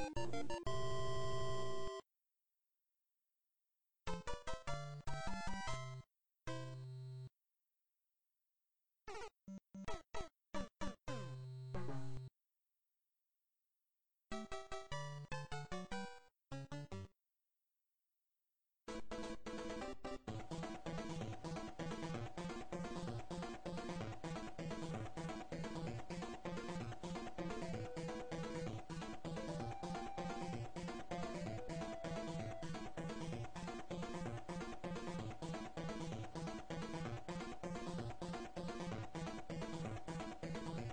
you. 0.00 0.15